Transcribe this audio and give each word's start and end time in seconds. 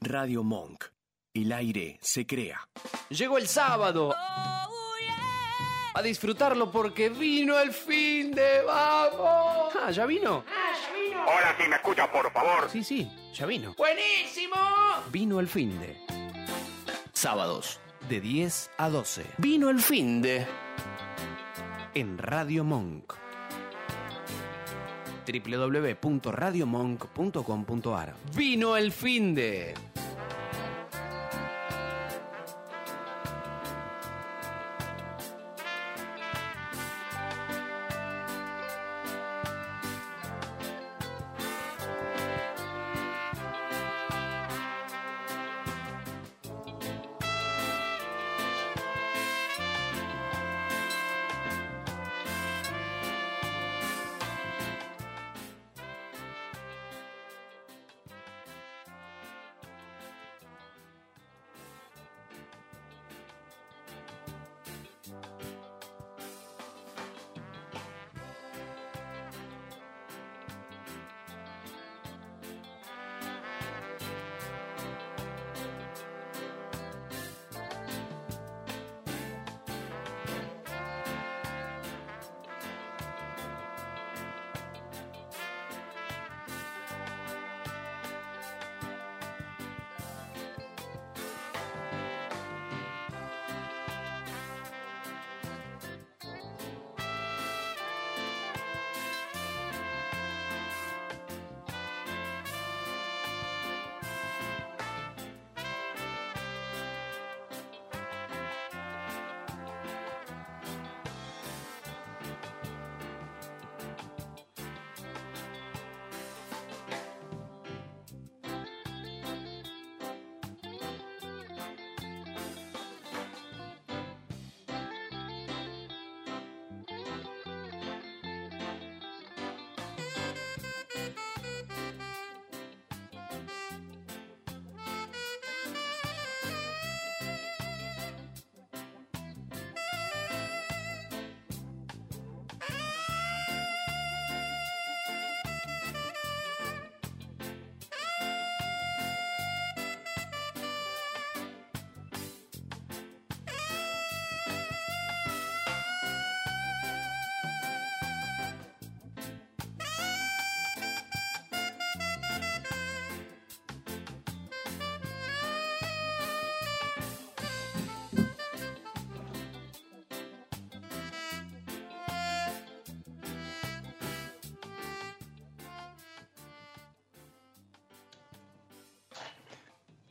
Radio 0.00 0.42
Monk. 0.42 0.84
El 1.34 1.52
aire 1.52 1.98
se 2.00 2.26
crea. 2.26 2.68
Llegó 3.10 3.38
el 3.38 3.48
sábado. 3.48 4.14
A 5.94 6.02
disfrutarlo 6.02 6.70
porque 6.70 7.08
vino 7.08 7.58
el 7.58 7.72
fin 7.72 8.30
de 8.32 8.62
vamos. 8.62 9.74
Ah, 9.82 9.90
¿ya 9.90 10.06
vino? 10.06 10.44
Hola, 11.26 11.56
si 11.60 11.68
me 11.68 11.76
escucha, 11.76 12.10
por 12.10 12.32
favor. 12.32 12.70
Sí, 12.70 12.84
sí, 12.84 13.10
ya 13.34 13.46
vino. 13.46 13.74
¡Buenísimo! 13.76 14.56
Vino 15.10 15.40
el 15.40 15.48
fin 15.48 15.78
de. 15.80 15.96
Sábados, 17.12 17.80
de 18.08 18.20
10 18.20 18.70
a 18.78 18.88
12. 18.88 19.26
Vino 19.38 19.70
el 19.70 19.80
fin 19.80 20.22
de. 20.22 20.46
En 21.94 22.16
Radio 22.18 22.62
Monk. 22.62 23.14
www.radiomonk.com.ar 25.28 28.14
Vino 28.34 28.76
el 28.76 28.92
fin 28.92 29.34
de. 29.34 29.74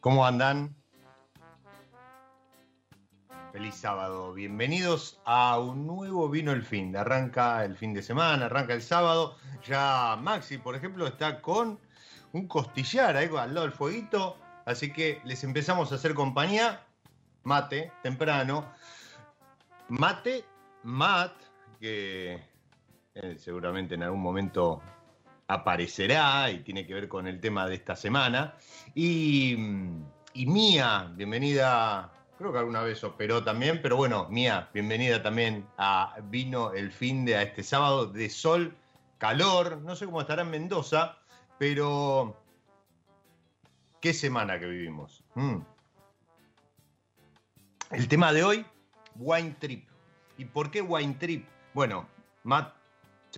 ¿Cómo 0.08 0.26
andan? 0.26 0.74
Feliz 3.52 3.76
sábado. 3.76 4.34
Bienvenidos 4.34 5.20
a 5.26 5.60
un 5.60 5.86
nuevo 5.86 6.30
Vino 6.30 6.54
el 6.54 6.64
Fin. 6.64 6.96
Arranca 6.96 7.66
el 7.66 7.76
fin 7.76 7.94
de 7.94 8.02
semana, 8.02 8.46
arranca 8.46 8.74
el 8.74 8.82
sábado. 8.82 9.36
Ya 9.66 10.18
Maxi, 10.22 10.60
por 10.60 10.78
ejemplo, 10.78 11.08
está 11.08 11.42
con 11.42 11.78
un 12.32 12.48
costillar 12.48 13.18
ahí 13.18 13.30
al 13.38 13.54
lado 13.54 13.68
del 13.68 13.74
fueguito. 13.74 14.38
Así 14.64 14.94
que 14.94 15.20
les 15.26 15.44
empezamos 15.44 15.92
a 15.92 15.96
hacer 15.96 16.14
compañía. 16.14 16.86
Mate, 17.44 17.92
temprano. 18.02 18.66
Mate, 19.90 20.46
Mat, 20.84 21.34
que 21.82 22.42
eh, 23.14 23.36
seguramente 23.38 23.96
en 23.96 24.04
algún 24.04 24.22
momento 24.22 24.82
aparecerá 25.48 26.52
y 26.52 26.60
tiene 26.60 26.86
que 26.86 26.94
ver 26.94 27.08
con 27.08 27.28
el 27.28 27.40
tema 27.40 27.68
de 27.68 27.76
esta 27.76 27.96
semana. 27.96 28.56
Y, 28.94 29.54
y 30.34 30.46
Mía, 30.46 31.12
bienvenida, 31.16 32.12
creo 32.38 32.52
que 32.52 32.60
alguna 32.60 32.82
vez 32.82 33.04
operó 33.04 33.44
también, 33.44 33.82
pero 33.82 33.96
bueno, 33.96 34.28
Mía, 34.30 34.70
bienvenida 34.74 35.24
también 35.24 35.66
a 35.78 36.16
Vino 36.24 36.74
el 36.74 36.92
fin 36.92 37.26
de 37.26 37.36
a 37.38 37.44
este 37.44 37.64
sábado 37.64 38.08
de 38.08 38.30
sol, 38.30 38.76
calor, 39.18 39.78
no 39.82 39.96
sé 39.96 40.06
cómo 40.06 40.22
estará 40.22 40.42
en 40.44 40.52
Mendoza, 40.52 41.18
pero 41.58 42.40
qué 44.02 44.14
semana 44.14 44.60
que 44.60 44.68
vivimos. 44.68 45.24
Mm. 45.36 45.60
El 47.92 48.08
tema 48.10 48.34
de 48.34 48.44
hoy, 48.44 48.66
Wine 49.16 49.56
Trip. 49.60 49.88
¿Y 50.38 50.46
por 50.46 50.70
qué 50.70 50.82
Wine 50.82 51.16
Trip? 51.16 51.48
Bueno, 51.74 52.06
Matt 52.44 52.77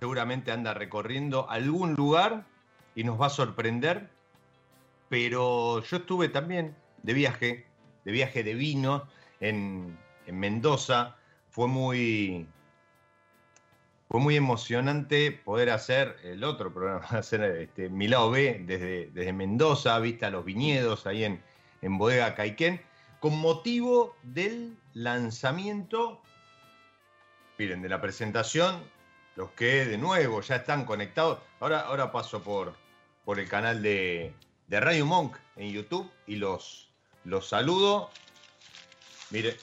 seguramente 0.00 0.50
anda 0.50 0.72
recorriendo 0.72 1.48
algún 1.50 1.94
lugar 1.94 2.46
y 2.94 3.04
nos 3.04 3.20
va 3.20 3.26
a 3.26 3.30
sorprender. 3.30 4.08
Pero 5.10 5.82
yo 5.84 5.98
estuve 5.98 6.30
también 6.30 6.74
de 7.02 7.12
viaje, 7.12 7.66
de 8.04 8.12
viaje 8.12 8.42
de 8.42 8.54
vino 8.54 9.06
en, 9.40 9.98
en 10.26 10.38
Mendoza. 10.38 11.16
Fue 11.50 11.68
muy, 11.68 12.46
fue 14.08 14.20
muy 14.20 14.36
emocionante 14.36 15.32
poder 15.32 15.68
hacer 15.68 16.16
el 16.24 16.44
otro 16.44 16.72
programa, 16.72 17.04
hacer 17.10 17.42
este, 17.42 17.90
mi 17.90 18.08
lado 18.08 18.30
B 18.30 18.62
desde, 18.64 19.10
desde 19.10 19.32
Mendoza, 19.34 19.98
vista 19.98 20.30
los 20.30 20.46
viñedos 20.46 21.06
ahí 21.06 21.24
en, 21.24 21.42
en 21.82 21.98
Bodega 21.98 22.34
Caiquén, 22.34 22.80
con 23.18 23.38
motivo 23.38 24.16
del 24.22 24.78
lanzamiento, 24.94 26.22
miren, 27.58 27.82
de 27.82 27.90
la 27.90 28.00
presentación 28.00 28.82
los 29.36 29.50
que 29.52 29.86
de 29.86 29.98
nuevo 29.98 30.40
ya 30.40 30.56
están 30.56 30.84
conectados. 30.84 31.38
Ahora, 31.60 31.80
ahora 31.80 32.12
paso 32.12 32.42
por, 32.42 32.74
por 33.24 33.38
el 33.38 33.48
canal 33.48 33.82
de, 33.82 34.34
de 34.66 34.80
Radio 34.80 35.06
Monk 35.06 35.36
en 35.56 35.72
YouTube 35.72 36.10
y 36.26 36.36
los, 36.36 36.90
los 37.24 37.48
saludo. 37.48 38.10
Mire. 39.30 39.56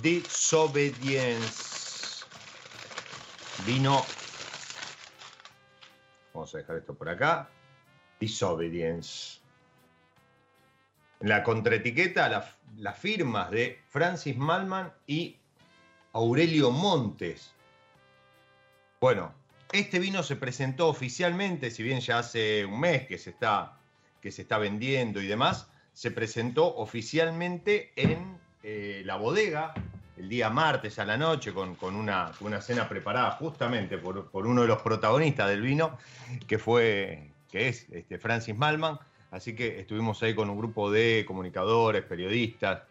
Disobedience. 0.00 2.24
Vino. 3.64 4.04
Vamos 6.32 6.54
a 6.54 6.58
dejar 6.58 6.76
esto 6.76 6.94
por 6.94 7.08
acá. 7.08 7.48
Disobedience. 8.18 9.40
En 11.20 11.28
la 11.28 11.44
contraetiqueta, 11.44 12.28
las, 12.28 12.56
las 12.76 12.98
firmas 12.98 13.50
de 13.50 13.80
Francis 13.88 14.36
Malman 14.36 14.92
y 15.06 15.38
Aurelio 16.14 16.70
Montes. 16.70 17.52
Bueno, 19.00 19.34
este 19.72 19.98
vino 19.98 20.22
se 20.22 20.36
presentó 20.36 20.88
oficialmente, 20.88 21.70
si 21.70 21.82
bien 21.82 22.00
ya 22.00 22.20
hace 22.20 22.64
un 22.64 22.80
mes 22.80 23.06
que 23.06 23.18
se 23.18 23.30
está 23.30 23.78
que 24.22 24.32
se 24.32 24.40
está 24.40 24.56
vendiendo 24.56 25.20
y 25.20 25.26
demás, 25.26 25.68
se 25.92 26.10
presentó 26.10 26.74
oficialmente 26.76 27.92
en 27.94 28.38
eh, 28.62 29.02
la 29.04 29.16
bodega 29.16 29.74
el 30.16 30.30
día 30.30 30.48
martes 30.48 30.98
a 30.98 31.04
la 31.04 31.18
noche 31.18 31.52
con, 31.52 31.76
una, 31.94 32.32
una, 32.40 32.62
cena 32.62 32.88
preparada 32.88 33.32
justamente 33.32 33.98
por, 33.98 34.30
uno 34.32 34.62
de 34.62 34.68
los 34.68 34.80
protagonistas 34.80 35.50
del 35.50 35.60
vino, 35.60 35.98
que 36.46 36.58
fue, 36.58 37.32
que 37.50 37.68
es 37.68 37.86
este, 37.90 38.18
Francis 38.18 38.56
Malman. 38.56 38.98
Así 39.30 39.54
que 39.54 39.80
estuvimos 39.80 40.22
ahí 40.22 40.34
con 40.34 40.48
un 40.48 40.56
grupo 40.56 40.90
de 40.90 41.24
comunicadores, 41.26 42.02
periodistas, 42.04 42.82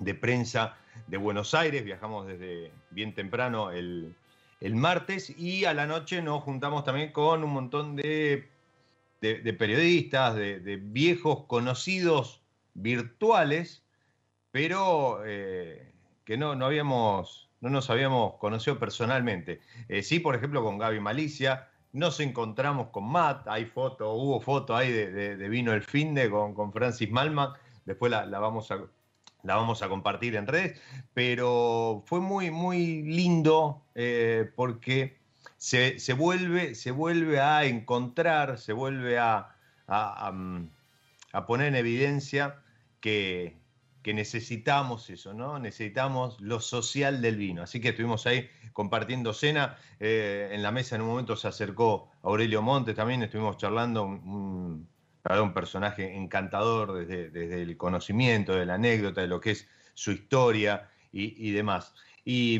de 0.00 0.14
prensa 0.14 0.76
de 1.06 1.16
Buenos 1.16 1.54
Aires, 1.54 1.84
viajamos 1.84 2.26
desde 2.26 2.72
bien 2.90 3.14
temprano 3.14 3.70
el, 3.70 4.14
martes 4.74 5.30
y 5.38 5.64
a 5.64 5.72
la 5.72 5.86
noche 5.86 6.20
nos 6.20 6.42
juntamos 6.42 6.84
también 6.84 7.12
con 7.12 7.44
un 7.44 7.50
montón 7.50 7.96
de, 7.96 8.48
periodistas, 9.20 10.34
de, 10.34 10.80
viejos 10.82 11.44
conocidos 11.46 12.40
virtuales, 12.74 13.82
pero 14.50 15.22
eh, 15.24 15.92
que 16.24 16.36
no, 16.36 16.54
no, 16.56 16.66
habíamos, 16.66 17.48
no 17.60 17.70
nos 17.70 17.88
habíamos 17.88 18.34
conocido 18.34 18.78
personalmente. 18.78 19.60
Eh, 19.88 20.02
sí, 20.02 20.20
por 20.20 20.34
ejemplo, 20.34 20.62
con 20.62 20.78
Gaby 20.78 21.00
Malicia, 21.00 21.68
nos 21.92 22.20
encontramos 22.20 22.88
con 22.88 23.10
Matt, 23.10 23.48
hay 23.48 23.64
foto, 23.64 24.12
hubo 24.12 24.40
foto 24.40 24.76
ahí 24.76 24.92
de, 24.92 25.48
Vino 25.48 25.72
el 25.72 25.82
Finde 25.82 26.30
con, 26.30 26.54
con 26.54 26.72
Francis 26.72 27.10
Malman, 27.10 27.52
después 27.84 28.10
la, 28.10 28.26
vamos 28.38 28.70
a, 28.70 28.78
la 29.42 29.56
vamos 29.56 29.82
a 29.82 29.88
compartir 29.88 30.36
en 30.36 30.46
redes, 30.46 30.80
pero 31.14 32.02
fue 32.06 32.20
muy, 32.20 32.50
muy 32.50 33.02
lindo 33.02 33.84
eh, 33.94 34.50
porque 34.56 35.18
se, 35.56 35.96
vuelve, 36.14 36.74
se 36.74 36.90
vuelve 36.90 37.40
a 37.40 37.64
encontrar, 37.64 38.58
se 38.58 38.72
vuelve 38.72 39.18
a, 39.18 39.54
a, 39.86 40.32
a 41.32 41.46
poner 41.46 41.68
en 41.68 41.76
evidencia 41.76 42.62
que, 43.00 43.60
que 44.02 44.14
necesitamos 44.14 45.10
eso, 45.10 45.34
¿no? 45.34 45.58
Necesitamos 45.58 46.40
lo 46.40 46.60
social 46.60 47.20
del 47.20 47.36
vino. 47.36 47.62
Así 47.62 47.80
que 47.80 47.90
estuvimos 47.90 48.26
ahí 48.26 48.48
compartiendo 48.72 49.32
cena. 49.32 49.76
Eh, 49.98 50.50
en 50.52 50.62
la 50.62 50.72
mesa 50.72 50.96
en 50.96 51.02
un 51.02 51.08
momento 51.08 51.36
se 51.36 51.48
acercó 51.48 52.10
Aurelio 52.22 52.62
Montes 52.62 52.94
también, 52.94 53.22
estuvimos 53.22 53.56
charlando, 53.58 54.04
un, 54.04 54.88
un 55.24 55.52
personaje 55.52 56.16
encantador 56.16 57.06
desde, 57.06 57.62
el 57.62 57.76
conocimiento, 57.76 58.54
de 58.54 58.66
la 58.66 58.74
anécdota, 58.74 59.20
de 59.20 59.28
lo 59.28 59.40
que 59.40 59.52
es 59.52 59.68
su 59.94 60.12
historia 60.12 60.88
y, 61.12 61.50
demás. 61.50 61.94
Y, 62.24 62.58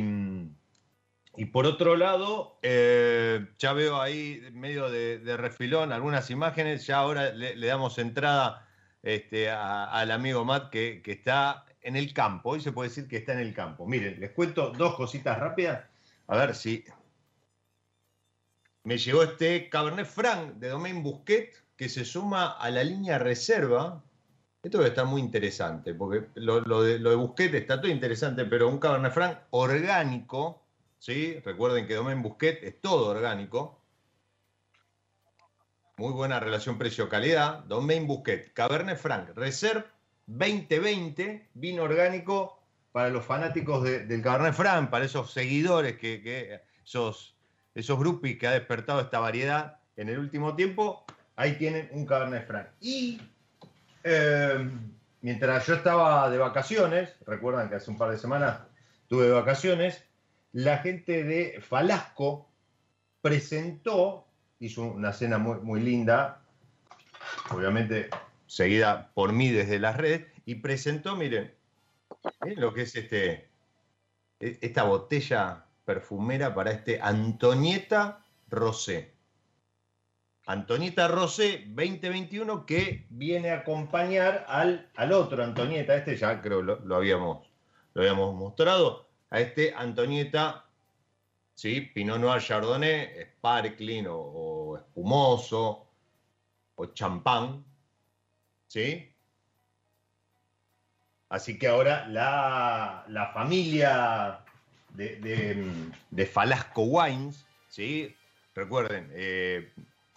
por 1.52 1.66
otro 1.66 1.96
lado, 1.96 2.58
eh, 2.62 3.46
ya 3.58 3.72
veo 3.72 4.00
ahí 4.00 4.42
medio 4.52 4.90
de, 4.90 5.36
refilón 5.36 5.92
algunas 5.92 6.30
imágenes, 6.30 6.86
ya 6.86 6.98
ahora 6.98 7.32
le 7.32 7.66
damos 7.66 7.98
entrada 7.98 8.66
este, 9.02 9.50
al 9.50 10.10
amigo 10.10 10.44
Matt 10.44 10.70
que, 10.70 11.02
está 11.04 11.64
en 11.82 11.96
el 11.96 12.12
campo. 12.12 12.50
Hoy 12.50 12.60
se 12.60 12.72
puede 12.72 12.90
decir 12.90 13.08
que 13.08 13.16
está 13.18 13.32
en 13.32 13.40
el 13.40 13.54
campo. 13.54 13.86
Miren, 13.86 14.20
les 14.20 14.32
cuento 14.32 14.70
dos 14.70 14.94
cositas 14.94 15.38
rápidas. 15.38 15.84
A 16.26 16.36
ver 16.36 16.54
si 16.54 16.84
me 18.84 18.98
llegó 18.98 19.22
este 19.22 19.68
Cabernet 19.68 20.06
Franc 20.06 20.54
de 20.54 20.68
Domaine 20.68 21.00
Busquet 21.00 21.54
que 21.80 21.88
se 21.88 22.04
suma 22.04 22.58
a 22.58 22.70
la 22.70 22.84
línea 22.84 23.18
reserva. 23.18 24.04
Esto 24.62 24.84
estar 24.84 25.06
muy 25.06 25.22
interesante, 25.22 25.94
porque 25.94 26.26
lo, 26.34 26.60
de, 26.82 26.98
lo 26.98 27.08
de 27.08 27.16
Busquet 27.16 27.54
está 27.54 27.80
todo 27.80 27.90
interesante, 27.90 28.44
pero 28.44 28.68
un 28.68 28.78
Cabernet 28.78 29.14
Franc 29.14 29.38
orgánico, 29.48 30.62
¿sí? 30.98 31.40
Recuerden 31.42 31.86
que 31.86 31.94
Domaine 31.94 32.20
Busquet 32.20 32.62
es 32.64 32.82
todo 32.82 33.08
orgánico 33.08 33.80
muy 35.96 36.12
buena 36.12 36.38
relación 36.38 36.76
precio-calidad. 36.76 37.60
Domain 37.60 38.06
Busquet, 38.06 38.52
Cabernet 38.52 38.98
Franc, 38.98 39.30
Reserve 39.34 39.86
2020, 40.26 41.48
vino 41.54 41.84
orgánico 41.84 42.62
para 42.92 43.08
los 43.08 43.24
fanáticos 43.24 43.84
del 43.84 44.20
Cabernet 44.20 44.52
Franc, 44.52 44.90
para 44.90 45.06
esos 45.06 45.32
seguidores, 45.32 45.96
que, 45.96 46.60
esos, 46.84 47.38
esos 47.74 47.98
grupos 47.98 48.32
que 48.38 48.46
ha 48.46 48.50
despertado 48.50 49.00
esta 49.00 49.18
variedad 49.18 49.80
en 49.96 50.10
el 50.10 50.18
último 50.18 50.54
tiempo. 50.54 51.06
Ahí 51.40 51.54
tienen 51.54 51.88
un 51.92 52.04
Cabernet 52.04 52.46
Franc. 52.46 52.68
Y 52.82 53.18
eh, 54.04 54.70
mientras 55.22 55.66
yo 55.66 55.72
estaba 55.72 56.28
de 56.28 56.36
vacaciones, 56.36 57.16
recuerdan 57.26 57.70
que 57.70 57.76
hace 57.76 57.90
un 57.90 57.96
par 57.96 58.10
de 58.10 58.18
semanas 58.18 58.60
tuve 59.08 59.30
vacaciones, 59.30 60.04
la 60.52 60.76
gente 60.78 61.24
de 61.24 61.62
Falasco 61.62 62.46
presentó 63.22 64.26
hizo 64.58 64.82
una 64.82 65.14
cena 65.14 65.38
muy, 65.38 65.60
muy 65.60 65.80
linda, 65.80 66.42
obviamente 67.50 68.10
seguida 68.46 69.10
por 69.14 69.32
mí 69.32 69.48
desde 69.48 69.78
las 69.78 69.96
redes, 69.96 70.26
y 70.44 70.56
presentó, 70.56 71.16
miren, 71.16 71.54
lo 72.56 72.74
que 72.74 72.82
es 72.82 72.94
este, 72.96 73.48
e, 74.40 74.58
esta 74.60 74.82
botella 74.82 75.64
perfumera 75.86 76.54
para 76.54 76.70
este 76.72 77.00
Antonieta 77.00 78.26
Rosé. 78.50 79.14
Antonieta 80.50 81.08
Rosé 81.08 81.64
2021 81.68 82.66
que 82.66 83.06
viene 83.10 83.50
a 83.50 83.58
acompañar 83.58 84.44
al, 84.48 84.90
al 84.96 85.12
otro 85.12 85.44
Antonieta, 85.44 85.94
este 85.94 86.16
ya 86.16 86.40
creo 86.42 86.60
lo, 86.62 86.80
lo, 86.80 86.96
habíamos, 86.96 87.48
lo 87.94 88.02
habíamos 88.02 88.34
mostrado, 88.34 89.08
a 89.30 89.40
este 89.40 89.72
Antonieta 89.74 90.64
¿sí? 91.60 91.82
Pinot 91.82 92.18
Noir 92.18 92.40
Chardonnay, 92.40 93.26
sparkling 93.36 94.06
o, 94.08 94.78
espumoso 94.78 95.86
o 96.76 96.86
champán, 96.86 97.62
¿sí? 98.66 99.12
Así 101.28 101.58
que 101.58 101.68
ahora 101.68 102.08
la, 102.08 103.30
familia 103.34 104.42
de, 104.94 106.26
Falasco 106.32 106.82
Wines, 106.82 107.44
¿sí? 107.68 108.16
Recuerden, 108.54 109.10
eh, 109.12 109.70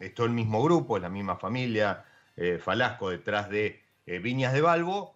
es 0.05 0.19
el 0.19 0.29
mismo 0.31 0.63
grupo, 0.63 0.97
es 0.97 1.03
la 1.03 1.09
misma 1.09 1.35
familia, 1.37 2.05
eh, 2.35 2.57
Falasco 2.57 3.09
detrás 3.09 3.49
de 3.49 3.81
eh, 4.05 4.19
Viñas 4.19 4.53
de 4.53 4.61
Balbo, 4.61 5.15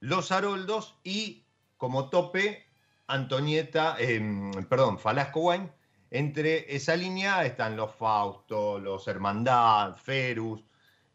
Los 0.00 0.32
Haroldos 0.32 0.98
y 1.04 1.44
como 1.76 2.08
tope 2.10 2.66
Antonieta, 3.06 3.96
em, 3.98 4.50
perdón, 4.68 4.98
Falasco 4.98 5.40
Wine. 5.40 5.70
Entre 6.10 6.74
esa 6.74 6.96
línea 6.96 7.44
están 7.44 7.76
los 7.76 7.94
Fausto, 7.94 8.78
los 8.78 9.06
Hermandad, 9.08 9.96
Ferus. 9.96 10.62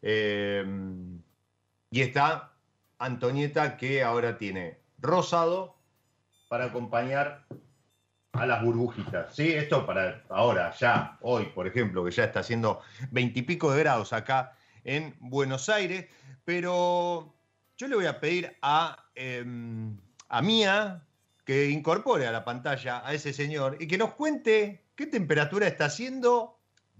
Em, 0.02 1.22
y 1.90 2.00
está 2.02 2.52
Antonieta 2.98 3.76
que 3.76 4.02
ahora 4.02 4.38
tiene 4.38 4.80
rosado 4.98 5.76
para 6.48 6.66
acompañar 6.66 7.46
a 8.40 8.46
las 8.46 8.62
burbujitas. 8.62 9.34
¿sí? 9.34 9.52
Esto 9.52 9.84
para 9.86 10.22
ahora, 10.28 10.72
ya, 10.78 11.18
hoy, 11.20 11.46
por 11.46 11.66
ejemplo, 11.66 12.04
que 12.04 12.10
ya 12.10 12.24
está 12.24 12.40
haciendo 12.40 12.80
veintipico 13.10 13.72
de 13.72 13.80
grados 13.80 14.12
acá 14.12 14.56
en 14.84 15.14
Buenos 15.20 15.68
Aires. 15.68 16.06
Pero 16.44 17.34
yo 17.76 17.88
le 17.88 17.96
voy 17.96 18.06
a 18.06 18.20
pedir 18.20 18.56
a, 18.62 19.04
em, 19.14 19.96
a 20.28 20.42
Mía, 20.42 21.02
que 21.44 21.70
incorpore 21.70 22.26
a 22.26 22.32
la 22.32 22.44
pantalla 22.44 23.06
a 23.06 23.14
ese 23.14 23.32
señor 23.32 23.78
y 23.80 23.86
que 23.86 23.96
nos 23.96 24.12
cuente 24.12 24.84
qué 24.94 25.06
temperatura 25.06 25.66
está 25.66 25.86
haciendo, 25.86 26.58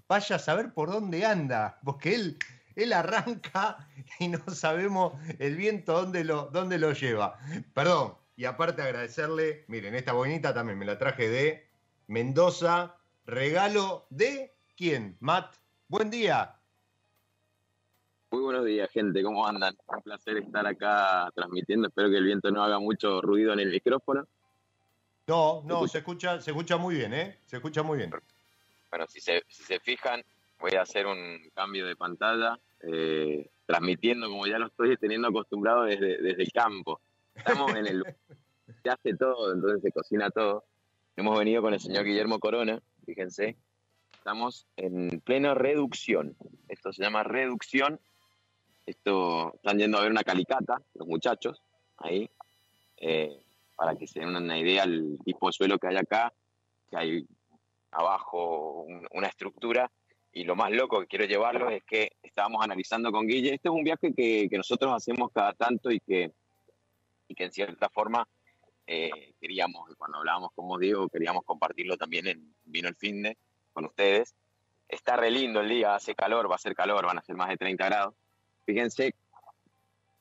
vaya 0.09 0.37
a 0.37 0.39
saber 0.39 0.73
por 0.73 0.91
dónde 0.91 1.27
anda, 1.27 1.79
porque 1.85 2.15
él, 2.15 2.39
él 2.75 2.93
arranca 2.95 3.89
y 4.19 4.29
no 4.29 4.39
sabemos 4.55 5.13
el 5.39 5.57
viento 5.57 5.93
dónde 5.93 6.25
lo, 6.25 6.47
dónde 6.47 6.79
lo 6.79 6.93
lleva. 6.93 7.39
Perdón, 7.75 8.15
y 8.39 8.45
aparte 8.45 8.83
agradecerle, 8.83 9.65
miren, 9.67 9.97
esta 9.97 10.13
bonita 10.13 10.55
también 10.55 10.79
me 10.79 10.87
la 10.87 10.97
traje 10.97 11.29
de 11.29 11.67
Mendoza, 12.07 12.95
regalo 13.27 14.07
de 14.11 14.55
quién, 14.77 15.17
Matt. 15.19 15.57
Buen 15.89 16.09
día. 16.09 16.55
Muy 18.31 18.43
buenos 18.43 18.65
días, 18.65 18.89
gente. 18.93 19.25
¿Cómo 19.25 19.45
andan? 19.45 19.77
Un 19.89 20.03
placer 20.03 20.37
estar 20.37 20.65
acá 20.69 21.29
transmitiendo. 21.35 21.89
Espero 21.89 22.11
que 22.11 22.17
el 22.19 22.23
viento 22.23 22.53
no 22.53 22.63
haga 22.63 22.79
mucho 22.79 23.21
ruido 23.21 23.53
en 23.55 23.59
el 23.59 23.71
micrófono. 23.71 24.29
No, 25.27 25.65
no, 25.67 25.89
se 25.89 25.99
escucha, 25.99 26.41
se 26.41 26.53
escucha 26.53 26.77
muy 26.77 26.95
bien, 26.95 27.15
¿eh? 27.15 27.41
Se 27.45 27.57
escucha 27.57 27.83
muy 27.83 27.99
bien. 27.99 28.13
Bueno, 28.89 29.07
si 29.09 29.21
se, 29.21 29.43
si 29.49 29.65
se 29.65 29.81
fijan, 29.81 30.23
voy 30.61 30.75
a 30.79 30.83
hacer 30.83 31.09
un 31.09 31.51
cambio 31.57 31.89
de 31.89 31.97
pantalla, 31.97 32.57
eh, 32.83 33.51
transmitiendo 33.67 34.29
como 34.29 34.47
ya 34.47 34.61
lo 34.61 34.69
estoy 34.69 34.97
teniendo 34.97 35.27
acostumbrado 35.27 35.83
desde, 35.83 36.23
desde 36.23 36.45
el 36.45 36.53
campo. 36.53 37.01
Estamos 37.39 37.75
en 37.75 37.87
el... 37.87 38.05
Se 38.83 38.91
hace 38.91 39.15
todo, 39.15 39.55
entonces 39.55 39.81
se 39.83 39.93
cocina 39.93 40.31
todo. 40.31 40.65
Hemos 41.17 41.39
venido 41.39 41.63
con 41.63 41.73
el 41.73 41.81
señor 41.81 42.05
Guillermo 42.05 42.39
Corona, 42.39 42.81
fíjense. 43.07 43.57
Estamos 44.13 44.67
en 44.77 45.21
pleno 45.21 45.55
reducción. 45.55 46.37
Esto 46.69 46.93
se 46.93 47.03
llama 47.03 47.23
reducción. 47.23 47.99
Esto, 48.87 49.55
están 49.55 49.79
yendo 49.79 49.99
a 49.99 50.03
ver 50.03 50.11
una 50.11 50.23
calicata, 50.23 50.83
los 50.95 51.09
muchachos, 51.09 51.63
ahí. 51.97 52.31
Eh, 52.99 53.41
para 53.75 53.95
que 53.97 54.07
se 54.07 54.21
den 54.21 54.35
una 54.35 54.59
idea 54.59 54.85
el 54.85 55.19
tipo 55.25 55.47
de 55.47 55.53
suelo 55.53 55.79
que 55.79 55.89
hay 55.89 55.97
acá, 55.97 56.33
que 56.91 56.97
hay 56.97 57.27
abajo 57.93 58.87
una 59.13 59.29
estructura 59.29 59.91
y 60.33 60.45
lo 60.45 60.57
más 60.57 60.73
loco 60.73 61.01
que 61.01 61.07
quiero 61.07 61.25
llevarlo 61.25 61.71
es 61.71 61.85
que 61.85 62.13
estábamos 62.23 62.63
analizando 62.63 63.11
con 63.13 63.27
Guille, 63.27 63.55
este 63.55 63.69
es 63.69 63.75
un 63.75 63.85
viaje 63.85 64.13
que 64.13 64.49
nosotros 64.57 64.93
hacemos 64.93 65.31
cada 65.33 65.53
tanto 65.53 65.91
y 65.91 66.01
que, 66.01 66.33
y 67.29 67.35
que 67.35 67.45
en 67.45 67.53
cierta 67.53 67.89
forma 67.89 68.27
eh, 68.87 69.35
queríamos, 69.41 69.95
cuando 69.97 70.19
hablábamos 70.19 70.51
con 70.55 70.67
vos, 70.67 70.81
queríamos 71.13 71.45
compartirlo 71.45 71.97
también 71.97 72.27
en 72.27 72.55
Vino 72.65 72.89
el 72.89 72.97
Finde 72.97 73.37
con 73.73 73.85
ustedes. 73.85 74.35
Está 74.89 75.17
re 75.17 75.31
lindo 75.31 75.61
el 75.61 75.69
día, 75.69 75.95
hace 75.95 76.15
calor, 76.15 76.51
va 76.51 76.55
a 76.55 76.59
ser 76.59 76.75
calor, 76.75 77.05
van 77.05 77.19
a 77.19 77.23
ser 77.23 77.37
más 77.37 77.51
de 77.51 77.59
30 77.59 77.85
grados. 77.85 78.15
Fíjense, 78.65 79.15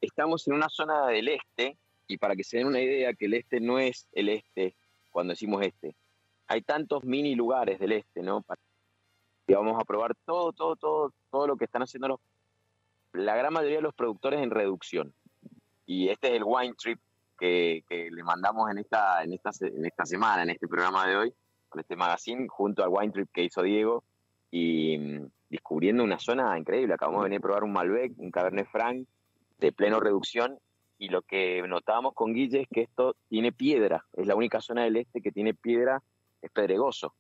estamos 0.02 0.46
en 0.48 0.54
una 0.54 0.70
zona 0.70 1.08
del 1.08 1.30
este, 1.30 1.78
y 2.08 2.18
para 2.18 2.36
que 2.36 2.44
se 2.44 2.58
den 2.58 2.68
una 2.68 2.82
idea 2.82 3.14
que 3.14 3.26
el 3.26 3.34
este 3.36 3.60
no 3.60 3.80
es 3.80 4.08
el 4.12 4.30
este 4.30 4.76
cuando 5.12 5.32
decimos 5.32 5.64
este, 5.64 5.96
hay 6.48 6.62
tantos 6.62 7.04
mini 7.04 7.36
lugares 7.36 7.80
del 7.80 7.94
este, 7.94 8.22
¿no? 8.22 8.46
Y 9.48 9.54
vamos 9.54 9.80
a 9.80 9.86
probar 9.86 10.14
todo, 10.26 10.52
todo, 10.54 10.76
todo, 10.76 11.14
todo 11.32 11.48
lo 11.48 11.58
que 11.58 11.66
están 11.66 11.82
haciendo 11.82 12.08
los, 12.10 12.20
la 13.14 13.36
gran 13.36 13.54
mayoría 13.54 13.78
de 13.78 13.84
los 13.84 13.96
productores 13.96 14.42
en 14.42 14.52
reducción. 14.52 15.14
Y 15.88 16.10
este 16.10 16.28
es 16.28 16.34
el 16.34 16.44
Wine 16.46 16.76
Trip 16.78 17.00
que, 17.40 17.84
le 17.90 18.24
mandamos 18.24 18.70
en 18.70 18.80
esta, 18.80 19.24
en, 19.24 19.34
esta, 19.34 19.52
en 19.62 19.86
esta 19.86 20.06
semana, 20.06 20.44
en 20.44 20.50
este 20.50 20.68
programa 20.68 21.08
de 21.08 21.16
hoy, 21.16 21.34
con 21.70 21.80
este 21.80 21.96
magazine, 21.96 22.48
junto 22.50 22.84
al 22.84 22.90
Wine 22.90 23.14
Trip 23.14 23.30
que 23.32 23.44
hizo 23.44 23.62
Diego, 23.62 24.04
y 24.52 24.98
mm, 24.98 25.30
descubriendo 25.50 26.04
una 26.04 26.20
zona 26.20 26.58
increíble. 26.60 26.94
Acabamos 26.94 27.22
de 27.22 27.30
venir 27.30 27.38
a 27.40 27.42
probar 27.42 27.64
un 27.64 27.72
Malbec, 27.72 28.14
un 28.18 28.32
Cabernet 28.32 28.68
Franc 28.68 29.08
de 29.60 29.72
pleno 29.72 30.02
reducción, 30.02 30.60
y 30.98 31.08
lo 31.08 31.22
que 31.22 31.62
notábamos 31.68 32.14
con 32.14 32.34
Guille 32.34 32.62
es 32.62 32.68
que 32.68 32.82
esto 32.82 33.16
tiene 33.30 33.54
piedra, 33.54 34.06
es 34.14 34.28
la 34.28 34.36
única 34.36 34.60
zona 34.60 34.84
del 34.84 34.98
este 34.98 35.22
que 35.22 35.32
tiene 35.32 35.54
piedra, 35.54 36.04
es 36.42 36.52
pedregoso. 36.52 37.16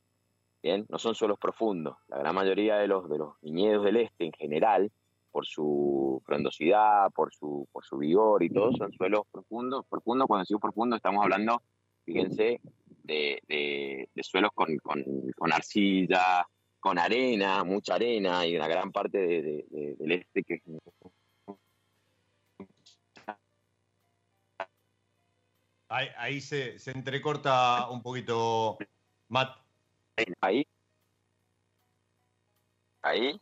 Bien, 0.62 0.86
no 0.90 0.98
son 0.98 1.16
suelos 1.16 1.40
profundos. 1.40 1.96
La 2.08 2.18
gran 2.18 2.36
mayoría 2.36 2.78
de 2.78 2.88
los, 2.88 3.08
de 3.08 3.20
los 3.20 3.40
viñedos 3.42 3.86
del 3.86 3.98
este 3.98 4.26
en 4.26 4.34
general 4.34 4.92
por 5.38 5.46
su 5.46 6.20
frondosidad, 6.25 7.12
por 7.12 7.32
su, 7.32 7.70
por 7.72 7.86
su 7.86 8.00
vigor 8.00 8.41
y 8.41 8.50
todo, 8.50 8.72
son 8.75 8.91
suelos 8.91 9.22
profundos. 9.32 9.86
Profundos, 9.88 10.25
cuando 10.25 10.41
decimos 10.41 10.63
profundo, 10.63 10.96
estamos 10.96 11.24
hablando, 11.24 11.62
fíjense, 12.06 12.60
de, 13.03 14.10
suelos 14.24 14.50
con, 14.56 15.53
arcilla, 15.53 16.44
con 16.79 16.98
arena, 16.98 17.63
mucha 17.63 17.94
arena 17.94 18.48
y 18.48 18.56
una 18.56 18.67
gran 18.67 18.91
parte 18.91 19.20
del 19.20 20.12
este 20.12 20.44
que 20.44 20.60
Ahí, 25.88 26.08
ahí 26.17 26.41
se, 26.41 26.79
se, 26.79 26.89
entrecorta 26.89 27.91
un 27.91 28.01
poquito, 28.01 28.79
Matt. 29.29 29.56
Ahí. 30.41 30.65
Ahí. 33.03 33.39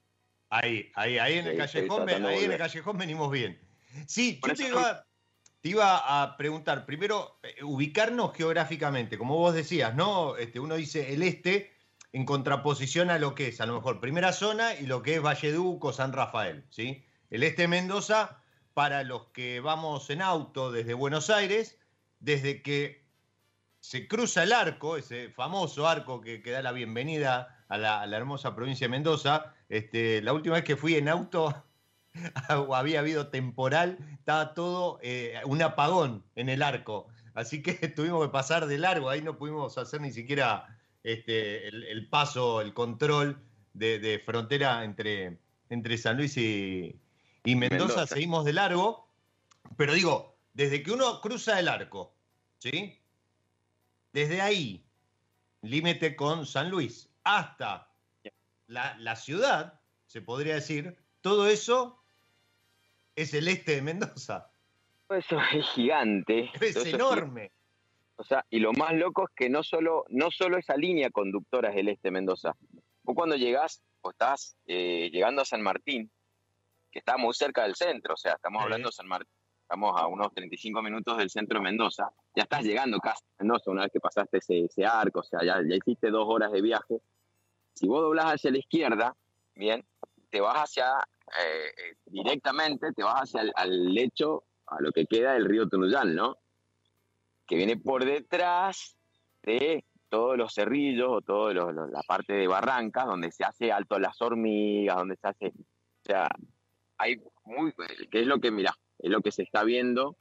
Ahí, 0.50 0.92
ahí, 0.96 1.18
ahí 1.18 1.38
en 1.40 1.48
el 1.48 1.58
callejón, 1.58 2.10
ahí 2.10 2.44
en 2.44 2.52
el 2.52 2.58
callejón 2.58 2.98
venimos 2.98 3.32
bien. 3.32 3.60
Sí, 4.08 4.40
yo 4.46 4.54
te 4.54 5.70
iba, 5.70 6.22
a 6.22 6.38
preguntar, 6.38 6.86
primero, 6.86 7.40
eh, 7.42 7.64
ubicarnos 7.64 8.36
geográficamente, 8.36 9.18
como 9.18 9.38
vos 9.38 9.56
decías, 9.56 9.96
¿no? 9.96 10.38
Este, 10.38 10.60
uno 10.60 10.76
dice 10.76 11.14
el 11.14 11.24
este 11.24 11.74
en 12.12 12.24
contraposición 12.26 13.10
a 13.10 13.18
lo 13.18 13.34
que 13.34 13.48
es, 13.48 13.60
a 13.60 13.66
lo 13.66 13.74
mejor, 13.74 14.00
primera 14.00 14.32
zona 14.32 14.76
y 14.76 14.86
lo 14.86 15.02
que 15.02 15.16
es 15.16 15.22
Valleduco, 15.22 15.92
San 15.92 16.14
Rafael, 16.14 16.66
¿sí? 16.70 17.04
El 17.30 17.44
este 17.44 17.64
de 17.64 17.68
Mendoza, 17.68 18.42
para 18.74 19.04
los 19.04 19.26
que 19.28 19.60
vamos 19.60 20.10
en 20.10 20.22
auto 20.22 20.72
desde 20.72 20.94
Buenos 20.94 21.30
Aires, 21.30 21.80
desde 22.20 22.62
que 22.62 23.04
se 23.80 24.08
cruza 24.08 24.44
el 24.44 24.54
arco, 24.54 24.98
ese 24.98 25.30
famoso 25.30 25.88
arco 25.88 26.22
que, 26.22 26.42
que 26.42 26.52
da 26.52 26.62
la 26.62 26.72
bienvenida 26.72 27.55
a 27.68 27.78
la, 27.78 28.18
hermosa 28.18 28.56
provincia 28.56 28.86
de 28.86 28.92
Mendoza. 28.92 29.54
Este, 29.70 30.22
la 30.22 30.34
última 30.34 30.56
vez 30.56 30.64
que 30.64 30.76
fui 30.76 30.96
en 30.96 31.10
auto 31.10 31.66
había 32.74 33.00
habido 33.00 33.28
temporal, 33.28 33.98
estaba 34.14 34.54
todo 34.54 35.00
eh, 35.02 35.40
un 35.46 35.62
apagón 35.62 36.24
en 36.36 36.50
el 36.50 36.62
arco. 36.62 37.08
Así 37.34 37.62
que 37.62 37.74
tuvimos 37.96 38.26
que 38.26 38.32
pasar 38.32 38.66
de 38.68 38.78
largo, 38.78 39.10
ahí 39.10 39.22
no 39.22 39.38
pudimos 39.38 39.78
hacer 39.78 40.02
ni 40.02 40.12
siquiera 40.12 40.68
este, 41.04 41.68
el, 41.68 42.08
paso, 42.10 42.62
el 42.62 42.74
control 42.74 43.40
de, 43.74 44.22
frontera 44.26 44.84
entre, 44.84 45.38
entre 45.70 45.98
San 45.98 46.18
Luis 46.18 46.38
y, 46.38 47.00
Mendoza. 47.44 48.08
Seguimos 48.08 48.46
de 48.46 48.54
largo, 48.54 49.08
pero 49.78 49.94
digo, 49.94 50.36
desde 50.54 50.82
que 50.82 50.92
uno 50.92 51.22
cruza 51.22 51.60
el 51.60 51.68
arco, 51.68 52.16
¿sí? 52.58 53.00
Desde 54.14 54.42
ahí, 54.42 54.84
límite 55.62 56.16
con 56.16 56.46
San 56.48 56.72
Luis, 56.72 57.10
hasta 57.26 57.90
la, 58.68 59.16
ciudad, 59.16 59.82
se 60.06 60.22
podría 60.22 60.56
decir, 60.56 60.96
todo 61.22 61.48
eso 61.48 62.02
es 63.16 63.34
el 63.34 63.48
este 63.48 63.76
de 63.76 63.82
Mendoza. 63.82 64.52
Eso 65.10 65.38
es 65.54 65.66
gigante. 65.74 66.50
Es 66.62 66.86
enorme. 66.86 67.52
o 68.16 68.24
sea, 68.24 68.46
y 68.50 68.60
lo 68.60 68.74
más 68.74 68.94
loco 68.94 69.28
es 69.28 69.36
que 69.36 69.50
no 69.50 69.64
solo, 69.64 70.06
no 70.10 70.32
solo 70.32 70.58
esa 70.58 70.78
línea 70.78 71.10
conductora 71.10 71.72
es 71.72 71.78
el 71.78 71.90
este 71.90 72.08
de 72.08 72.12
Mendoza. 72.12 72.56
Vos 73.04 73.16
cuando 73.16 73.36
llegás 73.36 73.82
o 74.02 74.12
estás 74.12 74.56
eh, 74.68 75.10
llegando 75.12 75.42
a 75.42 75.46
San 75.46 75.62
Martín, 75.62 76.10
que 76.92 77.00
está 77.00 77.18
muy 77.18 77.34
cerca 77.34 77.64
del 77.64 77.76
centro, 77.76 78.14
o 78.14 78.18
sea, 78.18 78.34
estamos 78.34 78.64
hablando 78.64 78.90
de 78.90 78.94
San 78.94 79.08
Martín, 79.08 79.34
estamos 79.62 80.00
a 80.00 80.08
unos 80.08 80.34
35 80.34 80.82
minutos 80.82 81.18
del 81.18 81.30
centro 81.30 81.60
de 81.60 81.64
Mendoza, 81.64 82.10
ya 82.36 82.44
estás 82.44 82.64
llegando 82.64 83.00
casi 83.00 83.24
a 83.24 83.44
Mendoza 83.44 83.72
una 83.72 83.84
vez 83.84 83.92
que 83.92 84.00
pasaste 84.00 84.38
ese, 84.38 84.86
arco, 84.86 85.20
o 85.20 85.24
sea, 85.24 85.40
ya, 85.44 85.62
ya 85.68 85.76
hiciste 85.76 86.10
dos 86.10 86.26
horas 86.28 86.52
de 86.52 86.62
viaje, 86.62 87.02
si 87.76 87.88
vos 87.88 88.02
doblas 88.02 88.34
hacia 88.34 88.52
la 88.52 88.58
izquierda, 88.58 89.16
bien, 89.54 89.86
te 90.30 90.42
vas 90.42 90.56
hacia, 90.56 90.86
eh, 91.28 91.68
eh, 91.78 91.96
directamente, 92.06 92.92
te 92.94 93.04
vas 93.04 93.22
hacia 93.24 93.42
el 93.64 93.94
lecho, 93.94 94.44
a 94.68 94.82
lo 94.82 94.92
que 94.92 95.06
queda 95.06 95.34
del 95.34 95.46
río 95.46 95.68
Tunuyán, 95.68 96.16
¿no? 96.16 96.38
Que 97.46 97.56
viene 97.56 97.78
por 97.78 98.04
detrás 98.04 98.96
de 99.44 99.84
todos 100.10 100.38
los 100.38 100.54
cerrillos 100.54 101.10
o 101.10 101.22
toda 101.22 101.54
la 101.54 102.02
parte 102.08 102.34
de 102.34 102.48
barrancas 102.48 103.06
donde 103.06 103.32
se 103.32 103.44
hace 103.44 103.72
alto 103.72 104.00
las 104.00 104.20
hormigas, 104.22 104.96
donde 104.96 105.18
se 105.18 105.28
hace, 105.28 105.48
o 105.48 106.06
sea, 106.06 106.30
hay 106.98 107.22
muy, 107.44 107.74
que 108.10 108.22
es 108.22 108.28
lo 108.28 108.40
que, 108.40 108.50
mira, 108.50 108.74
es 109.00 109.12
lo 109.12 109.22
que 109.22 109.32
se 109.32 109.44
está 109.44 109.64
viendo, 109.64 110.16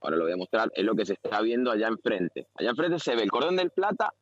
ahora 0.00 0.16
lo 0.16 0.24
voy 0.24 0.32
a 0.32 0.36
mostrar, 0.36 0.70
es 0.74 0.84
lo 0.84 0.94
que 0.94 1.06
se 1.06 1.14
está 1.14 1.40
viendo 1.40 1.70
allá 1.70 1.88
enfrente. 1.88 2.48
Allá 2.56 2.70
enfrente 2.70 2.98
se 2.98 3.14
ve 3.14 3.22
el 3.22 3.30
cordón 3.30 3.56
del 3.56 3.70
plata 3.70 4.12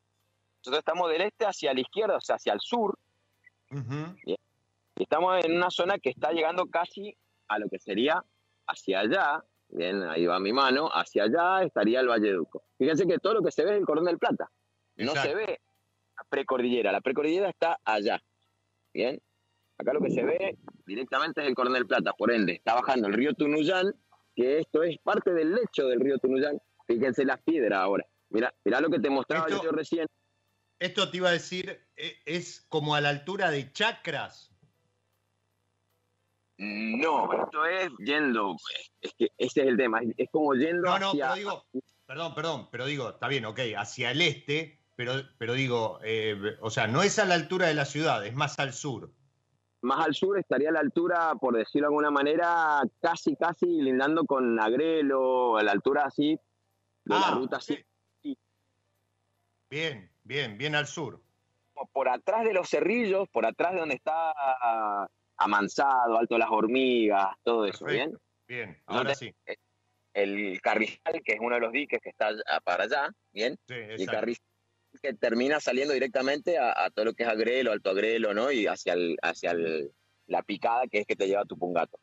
nosotros 0.69 0.81
estamos 0.81 1.11
del 1.11 1.23
este 1.23 1.47
hacia 1.47 1.73
la 1.73 1.81
izquierda, 1.81 2.17
o 2.17 2.21
sea, 2.21 2.37
hacia 2.37 2.53
el 2.53 2.61
sur. 2.61 2.99
Y 4.25 4.37
estamos 4.97 5.43
en 5.43 5.57
una 5.57 5.71
zona 5.71 5.99
que 5.99 6.11
está 6.11 6.33
llegando 6.33 6.67
casi 6.67 7.17
a 7.49 7.59
lo 7.59 7.69
que 7.71 7.79
sería 7.79 8.23
hacia 8.67 9.01
allá. 9.01 9.43
Bien, 9.71 10.03
ahí 10.03 10.27
va 10.27 10.39
mi 10.39 10.53
mano. 10.53 10.91
Hacia 10.93 11.25
allá 11.25 11.63
estaría 11.63 12.01
el 12.01 12.09
Valle 12.09 12.33
Duco. 12.33 12.65
Fíjense 12.77 13.07
que 13.07 13.19
todo 13.19 13.35
lo 13.35 13.43
que 13.43 13.51
se 13.51 13.65
ve 13.65 13.73
es 13.73 13.79
el 13.79 13.87
Cordón 13.87 14.05
del 14.05 14.19
Plata. 14.19 14.51
No 14.97 15.13
se 15.13 15.35
ve 15.35 15.59
la 16.17 16.25
precordillera. 16.29 16.93
La 16.93 17.01
precordillera 17.01 17.49
está 17.49 17.79
allá. 17.83 18.23
Bien. 18.93 19.21
Acá 19.79 19.95
lo 19.95 20.01
que 20.01 20.11
se 20.11 20.23
ve 20.23 20.59
directamente 20.85 21.41
es 21.41 21.47
el 21.47 21.55
Cordón 21.55 21.75
del 21.75 21.87
Plata. 21.87 22.13
Por 22.13 22.31
ende, 22.31 22.55
está 22.55 22.75
bajando 22.75 23.09
el 23.09 23.15
río 23.15 23.33
Tunuyán, 23.33 23.95
que 24.35 24.59
esto 24.59 24.83
es 24.83 24.99
parte 24.99 25.33
del 25.33 25.55
lecho 25.55 25.87
del 25.87 26.01
río 26.01 26.19
Tunuyán. 26.19 26.61
Fíjense 26.87 27.25
las 27.25 27.41
piedras 27.41 27.79
ahora. 27.79 28.05
Mira, 28.31 28.53
mira 28.65 28.81
lo 28.83 28.91
que 28.91 28.99
te 28.99 29.09
mostraba 29.09 29.49
yo 29.49 29.71
recién. 29.71 30.07
Esto 30.79 31.11
te 31.11 31.17
iba 31.17 31.29
a 31.29 31.33
decir, 31.33 31.81
e, 31.97 32.17
¿es 32.25 32.67
como 32.69 32.95
a 32.95 33.01
la 33.01 33.09
altura 33.09 33.51
de 33.51 33.73
chakras? 33.73 34.49
No, 36.59 37.33
esto 37.33 37.65
es 37.67 37.91
yendo, 37.99 38.57
es 39.01 39.15
que 39.17 39.29
ese 39.39 39.63
es 39.63 39.69
el 39.69 39.77
tema, 39.77 40.01
es 40.17 40.29
como 40.33 40.55
yendo 40.55 40.89
no, 40.89 40.99
no, 40.99 41.13
pero 41.13 41.35
digo, 41.35 41.65
perdón, 42.05 42.35
perdón, 42.35 42.69
pero 42.73 42.87
digo, 42.87 43.11
está 43.11 43.29
bien, 43.29 43.45
ok, 43.45 43.61
hacia 43.77 44.11
el 44.11 44.21
este, 44.23 44.81
pero, 44.97 45.13
pero 45.39 45.53
digo, 45.53 46.01
eh, 46.03 46.57
o 46.61 46.71
sea, 46.71 46.89
no 46.89 47.05
es 47.05 47.21
a 47.21 47.27
la 47.27 47.35
altura 47.35 47.69
de 47.69 47.75
la 47.75 47.85
ciudad, 47.85 48.27
es 48.27 48.35
más 48.35 48.59
al 48.59 48.73
sur. 48.73 49.13
Más 49.83 50.05
al 50.05 50.15
sur 50.15 50.37
estaría 50.37 50.71
a 50.71 50.73
la 50.73 50.81
altura, 50.81 51.37
por 51.41 51.57
decirlo 51.57 51.87
de 51.87 51.93
alguna 51.93 52.11
manera, 52.11 52.83
casi, 53.01 53.37
casi 53.37 53.67
lindando 53.67 54.25
con 54.25 54.59
Agrelo, 54.59 55.57
a 55.57 55.63
la 55.63 55.71
altura 55.71 56.07
así, 56.07 56.41
de 57.05 57.15
la 57.15 57.29
ah, 57.29 57.35
ruta 57.37 57.59
así. 57.59 57.79
Bien, 59.71 60.11
Bien, 60.29 60.59
bien 60.59 60.75
al 60.75 60.87
sur. 60.87 61.23
Por 61.91 62.07
atrás 62.11 62.45
de 62.45 62.53
los 62.53 62.69
cerrillos, 62.69 63.27
por 63.31 63.47
atrás 63.47 63.73
de 63.73 63.81
donde 63.81 63.95
está 63.95 65.09
Amansado, 65.39 66.19
Alto 66.19 66.37
las 66.37 66.51
Hormigas, 66.51 67.35
todo 67.43 67.65
eso, 67.65 67.87
¿bien? 67.87 68.15
Bien, 68.47 68.77
ahora 68.85 69.15
sí. 69.15 69.35
El 70.13 70.61
Carrizal, 70.61 71.23
que 71.25 71.33
es 71.33 71.39
uno 71.41 71.55
de 71.55 71.63
los 71.63 71.73
diques 71.73 71.99
que 72.03 72.11
está 72.11 72.33
para 72.63 72.85
allá, 72.85 73.09
¿bien? 73.33 73.59
Sí, 73.67 73.75
y 73.75 74.03
el 74.03 74.07
Carrizal 74.07 74.45
que 75.01 75.15
termina 75.15 75.61
saliendo 75.61 75.95
directamente 75.95 76.59
a, 76.59 76.91
todo 76.91 77.07
lo 77.07 77.15
que 77.15 77.23
es 77.23 77.29
Agrelo, 77.31 77.73
Alto 77.73 77.89
Agrelo, 77.89 78.35
¿no? 78.35 78.53
Y 78.53 78.67
hacia, 78.67 78.93
el, 78.93 79.17
hacia 79.23 79.55
la 80.27 80.43
picada 80.43 80.89
que 80.89 80.99
es 80.99 81.07
que 81.07 81.17
te 81.17 81.27
lleva 81.27 81.47
tu 81.47 81.57
pungato. 81.57 81.99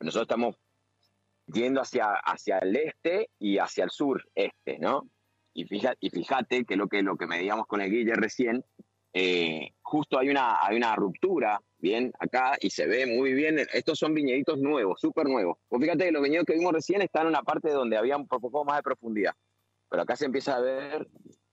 Nosotros 0.00 0.24
estamos 0.24 0.56
yendo 1.46 1.82
hacia, 1.82 2.14
hacia 2.14 2.58
el 2.58 2.74
este 2.74 3.30
y 3.38 3.58
hacia 3.58 3.84
el 3.84 3.90
sur 3.90 4.24
este, 4.34 4.80
¿no? 4.80 5.08
Y 5.54 5.64
fíjate, 5.64 5.98
y 6.00 6.10
fíjate 6.10 6.64
que 6.64 6.76
lo 6.76 6.88
que 6.88 7.02
lo 7.02 7.16
que 7.16 7.26
medíamos 7.26 7.66
con 7.66 7.80
el 7.80 7.90
Guille 7.90 8.14
recién, 8.14 8.64
eh, 9.12 9.74
justo 9.82 10.18
hay 10.18 10.30
una, 10.30 10.64
hay 10.64 10.76
una 10.76 10.96
ruptura, 10.96 11.60
bien, 11.78 12.12
acá, 12.18 12.56
y 12.60 12.70
se 12.70 12.86
ve 12.86 13.06
muy 13.06 13.34
bien. 13.34 13.58
Estos 13.72 13.98
son 13.98 14.14
viñeditos 14.14 14.58
nuevos, 14.58 15.00
súper 15.00 15.26
nuevos. 15.26 15.58
Pues 15.68 15.82
fíjate 15.82 16.06
que 16.06 16.12
los 16.12 16.22
viñedos 16.22 16.46
que 16.46 16.54
vimos 16.54 16.72
recién 16.72 17.02
están 17.02 17.22
en 17.22 17.28
una 17.28 17.42
parte 17.42 17.70
donde 17.70 17.96
había 17.96 18.16
un 18.16 18.26
poco 18.26 18.64
más 18.64 18.76
de 18.76 18.82
profundidad. 18.82 19.34
Pero 19.90 20.02
acá 20.02 20.16
se 20.16 20.24
empieza 20.24 20.56
a 20.56 20.60
ver 20.60 21.06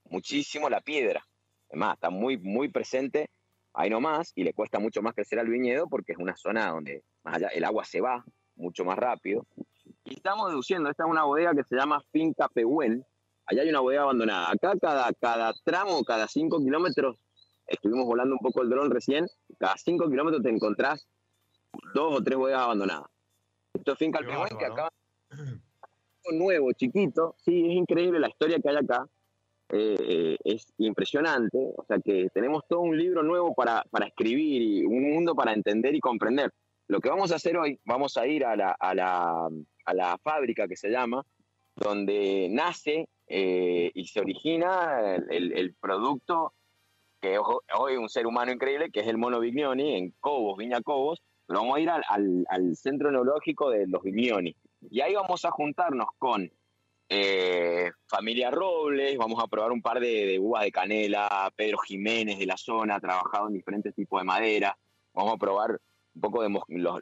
muchísimo 0.06 0.70
la 0.70 0.80
piedra. 0.80 1.26
Además, 1.70 1.96
está 1.96 2.10
muy, 2.10 2.38
muy 2.38 2.70
presente 2.70 3.30
ahí 3.74 3.90
nomás 3.90 4.32
y 4.36 4.44
le 4.44 4.54
cuesta 4.54 4.80
mucho 4.80 5.02
más 5.02 5.14
crecer 5.14 5.40
al 5.40 5.48
viñedo 5.48 5.88
porque 5.88 6.14
es 6.14 6.18
una 6.18 6.36
zona 6.36 6.72
donde 6.72 7.04
más 7.24 7.36
allá, 7.36 7.48
el 7.50 7.64
agua 7.64 7.86
se 7.86 8.02
va 8.02 8.24
mucho 8.56 8.84
más 8.86 8.98
rápido. 8.98 9.46
Y 10.06 10.16
estamos 10.16 10.50
deduciendo, 10.50 10.90
esta 10.90 11.04
es 11.04 11.10
una 11.10 11.24
bodega 11.24 11.54
que 11.54 11.64
se 11.64 11.76
llama 11.76 12.02
Finca 12.12 12.48
Pehuen. 12.50 13.06
Allá 13.50 13.64
hay 13.64 13.70
una 13.70 13.80
bodega 13.80 14.04
abandonada. 14.04 14.52
Acá 14.52 14.74
cada, 14.80 15.12
cada 15.14 15.54
tramo, 15.64 16.04
cada 16.04 16.28
cinco 16.28 16.60
kilómetros, 16.60 17.18
estuvimos 17.66 18.06
volando 18.06 18.36
un 18.36 18.40
poco 18.40 18.62
el 18.62 18.70
dron 18.70 18.92
recién, 18.92 19.28
cada 19.58 19.76
cinco 19.78 20.10
kilómetros 20.10 20.44
te 20.44 20.50
encontrás 20.50 21.08
dos 21.94 22.20
o 22.20 22.24
tres 22.24 22.38
bodegas 22.38 22.64
abandonadas. 22.64 23.08
Esto 23.74 23.94
es 23.94 23.98
Finca 23.98 24.20
Pehuen 24.20 24.58
que 24.58 24.66
acá 24.66 24.90
nuevo, 26.32 26.72
chiquito, 26.74 27.36
sí, 27.44 27.66
es 27.66 27.74
increíble 27.76 28.20
la 28.20 28.30
historia 28.30 28.60
que 28.60 28.70
hay 28.70 28.78
acá. 28.78 29.08
Eh, 29.72 29.96
eh, 30.00 30.38
es 30.44 30.74
impresionante. 30.78 31.58
O 31.78 31.84
sea 31.88 32.00
que 32.00 32.30
tenemos 32.34 32.64
todo 32.68 32.82
un 32.82 32.98
libro 32.98 33.24
nuevo 33.24 33.54
para, 33.54 33.84
para, 33.92 34.08
escribir 34.08 34.62
y 34.62 34.86
un 34.86 35.12
mundo 35.12 35.36
para 35.36 35.54
entender 35.54 35.96
y 35.96 36.00
comprender. 36.00 36.52
Lo 36.88 37.00
que 37.00 37.10
vamos 37.10 37.32
a 37.32 37.36
hacer 37.36 37.56
hoy, 37.58 37.80
vamos 37.86 38.18
a 38.18 38.26
ir 38.26 38.46
a 38.46 38.56
la, 38.56 38.72
a 38.72 38.96
la, 38.96 39.48
a 39.86 39.94
la 39.94 40.18
fábrica 40.18 40.68
que 40.68 40.76
se 40.76 40.90
llama, 40.90 41.24
donde 41.76 42.48
nace 42.50 43.08
eh, 43.30 43.92
y 43.94 44.08
se 44.08 44.20
origina 44.20 45.16
el, 45.16 45.54
el, 45.54 45.76
producto 45.76 46.54
que 47.22 47.38
hoy 47.38 47.96
un 47.96 48.10
ser 48.10 48.26
humano 48.26 48.52
increíble, 48.52 48.90
que 48.90 49.02
es 49.02 49.08
el 49.08 49.20
mono 49.20 49.40
Vignoni 49.40 49.96
en 49.96 50.12
Cobos, 50.20 50.58
Viña 50.58 50.82
Cobos. 50.82 51.22
Pero 51.46 51.62
vamos 51.62 51.78
a 51.78 51.80
ir 51.80 51.90
al, 51.90 52.46
al, 52.48 52.76
centro 52.76 53.12
neurológico 53.12 53.70
de 53.70 53.88
los 53.88 54.02
Vignoni. 54.04 54.56
Y 54.90 55.02
ahí 55.02 55.14
vamos 55.16 55.46
a 55.46 55.52
juntarnos 55.52 56.08
con 56.18 56.52
eh, 57.08 57.92
familia 58.08 58.52
Robles, 58.52 59.18
vamos 59.18 59.44
a 59.44 59.48
probar 59.48 59.72
un 59.72 59.82
par 59.82 60.00
de, 60.00 60.26
de 60.26 60.40
uvas 60.40 60.64
de 60.64 60.72
canela, 60.72 61.52
Pedro 61.56 61.80
Jiménez 61.80 62.38
de 62.40 62.46
la 62.46 62.58
zona, 62.58 63.00
trabajado 63.00 63.48
en 63.48 63.54
diferentes 63.54 63.96
tipos 63.96 64.22
de 64.22 64.26
madera, 64.26 64.78
vamos 65.14 65.34
a 65.34 65.38
probar 65.38 65.80
un 66.16 66.22
poco 66.22 66.44
de 66.44 66.50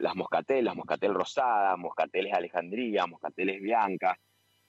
las 0.00 0.16
moscateles, 0.16 0.64
las 0.64 0.76
moscatel 0.76 1.14
rosadas, 1.14 1.78
moscateles 1.78 2.32
Alejandría, 2.32 3.06
moscateles 3.06 3.60
Bianca. 3.60 4.18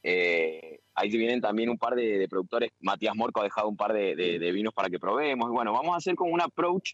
Eh, 0.01 0.79
ahí 0.95 1.09
vienen 1.09 1.41
también 1.41 1.69
un 1.69 1.77
par 1.77 1.95
de, 1.95 2.27
productores, 2.29 2.71
Matías 2.79 3.15
Morco 3.15 3.41
ha 3.41 3.43
dejado 3.43 3.67
un 3.67 3.77
par 3.77 3.93
de, 3.93 4.51
vinos 4.53 4.73
para 4.73 4.89
que 4.89 4.99
probemos. 4.99 5.49
Bueno, 5.49 5.73
vamos 5.73 5.93
a 5.93 5.97
hacer 5.97 6.15
como 6.15 6.33
un 6.33 6.41
approach 6.41 6.93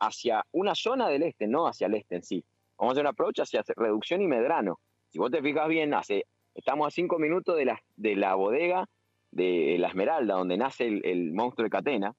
hacia 0.00 0.44
una 0.52 0.74
zona 0.74 1.08
del 1.08 1.22
este, 1.24 1.46
no 1.46 1.66
hacia 1.66 1.86
el 1.86 1.94
este 1.94 2.16
en 2.16 2.22
sí. 2.22 2.44
Vamos 2.78 2.92
a 2.92 2.92
hacer 2.92 3.04
un 3.04 3.08
approach 3.08 3.40
hacia 3.40 3.64
reducción 3.76 4.22
y 4.22 4.26
medrano. 4.26 4.78
Si 5.10 5.18
vos 5.18 5.30
te 5.30 5.42
fijas 5.42 5.68
bien, 5.68 5.94
hace 5.94 6.24
Estamos 6.58 6.88
a 6.88 6.90
cinco 6.90 7.20
minutos 7.20 7.56
de 7.56 7.66
la, 7.66 7.80
de 7.96 8.16
la 8.16 8.34
bodega 8.34 8.88
de 9.30 9.76
la 9.78 9.86
Esmeralda, 9.86 10.34
donde 10.34 10.56
nace 10.56 10.88
el, 10.88 11.32
monstruo 11.32 11.62
de 11.62 11.70
Catena. 11.70 12.12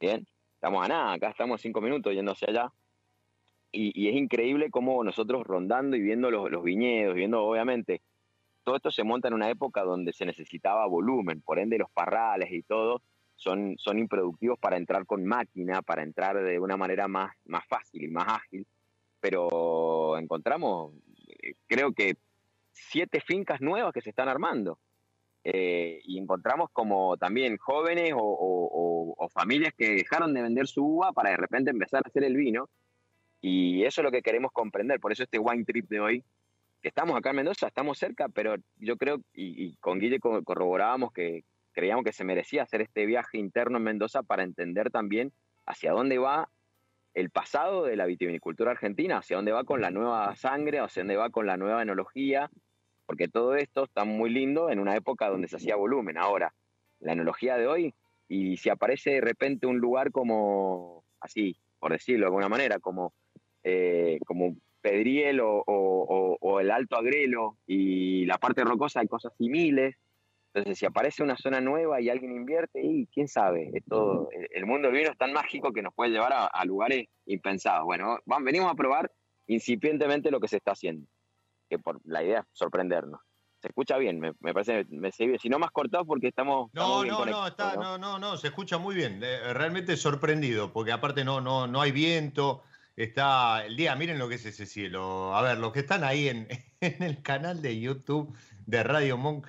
Bien, 0.00 0.26
estamos 0.54 0.84
a 0.84 0.88
nada, 0.88 1.12
acá 1.12 1.28
estamos 1.28 1.60
cinco 1.60 1.80
minutos 1.80 2.12
yendo 2.12 2.32
hacia 2.32 2.48
allá. 2.48 2.72
Y, 3.70 4.08
es 4.08 4.16
increíble 4.16 4.70
cómo 4.70 5.04
nosotros 5.04 5.44
rondando 5.44 5.96
y 5.96 6.00
viendo 6.00 6.32
los 6.32 6.64
viñedos, 6.64 7.14
viendo 7.14 7.44
obviamente, 7.44 8.00
todo 8.66 8.74
esto 8.74 8.90
se 8.90 9.04
monta 9.04 9.28
en 9.28 9.34
una 9.34 9.48
época 9.48 9.84
donde 9.84 10.12
se 10.12 10.26
necesitaba 10.26 10.84
volumen, 10.86 11.40
por 11.40 11.60
ende 11.60 11.78
los 11.78 11.88
parrales 11.88 12.50
y 12.50 12.64
todo 12.64 13.00
son, 13.36 13.76
son 13.78 13.96
improductivos 13.96 14.58
para 14.58 14.76
entrar 14.76 15.06
con 15.06 15.24
máquina, 15.24 15.82
para 15.82 16.02
entrar 16.02 16.42
de 16.42 16.58
una 16.58 16.76
manera 16.76 17.06
más, 17.06 17.32
más 17.44 17.64
fácil 17.68 18.02
y 18.02 18.08
más 18.08 18.26
ágil. 18.26 18.66
Pero 19.20 20.18
encontramos, 20.18 20.94
eh, 21.28 21.54
creo 21.68 21.92
que 21.92 22.16
siete 22.72 23.20
fincas 23.20 23.60
nuevas 23.60 23.92
que 23.92 24.00
se 24.00 24.10
están 24.10 24.28
armando. 24.28 24.80
Eh, 25.44 26.00
y 26.02 26.18
encontramos 26.18 26.70
como 26.72 27.16
también 27.18 27.58
jóvenes 27.58 28.14
o, 28.16 29.28
familias 29.32 29.74
que 29.76 29.90
dejaron 29.90 30.34
de 30.34 30.42
vender 30.42 30.66
su 30.66 30.82
uva 30.82 31.12
para 31.12 31.30
de 31.30 31.36
repente 31.36 31.70
empezar 31.70 32.02
a 32.04 32.08
hacer 32.08 32.24
el 32.24 32.36
vino. 32.36 32.68
Y 33.40 33.84
eso 33.84 34.00
es 34.00 34.04
lo 34.04 34.10
que 34.10 34.22
queremos 34.22 34.50
comprender. 34.50 34.98
Por 34.98 35.12
eso 35.12 35.22
este 35.22 35.38
wine 35.38 35.64
trip 35.64 35.88
de 35.88 36.00
hoy, 36.00 36.24
estamos 36.86 37.16
acá 37.16 37.30
en 37.30 37.36
Mendoza, 37.36 37.66
estamos 37.66 37.98
cerca, 37.98 38.28
pero 38.28 38.54
yo 38.76 38.96
creo, 38.96 39.20
y, 39.34 39.76
con 39.76 39.98
Guille 39.98 40.20
corroborábamos 40.20 41.12
que 41.12 41.44
creíamos 41.72 42.04
que 42.04 42.12
se 42.12 42.24
merecía 42.24 42.62
hacer 42.62 42.80
este 42.80 43.06
viaje 43.06 43.38
interno 43.38 43.78
en 43.78 43.84
Mendoza 43.84 44.22
para 44.22 44.44
entender 44.44 44.90
también 44.90 45.32
hacia 45.66 45.92
dónde 45.92 46.18
va 46.18 46.48
el 47.14 47.30
pasado 47.30 47.84
de 47.84 47.96
la 47.96 48.06
vitivinicultura 48.06 48.70
argentina, 48.70 49.18
hacia 49.18 49.36
dónde 49.36 49.52
va 49.52 49.64
con 49.64 49.80
la 49.80 49.90
nueva 49.90 50.34
sangre, 50.36 50.78
hacia 50.78 51.02
dónde 51.02 51.16
va 51.16 51.30
con 51.30 51.46
la 51.46 51.56
nueva 51.56 51.82
enología, 51.82 52.50
porque 53.04 53.28
todo 53.28 53.56
esto 53.56 53.84
está 53.84 54.04
muy 54.04 54.30
lindo 54.30 54.70
en 54.70 54.78
una 54.78 54.94
época 54.94 55.28
donde 55.28 55.48
se 55.48 55.56
hacía 55.56 55.76
volumen. 55.76 56.18
Ahora, 56.18 56.54
la 57.00 57.12
enología 57.12 57.56
de 57.56 57.66
hoy, 57.66 57.94
y 58.28 58.58
si 58.58 58.68
aparece 58.68 59.12
de 59.12 59.20
repente 59.20 59.66
un 59.66 59.78
lugar 59.78 60.12
como, 60.12 61.04
así, 61.20 61.56
por 61.78 61.92
decirlo 61.92 62.24
de 62.24 62.28
alguna 62.28 62.48
manera, 62.48 62.78
como, 62.78 63.12
eh, 63.64 64.18
como 64.26 64.56
Pedriel 64.86 65.40
o, 65.42 66.60
el 66.60 66.70
Alto 66.70 66.96
Agrelo 66.96 67.58
y 67.66 68.24
la 68.24 68.38
parte 68.38 68.62
rocosa 68.62 69.00
hay 69.00 69.08
cosas 69.08 69.32
similares. 69.36 69.96
Entonces, 70.54 70.78
si 70.78 70.86
aparece 70.86 71.24
una 71.24 71.36
zona 71.36 71.60
nueva 71.60 72.00
y 72.00 72.08
alguien 72.08 72.32
invierte, 72.32 72.80
y 72.80 73.06
quién 73.08 73.26
sabe, 73.26 73.72
todo, 73.88 74.30
el 74.30 74.64
mundo 74.64 74.88
del 74.88 74.96
vino 74.96 75.10
es 75.10 75.18
tan 75.18 75.32
mágico 75.32 75.72
que 75.72 75.82
nos 75.82 75.92
puede 75.92 76.12
llevar 76.12 76.32
a, 76.32 76.64
lugares 76.64 77.08
impensados. 77.26 77.84
Bueno, 77.84 78.18
venimos 78.40 78.70
a 78.70 78.76
probar 78.76 79.10
incipientemente 79.48 80.30
lo 80.30 80.40
que 80.40 80.48
se 80.48 80.56
está 80.58 80.72
haciendo 80.72 81.06
que 81.68 81.80
por 81.80 82.00
la 82.04 82.22
idea 82.22 82.40
es 82.40 82.46
sorprendernos. 82.52 83.20
Se 83.60 83.68
escucha 83.68 83.98
bien, 83.98 84.20
me, 84.20 84.32
parece, 84.54 84.86
me, 84.90 85.10
si 85.10 85.48
no 85.48 85.58
más 85.58 85.72
cortado 85.72 86.04
porque 86.04 86.28
estamos... 86.28 86.70
No, 86.72 87.04
no, 87.04 87.26
no, 87.26 87.46
está, 87.48 87.74
¿no? 87.74 87.98
no, 87.98 88.20
no, 88.20 88.36
se 88.36 88.46
escucha 88.46 88.78
muy 88.78 88.94
bien, 88.94 89.20
eh, 89.24 89.52
realmente 89.52 89.96
sorprendido, 89.96 90.72
porque 90.72 90.92
aparte 90.92 91.24
no, 91.24 91.40
no, 91.40 91.66
no 91.66 91.80
hay 91.80 91.90
viento, 91.90 92.62
está 92.96 93.64
el 93.66 93.76
día, 93.76 93.94
miren 93.94 94.18
lo 94.18 94.28
que 94.28 94.36
es 94.36 94.46
ese 94.46 94.66
cielo. 94.66 95.36
A 95.36 95.42
ver, 95.42 95.58
los 95.58 95.72
que 95.72 95.80
están 95.80 96.02
ahí 96.02 96.28
en, 96.28 96.48
el 96.80 97.22
canal 97.22 97.62
de 97.62 97.78
YouTube 97.78 98.36
de 98.66 98.82
Radio 98.82 99.16
Monk, 99.16 99.46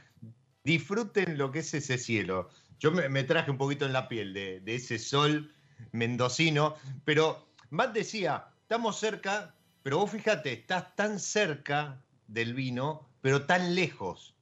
disfruten 0.64 1.38
lo 1.38 1.52
que 1.52 1.60
es 1.60 1.74
ese 1.74 1.98
cielo. 1.98 2.50
Yo 2.80 2.92
me, 2.92 3.24
traje 3.24 3.50
un 3.50 3.58
poquito 3.58 3.86
en 3.86 3.94
la 3.94 4.08
piel 4.08 4.34
de, 4.34 4.60
de 4.60 4.76
ese 4.76 5.00
sol 5.00 5.52
mendocino, 5.92 6.76
pero 7.06 7.48
Matt 7.72 7.94
decía, 7.94 8.50
estamos 8.62 9.00
cerca, 9.00 9.56
pero 9.82 9.98
vos 9.98 10.12
fíjate, 10.12 10.54
estás 10.54 10.96
tan 10.96 11.20
cerca 11.20 12.04
del 12.28 12.54
vino, 12.54 13.10
pero 13.22 13.46
tan 13.46 13.74
lejos. 13.74 14.37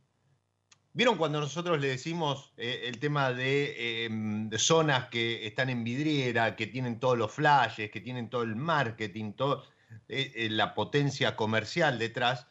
¿Vieron 0.95 1.17
cuando 1.17 1.41
nosotros 1.41 1.81
le 1.81 1.89
decimos 1.89 2.53
eh, 2.55 2.83
el 2.85 2.99
tema 2.99 3.29
em, 3.37 4.47
de, 4.49 4.57
zonas 4.57 5.09
que 5.09 5.45
están 5.45 5.69
en 5.69 5.83
vidriera, 5.83 6.55
que 6.55 6.67
tienen 6.67 7.01
todos 7.01 7.17
los 7.17 7.33
flashes, 7.33 7.91
que 7.91 7.99
tienen 7.99 8.29
todo 8.29 8.43
el 8.43 8.55
marketing, 8.55 9.33
toda 9.33 9.65
eh, 10.07 10.31
eh, 10.33 10.49
la 10.49 10.73
potencia 10.73 11.35
comercial 11.35 11.99
detrás? 11.99 12.47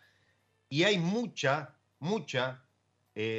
Y 0.68 0.82
hay 0.82 0.98
mucha, 0.98 1.74
mucha, 2.00 2.62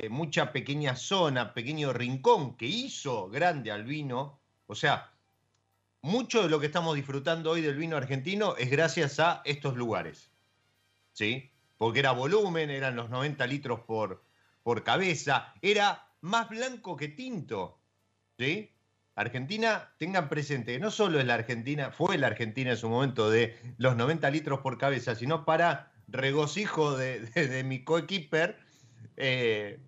mucha 0.09 0.51
pequeña 0.51 0.95
zona, 0.95 1.53
pequeño 1.53 1.93
rincón 1.93 2.57
que 2.57 2.65
hizo 2.65 3.29
grande 3.29 3.71
al 3.71 3.83
vino. 3.83 4.39
O 4.65 4.73
sea, 4.73 5.13
mucho 6.01 6.41
de 6.41 6.49
lo 6.49 6.59
que 6.59 6.65
estamos 6.65 6.95
disfrutando 6.95 7.51
hoy 7.51 7.61
del 7.61 7.75
vino 7.75 7.95
argentino 7.95 8.55
es 8.57 8.71
gracias 8.71 9.19
a 9.19 9.43
estos 9.45 9.75
lugares. 9.75 10.31
¿Sí? 11.13 11.51
porque 11.77 11.99
era 11.99 12.11
volumen, 12.11 12.69
eran 12.69 12.95
los 12.95 13.09
90 13.09 13.45
litros 13.47 13.81
por, 13.81 14.23
por 14.65 14.83
cabeza, 14.83 15.53
era 15.61 16.07
más 16.21 16.49
blanco 16.49 16.97
que 16.97 17.07
tinto. 17.07 17.79
¿sí? 18.39 18.71
Argentina, 19.13 19.93
tengan 19.99 20.27
presente 20.27 20.73
que 20.73 20.79
no 20.79 20.89
solo 20.89 21.19
es 21.19 21.25
la 21.27 21.35
Argentina, 21.35 21.91
fue 21.91 22.17
la 22.17 22.25
Argentina 22.25 22.71
en 22.71 22.77
su 22.77 22.89
momento 22.89 23.29
de 23.29 23.55
los 23.77 23.95
90 23.95 24.27
litros 24.31 24.61
por 24.61 24.79
cabeza, 24.79 25.13
sino 25.13 25.45
para 25.45 25.93
regocijo 26.07 26.97
de, 26.97 27.63
mi 27.63 27.83
coequiper, 27.83 28.57
eh, 29.17 29.79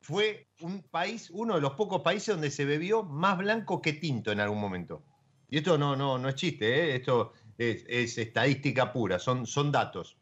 fue 0.00 0.46
un 0.60 0.84
país, 0.84 1.28
uno 1.30 1.56
de 1.56 1.60
los 1.60 1.72
pocos 1.72 2.02
países 2.02 2.36
donde 2.36 2.52
se 2.52 2.66
bebió 2.66 3.02
más 3.02 3.36
blanco 3.36 3.82
que 3.82 3.94
tinto 3.94 4.30
en 4.30 4.38
algún 4.38 4.60
momento. 4.60 5.02
Y 5.50 5.58
esto 5.58 5.76
no, 5.76 5.96
no, 5.96 6.18
no 6.18 6.28
es 6.28 6.36
chiste, 6.36 6.72
¿eh? 6.72 6.94
esto 6.94 7.32
es, 7.58 8.16
estadística 8.16 8.92
pura, 8.92 9.18
son, 9.18 9.44
son 9.44 9.72
datos. 9.72 10.16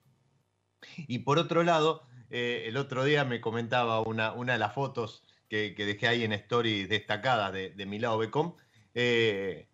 Y 0.96 1.18
por 1.18 1.38
otro 1.38 1.62
lado, 1.62 2.06
eh, 2.36 2.66
el 2.66 2.76
otro 2.76 3.04
día 3.04 3.24
me 3.24 3.40
comentaba 3.40 4.00
una, 4.00 4.32
una 4.32 4.54
de 4.54 4.58
las 4.58 4.74
fotos 4.74 5.22
que, 5.48 5.72
dejé 5.76 6.08
ahí 6.08 6.24
en 6.24 6.32
story 6.32 6.84
destacadas 6.84 7.52
de, 7.52 7.70
de 7.70 7.86
Becom. 7.86 8.56
Eh, 8.92 9.68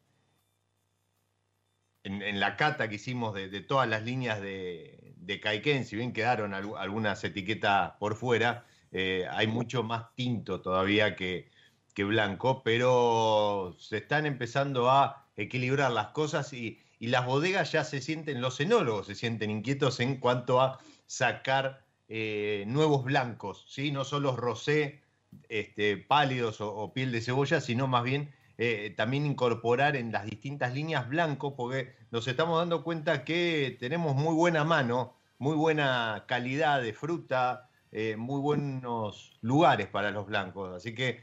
en, 2.05 2.39
la 2.39 2.57
cata 2.57 2.91
que 2.91 2.97
hicimos 2.97 3.33
de, 3.33 3.61
todas 3.63 3.89
las 3.89 4.03
líneas 4.03 4.43
de, 4.43 5.15
de 5.17 5.85
si 5.85 5.97
bien 5.97 6.13
quedaron 6.13 6.53
algunas 6.53 7.25
etiquetas 7.25 7.93
por 7.99 8.15
fuera, 8.15 8.67
eh, 8.93 9.27
hay 9.31 9.47
mucho 9.47 9.83
más 9.83 10.15
tinto 10.15 10.61
todavía 10.61 11.17
que, 11.17 11.49
que 11.95 12.05
blanco, 12.05 12.63
pero 12.63 13.75
se 13.79 13.97
están 13.97 14.27
empezando 14.27 14.91
a 14.91 15.27
equilibrar 15.35 15.93
las 15.93 16.09
cosas 16.09 16.53
y, 16.53 16.79
las 16.99 17.25
bodegas 17.25 17.73
ya 17.73 17.85
se 17.85 18.03
sienten, 18.03 18.43
los 18.43 18.61
enólogos 18.61 19.07
se 19.07 19.15
sienten 19.15 19.51
inquietos 19.51 19.99
en 20.01 20.17
cuanto 20.19 20.61
a 20.61 20.79
sacar 21.07 21.87
eh, 22.13 22.65
nuevos 22.67 23.05
blancos, 23.05 23.65
¿sí? 23.69 23.93
no 23.93 24.03
solo 24.03 24.35
rosé, 24.37 25.01
este, 25.49 25.97
pálidos 25.97 26.61
o, 26.61 26.93
piel 26.93 27.13
de 27.13 27.21
cebolla, 27.21 27.61
sino 27.61 27.87
más 27.87 28.03
bien 28.03 28.35
eh, 28.59 28.93
también 28.97 29.27
incorporar 29.27 29.95
en 29.95 30.11
las 30.11 30.25
distintas 30.27 30.75
líneas 30.75 31.09
blancos, 31.09 31.55
porque 31.57 31.95
nos 32.11 32.27
estamos 32.27 32.59
dando 32.59 32.83
cuenta 32.83 33.25
que 33.25 33.77
tenemos 33.79 34.17
muy 34.17 34.35
buena 34.35 34.65
mano, 34.65 35.15
muy 35.39 35.55
buena 35.55 36.25
calidad 36.27 36.83
de 36.83 36.93
fruta, 36.93 37.71
eh, 37.93 38.17
muy 38.17 38.41
buenos 38.41 39.39
lugares 39.41 39.87
para 39.87 40.11
los 40.11 40.27
blancos. 40.27 40.75
Así 40.75 40.93
que 40.97 41.23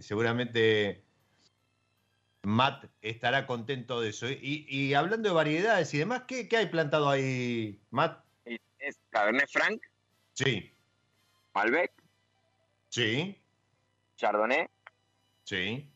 seguramente 0.00 1.04
Matt 2.42 2.86
estará 3.02 3.46
contento 3.46 4.00
de 4.00 4.08
eso. 4.08 4.28
Y, 4.30 4.94
hablando 4.94 5.28
de 5.28 5.34
variedades 5.34 5.92
y 5.92 5.98
demás, 5.98 6.22
¿qué, 6.26 6.48
hay 6.56 6.66
plantado 6.66 7.10
ahí, 7.10 7.82
Matt? 7.90 8.24
Es 8.46 8.98
Cabernet 9.10 9.50
Franc. 9.50 9.82
Sí. 10.36 10.70
Malbec. 11.54 11.92
Sí. 12.90 13.36
Chardonnay. 14.16 14.68
Sí. 15.44 15.90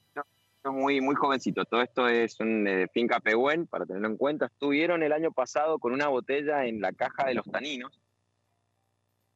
muy, 0.64 1.00
muy 1.00 1.14
jovencito. 1.14 1.64
Todo 1.66 1.82
esto 1.82 2.08
es 2.08 2.40
un 2.40 2.66
eh, 2.66 2.88
finca 2.92 3.20
Pehuen, 3.20 3.66
para 3.66 3.84
tenerlo 3.84 4.08
en 4.08 4.16
cuenta. 4.16 4.46
Estuvieron 4.46 5.02
el 5.02 5.12
año 5.12 5.30
pasado 5.30 5.78
con 5.78 5.92
una 5.92 6.08
botella 6.08 6.64
en 6.64 6.80
la 6.80 6.92
caja 6.92 7.26
de 7.26 7.34
los 7.34 7.44
taninos 7.50 8.00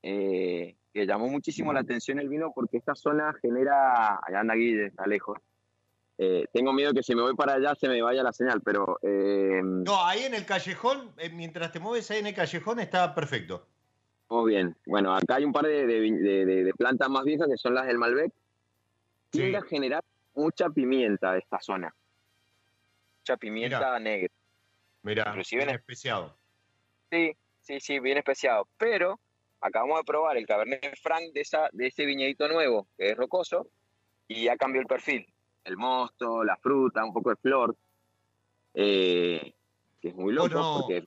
eh, 0.03 0.77
que 0.93 1.07
llamó 1.07 1.29
muchísimo 1.29 1.73
la 1.73 1.81
atención 1.81 2.19
el 2.19 2.29
vino 2.29 2.53
porque 2.55 2.77
esta 2.77 2.95
zona 2.95 3.35
genera, 3.40 4.21
allá 4.23 4.40
anda 4.40 4.55
Guille, 4.55 4.87
está 4.87 5.07
lejos, 5.07 5.38
eh, 6.19 6.47
tengo 6.53 6.73
miedo 6.73 6.93
que 6.93 7.03
si 7.03 7.14
me 7.14 7.23
voy 7.23 7.35
para 7.35 7.55
allá 7.55 7.75
se 7.75 7.88
me 7.88 8.01
vaya 8.03 8.23
la 8.23 8.33
señal, 8.33 8.61
pero... 8.62 8.99
Eh, 9.03 9.61
no, 9.62 10.05
ahí 10.05 10.25
en 10.25 10.35
el 10.35 10.45
callejón, 10.45 11.14
mientras 11.33 11.73
te 11.73 11.81
mueves 11.81 12.11
ahí 12.11 12.21
en 12.21 12.29
el 12.29 12.35
callejón 12.35 12.81
está 12.81 13.14
perfecto. 13.14 13.67
Muy 14.35 14.51
bien. 14.51 14.77
Bueno, 14.85 15.14
acá 15.14 15.37
hay 15.37 15.44
un 15.44 15.53
par 15.53 15.64
de, 15.64 16.73
plantas 16.77 17.09
más 17.09 17.25
viejas 17.25 17.47
que 17.49 17.57
son 17.57 17.73
las 17.73 17.87
del 17.87 17.99
Malbec. 17.99 18.33
Tiende 19.31 19.59
a 19.59 19.62
generar 19.62 20.03
mucha 20.35 20.68
pimienta 20.70 21.38
esta 21.38 21.61
zona. 21.61 21.94
Mucha 23.20 23.37
pimienta 23.37 23.97
negra. 24.01 24.29
Mira, 25.03 25.37
bien 25.53 25.70
especiado. 25.70 26.37
Sí, 27.12 27.37
sí, 27.61 27.79
sí, 27.79 28.01
bien 28.01 28.18
especiado. 28.18 28.66
Pero 28.77 29.20
acabamos 29.61 29.99
de 29.99 30.05
probar 30.05 30.37
el 30.37 30.47
Cabernet 30.49 30.99
Franc 31.01 31.33
de, 31.33 31.40
esa, 31.40 31.68
de 31.73 31.87
ese 31.87 32.05
viñedito 32.05 32.49
nuevo, 32.49 32.88
que 32.99 33.11
es 33.11 33.16
rocoso, 33.16 33.68
y 34.27 34.44
ya 34.44 34.57
cambió 34.57 34.81
el 34.81 34.88
perfil. 34.88 35.33
El 35.62 35.77
mosto, 35.77 36.42
la 36.42 36.57
fruta, 36.57 37.05
un 37.05 37.12
poco 37.12 37.31
de 37.31 37.37
flor, 37.37 37.77
eh, 38.75 39.55
que 40.01 40.09
es 40.09 40.14
muy 40.16 40.33
loco 40.33 40.81
porque... 40.81 41.07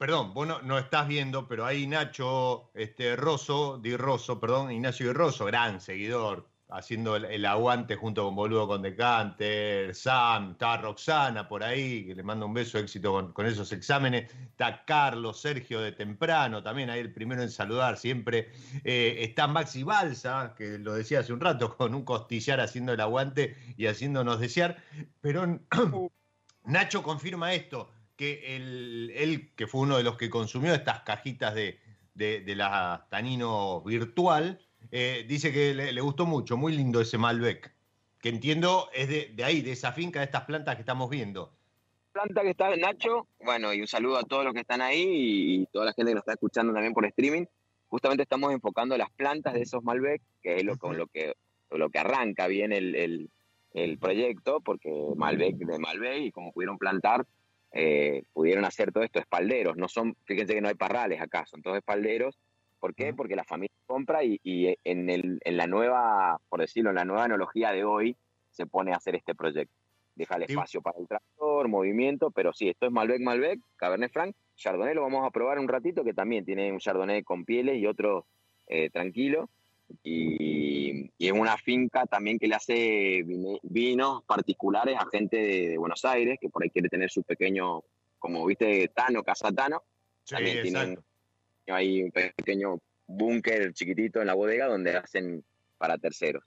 Perdón, 0.00 0.32
vos 0.32 0.48
no, 0.62 0.78
estás 0.78 1.06
viendo, 1.08 1.46
pero 1.46 1.66
ahí 1.66 1.86
Nacho 1.86 2.70
este, 2.72 3.16
Rosso, 3.16 3.76
Di 3.76 3.94
Rosso, 3.96 4.40
perdón, 4.40 4.72
Ignacio 4.72 5.08
Di 5.08 5.12
Rosso, 5.12 5.44
gran 5.44 5.78
seguidor, 5.78 6.48
haciendo 6.70 7.16
el, 7.16 7.44
aguante 7.44 7.96
junto 7.96 8.24
con 8.24 8.34
Boludo 8.34 8.66
con 8.66 8.80
Decanter, 8.80 9.94
Sam, 9.94 10.52
está 10.52 10.78
Roxana 10.78 11.46
por 11.46 11.62
ahí, 11.62 12.06
que 12.06 12.14
le 12.14 12.22
mando 12.22 12.46
un 12.46 12.54
beso, 12.54 12.78
éxito 12.78 13.30
con, 13.34 13.44
esos 13.44 13.72
exámenes. 13.72 14.32
Está 14.32 14.86
Carlos, 14.86 15.38
Sergio 15.38 15.82
de 15.82 15.92
temprano, 15.92 16.62
también 16.62 16.88
ahí 16.88 17.00
el 17.00 17.12
primero 17.12 17.42
en 17.42 17.50
saludar 17.50 17.98
siempre. 17.98 18.52
Eh, 18.84 19.18
está 19.18 19.48
Maxi 19.48 19.82
Balsa, 19.82 20.54
que 20.56 20.78
lo 20.78 20.94
decía 20.94 21.20
hace 21.20 21.34
un 21.34 21.40
rato, 21.40 21.76
con 21.76 21.94
un 21.94 22.06
costillar 22.06 22.58
haciendo 22.60 22.94
el 22.94 23.00
aguante 23.00 23.54
y 23.76 23.86
haciéndonos 23.86 24.40
desear. 24.40 24.78
Pero 25.20 25.60
Nacho 26.64 27.02
confirma 27.02 27.52
esto, 27.52 27.90
que 28.20 28.54
él, 28.54 29.50
que 29.56 29.66
fue 29.66 29.80
uno 29.80 29.96
de 29.96 30.02
los 30.02 30.18
que 30.18 30.28
consumió 30.28 30.74
estas 30.74 31.00
cajitas 31.00 31.54
de, 31.54 31.80
de, 32.12 32.42
de 32.42 32.54
la 32.54 33.06
Tanino 33.08 33.80
virtual, 33.80 34.60
eh, 34.90 35.24
dice 35.26 35.50
que 35.50 35.72
le, 35.72 36.00
gustó 36.02 36.26
mucho, 36.26 36.58
muy 36.58 36.76
lindo 36.76 37.00
ese 37.00 37.16
Malbec, 37.16 37.72
que 38.20 38.28
entiendo 38.28 38.90
es 38.92 39.08
de, 39.08 39.42
ahí, 39.42 39.62
de 39.62 39.72
esa 39.72 39.92
finca, 39.92 40.18
de 40.18 40.26
estas 40.26 40.44
plantas 40.44 40.74
que 40.74 40.82
estamos 40.82 41.08
viendo. 41.08 41.50
Planta 42.12 42.42
que 42.42 42.50
está 42.50 42.76
Nacho, 42.76 43.26
bueno, 43.42 43.72
y 43.72 43.80
un 43.80 43.86
saludo 43.86 44.18
a 44.18 44.24
todos 44.24 44.44
los 44.44 44.52
que 44.52 44.60
están 44.60 44.82
ahí 44.82 45.62
y, 45.62 45.66
toda 45.72 45.86
la 45.86 45.94
gente 45.94 46.10
que 46.10 46.16
nos 46.16 46.22
está 46.22 46.34
escuchando 46.34 46.74
también 46.74 46.92
por 46.92 47.06
streaming. 47.06 47.46
Justamente 47.88 48.24
estamos 48.24 48.52
enfocando 48.52 48.98
las 48.98 49.10
plantas 49.12 49.54
de 49.54 49.62
esos 49.62 49.82
Malbec, 49.82 50.20
que 50.42 50.56
es 50.56 50.64
lo, 50.64 50.76
con 50.76 50.98
lo 50.98 51.06
que, 51.06 51.32
lo 51.70 51.88
que 51.88 51.98
arranca 51.98 52.48
bien 52.48 52.70
el, 52.74 53.30
proyecto, 53.98 54.60
porque 54.60 54.92
Malbec 55.16 55.56
de 55.56 55.78
Malbec, 55.78 56.18
y 56.18 56.32
como 56.32 56.52
pudieron 56.52 56.76
plantar, 56.76 57.24
eh, 57.72 58.24
pudieron 58.32 58.64
hacer 58.64 58.92
todo 58.92 59.04
esto 59.04 59.18
espalderos. 59.18 59.76
No 59.76 59.88
son, 59.88 60.16
fíjense 60.24 60.54
que 60.54 60.60
no 60.60 60.68
hay 60.68 60.74
parrales 60.74 61.20
acá, 61.20 61.46
son 61.46 61.62
todos 61.62 61.76
espalderos 61.76 62.38
¿Por 62.80 62.94
qué? 62.94 63.12
Porque 63.12 63.36
la 63.36 63.44
familia 63.44 63.76
compra 63.86 64.24
y, 64.24 64.40
en, 64.84 65.10
el, 65.10 65.38
en, 65.44 65.56
la 65.56 65.66
nueva, 65.66 66.40
por 66.48 66.60
decirlo, 66.60 66.90
en 66.90 66.96
la 66.96 67.04
nueva 67.04 67.24
analogía 67.24 67.72
de 67.72 67.84
hoy, 67.84 68.16
se 68.50 68.66
pone 68.66 68.92
a 68.92 68.96
hacer 68.96 69.14
este 69.14 69.34
proyecto. 69.34 69.74
Deja 70.14 70.36
el 70.36 70.44
espacio 70.44 70.80
para 70.80 70.98
el 70.98 71.06
tractor, 71.06 71.68
movimiento, 71.68 72.30
pero 72.30 72.52
sí, 72.52 72.68
esto 72.68 72.86
es 72.86 72.92
Malbec, 72.92 73.20
Malbec, 73.20 73.60
Cabernet 73.76 74.12
Franc, 74.12 74.34
Chardonnay 74.56 74.94
lo 74.94 75.02
vamos 75.02 75.26
a 75.26 75.30
probar 75.30 75.58
un 75.58 75.68
ratito, 75.68 76.04
que 76.04 76.14
también 76.14 76.44
tiene 76.44 76.72
un 76.72 76.78
Chardonnay 76.78 77.22
con 77.22 77.44
pieles 77.44 77.76
y 77.76 77.86
otro 77.86 78.26
eh, 78.66 78.90
tranquilo. 78.90 79.50
Y, 80.02 81.10
es 81.18 81.32
una 81.32 81.56
finca 81.58 82.06
también 82.06 82.38
que 82.38 82.48
le 82.48 82.54
hace 82.54 83.24
vinos 83.62 84.24
particulares 84.24 84.96
a 84.98 85.06
gente 85.10 85.36
de, 85.36 85.78
Buenos 85.78 86.04
Aires, 86.04 86.38
que 86.40 86.48
por 86.48 86.62
ahí 86.62 86.70
quiere 86.70 86.88
tener 86.88 87.10
su 87.10 87.22
pequeño, 87.22 87.82
como 88.18 88.44
viste, 88.46 88.88
Tano, 88.88 89.22
Casa 89.22 89.52
Tano. 89.52 89.82
también 90.26 90.62
tienen 90.62 90.98
hay 91.70 92.02
un 92.02 92.10
pequeño 92.10 92.80
búnker 93.06 93.72
chiquitito 93.72 94.20
en 94.20 94.26
la 94.26 94.34
bodega 94.34 94.66
donde 94.66 94.96
hacen 94.96 95.44
para 95.78 95.98
terceros. 95.98 96.44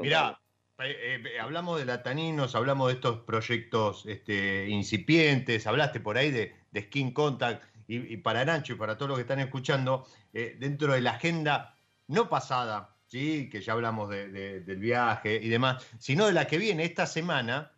Mira, 0.00 0.40
eh, 0.78 1.22
eh, 1.24 1.38
hablamos 1.38 1.78
de 1.78 1.84
lataninos, 1.84 2.54
hablamos 2.54 2.88
de 2.88 2.94
estos 2.94 3.20
proyectos 3.20 4.06
este, 4.06 4.68
incipientes, 4.68 5.66
hablaste 5.66 6.00
por 6.00 6.16
ahí 6.16 6.30
de, 6.30 6.54
Skin 6.78 7.12
Contact 7.12 7.64
y, 7.88 8.16
para 8.18 8.44
Nacho 8.44 8.74
y 8.74 8.76
para 8.76 8.96
todos 8.96 9.10
los 9.10 9.18
que 9.18 9.22
están 9.22 9.40
escuchando, 9.40 10.06
eh, 10.34 10.56
dentro 10.58 10.92
de 10.92 11.00
la 11.00 11.12
agenda 11.12 11.75
no 12.08 12.28
pasada, 12.28 12.96
¿sí? 13.06 13.48
que 13.50 13.60
ya 13.60 13.72
hablamos 13.72 14.08
del 14.10 14.78
viaje 14.78 15.40
y 15.42 15.48
demás, 15.48 15.84
sino 15.98 16.26
de 16.26 16.32
la 16.32 16.46
que 16.46 16.58
viene 16.58 16.84
esta 16.84 17.06
semana, 17.06 17.72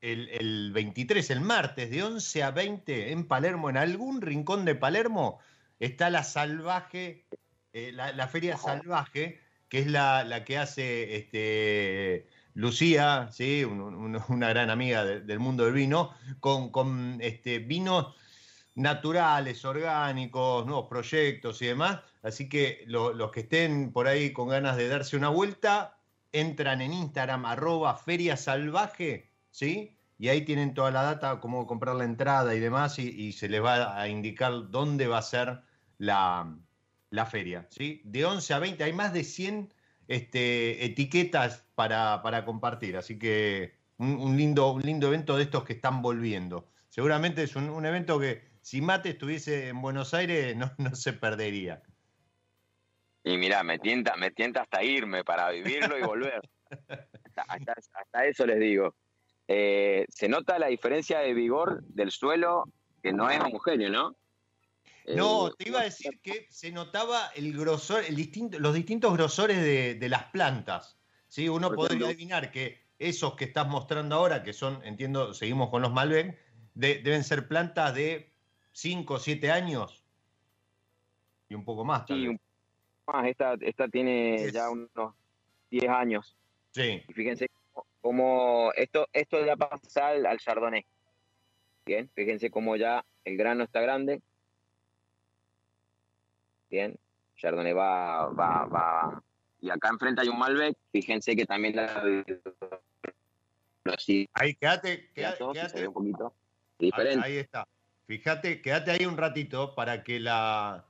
el, 0.00 0.28
el 0.30 0.72
23, 0.72 1.30
el 1.30 1.40
martes, 1.40 1.90
de 1.90 2.02
11 2.02 2.42
a 2.42 2.50
20 2.50 3.12
en 3.12 3.26
Palermo, 3.26 3.70
en 3.70 3.76
algún 3.76 4.20
rincón 4.20 4.64
de 4.64 4.74
Palermo, 4.74 5.40
está 5.78 6.10
la 6.10 6.24
salvaje, 6.24 7.26
eh, 7.72 7.92
la, 7.92 8.28
feria 8.28 8.56
salvaje, 8.56 9.40
que 9.68 9.80
es 9.80 9.86
la, 9.86 10.44
que 10.44 10.58
hace 10.58 11.16
este, 11.16 12.26
Lucía, 12.54 13.28
¿sí? 13.32 13.64
una 13.64 14.48
gran 14.48 14.70
amiga 14.70 15.04
del 15.04 15.38
mundo 15.38 15.64
del 15.64 15.74
vino, 15.74 16.14
con, 16.40 17.18
este, 17.20 17.58
vinos 17.58 18.14
naturales, 18.74 19.64
orgánicos, 19.64 20.66
nuevos 20.66 20.88
proyectos 20.88 21.60
y 21.62 21.66
demás. 21.66 22.00
Así 22.22 22.48
que 22.48 22.84
los 22.86 23.30
que 23.30 23.40
estén 23.40 23.92
por 23.92 24.06
ahí 24.06 24.32
con 24.32 24.48
ganas 24.48 24.76
de 24.76 24.88
darse 24.88 25.16
una 25.16 25.28
vuelta, 25.28 25.98
entran 26.32 26.80
en 26.80 26.92
Instagram, 26.92 27.44
arroba 27.44 27.96
feria 27.96 28.36
salvaje, 28.36 29.30
¿sí? 29.50 29.96
Y 30.18 30.28
ahí 30.28 30.42
tienen 30.42 30.72
toda 30.72 30.90
la 30.90 31.02
data, 31.02 31.40
cómo 31.40 31.66
comprar 31.66 31.96
la 31.96 32.04
entrada 32.04 32.54
y 32.54 32.60
demás, 32.60 32.98
y, 32.98 33.08
y 33.08 33.32
se 33.32 33.48
les 33.48 33.62
va 33.62 34.00
a 34.00 34.08
indicar 34.08 34.70
dónde 34.70 35.08
va 35.08 35.18
a 35.18 35.22
ser 35.22 35.62
la, 36.02 37.26
feria. 37.26 37.66
¿sí? 37.70 38.02
De 38.04 38.24
11 38.24 38.54
a 38.54 38.58
20 38.58 38.84
hay 38.84 38.92
más 38.92 39.12
de 39.12 39.24
100 39.24 39.72
este, 40.08 40.84
etiquetas 40.84 41.64
para, 41.74 42.44
compartir, 42.44 42.96
así 42.96 43.18
que 43.18 43.76
un, 43.98 44.36
lindo, 44.36 44.72
un 44.72 44.82
lindo 44.82 45.06
evento 45.06 45.36
de 45.36 45.44
estos 45.44 45.64
que 45.64 45.74
están 45.74 46.02
volviendo. 46.02 46.68
Seguramente 46.88 47.42
es 47.44 47.56
un, 47.56 47.86
evento 47.86 48.18
que 48.18 48.51
si 48.62 48.80
Mate 48.80 49.10
estuviese 49.10 49.68
en 49.68 49.82
Buenos 49.82 50.14
Aires 50.14 50.56
no, 50.56 50.70
se 50.94 51.12
perdería. 51.12 51.82
Y 53.24 53.36
mira, 53.36 53.62
me 53.62 53.78
tienta, 53.78 54.16
me 54.16 54.30
tienta 54.30 54.62
hasta 54.62 54.82
irme 54.82 55.24
para 55.24 55.50
vivirlo 55.50 55.98
y 55.98 56.02
volver. 56.02 56.40
hasta, 57.48 58.24
eso 58.24 58.46
les 58.46 58.58
digo. 58.58 58.94
Eh, 59.46 60.06
se 60.08 60.28
nota 60.28 60.58
la 60.58 60.68
diferencia 60.68 61.18
de 61.18 61.34
vigor 61.34 61.82
del 61.84 62.10
suelo 62.10 62.64
que 63.02 63.12
no 63.12 63.28
es 63.28 63.40
homogéneo, 63.40 63.90
¿no? 63.90 64.16
No, 65.16 65.48
eh, 65.48 65.50
te 65.58 65.68
iba 65.68 65.80
a 65.80 65.84
decir 65.84 66.20
que 66.22 66.46
se 66.50 66.70
notaba 66.70 67.30
el 67.34 67.56
grosor, 67.56 68.04
el 68.06 68.14
distinto, 68.14 68.60
los 68.60 68.74
distintos 68.74 69.12
grosores 69.12 69.60
de, 69.98 70.08
las 70.08 70.24
plantas. 70.24 70.98
¿sí? 71.26 71.48
Uno 71.48 71.72
podría 71.72 72.06
adivinar 72.06 72.52
que 72.52 72.80
esos 72.98 73.34
que 73.34 73.44
estás 73.44 73.66
mostrando 73.66 74.14
ahora, 74.14 74.44
que 74.44 74.52
son, 74.52 74.80
entiendo, 74.84 75.34
seguimos 75.34 75.70
con 75.70 75.82
los 75.82 75.92
Malbec, 75.92 76.38
deben 76.74 77.24
ser 77.24 77.48
plantas 77.48 77.94
de 77.94 78.31
5 78.72 79.14
o 79.14 79.18
7 79.18 79.50
años 79.50 80.02
y 81.48 81.54
un 81.54 81.64
poco 81.64 81.84
más. 81.84 82.06
sí, 82.06 82.28
Esta, 83.24 83.54
esta 83.60 83.88
tiene 83.88 84.50
ya 84.50 84.70
unos 84.70 85.14
10 85.70 85.88
años. 85.88 86.36
Sí. 86.70 87.02
Y 87.06 87.12
fíjense 87.12 87.50
cómo 88.00 88.72
esto, 88.74 89.06
esto 89.12 89.44
ya 89.44 89.56
pasa 89.56 90.08
al, 90.08 90.26
al 90.26 90.38
chardonnay. 90.38 90.84
Bien, 91.84 92.08
fíjense 92.14 92.50
cómo 92.50 92.76
ya 92.76 93.04
el 93.24 93.36
grano 93.36 93.64
está 93.64 93.80
grande. 93.80 94.22
Bien, 96.70 96.98
Chardonnay 97.36 97.72
va, 97.72 98.28
va, 98.28 98.64
va. 98.64 99.22
Y 99.60 99.68
acá 99.68 99.88
enfrente 99.90 100.22
hay 100.22 100.28
un 100.28 100.38
Malbec. 100.38 100.76
Fíjense 100.90 101.36
que 101.36 101.44
también 101.44 101.76
la. 101.76 102.02
Ahí, 104.34 104.54
quédate, 104.54 105.10
quédate, 105.12 105.44
un 105.88 105.92
poquito 105.92 106.32
diferente. 106.78 107.26
Ahí, 107.26 107.36
está. 107.36 107.66
Fíjate, 108.06 108.60
quédate 108.60 108.90
ahí 108.90 109.06
un 109.06 109.16
ratito 109.16 109.74
para 109.74 110.02
que 110.02 110.20
la. 110.20 110.84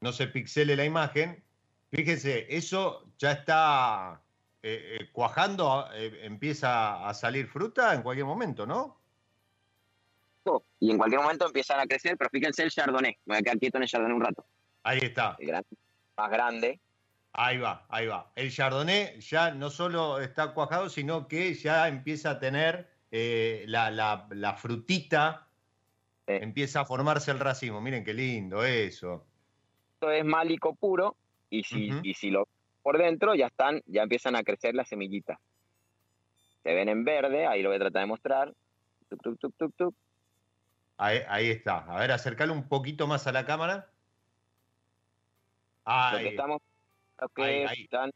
No 0.00 0.12
se 0.12 0.26
pixele 0.26 0.76
la 0.76 0.84
imagen. 0.84 1.42
Fíjense, 1.90 2.46
eso 2.48 3.06
ya 3.18 3.32
está 3.32 4.22
eh, 4.62 4.98
eh, 5.00 5.08
cuajando, 5.10 5.88
eh, 5.94 6.20
empieza 6.22 7.08
a 7.08 7.14
salir 7.14 7.46
fruta 7.46 7.94
en 7.94 8.02
cualquier 8.02 8.26
momento, 8.26 8.66
¿no? 8.66 8.98
y 10.80 10.90
en 10.90 10.96
cualquier 10.96 11.20
momento 11.20 11.46
empiezan 11.46 11.78
a 11.78 11.86
crecer, 11.86 12.16
pero 12.16 12.30
fíjense 12.30 12.62
el 12.62 12.70
chardonnay, 12.70 13.18
me 13.26 13.34
voy 13.34 13.38
a 13.38 13.42
quedar 13.42 13.58
quieto 13.58 13.76
en 13.76 13.82
el 13.82 13.88
chardonnay 13.88 14.16
un 14.16 14.22
rato. 14.22 14.46
Ahí 14.82 14.98
está. 15.02 15.36
más 16.16 16.30
grande. 16.30 16.80
Ahí 17.32 17.58
va, 17.58 17.86
ahí 17.88 18.06
va. 18.06 18.32
El 18.34 18.50
chardonnay 18.50 19.20
ya 19.20 19.50
no 19.52 19.70
solo 19.70 20.20
está 20.20 20.52
cuajado, 20.52 20.88
sino 20.88 21.28
que 21.28 21.54
ya 21.54 21.86
empieza 21.88 22.30
a 22.30 22.38
tener 22.40 22.90
la, 23.10 24.56
frutita, 24.58 25.46
empieza 26.36 26.80
a 26.80 26.84
formarse 26.84 27.30
el 27.30 27.38
racimo. 27.38 27.80
Miren 27.80 28.04
qué 28.04 28.14
lindo 28.14 28.64
eso. 28.64 29.26
Esto 29.94 30.10
es 30.10 30.24
málico 30.24 30.74
puro 30.74 31.16
y 31.50 31.64
si, 31.64 31.90
y 32.02 32.14
si 32.14 32.30
lo 32.30 32.48
por 32.82 32.98
dentro 32.98 33.34
ya 33.34 33.46
están, 33.46 33.82
ya 33.86 34.02
empiezan 34.02 34.36
a 34.36 34.42
crecer 34.42 34.74
las 34.74 34.88
semillitas. 34.88 35.38
Se 36.62 36.74
ven 36.74 36.88
en 36.88 37.04
verde, 37.04 37.46
ahí 37.46 37.62
lo 37.62 37.70
voy 37.70 37.76
a 37.76 37.80
tratar 37.80 38.02
de 38.02 38.06
mostrar. 38.06 38.54
Tuc, 39.08 39.22
tuc, 39.22 39.38
tuc, 39.38 39.54
tuc, 39.56 39.74
tuc. 39.76 39.94
Ahí, 40.96 41.50
está. 41.50 41.78
A 41.78 41.98
ver, 41.98 42.12
acercalo 42.12 42.52
un 42.52 42.68
poquito 42.68 43.06
más 43.06 43.26
a 43.26 43.32
la 43.32 43.46
cámara. 43.46 43.88
Lo 45.86 46.18
que 46.18 46.28
estamos, 46.28 46.62
lo 47.18 47.28
que 47.30 47.64
Están, 47.64 48.10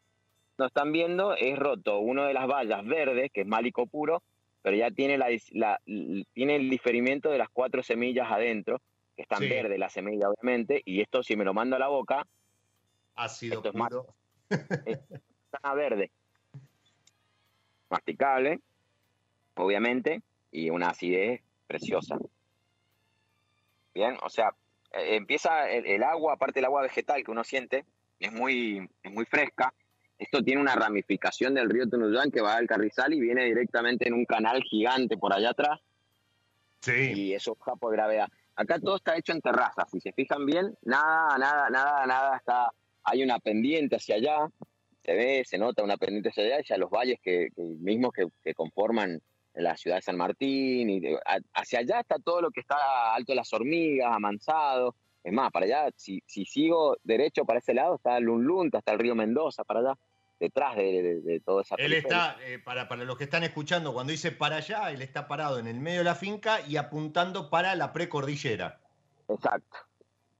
nos 0.59 0.68
están 0.68 0.92
viendo 0.92 1.35
es 1.35 1.59
roto 1.59 1.98
uno 1.98 2.24
de 2.24 2.35
las 2.35 2.46
vallas 2.46 2.85
verdes, 2.85 3.31
que 3.33 3.40
es 3.40 3.46
málico 3.46 3.87
puro, 3.87 4.22
pero 4.64 4.79
ya 4.79 4.90
tiene, 4.90 5.18
la, 5.18 5.29
tiene 6.33 6.57
el 6.57 6.70
diferimiento 6.70 7.31
de 7.31 7.37
las 7.37 7.50
cuatro 7.50 7.83
semillas 7.83 8.33
adentro, 8.33 8.81
que 9.14 9.20
están 9.20 9.40
verdes 9.40 9.79
la 9.79 9.90
semilla, 9.90 10.31
obviamente, 10.31 10.81
y 10.87 11.03
esto 11.03 11.22
si 11.22 11.37
me 11.37 11.44
lo 11.44 11.53
mando 11.53 11.77
a 11.77 11.79
la 11.79 11.88
boca, 11.88 12.27
ácido 13.14 13.57
esto 13.57 13.72
puro. 13.72 14.07
Es, 14.48 15.00
es 15.11 15.74
verde. 15.77 16.11
Masticable, 17.90 18.61
obviamente, 19.57 20.22
y 20.50 20.70
una 20.70 20.88
acidez 20.88 21.42
preciosa. 21.66 22.16
Bien, 23.92 24.16
o 24.22 24.31
sea, 24.31 24.55
eh, 24.92 25.16
empieza 25.16 25.68
el, 25.68 26.03
agua, 26.03 26.33
aparte 26.33 26.61
del 26.61 26.64
agua 26.64 26.81
vegetal 26.81 27.22
que 27.22 27.31
uno 27.31 27.44
siente, 27.44 27.85
es 28.18 28.33
muy, 28.33 28.88
es 29.03 29.12
muy 29.12 29.27
fresca. 29.27 29.74
Esto 30.18 30.42
tiene 30.42 30.61
una 30.61 30.74
ramificación 30.74 31.55
del 31.55 31.68
río 31.68 31.88
Tunuyán 31.88 32.31
que 32.31 32.40
va 32.40 32.57
al 32.57 32.66
Carrizal 32.66 33.12
y 33.12 33.20
viene 33.20 33.44
directamente 33.44 34.07
en 34.07 34.14
un 34.14 34.24
canal 34.24 34.62
gigante 34.62 35.16
por 35.16 35.33
allá 35.33 35.50
atrás. 35.50 35.81
Sí. 36.81 37.12
Y 37.14 37.35
eso 37.35 37.57
baja 37.57 37.77
por 37.77 37.92
gravedad. 37.92 38.29
Acá 38.57 38.79
todo 38.79 38.96
está 38.96 39.16
hecho 39.16 39.33
en 39.33 39.40
terrazas. 39.40 39.90
Si 39.90 40.00
se 40.00 40.12
fijan 40.12 40.46
bien, 40.46 40.77
nada, 40.83 41.37
nada, 41.38 41.68
nada, 41.70 42.07
nada 42.07 42.37
está. 42.37 42.70
Hay 43.03 43.22
una 43.22 43.38
pendiente 43.38 43.96
hacia 43.96 44.16
allá. 44.16 44.48
Se 45.05 45.14
ve, 45.14 45.42
se 45.44 45.59
nota 45.59 45.83
una 45.83 45.96
pendiente 45.96 46.29
hacia 46.29 46.44
allá, 46.44 46.57
hacia 46.61 46.79
los 46.79 46.90
valles 46.90 47.18
que, 47.22 47.48
mismos 47.57 48.12
que, 48.12 48.27
que 48.42 48.55
conforman 48.55 49.20
la 49.55 49.77
ciudad 49.77 49.96
de 49.96 50.03
San 50.03 50.16
Martín, 50.16 50.90
y 50.90 51.03
hacia 51.55 51.79
allá 51.81 52.00
está 52.00 52.16
todo 52.18 52.40
lo 52.40 52.50
que 52.50 52.61
está 52.61 53.14
alto 53.14 53.33
de 53.33 53.37
las 53.37 53.53
hormigas, 53.53 54.12
amansado. 54.12 54.96
Es 55.24 55.32
más, 55.32 55.50
para 55.50 55.64
allá, 55.64 55.90
si, 55.96 56.22
si 56.26 56.44
sigo 56.44 56.98
derecho 57.02 57.46
para 57.46 57.58
ese 57.58 57.72
lado, 57.72 57.96
está 57.96 58.20
Lunlunta, 58.20 58.78
está 58.78 58.92
el 58.92 58.98
río 58.98 59.14
Mendoza, 59.14 59.64
para 59.64 59.80
allá, 59.80 59.98
detrás 60.38 60.76
de, 60.76 61.22
de, 61.22 61.40
toda 61.40 61.62
esa 61.62 61.76
Él 61.76 61.94
está, 61.94 62.37
eh, 62.42 62.58
para, 62.58 62.88
para 62.88 63.04
los 63.04 63.16
que 63.16 63.24
están 63.24 63.42
escuchando, 63.42 63.94
cuando 63.94 64.10
dice 64.10 64.32
para 64.32 64.56
allá, 64.56 64.90
él 64.90 65.00
está 65.00 65.26
parado 65.26 65.58
en 65.58 65.66
el 65.66 65.80
medio 65.80 66.00
de 66.00 66.04
la 66.04 66.14
finca 66.14 66.60
y 66.68 66.76
apuntando 66.76 67.48
para 67.48 67.74
la 67.74 67.92
precordillera. 67.92 68.80
Exacto. 69.28 69.78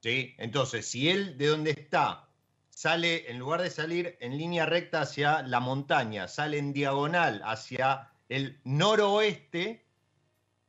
Sí, 0.01 0.35
entonces, 0.37 0.85
si 0.85 1.09
él 1.09 1.35
de 1.37 1.47
donde 1.47 1.71
está 1.71 2.29
sale, 2.75 3.31
en 3.31 3.39
lugar 3.39 3.61
de 3.61 3.71
salir 3.71 4.17
en 4.19 4.37
línea 4.37 4.65
recta 4.65 5.01
hacia 5.01 5.41
la 5.41 5.59
montaña, 5.59 6.27
sale 6.27 6.59
en 6.59 6.73
diagonal 6.73 7.41
hacia 7.43 8.11
el 8.29 8.59
noroeste, 8.65 9.85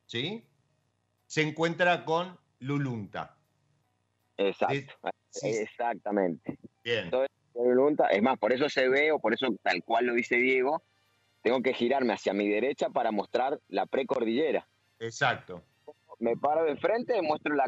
¿sí? 0.06 0.48
Se 1.26 1.42
encuentra 1.42 2.04
con 2.04 2.38
Lulunta. 2.60 3.35
Exacto, 4.36 4.94
exactamente. 5.42 6.58
Bien. 6.84 7.10
Lulunta, 7.54 8.08
es 8.08 8.22
más, 8.22 8.38
por 8.38 8.52
eso 8.52 8.68
se 8.68 8.88
ve, 8.88 9.12
o 9.12 9.18
por 9.18 9.32
eso 9.32 9.46
tal 9.62 9.82
cual 9.82 10.06
lo 10.06 10.14
dice 10.14 10.36
Diego, 10.36 10.82
tengo 11.42 11.62
que 11.62 11.72
girarme 11.72 12.12
hacia 12.12 12.34
mi 12.34 12.48
derecha 12.48 12.90
para 12.90 13.10
mostrar 13.12 13.58
la 13.68 13.86
precordillera. 13.86 14.68
Exacto. 14.98 15.62
Me 16.18 16.36
paro 16.36 16.64
de 16.64 16.76
frente 16.76 17.16
y 17.16 17.22
muestro 17.22 17.54
la, 17.54 17.64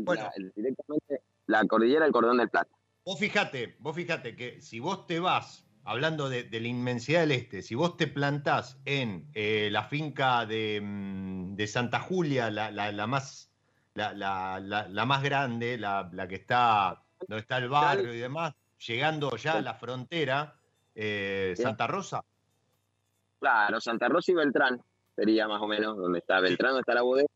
directamente 0.54 1.22
la 1.46 1.64
cordillera 1.66 2.04
del 2.04 2.12
cordón 2.12 2.38
del 2.38 2.50
plata. 2.50 2.70
Vos 3.04 3.18
fíjate, 3.18 3.76
vos 3.78 3.96
fíjate 3.96 4.36
que 4.36 4.60
si 4.60 4.80
vos 4.80 5.06
te 5.06 5.20
vas 5.20 5.66
hablando 5.84 6.28
de, 6.28 6.46
la 6.50 6.68
inmensidad 6.68 7.20
del 7.20 7.32
este, 7.32 7.62
si 7.62 7.74
vos 7.74 7.96
te 7.96 8.06
plantás 8.06 8.78
en 8.84 9.30
eh, 9.32 9.70
la 9.72 9.84
finca 9.84 10.44
de, 10.44 10.80
mm, 10.82 11.58
Santa 11.66 12.00
Julia, 12.00 12.50
la, 12.50 13.06
más, 13.06 13.50
la, 13.98 15.04
más 15.06 15.22
grande, 15.22 15.76
la, 15.78 16.26
que 16.28 16.36
está 16.36 17.02
donde 17.26 17.40
está 17.40 17.58
el 17.58 17.68
barrio 17.68 18.14
y 18.14 18.18
demás, 18.18 18.54
llegando 18.86 19.36
ya 19.36 19.54
a 19.54 19.60
la 19.60 19.74
frontera, 19.74 20.54
eh, 20.94 21.54
Santa 21.56 21.86
Rosa. 21.86 22.24
Claro, 23.40 23.80
Santa 23.80 24.08
Rosa 24.08 24.32
y 24.32 24.34
Beltrán 24.34 24.80
sería 25.14 25.48
más 25.48 25.60
o 25.60 25.66
menos 25.66 25.96
donde 25.96 26.20
está 26.20 26.40
Beltrán, 26.40 26.70
donde 26.70 26.80
está 26.82 26.94
la 26.94 27.02
bodega, 27.02 27.28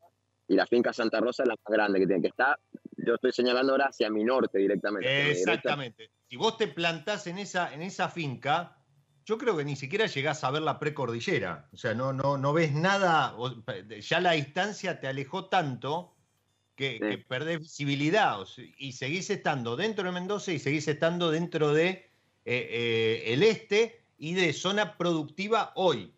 y 0.49 0.55
la 0.55 0.67
finca 0.67 0.93
Santa 0.93 1.21
Rosa 1.21 1.43
es 1.43 1.49
la 1.49 1.57
más 1.65 1.73
grande 1.73 1.99
que 1.99 2.07
tiene 2.07 2.23
que 2.23 2.29
estar. 2.29 2.59
Yo 2.97 3.15
estoy 3.15 3.33
señalando 3.33 3.73
ahora 3.73 3.87
hacia 3.87 4.09
mi 4.11 4.23
norte 4.23 4.59
directamente. 4.59 5.31
Exactamente 5.31 6.11
si 6.33 6.39
vos 6.39 6.57
te 6.57 6.67
plantás 6.67 7.27
en 7.27 7.37
esa, 7.37 7.75
en 7.75 7.83
esa 7.83 8.09
finca, 8.09 8.79
yo 9.27 9.37
creo 9.37 9.55
que 9.55 9.67
ni 9.67 9.77
siquiera 9.77 10.07
llegás 10.07 10.43
a 10.45 10.51
ver 10.51 10.63
la 10.63 10.79
precordillera. 10.79 11.69
O 11.75 11.77
sea, 11.77 11.93
no, 11.93 12.15
no, 12.15 12.39
no 12.39 12.55
ves 12.55 12.73
nada, 12.73 13.37
ya 14.01 14.19
la 14.19 14.33
distancia 14.33 14.99
te 14.99 15.09
alejó 15.09 15.51
tanto 15.51 16.12
que, 16.83 17.25
perdés 17.29 17.61
visibilidad 17.61 18.39
y 18.79 18.93
seguís 18.93 19.31
estando 19.31 19.77
dentro 19.77 20.05
de 20.05 20.13
Mendoza 20.13 20.53
y 20.53 20.59
seguís 20.59 20.89
estando 20.89 21.31
dentro 21.31 21.73
de 21.73 21.89
eh, 21.89 22.07
eh, 22.45 23.23
el 23.27 23.43
este 23.45 24.01
y 24.19 24.35
de 24.35 24.53
zona 24.53 24.97
productiva 24.97 25.73
hoy. 25.77 26.13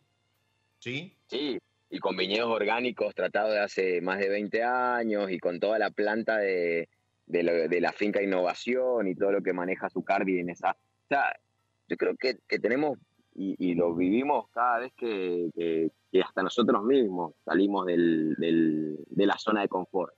¿Sí? 0.79 1.17
Sí, 1.27 1.59
y 1.91 1.99
con 1.99 2.17
viñedos 2.17 2.51
orgánicos 2.51 3.15
tratados 3.15 3.53
de 3.53 3.61
hace 3.61 4.01
más 4.01 4.19
de 4.19 4.29
20 4.29 4.63
años 4.63 5.31
y 5.31 5.39
con 5.39 5.61
toda 5.61 5.79
la 5.79 5.91
planta 5.91 6.39
de, 6.39 6.89
de, 7.27 7.81
la 7.81 7.93
finca 7.93 8.23
Innovación 8.23 9.09
y 9.09 9.15
todo 9.15 9.33
lo 9.33 9.43
que 9.43 9.53
maneja 9.53 9.91
Zucardi 9.91 10.39
en 10.39 10.51
esa. 10.51 10.73
O 10.73 11.09
sea, 11.09 11.35
yo 11.89 11.97
creo 11.97 12.17
que, 12.17 12.39
tenemos 12.59 12.99
y, 13.35 13.75
lo 13.75 13.95
vivimos 13.95 14.49
cada 14.51 14.79
vez 14.81 14.93
que, 14.95 15.91
hasta 16.23 16.43
nosotros 16.43 16.85
mismos 16.85 17.35
salimos 17.45 17.87
del, 17.87 18.35
de 18.37 19.27
la 19.27 19.37
zona 19.37 19.63
de 19.63 19.69
confort. 19.69 20.15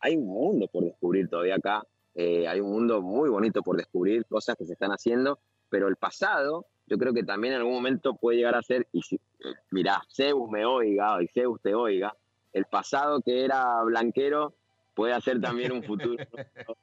Hay 0.00 0.16
un 0.16 0.26
mundo 0.26 0.68
por 0.68 0.84
descubrir 0.84 1.28
todavía 1.28 1.56
acá, 1.56 1.82
eh, 2.14 2.48
hay 2.48 2.60
un 2.60 2.70
mundo 2.70 3.02
muy 3.02 3.28
bonito 3.28 3.62
por 3.62 3.76
descubrir, 3.76 4.26
cosas 4.26 4.56
que 4.56 4.64
se 4.64 4.72
están 4.72 4.90
haciendo, 4.90 5.38
pero 5.68 5.88
el 5.88 5.96
pasado 5.96 6.66
yo 6.86 6.98
creo 6.98 7.14
que 7.14 7.22
también 7.22 7.54
en 7.54 7.60
algún 7.60 7.74
momento 7.74 8.14
puede 8.14 8.38
llegar 8.38 8.56
a 8.56 8.62
ser, 8.62 8.88
y 8.92 9.02
si, 9.02 9.14
eh, 9.14 9.54
mirá, 9.70 10.02
Zeus 10.12 10.50
me 10.50 10.64
oiga, 10.64 11.22
y 11.22 11.28
Zeus 11.28 11.60
te 11.62 11.74
oiga, 11.74 12.16
el 12.52 12.64
pasado 12.64 13.20
que 13.20 13.44
era 13.44 13.80
blanquero 13.84 14.54
puede 14.94 15.12
hacer 15.12 15.40
también 15.40 15.70
un 15.70 15.84
futuro 15.84 16.16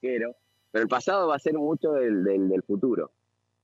pero 0.00 0.34
el 0.72 0.88
pasado 0.88 1.28
va 1.28 1.36
a 1.36 1.38
ser 1.38 1.54
mucho 1.54 1.92
del, 1.92 2.24
del, 2.24 2.62
futuro. 2.62 3.10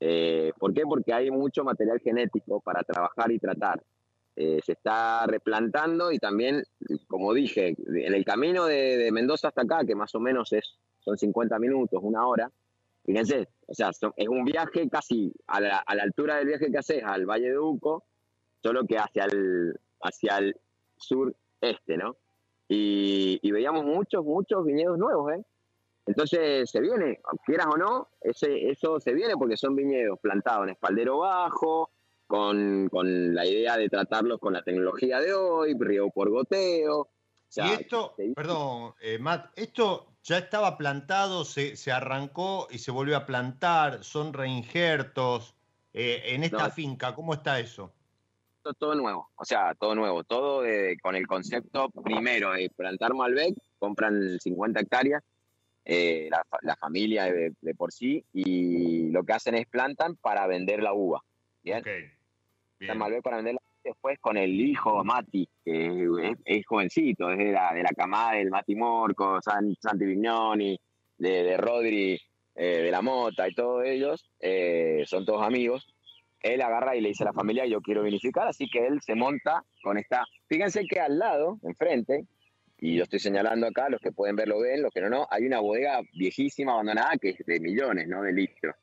Eh, 0.00 0.52
¿Por 0.58 0.74
qué? 0.74 0.82
Porque 0.82 1.12
hay 1.12 1.30
mucho 1.30 1.64
material 1.64 2.00
genético 2.00 2.60
para 2.60 2.82
trabajar 2.82 3.32
y 3.32 3.38
tratar. 3.38 3.82
Eh, 4.40 4.60
se 4.64 4.72
está 4.72 5.26
replantando 5.26 6.12
y 6.12 6.20
también, 6.20 6.62
como 7.08 7.34
dije, 7.34 7.74
en 7.76 8.14
el 8.14 8.24
camino 8.24 8.66
de, 8.66 9.10
Mendoza 9.10 9.48
hasta 9.48 9.62
acá, 9.62 9.84
que 9.84 9.96
más 9.96 10.14
o 10.14 10.20
menos 10.20 10.52
es, 10.52 10.76
son 11.00 11.18
50 11.18 11.58
minutos, 11.58 11.98
una 12.00 12.24
hora, 12.24 12.48
fíjense, 13.04 13.48
o 13.66 13.74
sea, 13.74 13.90
es 14.16 14.28
un 14.28 14.44
viaje 14.44 14.88
casi 14.88 15.32
a 15.48 15.60
la, 15.60 15.78
a 15.78 15.94
la, 15.96 16.04
altura 16.04 16.36
del 16.36 16.46
viaje 16.46 16.70
que 16.70 16.78
haces 16.78 17.02
al 17.02 17.26
Valle 17.26 17.50
de 17.50 17.58
Uco, 17.58 18.04
solo 18.62 18.84
que 18.86 18.96
hacia 18.96 19.24
el, 19.24 19.74
hacia 20.00 20.38
el 20.38 20.56
sur-este, 20.96 21.96
¿no? 21.96 22.16
y, 22.68 23.50
veíamos 23.50 23.84
muchos, 23.84 24.24
muchos 24.24 24.64
viñedos 24.64 24.98
nuevos, 24.98 25.32
¿eh? 25.32 25.42
Entonces 26.06 26.70
se 26.70 26.80
viene, 26.80 27.20
quieras 27.44 27.66
o 27.66 27.76
no, 27.76 28.08
ese, 28.20 28.70
eso 28.70 29.00
se 29.00 29.12
viene 29.12 29.34
porque 29.36 29.56
son 29.56 29.74
viñedos 29.74 30.18
plantados 30.20 30.64
en 30.64 30.70
espaldero 30.70 31.18
bajo, 31.18 31.90
con, 32.28 32.88
con, 32.90 33.34
la 33.34 33.44
idea 33.44 33.76
de 33.76 33.88
tratarlos 33.88 34.38
con 34.38 34.52
la 34.52 34.62
tecnología 34.62 35.18
de 35.18 35.34
hoy, 35.34 35.74
río 35.76 36.10
por 36.10 36.30
goteo. 36.30 37.08
y 37.56 37.60
esto, 37.70 38.14
perdón, 38.36 38.94
eh, 39.00 39.18
Matt, 39.18 39.50
esto 39.56 40.06
ya 40.22 40.38
estaba 40.38 40.76
plantado, 40.76 41.44
se, 41.44 41.76
se, 41.76 41.90
arrancó 41.90 42.68
y 42.70 42.78
se 42.78 42.92
volvió 42.92 43.16
a 43.16 43.26
plantar, 43.26 44.04
son 44.04 44.32
reinjertos. 44.32 45.54
Eh, 45.92 46.34
en 46.34 46.44
esta 46.44 46.70
finca, 46.70 47.14
¿cómo 47.14 47.34
está 47.34 47.58
eso? 47.58 47.92
Todo, 48.78 48.94
nuevo, 48.94 49.30
o 49.34 49.44
sea, 49.46 49.74
todo 49.74 49.94
nuevo, 49.94 50.22
todo 50.24 50.62
con 51.02 51.16
el 51.16 51.26
concepto 51.26 51.88
primero 52.04 52.52
de 52.52 52.68
plantar 52.68 53.14
Malbec, 53.14 53.54
compran 53.78 54.38
50 54.38 54.80
hectáreas, 54.80 55.24
eh, 55.90 56.28
la, 56.60 56.76
familia 56.76 57.32
de, 57.32 57.74
por 57.74 57.92
sí, 57.92 58.22
y 58.34 59.08
lo 59.08 59.24
que 59.24 59.32
hacen 59.32 59.54
es 59.54 59.66
plantan 59.66 60.16
para 60.16 60.46
vender 60.46 60.82
la 60.82 60.92
uva. 60.92 61.24
Bien. 61.62 61.82
Malbec 62.80 63.22
para 63.22 63.36
vender 63.36 63.54
la 63.54 63.60
uva 63.62 63.80
después 63.84 64.18
con 64.20 64.36
el 64.36 64.60
hijo 64.60 65.02
Mati, 65.04 65.48
que 65.64 66.08
es, 66.44 66.66
jovencito, 66.66 67.30
es 67.30 67.38
de 67.38 67.52
la, 67.52 67.72
de 67.72 67.82
la 67.82 67.90
camada 67.90 68.32
del 68.32 68.50
Mati 68.50 68.74
Morco, 68.74 69.40
San, 69.42 69.74
Santi 69.80 70.04
Vignoni, 70.04 70.78
de, 71.16 71.42
de 71.42 71.56
Rodri, 71.56 72.20
eh, 72.54 72.82
de 72.82 72.90
la 72.90 73.02
Mota 73.02 73.48
y 73.48 73.54
todos 73.54 73.84
ellos, 73.84 74.28
eh, 74.40 75.04
son 75.06 75.24
todos 75.24 75.46
amigos. 75.46 75.86
Él 76.40 76.60
agarra 76.62 76.96
y 76.96 77.00
le 77.00 77.08
dice 77.08 77.24
a 77.24 77.26
la 77.26 77.32
familia, 77.32 77.66
yo 77.66 77.80
quiero 77.80 78.02
vinificar, 78.02 78.46
así 78.46 78.68
que 78.68 78.86
él 78.86 79.00
se 79.00 79.14
monta 79.14 79.64
con 79.82 79.98
esta... 79.98 80.24
Fíjense 80.48 80.84
que 80.84 81.00
al 81.00 81.18
lado, 81.18 81.58
enfrente, 81.62 82.26
y 82.80 82.96
yo 82.96 83.02
estoy 83.02 83.18
señalando 83.18 83.66
acá, 83.66 83.88
los 83.88 84.00
que 84.00 84.12
pueden 84.12 84.36
verlo 84.36 84.60
ven, 84.60 84.82
los 84.82 84.92
que 84.92 85.00
no, 85.00 85.08
no, 85.08 85.26
hay 85.30 85.46
una 85.46 85.60
bodega 85.60 86.00
viejísima, 86.12 86.72
abandonada, 86.72 87.16
que 87.20 87.30
es 87.30 87.38
de 87.44 87.58
millones, 87.60 88.06
¿no? 88.06 88.22
De 88.22 88.32
litros. 88.32 88.74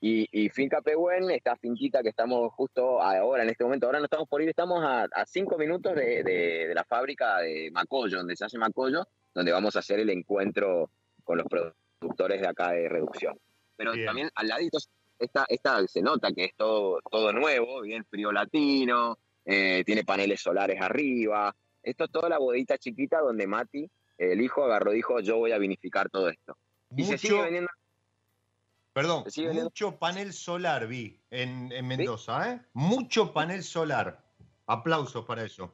Y, 0.00 0.26
y, 0.32 0.48
Finca 0.48 0.80
Pehuen, 0.80 1.30
esta 1.30 1.56
finquita 1.56 2.02
que 2.02 2.08
estamos 2.08 2.52
justo 2.54 3.02
ahora, 3.02 3.42
en 3.42 3.50
este 3.50 3.64
momento, 3.64 3.84
ahora 3.84 3.98
no 3.98 4.06
estamos 4.06 4.26
por 4.28 4.40
ir, 4.40 4.48
estamos 4.48 4.82
a, 4.82 5.06
cinco 5.26 5.58
minutos 5.58 5.94
de, 5.94 6.22
de, 6.22 6.74
la 6.74 6.84
fábrica 6.84 7.38
de 7.40 7.70
Macoyo, 7.70 8.16
donde 8.16 8.34
se 8.34 8.46
hace 8.46 8.56
Macoyo, 8.56 9.06
donde 9.34 9.52
vamos 9.52 9.76
a 9.76 9.80
hacer 9.80 10.00
el 10.00 10.08
encuentro 10.08 10.90
con 11.22 11.36
los 11.36 11.46
productores 11.46 12.40
de 12.40 12.48
acá 12.48 12.72
de 12.72 12.88
reducción. 12.88 13.38
Pero 13.76 13.92
también 14.04 14.30
al 14.34 14.48
ladito 14.48 14.78
esta, 15.20 15.44
esta 15.48 15.86
se 15.86 16.02
nota 16.02 16.32
que 16.32 16.46
es 16.46 16.54
todo, 16.56 17.00
todo 17.10 17.32
nuevo, 17.32 17.82
bien 17.82 18.04
frío 18.06 18.32
latino, 18.32 19.18
eh, 19.44 19.82
tiene 19.84 20.02
paneles 20.02 20.40
solares 20.40 20.80
arriba. 20.80 21.54
Esto 21.82 22.04
es 22.04 22.10
toda 22.10 22.28
la 22.28 22.38
bodita 22.38 22.78
chiquita 22.78 23.20
donde 23.20 23.46
Mati, 23.46 23.88
el 24.18 24.40
hijo, 24.40 24.64
agarró 24.64 24.92
dijo, 24.92 25.20
yo 25.20 25.36
voy 25.36 25.52
a 25.52 25.58
vinificar 25.58 26.10
todo 26.10 26.28
esto. 26.28 26.56
Y 26.96 27.04
se 27.04 27.18
sigue 27.18 27.40
vendiendo 27.40 27.70
Perdón, 28.92 29.24
mucho 29.52 29.98
panel 29.98 30.32
solar 30.32 30.86
vi 30.88 31.20
en, 31.30 31.68
Mendoza, 31.86 32.52
¿eh? 32.52 32.60
Mucho 32.72 33.32
panel 33.32 33.62
solar. 33.62 34.20
Aplausos 34.66 35.24
para 35.24 35.44
eso. 35.44 35.72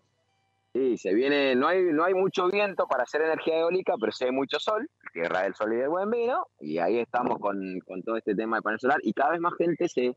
Sí, 0.74 0.98
se 0.98 1.14
viene, 1.14 1.54
no 1.54 1.68
hay, 1.68 1.82
no 1.84 2.04
hay 2.04 2.12
mucho 2.12 2.50
viento 2.50 2.86
para 2.86 3.04
hacer 3.04 3.22
energía 3.22 3.60
eólica, 3.60 3.94
pero 3.98 4.12
sí 4.12 4.24
hay 4.24 4.32
mucho 4.32 4.58
sol, 4.60 4.86
tierra 5.14 5.42
del 5.42 5.54
sol 5.54 5.72
y 5.72 5.76
del 5.76 5.88
buen 5.88 6.10
vino, 6.10 6.48
y 6.60 6.76
ahí 6.76 6.98
estamos 6.98 7.38
con, 7.38 7.80
todo 8.04 8.18
este 8.18 8.34
tema 8.34 8.58
de 8.58 8.62
panel 8.62 8.80
solar, 8.80 8.98
y 9.02 9.14
cada 9.14 9.30
vez 9.30 9.40
más 9.40 9.54
gente 9.54 9.88
se 9.88 10.14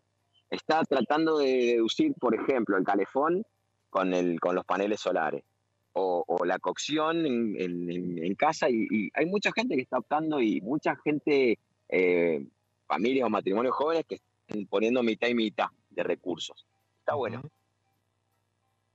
está 0.50 0.84
tratando 0.84 1.38
de 1.38 1.48
deducir, 1.48 2.14
por 2.20 2.36
ejemplo, 2.36 2.76
el 2.76 2.84
calefón 2.84 3.46
con, 3.90 4.14
el, 4.14 4.38
con 4.42 4.54
los 4.54 4.66
paneles 4.66 5.00
solares, 5.00 5.46
o, 5.94 6.26
la 6.44 6.60
cocción 6.60 7.26
en, 7.26 8.36
casa, 8.36 8.70
y, 8.70 9.10
hay 9.14 9.26
mucha 9.28 9.54
gente 9.54 9.76
que 9.76 9.84
está 9.84 10.00
optando, 10.00 10.42
y 10.42 10.60
mucha 10.60 10.98
gente 10.98 11.58
eh, 11.88 12.46
familias 12.90 13.28
o 13.28 13.30
matrimonios 13.30 13.76
jóvenes 13.76 14.06
que 14.10 14.16
están 14.16 14.66
poniendo 14.66 15.04
mitad 15.04 15.28
y 15.28 15.36
mitad 15.36 15.68
de 15.92 16.04
recursos. 16.04 16.66
Está 17.00 17.14
bueno. 17.14 17.44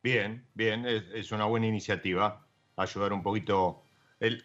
Bien, 0.02 0.44
bien, 0.52 0.84
es, 0.84 1.32
una 1.32 1.46
buena 1.46 1.66
iniciativa 1.66 2.44
ayudar 2.76 3.12
un 3.12 3.22
poquito 3.22 3.84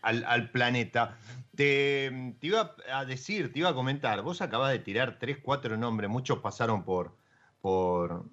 al, 0.03 0.51
planeta. 0.51 1.17
Te, 1.55 2.35
iba 2.41 2.75
a 2.93 3.03
decir, 3.05 3.51
te 3.51 3.59
iba 3.59 3.69
a 3.69 3.73
comentar, 3.73 4.21
vos 4.21 4.41
acabas 4.41 4.71
de 4.71 4.79
tirar 4.79 5.17
tres, 5.19 5.39
cuatro 5.41 5.75
nombres, 5.75 6.09
muchos 6.09 6.39
pasaron 6.39 6.83
por, 6.83 7.17
por, 7.59 8.23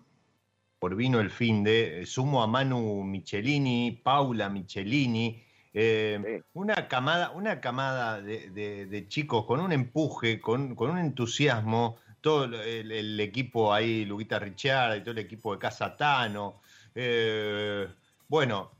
por 0.79 0.94
Vino 0.94 1.18
el 1.18 1.31
Fin 1.31 1.64
de, 1.64 2.05
sumo 2.05 2.42
a 2.42 2.46
Manu 2.46 3.02
Michelini, 3.02 4.00
Paula 4.05 4.48
Michelini, 4.50 5.42
eh, 5.78 6.42
una 6.54 6.88
camada, 6.88 7.32
una 7.32 7.60
camada 7.60 8.22
de, 8.22 9.04
chicos 9.08 9.44
con 9.44 9.60
un 9.60 9.72
empuje, 9.72 10.40
con, 10.40 10.74
un 10.74 10.98
entusiasmo, 10.98 11.98
todo 12.22 12.44
el, 12.46 13.20
equipo 13.20 13.74
ahí, 13.74 14.06
Luguita 14.06 14.38
Richard 14.38 14.96
y 14.96 15.00
todo 15.02 15.10
el 15.10 15.18
equipo 15.18 15.52
de 15.52 15.58
Casa 15.58 15.94
Tano. 15.94 16.62
Eh, 16.94 17.86
bueno, 18.26 18.70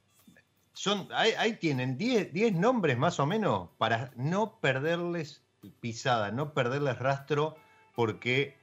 son, 0.72 1.06
ahí, 1.12 1.59
tienen 1.61 1.98
10 1.98 2.54
nombres 2.54 2.96
más 2.96 3.20
o 3.20 3.26
menos 3.26 3.68
para 3.76 4.11
no 4.16 4.59
perderles 4.59 5.42
pisada, 5.80 6.30
no 6.30 6.54
perderles 6.54 6.98
rastro, 6.98 7.56
porque 7.94 8.56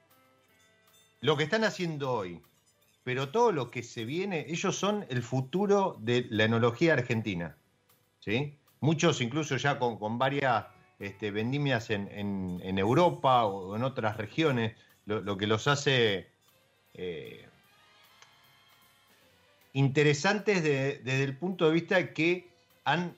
lo 1.21 1.37
que 1.37 1.43
están 1.43 1.65
haciendo 1.65 2.11
hoy, 2.11 2.41
pero 3.03 3.29
todo 3.29 3.51
lo 3.51 3.69
que 3.69 3.83
se 3.83 4.05
viene, 4.05 4.47
ellos 4.49 4.75
son 4.75 5.05
el 5.09 5.21
futuro 5.21 5.97
de 5.99 6.25
la 6.31 6.45
enología 6.45 6.93
argentina. 6.93 7.57
¿Sí? 8.23 8.57
Muchos 8.79 9.21
incluso 9.21 9.57
ya 9.57 9.79
con, 9.79 10.17
varias 10.17 10.65
este, 10.99 11.31
vendimias 11.31 11.89
en, 11.89 12.59
Europa 12.77 13.45
o 13.45 13.75
en 13.75 13.83
otras 13.83 14.17
regiones, 14.17 14.75
lo, 15.05 15.37
que 15.37 15.47
los 15.47 15.67
hace 15.67 16.27
eh, 16.93 17.45
interesantes 19.73 20.63
desde 20.63 21.23
el 21.23 21.37
punto 21.37 21.65
de 21.67 21.73
vista 21.73 22.13
que 22.13 22.49
han, 22.85 23.15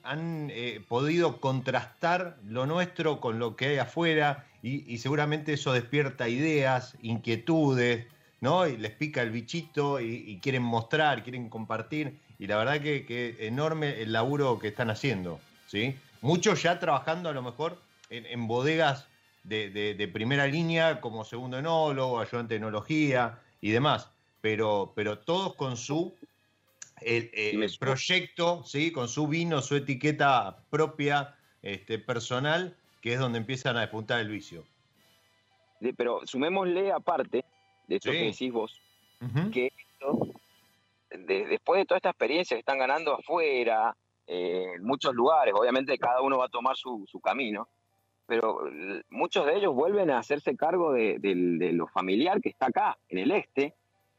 eh, 0.50 0.80
podido 0.88 1.40
contrastar 1.40 2.38
lo 2.46 2.66
nuestro 2.66 3.20
con 3.20 3.38
lo 3.38 3.56
que 3.56 3.66
hay 3.66 3.78
afuera 3.78 4.46
y, 4.62 4.98
seguramente 4.98 5.52
eso 5.52 5.72
despierta 5.72 6.28
ideas, 6.28 6.96
inquietudes, 7.00 8.06
¿no? 8.40 8.66
Y 8.66 8.76
les 8.76 8.90
pica 8.92 9.22
el 9.22 9.30
bichito 9.30 10.00
y 10.00 10.40
quieren 10.42 10.62
mostrar, 10.62 11.22
quieren 11.22 11.48
compartir 11.48 12.18
y 12.38 12.46
la 12.46 12.56
verdad 12.56 12.80
que, 12.80 13.06
que 13.06 13.36
enorme 13.46 14.02
el 14.02 14.12
laburo 14.12 14.58
que 14.58 14.68
están 14.68 14.90
haciendo, 14.90 15.40
¿sí? 15.66 15.96
Muchos 16.20 16.62
ya 16.62 16.78
trabajando 16.78 17.28
a 17.28 17.32
lo 17.32 17.42
mejor 17.42 17.78
en, 18.10 18.46
bodegas 18.46 19.06
de, 19.44 20.10
primera 20.12 20.46
línea 20.46 21.00
como 21.00 21.24
segundo 21.24 21.58
enólogo, 21.58 22.20
ayudante 22.20 22.54
de 22.54 22.58
enología 22.58 23.38
y 23.60 23.70
demás, 23.70 24.10
pero, 24.40 24.92
pero 24.94 25.18
todos 25.18 25.54
con 25.54 25.76
su 25.76 26.14
el, 27.00 27.30
proyecto, 27.78 28.64
¿sí? 28.64 28.90
con 28.90 29.08
su 29.08 29.28
vino, 29.28 29.60
su 29.60 29.76
etiqueta 29.76 30.56
propia, 30.70 31.34
este, 31.62 31.98
personal, 31.98 32.74
que 33.00 33.14
es 33.14 33.20
donde 33.20 33.38
empiezan 33.38 33.76
a 33.76 33.80
despuntar 33.80 34.20
el 34.20 34.28
vicio. 34.28 34.64
pero 35.96 36.26
sumémosle 36.26 36.90
aparte 36.92 37.44
de 37.86 37.96
esto 37.96 38.10
que 38.10 38.24
decís 38.24 38.52
vos, 38.52 38.80
que 39.52 39.72
esto 39.76 40.35
después 41.18 41.78
de 41.78 41.86
toda 41.86 41.98
esta 41.98 42.10
experiencia 42.10 42.56
que 42.56 42.60
están 42.60 42.78
ganando 42.78 43.14
afuera, 43.14 43.96
eh, 44.26 44.72
en 44.76 44.82
muchos 44.82 45.14
lugares, 45.14 45.54
obviamente 45.54 45.96
cada 45.98 46.20
uno 46.20 46.38
va 46.38 46.46
a 46.46 46.48
tomar 46.48 46.76
su, 46.76 47.06
camino, 47.22 47.68
pero 48.26 48.60
muchos 49.08 49.46
de 49.46 49.56
ellos 49.56 49.74
vuelven 49.74 50.10
a 50.10 50.18
hacerse 50.18 50.56
cargo 50.56 50.92
de, 50.92 51.18
lo 51.72 51.86
familiar 51.86 52.40
que 52.40 52.48
está 52.48 52.66
acá, 52.66 52.98
en 53.08 53.18
el 53.18 53.30
este, 53.30 53.74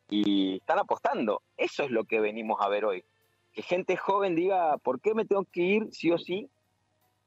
y 0.09 0.57
están 0.57 0.79
apostando. 0.79 1.41
Eso 1.57 1.83
es 1.83 1.91
lo 1.91 2.05
que 2.05 2.21
venimos 2.21 2.61
a 2.61 2.69
ver 2.69 2.85
hoy. 2.85 3.03
Que 3.51 3.61
gente 3.61 3.97
joven 3.97 4.35
diga, 4.35 4.77
¿por 4.77 5.01
qué 5.01 5.13
me 5.13 5.25
tengo 5.25 5.43
que 5.51 5.61
ir 5.61 5.87
sí 5.91 6.11
o 6.11 6.17
sí? 6.17 6.49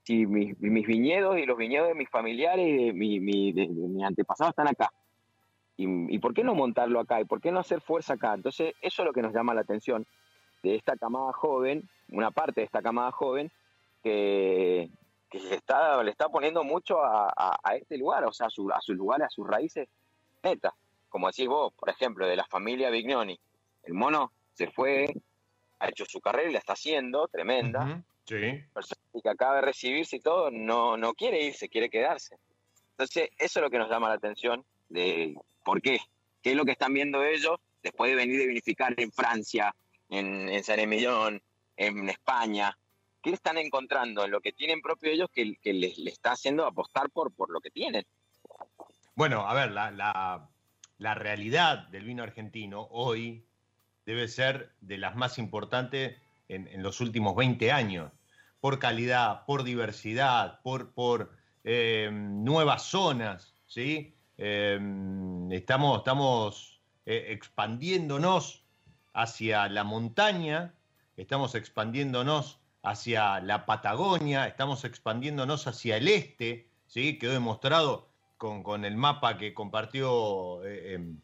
Si 0.05 0.27
mis, 0.27 0.59
viñedos 0.59 1.39
y 1.39 1.45
los 1.45 1.59
viñedos 1.59 1.89
de 1.89 1.95
mis 1.95 2.09
familiares, 2.09 2.95
mi, 2.95 3.53
de 3.53 3.69
mis 3.69 4.05
antepasados 4.05 4.53
están 4.53 4.69
acá. 4.69 4.91
¿Y, 5.83 6.19
por 6.19 6.35
qué 6.35 6.45
no 6.45 6.55
montarlo 6.55 7.01
acá? 7.01 7.23
¿Y 7.23 7.25
por 7.25 7.41
qué 7.41 7.51
no 7.51 7.61
hacer 7.61 7.81
fuerza 7.81 8.15
acá? 8.15 8.35
Entonces, 8.35 8.75
eso 8.83 9.03
es 9.03 9.07
lo 9.07 9.15
que 9.15 9.23
nos 9.23 9.33
llama 9.33 9.55
la 9.55 9.63
atención 9.63 10.07
de 10.63 10.75
esta 10.75 10.95
camada 10.97 11.33
joven, 11.33 11.89
una 12.11 12.31
parte 12.31 12.61
de 12.61 12.67
esta 12.67 12.83
camada 12.83 13.11
joven, 13.13 13.51
que, 14.03 14.91
está, 15.33 16.03
le 16.03 16.11
está 16.11 16.29
poniendo 16.29 16.65
mucho 16.65 16.99
a, 17.03 17.59
este 17.75 17.97
lugar, 17.97 18.25
o 18.27 18.33
sea, 18.33 18.49
a, 18.49 18.51
su, 18.51 18.71
a 18.71 18.81
sus 18.83 18.95
lugares, 18.95 19.29
a 19.29 19.31
sus 19.31 19.47
raíces 19.47 19.89
netas. 20.43 20.75
Como 21.09 21.29
decís 21.29 21.49
vos, 21.49 21.73
por 21.73 21.89
ejemplo, 21.89 22.27
de 22.27 22.37
la 22.37 22.45
familia 22.45 22.91
Vignoni. 22.91 23.39
El 23.85 23.95
mono 23.95 24.33
se 24.53 24.67
fue, 24.71 25.07
ha 25.79 25.89
hecho 25.89 26.05
su 26.05 26.21
carrera 26.21 26.51
y 26.51 26.53
la 26.53 26.59
está 26.59 26.75
haciendo, 26.75 27.27
tremenda. 27.29 28.03
sí. 28.27 28.63
Y 29.15 29.23
que 29.23 29.29
acaba 29.29 29.57
de 29.57 29.63
recibirse 29.63 30.17
y 30.17 30.21
todo, 30.21 30.51
no, 30.51 30.97
no 30.99 31.15
quiere 31.15 31.43
irse, 31.43 31.71
quiere 31.71 31.89
quedarse. 31.89 32.37
Entonces, 32.93 33.31
eso 33.39 33.59
es 33.59 33.63
lo 33.63 33.71
que 33.71 33.79
nos 33.79 33.89
llama 33.89 34.09
la 34.09 34.15
atención 34.15 34.65
de 34.91 35.35
¿Por 35.65 35.81
qué? 35.81 36.01
¿Qué 36.43 36.51
es 36.51 36.57
lo 36.57 36.65
que 36.65 36.73
están 36.73 36.93
viendo 36.93 37.25
ellos 37.25 37.59
después 37.83 38.11
de 38.11 38.17
venir 38.17 38.39
de 38.39 38.47
vinificar 38.47 38.95
en 38.99 39.11
Francia, 39.11 39.75
en, 40.09 40.49
en 40.49 40.63
San 40.63 40.79
Emilión, 40.79 41.41
en 41.77 42.09
España? 42.09 42.77
¿Qué 43.23 43.31
están 43.31 43.57
encontrando 43.59 44.25
en 44.25 44.31
lo 44.31 44.41
que 44.41 44.53
tienen 44.53 44.83
propio 44.83 45.11
ellos 45.11 45.29
que, 45.33 45.57
les, 45.73 45.99
está 45.99 46.33
haciendo 46.33 46.67
apostar 46.67 47.11
por, 47.11 47.33
por 47.33 47.51
lo 47.51 47.61
que 47.61 47.71
tienen? 47.71 48.05
Bueno, 49.15 49.47
a 49.47 49.55
ver, 49.55 49.71
la, 49.71 50.49
la 51.01 51.15
realidad 51.15 51.89
del 51.89 52.05
vino 52.05 52.23
argentino 52.23 52.87
hoy 52.91 53.43
debe 54.05 54.29
ser 54.29 54.73
de 54.83 54.99
las 54.99 55.17
más 55.17 55.39
importantes 55.39 56.19
en, 56.49 56.83
los 56.83 57.01
últimos 57.01 57.35
20 57.37 57.73
años, 57.73 58.13
por 58.61 58.79
calidad, 58.79 59.47
por 59.47 59.65
diversidad, 59.65 60.61
por, 60.63 60.93
por 60.93 61.33
eh, 61.65 62.11
nuevas 62.13 62.83
zonas, 62.83 63.55
¿sí? 63.67 64.15
Eh, 64.43 64.81
estamos 65.51 65.99
estamos 65.99 66.81
eh, 67.05 67.27
expandiéndonos 67.29 68.65
hacia 69.13 69.69
la 69.69 69.85
montaña, 69.85 70.73
estamos 71.19 71.55
expandiéndonos 71.55 72.59
hacia 72.83 73.41
la 73.41 73.67
Patagonia, 73.67 74.47
estamos 74.47 74.85
expandiéndonos 74.85 75.67
hacia 75.67 75.99
el 75.99 76.09
este, 76.09 76.71
¿sí? 76.87 77.19
quedó 77.19 77.33
demostrado 77.33 78.09
con, 78.39 78.63
con 78.63 78.87
el 78.87 78.97
mapa 78.97 79.37
que 79.37 79.53
compartió 79.53 80.65
em, 80.65 81.21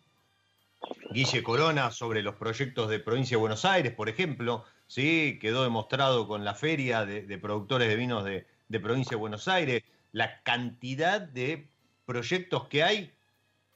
Guille 1.10 1.42
Corona 1.42 1.90
sobre 1.92 2.22
los 2.22 2.34
proyectos 2.34 2.90
de 2.90 3.00
provincia 3.00 3.38
de 3.38 3.40
Buenos 3.40 3.64
Aires, 3.64 3.94
por 3.94 4.10
ejemplo, 4.10 4.66
¿sí? 4.86 5.38
quedó 5.40 5.62
demostrado 5.62 6.28
con 6.28 6.44
la 6.44 6.54
feria 6.54 7.06
de, 7.06 7.38
productores 7.38 7.88
de 7.88 7.96
vinos 7.96 8.24
de, 8.24 8.46
provincia 8.80 9.12
de 9.12 9.16
Buenos 9.16 9.48
Aires, 9.48 9.82
la 10.12 10.42
cantidad 10.42 11.22
de 11.22 11.70
proyectos 12.06 12.68
que 12.68 12.82
hay 12.82 13.12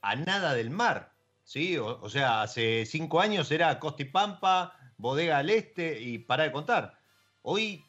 a 0.00 0.16
nada 0.16 0.54
del 0.54 0.70
mar. 0.70 1.12
¿sí? 1.44 1.76
O, 1.76 2.08
sea, 2.08 2.42
hace 2.42 2.86
cinco 2.86 3.20
años 3.20 3.50
era 3.50 3.78
Costa 3.78 4.04
Pampa, 4.10 4.72
Bodega 4.96 5.38
al 5.38 5.50
Este 5.50 6.00
y 6.00 6.18
para 6.18 6.44
de 6.44 6.52
contar. 6.52 6.98
Hoy 7.42 7.84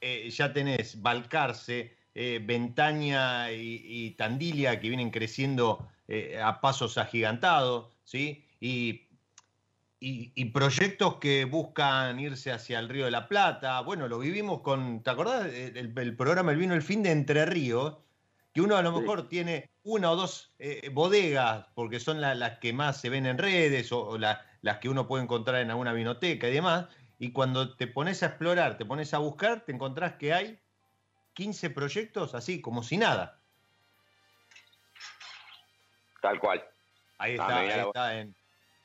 eh, 0.00 0.28
ya 0.30 0.52
tenés 0.52 1.00
Balcarce, 1.00 1.96
eh, 2.14 2.40
Ventaña 2.42 3.50
y, 3.52 4.10
Tandilia 4.18 4.80
que 4.80 4.88
vienen 4.88 5.10
creciendo 5.10 5.88
eh, 6.08 6.40
a 6.42 6.60
pasos 6.60 6.98
agigantados, 6.98 7.90
¿sí? 8.04 8.44
Y, 8.60 9.06
proyectos 10.52 11.16
que 11.16 11.44
buscan 11.44 12.18
irse 12.18 12.50
hacia 12.52 12.78
el 12.78 12.88
Río 12.88 13.04
de 13.06 13.10
la 13.12 13.28
Plata. 13.28 13.80
Bueno, 13.80 14.08
lo 14.08 14.18
vivimos 14.18 14.60
con, 14.60 15.02
¿te 15.02 15.10
acordás? 15.10 15.46
El, 15.46 16.16
programa 16.16 16.52
El 16.52 16.58
Vino 16.58 16.74
el 16.74 16.82
Fin 16.82 17.02
de 17.02 17.12
Entre 17.12 17.46
Ríos, 17.46 17.96
que 18.52 18.60
uno 18.60 18.76
a 18.76 18.82
lo 18.82 18.92
mejor 18.92 19.28
tiene 19.28 19.70
una 19.82 20.10
o 20.10 20.16
dos 20.16 20.54
bodegas, 20.92 21.66
porque 21.74 22.00
son 22.00 22.20
las 22.20 22.58
que 22.58 22.72
más 22.72 23.00
se 23.00 23.08
ven 23.08 23.26
en 23.26 23.38
redes 23.38 23.92
o, 23.92 24.18
las 24.18 24.78
que 24.80 24.88
uno 24.88 25.06
puede 25.06 25.24
encontrar 25.24 25.60
en 25.60 25.70
alguna 25.70 25.92
vinoteca 25.92 26.48
y 26.48 26.52
demás, 26.52 26.86
y 27.18 27.32
cuando 27.32 27.76
te 27.76 27.86
pones 27.86 28.22
a 28.22 28.26
explorar, 28.26 28.76
te 28.78 28.84
pones 28.84 29.14
a 29.14 29.18
buscar, 29.18 29.60
te 29.64 29.72
encontrás 29.72 30.14
que 30.14 30.32
hay 30.32 30.58
15 31.34 31.70
proyectos 31.70 32.34
así, 32.34 32.60
como 32.60 32.82
si 32.82 32.96
nada. 32.96 33.40
Tal 36.20 36.38
cual. 36.40 36.64
Ahí 37.18 37.32
está, 37.32 37.58
ahí 37.58 37.68
está 37.68 38.18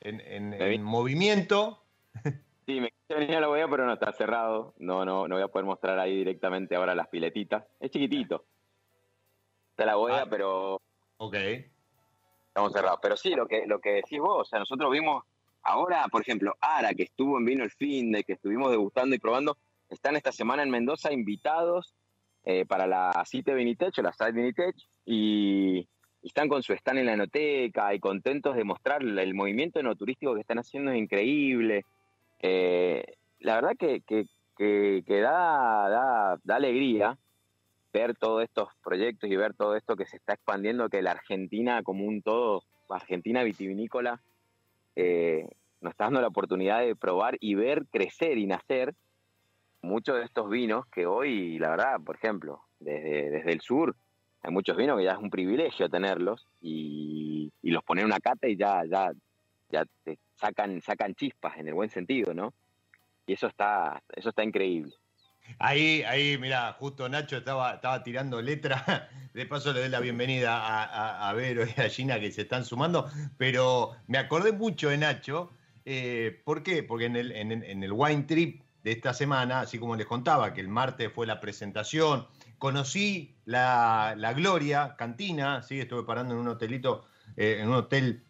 en, 0.00 0.82
movimiento. 0.82 1.82
Sí, 2.66 2.80
me 2.80 2.92
venía 3.08 3.40
la 3.40 3.46
bodega, 3.46 3.68
pero 3.70 3.86
no 3.86 3.92
está 3.92 4.12
cerrado. 4.12 4.74
No, 4.78 5.04
no, 5.04 5.28
no 5.28 5.36
voy 5.36 5.44
a 5.44 5.48
poder 5.48 5.64
mostrar 5.64 5.98
ahí 5.98 6.16
directamente 6.16 6.76
ahora 6.76 6.94
las 6.94 7.08
piletitas. 7.08 7.64
Es 7.80 7.90
chiquitito. 7.90 8.44
Está 9.76 9.86
la 9.86 9.96
bodega, 9.96 10.22
ah. 10.22 10.26
pero. 10.28 10.80
Ok. 11.18 11.34
Estamos 12.48 12.72
cerrados. 12.72 12.98
Pero 13.02 13.16
sí, 13.16 13.30
lo 13.34 13.46
que, 13.46 13.66
lo 13.66 13.80
que 13.80 13.90
decís 13.90 14.18
vos, 14.18 14.40
o 14.40 14.44
sea, 14.44 14.58
nosotros 14.58 14.90
vimos 14.90 15.24
Ahora, 15.68 16.06
por 16.12 16.22
ejemplo, 16.22 16.54
Ara, 16.60 16.94
que 16.94 17.02
estuvo 17.02 17.38
en 17.38 17.44
Vino 17.44 17.64
el 17.64 17.72
Fin 17.72 18.12
de 18.12 18.22
que 18.22 18.34
estuvimos 18.34 18.70
degustando 18.70 19.16
y 19.16 19.18
probando, 19.18 19.58
están 19.90 20.14
esta 20.14 20.30
semana 20.30 20.62
en 20.62 20.70
Mendoza 20.70 21.12
invitados 21.12 21.92
eh, 22.44 22.64
para 22.64 22.86
la 22.86 23.24
Cite 23.26 23.52
Vinitech 23.52 23.98
o 23.98 24.02
la 24.02 24.12
Site 24.12 24.30
Vinitech 24.30 24.76
y, 25.04 25.88
están 26.22 26.48
con 26.48 26.62
su 26.62 26.72
stand 26.72 27.00
en 27.00 27.06
la 27.06 27.14
enoteca 27.14 27.94
y 27.94 28.00
contentos 28.00 28.54
de 28.54 28.64
mostrar 28.64 29.02
el 29.02 29.34
movimiento 29.34 29.80
enoturístico 29.80 30.34
que 30.34 30.40
están 30.40 30.58
haciendo 30.58 30.92
es 30.92 30.98
increíble. 30.98 31.84
Eh, 32.40 33.04
la 33.40 33.56
verdad 33.56 33.76
que, 33.76 34.02
que, 34.02 35.04
da, 35.20 35.88
da, 35.88 36.40
da, 36.42 36.56
alegría 36.56 37.18
ver 37.96 38.14
todos 38.14 38.42
estos 38.42 38.68
proyectos 38.84 39.30
y 39.30 39.36
ver 39.36 39.54
todo 39.54 39.74
esto 39.74 39.96
que 39.96 40.04
se 40.04 40.18
está 40.18 40.34
expandiendo, 40.34 40.90
que 40.90 41.00
la 41.00 41.12
Argentina 41.12 41.82
como 41.82 42.04
un 42.04 42.20
todo, 42.20 42.62
Argentina 42.90 43.42
vitivinícola, 43.42 44.20
eh, 44.96 45.48
nos 45.80 45.92
está 45.92 46.04
dando 46.04 46.20
la 46.20 46.28
oportunidad 46.28 46.80
de 46.80 46.94
probar 46.94 47.38
y 47.40 47.54
ver 47.54 47.86
crecer 47.86 48.36
y 48.36 48.46
nacer 48.46 48.94
muchos 49.80 50.16
de 50.16 50.24
estos 50.24 50.50
vinos 50.50 50.84
que 50.88 51.06
hoy, 51.06 51.58
la 51.58 51.70
verdad, 51.70 52.00
por 52.04 52.16
ejemplo, 52.16 52.60
desde, 52.80 53.30
desde 53.30 53.52
el 53.52 53.62
sur, 53.62 53.96
hay 54.42 54.52
muchos 54.52 54.76
vinos 54.76 54.98
que 54.98 55.04
ya 55.04 55.12
es 55.12 55.18
un 55.18 55.30
privilegio 55.30 55.88
tenerlos 55.88 56.46
y, 56.60 57.50
los 57.62 57.82
poner 57.82 58.02
en 58.02 58.10
una 58.10 58.20
cata 58.20 58.46
y 58.46 58.56
ya, 58.56 58.84
ya, 58.84 59.10
ya 59.70 59.84
te 60.04 60.18
sacan, 60.34 60.82
sacan 60.82 61.14
chispas 61.14 61.56
en 61.56 61.68
el 61.68 61.74
buen 61.74 61.88
sentido, 61.88 62.34
¿no? 62.34 62.52
Y 63.26 63.32
eso 63.32 63.46
está, 63.46 64.02
eso 64.14 64.28
está 64.28 64.44
increíble. 64.44 64.94
Ahí, 65.58 66.02
ahí, 66.02 66.38
mira, 66.38 66.72
justo 66.74 67.08
Nacho 67.08 67.38
estaba, 67.38 67.74
estaba 67.74 68.02
tirando 68.02 68.40
letra. 68.42 69.08
De 69.34 69.46
paso 69.46 69.72
le 69.72 69.80
doy 69.80 69.88
la 69.90 70.00
bienvenida 70.00 70.56
a, 70.56 71.28
a, 71.28 71.32
Vero 71.34 71.64
y 71.66 71.80
a 71.80 71.88
Gina 71.88 72.18
que 72.18 72.32
se 72.32 72.42
están 72.42 72.64
sumando. 72.64 73.10
Pero 73.36 73.92
me 74.06 74.18
acordé 74.18 74.52
mucho 74.52 74.88
de 74.88 74.98
Nacho. 74.98 75.52
Eh, 75.84 76.42
¿Por 76.44 76.62
qué? 76.62 76.82
Porque 76.82 77.04
en 77.04 77.16
el, 77.16 77.32
en, 77.32 77.82
el 77.82 77.92
Wine 77.92 78.22
Trip 78.24 78.62
de 78.82 78.92
esta 78.92 79.12
semana, 79.12 79.60
así 79.60 79.78
como 79.78 79.94
les 79.94 80.06
contaba, 80.06 80.54
que 80.54 80.60
el 80.60 80.68
martes 80.68 81.12
fue 81.12 81.26
la 81.26 81.40
presentación, 81.40 82.26
conocí 82.58 83.36
la, 83.44 84.14
Gloria 84.34 84.94
Cantina, 84.96 85.62
¿sí? 85.62 85.80
estuve 85.80 86.04
parando 86.04 86.34
en 86.34 86.40
un 86.40 86.48
hotelito, 86.48 87.04
eh, 87.36 87.58
en 87.60 87.68
un 87.68 87.74
hotel 87.74 88.24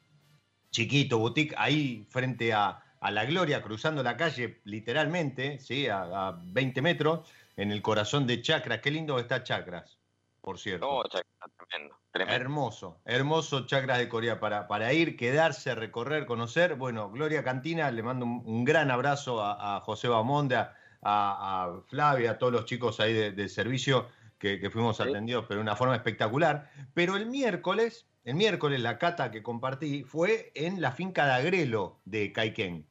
chiquito, 0.70 1.18
boutique, 1.18 1.54
ahí 1.56 2.06
frente 2.10 2.52
a, 2.52 2.82
a 3.01 3.11
la 3.11 3.24
gloria, 3.24 3.62
cruzando 3.62 4.03
la 4.03 4.16
calle 4.16 4.61
literalmente, 4.64 5.59
¿sí? 5.59 5.88
a, 5.88 6.38
20 6.42 6.82
metros, 6.82 7.28
en 7.57 7.72
el 7.72 7.82
corazón 7.82 8.26
de 8.26 8.42
Chacras. 8.42 8.80
Qué 8.80 8.90
lindo 8.90 9.18
está 9.18 9.42
Chacras, 9.42 9.99
por 10.40 10.59
cierto. 10.59 10.88
Oh, 10.88 11.05
tremendo, 11.05 11.97
Hermoso, 12.12 13.01
hermoso 13.05 13.66
Chacras 13.66 13.99
de 13.99 14.09
Corea 14.09 14.40
para, 14.40 14.66
para 14.68 14.92
ir, 14.92 15.16
quedarse, 15.16 15.74
recorrer, 15.74 16.24
conocer. 16.26 16.76
Bueno, 16.76 17.11
Gloria 17.11 17.44
Cantina, 17.44 17.90
le 17.90 18.03
mando 18.03 18.24
un, 18.24 18.64
gran 18.64 18.90
abrazo 18.90 19.42
a, 19.42 19.80
José 19.80 20.09
Bamonde, 20.09 20.66
a, 21.03 21.80
Flavia, 21.88 22.32
a 22.32 22.38
todos 22.38 22.53
los 22.53 22.64
chicos 22.64 23.01
ahí 23.01 23.12
del 23.12 23.51
servicio 23.51 24.09
que, 24.38 24.70
fuimos 24.70 25.01
atendidos, 25.01 25.44
pero 25.47 25.59
de 25.59 25.62
una 25.62 25.76
forma 25.76 25.94
espectacular. 25.94 26.70
Pero 26.94 27.16
el 27.16 27.26
miércoles 27.26 28.07
el 28.27 28.35
miércoles 28.35 28.81
la 28.81 28.99
cata 28.99 29.31
que 29.31 29.41
compartí 29.41 30.03
fue 30.03 30.51
en 30.57 30.81
la 30.81 30.91
finca 30.91 31.27
de 31.27 31.33
Agrelo 31.33 32.01
de 32.05 32.33
Caiquén. 32.33 32.85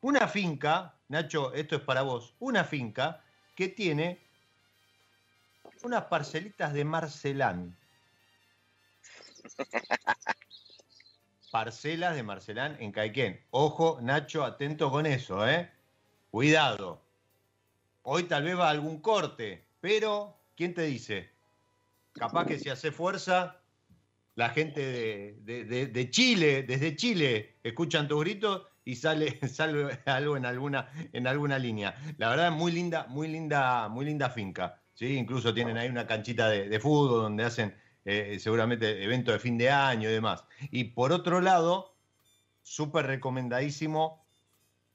Una 0.00 0.28
finca, 0.28 0.94
Nacho, 1.08 1.52
esto 1.54 1.74
es 1.74 1.82
para 1.82 2.02
vos, 2.02 2.36
una 2.38 2.62
finca 2.62 3.24
que 3.56 3.68
tiene 3.68 4.24
unas 5.82 6.04
parcelitas 6.04 6.72
de 6.72 6.84
Marcelán. 6.84 7.76
Parcelas 11.50 12.14
de 12.14 12.22
Marcelán 12.22 12.76
en 12.78 12.92
Caiquén. 12.92 13.44
Ojo, 13.50 13.98
Nacho, 14.00 14.44
atento 14.44 14.92
con 14.92 15.04
eso, 15.04 15.48
¿eh? 15.48 15.68
Cuidado. 16.30 17.02
Hoy 18.02 18.22
tal 18.24 18.44
vez 18.44 18.56
va 18.56 18.70
algún 18.70 19.00
corte, 19.00 19.66
pero 19.80 20.38
¿quién 20.54 20.74
te 20.74 20.82
dice? 20.82 21.28
Capaz 22.12 22.46
que 22.46 22.60
si 22.60 22.68
hace 22.68 22.92
fuerza, 22.92 23.60
la 24.36 24.50
gente 24.50 25.34
de, 25.42 26.10
Chile, 26.10 26.62
desde 26.62 26.94
Chile, 26.94 27.56
escuchan 27.62 28.06
tus 28.06 28.20
gritos 28.20 28.66
y 28.84 28.94
sale, 28.94 29.40
sale 29.48 29.98
algo 30.04 30.36
en 30.36 30.44
alguna, 30.44 30.90
en 31.12 31.26
alguna 31.26 31.58
línea. 31.58 31.96
La 32.18 32.28
verdad, 32.28 32.52
muy 32.52 32.70
linda, 32.70 33.06
muy 33.08 33.28
linda, 33.28 33.88
muy 33.88 34.04
linda 34.04 34.28
finca. 34.30 34.80
¿sí? 34.92 35.16
Incluso 35.16 35.54
tienen 35.54 35.78
ahí 35.78 35.88
una 35.88 36.06
canchita 36.06 36.50
de, 36.50 36.78
fútbol 36.78 37.22
donde 37.22 37.44
hacen 37.44 37.74
eh, 38.04 38.36
seguramente 38.38 39.02
eventos 39.02 39.32
de 39.32 39.40
fin 39.40 39.56
de 39.56 39.70
año 39.70 40.08
y 40.10 40.12
demás. 40.12 40.44
Y 40.70 40.84
por 40.84 41.12
otro 41.12 41.40
lado, 41.40 41.96
súper 42.62 43.06
recomendadísimo 43.06 44.26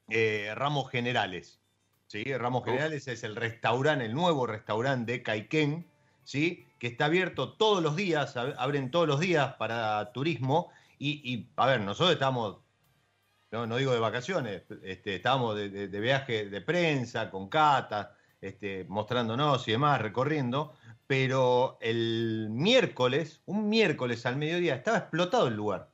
eh, 0.08 0.52
Ramos 0.54 0.92
Generales. 0.92 1.60
¿sí? 2.06 2.24
Ramos 2.38 2.64
Generales 2.64 3.08
es 3.08 3.24
el 3.24 3.36
restaurante, 3.36 4.06
el 4.06 4.14
nuevo 4.14 4.46
restaurante 4.46 5.14
de 5.14 5.24
Caiquén, 5.24 5.88
¿sí? 6.24 6.68
Que 6.82 6.88
está 6.88 7.06
abierto 7.06 7.54
todos 7.54 7.84
los 7.84 7.96
días, 7.96 8.36
abren 8.36 8.90
todos 8.90 9.08
los 9.08 9.20
días 9.20 9.54
para 9.60 10.12
turismo. 10.14 10.72
Y, 10.98 11.48
a 11.56 11.68
ver, 11.68 11.82
nosotros 11.82 12.14
estamos, 12.14 12.58
no, 13.52 13.78
digo 13.78 13.94
de 13.94 14.00
vacaciones, 14.00 14.64
este, 14.82 15.18
estamos 15.18 15.56
de, 15.56 15.88
viaje 15.88 16.50
de 16.50 16.62
prensa, 16.62 17.30
con 17.30 17.50
catas, 17.50 18.08
este, 18.42 18.86
mostrándonos 18.86 19.68
y 19.68 19.74
demás, 19.74 20.02
recorriendo. 20.02 20.74
Pero 21.06 21.78
el 21.82 22.48
miércoles, 22.50 23.42
un 23.46 23.70
miércoles 23.70 24.26
al 24.26 24.38
mediodía, 24.38 24.74
estaba 24.74 24.98
explotado 24.98 25.50
el 25.50 25.56
lugar. 25.56 25.92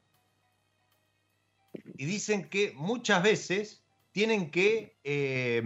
Y 1.97 2.05
dicen 2.05 2.47
que 2.47 2.71
muchas 2.77 3.21
veces 3.23 3.83
tienen 4.13 4.51
que 4.51 4.95
eh, 5.03 5.61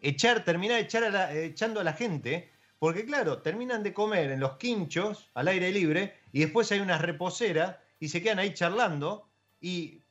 echar, 0.00 0.46
terminar 0.46 0.80
echar 0.80 1.36
echando 1.36 1.80
a 1.80 1.84
la 1.84 1.92
gente 1.92 2.52
porque 2.82 3.04
claro, 3.04 3.42
terminan 3.42 3.84
de 3.84 3.94
comer 3.94 4.32
en 4.32 4.40
los 4.40 4.56
quinchos, 4.56 5.30
al 5.34 5.46
aire 5.46 5.70
libre, 5.70 6.16
y 6.32 6.40
después 6.40 6.72
hay 6.72 6.80
unas 6.80 7.00
reposeras 7.00 7.76
y 8.00 8.08
se 8.08 8.20
quedan 8.20 8.40
ahí 8.40 8.54
charlando 8.54 9.30
y, 9.60 10.02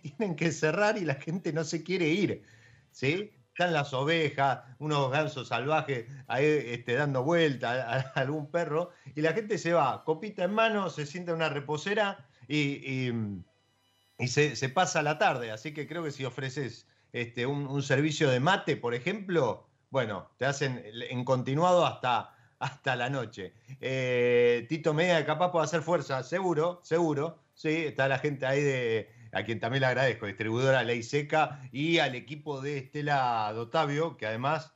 tienen 0.00 0.36
que 0.36 0.52
cerrar 0.52 0.96
y 0.96 1.04
la 1.04 1.16
gente 1.16 1.52
no 1.52 1.62
se 1.64 1.82
quiere 1.82 2.08
ir. 2.08 2.44
¿sí? 2.92 3.30
Están 3.48 3.74
las 3.74 3.92
ovejas, 3.92 4.60
unos 4.78 5.10
gansos 5.10 5.48
salvajes 5.48 6.06
ahí 6.28 6.46
este, 6.46 6.94
dando 6.94 7.24
vuelta 7.24 7.72
a, 7.72 8.00
algún 8.18 8.50
perro, 8.50 8.92
y 9.14 9.20
la 9.20 9.34
gente 9.34 9.58
se 9.58 9.74
va, 9.74 10.02
copita 10.04 10.44
en 10.44 10.54
mano, 10.54 10.88
se 10.88 11.04
sienta 11.04 11.32
en 11.32 11.36
una 11.36 11.50
reposera 11.50 12.26
y, 12.48 13.10
y, 14.18 14.28
se, 14.28 14.68
pasa 14.70 15.02
la 15.02 15.18
tarde. 15.18 15.50
Así 15.50 15.74
que 15.74 15.86
creo 15.86 16.02
que 16.04 16.10
si 16.10 16.24
ofreces 16.24 16.86
este, 17.12 17.44
un, 17.44 17.82
servicio 17.82 18.30
de 18.30 18.40
mate, 18.40 18.78
por 18.78 18.94
ejemplo, 18.94 19.69
bueno, 19.90 20.30
te 20.38 20.46
hacen 20.46 20.82
en 20.84 21.24
continuado 21.24 21.84
hasta, 21.84 22.34
hasta 22.60 22.96
la 22.96 23.10
noche. 23.10 23.52
Eh, 23.80 24.66
Tito 24.68 24.94
Media 24.94 25.24
capaz 25.26 25.50
puede 25.50 25.64
hacer 25.64 25.82
fuerza, 25.82 26.22
seguro, 26.22 26.80
seguro. 26.82 27.42
Sí, 27.54 27.86
está 27.86 28.08
la 28.08 28.18
gente 28.18 28.46
ahí 28.46 28.62
de, 28.62 29.10
a 29.32 29.42
quien 29.42 29.60
también 29.60 29.80
le 29.80 29.88
agradezco, 29.88 30.26
distribuidora 30.26 30.82
Ley 30.82 31.02
Seca 31.02 31.60
y 31.72 31.98
al 31.98 32.14
equipo 32.14 32.60
de 32.60 32.78
Estela 32.78 33.52
Dotavio, 33.54 34.16
que 34.16 34.26
además 34.26 34.74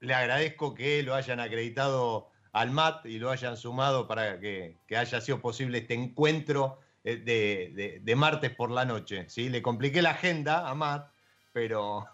le 0.00 0.14
agradezco 0.14 0.74
que 0.74 1.02
lo 1.02 1.14
hayan 1.14 1.40
acreditado 1.40 2.30
al 2.52 2.70
MAT 2.70 3.06
y 3.06 3.18
lo 3.18 3.30
hayan 3.30 3.56
sumado 3.56 4.06
para 4.06 4.38
que, 4.40 4.76
haya 4.96 5.20
sido 5.20 5.40
posible 5.40 5.78
este 5.78 5.94
encuentro 5.94 6.80
eh, 7.04 8.00
de, 8.02 8.16
martes 8.16 8.50
por 8.50 8.70
la 8.70 8.84
noche. 8.84 9.28
¿sí? 9.28 9.48
Le 9.48 9.62
compliqué 9.62 10.02
la 10.02 10.10
agenda 10.10 10.68
a 10.68 10.74
MAT, 10.74 11.10
pero... 11.52 12.06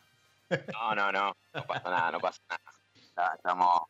No, 0.72 0.94
no, 0.94 1.12
no, 1.12 1.36
no 1.54 1.66
pasa 1.66 1.90
nada, 1.90 2.12
no 2.12 2.20
pasa 2.20 2.40
nada. 2.48 3.34
Estamos, 3.36 3.82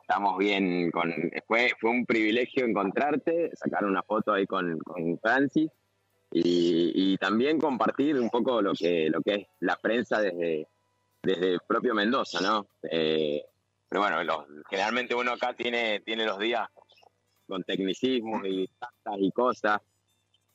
estamos 0.00 0.38
bien. 0.38 0.90
Con, 0.90 1.12
fue, 1.46 1.72
fue 1.80 1.90
un 1.90 2.06
privilegio 2.06 2.64
encontrarte, 2.64 3.50
sacar 3.54 3.84
una 3.84 4.02
foto 4.02 4.32
ahí 4.32 4.46
con, 4.46 4.78
con 4.80 5.18
Francis 5.18 5.70
y, 6.32 7.16
también 7.18 7.58
compartir 7.58 8.18
un 8.18 8.30
poco 8.30 8.62
lo 8.62 8.72
que, 8.72 9.10
lo 9.10 9.20
que 9.20 9.34
es 9.34 9.46
la 9.60 9.76
prensa 9.76 10.20
desde, 10.20 10.68
desde 11.22 11.54
el 11.54 11.60
propio 11.66 11.94
Mendoza, 11.94 12.40
¿no? 12.40 12.68
Eh, 12.82 13.44
pero 13.88 14.02
bueno, 14.02 14.46
generalmente 14.68 15.14
uno 15.14 15.32
acá 15.32 15.54
tiene, 15.54 16.00
tiene 16.00 16.24
los 16.24 16.38
días 16.38 16.68
con 17.48 17.64
tecnicismos 17.64 18.46
y 18.46 18.70
y 19.18 19.32
cosas, 19.32 19.80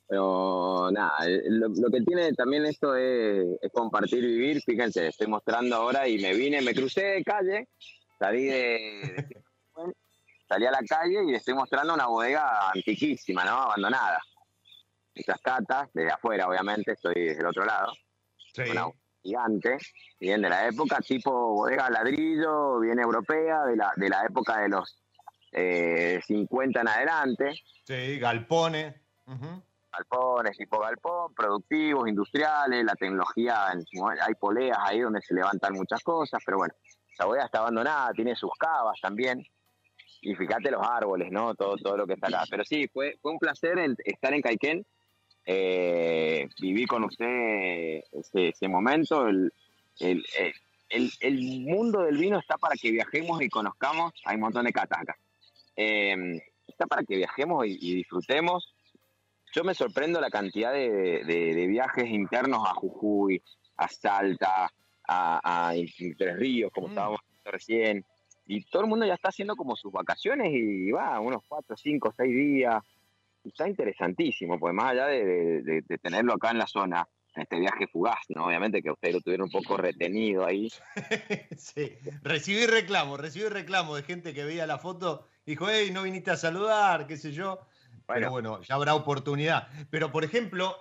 pero 0.08 0.90
nada, 0.92 1.28
eh, 1.28 1.42
lo, 1.48 1.90
que 1.92 2.02
tiene 2.02 2.32
también 2.34 2.66
esto 2.66 2.96
es, 2.96 3.58
compartir 3.74 4.22
vivir. 4.22 4.62
Fíjense, 4.62 5.08
estoy 5.08 5.28
mostrando 5.28 5.76
ahora 5.76 6.08
y 6.08 6.20
me 6.20 6.34
vine, 6.34 6.62
me 6.62 6.74
crucé 6.74 7.06
de 7.06 7.24
calle, 7.24 7.68
salí 8.20 8.46
de, 8.46 9.26
salí 10.48 10.66
a 10.66 10.72
la 10.72 10.82
calle 10.88 11.20
y 11.28 11.34
estoy 11.36 11.54
mostrando 11.54 11.94
una 11.94 12.08
bodega 12.08 12.72
antiquísima, 12.72 13.44
¿no? 13.44 13.52
Abandonada 13.52 14.22
muchas 15.16 15.42
catas, 15.42 15.90
desde 15.94 16.12
afuera 16.12 16.48
obviamente, 16.48 16.92
estoy 16.92 17.14
desde 17.16 17.40
el 17.40 17.48
otro 17.48 17.66
lado. 17.66 17.94
Sí. 18.54 18.64
Una 18.70 18.88
gigante, 19.24 19.78
bien 20.20 20.42
de 20.42 20.50
la 20.50 20.68
época, 20.68 21.00
tipo 21.00 21.32
bodega 21.32 21.90
ladrillo, 21.90 22.80
bien 22.80 23.00
europea, 23.00 23.64
de 23.64 23.76
la, 23.76 23.92
de 23.96 24.10
la 24.10 24.26
época 24.26 24.60
de 24.60 24.70
los 24.70 25.02
eh, 25.52 26.20
50 26.26 26.82
en 26.82 26.88
adelante. 26.88 27.54
Sí, 27.86 28.20
galpones. 28.20 28.96
Galpones, 29.98 30.58
tipo 30.58 30.80
galpón, 30.80 31.34
productivos, 31.34 32.08
industriales, 32.08 32.84
la 32.84 32.96
tecnología, 32.96 33.68
hay 33.68 34.36
poleas 34.40 34.78
ahí 34.82 35.00
donde 35.00 35.22
se 35.22 35.34
levantan 35.34 35.74
muchas 35.74 36.02
cosas, 36.04 36.42
pero 36.46 36.58
bueno, 36.58 36.74
la 37.18 37.26
bodega 37.26 37.46
está 37.46 37.60
abandonada, 37.60 38.12
tiene 38.14 38.36
sus 38.36 38.52
cavas 38.58 39.00
también 39.02 39.46
y 40.22 40.36
fíjate 40.36 40.72
los 40.72 40.86
árboles, 40.86 41.32
¿no? 41.32 41.54
Todo, 41.56 41.78
todo 41.78 41.98
lo 41.98 42.08
que 42.08 42.14
está 42.14 42.28
acá. 42.28 42.44
Pero 42.50 42.64
sí, 42.66 42.88
fue, 42.88 43.18
fue 43.22 43.32
un 43.32 43.40
placer 43.40 43.78
estar 44.06 44.34
en 44.34 44.42
Caiquén 44.42 44.86
eh, 45.46 46.50
viví 46.60 46.86
con 46.86 47.04
usted 47.04 48.02
ese, 48.34 48.68
momento. 48.68 49.28
El, 49.28 49.52
el, 50.00 51.62
mundo 51.62 52.02
del 52.02 52.18
vino 52.18 52.40
está 52.40 52.58
para 52.58 52.76
que 52.76 52.92
viajemos 52.92 53.42
y 53.42 53.50
conozcamos. 53.50 54.14
Hay 54.26 54.36
un 54.36 54.42
montón 54.42 54.66
de 54.66 54.74
catas 54.74 55.02
acá. 55.02 55.18
Em, 55.76 56.40
está 56.68 56.88
para 56.88 57.04
que 57.04 57.18
viajemos 57.18 57.66
y, 57.68 57.96
disfrutemos. 57.96 58.75
Yo 59.56 59.64
me 59.64 59.74
sorprendo 59.74 60.20
la 60.20 60.30
cantidad 60.30 60.74
de, 60.74 61.66
viajes 61.70 62.10
internos 62.10 62.68
a 62.68 62.74
Jujuy, 62.74 63.42
a 63.78 63.88
Salta, 63.88 64.70
a, 65.08 65.70
a 65.70 65.74
Tres 66.18 66.36
Ríos, 66.36 66.72
como 66.74 66.88
mm. 66.88 66.90
estábamos 66.90 67.22
recién. 67.46 68.06
Y 68.48 68.66
todo 68.66 68.82
el 68.82 68.90
mundo 68.90 69.06
ya 69.06 69.14
está 69.14 69.30
haciendo 69.30 69.56
como 69.56 69.78
sus 69.78 69.94
vacaciones 69.94 70.52
y 70.52 70.92
va 70.92 71.22
unos 71.22 71.42
cuatro, 71.48 71.78
cinco, 71.78 72.14
seis 72.16 72.36
días 72.36 72.84
está 73.50 73.70
interesantísimo, 73.70 74.60
pues 74.60 74.74
más 74.74 74.92
allá 74.92 75.08
de, 75.08 75.84
tenerlo 76.02 76.34
acá 76.34 76.52
en 76.52 76.58
la 76.58 76.68
zona, 76.68 77.08
en 77.36 77.44
este 77.44 77.60
viaje 77.60 77.88
fugaz, 77.88 78.26
¿no? 78.30 78.48
Obviamente 78.48 78.82
que 78.82 78.92
ustedes 78.92 79.16
lo 79.16 79.22
tuvieron 79.22 79.46
un 79.46 79.52
poco 79.52 79.78
retenido 79.78 80.46
ahí. 80.46 80.70
sí, 81.58 81.94
recibí 82.24 82.66
reclamo, 82.66 83.16
recibí 83.16 83.48
reclamo 83.48 83.96
de 83.96 84.04
gente 84.04 84.34
que 84.34 84.44
veía 84.44 84.68
la 84.68 84.80
foto 84.80 85.28
dijo, 85.46 85.70
hey, 85.70 85.92
no 85.94 86.04
viniste 86.04 86.32
a 86.32 86.38
saludar, 86.38 87.08
qué 87.08 87.18
sé 87.18 87.32
yo. 87.32 87.60
Bueno, 88.08 88.20
Pero 88.20 88.32
bueno, 88.32 88.62
ya 88.62 88.76
habrá 88.76 88.96
oportunidad. 88.96 89.68
Pero, 89.90 90.12
por 90.12 90.24
ejemplo... 90.24 90.80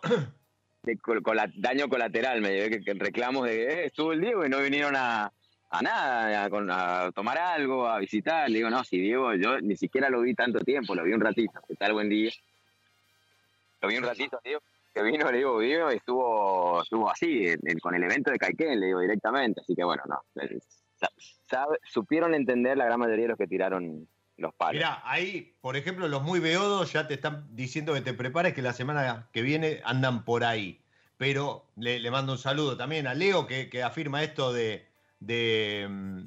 con, 1.03 1.22
daño 1.57 1.89
colateral, 1.89 2.41
me 2.41 2.51
llevé 2.51 2.83
que, 2.83 2.95
reclamos 2.95 3.47
de 3.47 3.62
eh, 3.62 3.87
estuvo 3.87 4.12
el 4.12 4.20
Diego 4.20 4.45
y 4.45 4.51
no 4.51 4.61
vinieron 4.61 4.95
a, 4.97 5.33
nada, 5.81 6.45
a, 6.45 7.12
tomar 7.12 7.39
algo, 7.39 7.87
a 7.87 7.99
visitar. 7.99 8.49
Le 8.49 8.59
digo, 8.59 8.70
no, 8.70 8.85
si 8.85 8.99
Diego, 8.99 9.35
yo 9.35 9.61
ni 9.61 9.77
siquiera 9.77 10.11
lo 10.11 10.20
vi 10.20 10.35
tanto 10.35 10.61
tiempo, 10.61 10.95
lo 10.95 11.05
vi 11.05 11.12
un 11.12 11.20
ratito. 11.20 11.61
¿Qué 11.66 11.75
tal? 11.75 11.95
Buen 11.95 12.09
día. 12.09 12.31
Lo 13.81 13.89
vi 13.89 13.97
un 13.97 14.05
ratito, 14.05 14.39
tío, 14.43 14.61
que 14.95 15.03
vino, 15.03 15.31
le 15.31 15.39
digo, 15.39 15.59
vino 15.59 15.93
y 15.93 15.97
estuvo, 15.97 16.83
estuvo 16.83 17.11
así, 17.11 17.47
con 17.83 17.95
el 17.95 18.05
evento 18.05 18.31
de 18.31 18.39
Caiquén, 18.39 18.81
le 18.81 18.87
digo 18.87 19.01
directamente. 19.01 19.61
Así 19.61 19.75
que 19.75 19.85
bueno, 19.85 20.03
no. 20.07 20.22
supieron 21.83 22.35
entender 22.35 22.79
la 22.79 22.87
gran 22.87 23.01
mayoría 23.01 23.25
de 23.25 23.29
los 23.29 23.39
que 23.39 23.47
tiraron 23.47 24.07
los. 24.37 24.53
Mirá, 24.72 25.01
ahí, 25.05 25.57
por 25.61 25.76
ejemplo, 25.76 26.09
los 26.09 26.22
muy 26.22 26.41
beodos 26.41 26.93
ya 26.93 27.07
te 27.07 27.14
están 27.14 27.47
diciendo 27.55 27.95
que 27.95 28.01
te 28.01 28.14
prepares 28.14 28.55
que 28.55 28.62
la 28.62 28.72
semana 28.72 29.28
que 29.32 29.43
viene 29.43 29.80
andan 29.85 30.24
por 30.24 30.45
ahí. 30.45 30.80
Pero 31.16 31.70
le, 31.76 32.11
mando 32.11 32.32
un 32.32 32.39
saludo 32.39 32.76
también 32.76 33.07
a 33.07 33.14
Leo 33.14 33.47
que, 33.47 33.82
afirma 33.82 34.22
esto 34.22 34.53
de, 34.53 34.87
mm, 35.89 36.22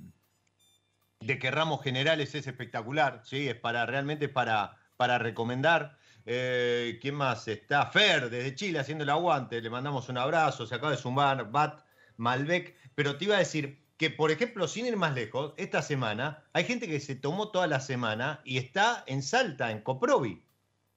que 1.26 1.52
Ramos 1.52 1.84
Generales 1.84 2.34
es 2.36 2.48
espectacular, 2.48 3.22
¿sí? 3.24 3.50
Es 3.50 3.56
para, 3.56 3.86
realmente 3.86 4.30
para, 4.30 4.78
para 4.96 5.18
recomendar. 5.18 5.98
Eh, 6.26 7.00
¿Quién 7.02 7.16
más 7.16 7.48
está? 7.48 7.86
Fer, 7.88 8.30
desde 8.30 8.56
Chile, 8.56 8.80
haciendo 8.80 9.04
el 9.04 9.10
aguante. 9.10 9.62
Le 9.62 9.70
mandamos 9.70 10.10
un 10.10 10.18
abrazo. 10.18 10.66
Se 10.66 10.76
acaba 10.76 10.92
de 10.92 10.98
sumar 10.98 11.52
Bat 11.52 11.86
Malbec. 12.18 12.76
Pero 12.96 13.18
te 13.18 13.26
iba 13.26 13.36
a 13.36 13.40
decir 13.40 13.87
que, 13.98 14.12
por 14.12 14.32
ejemplo, 14.32 14.68
sin 14.68 14.86
ir 14.86 14.96
más 14.96 15.14
lejos, 15.14 15.54
esta 15.58 15.82
semana 15.82 16.44
hay 16.54 16.66
gente 16.66 16.88
que 16.88 17.00
se 17.00 17.16
tomó 17.16 17.50
toda 17.50 17.68
la 17.68 17.80
semana 17.80 18.42
y 18.46 18.58
está 18.58 19.04
en 19.08 19.24
Salta, 19.24 19.72
en 19.72 19.82
Coprovi. 19.82 20.44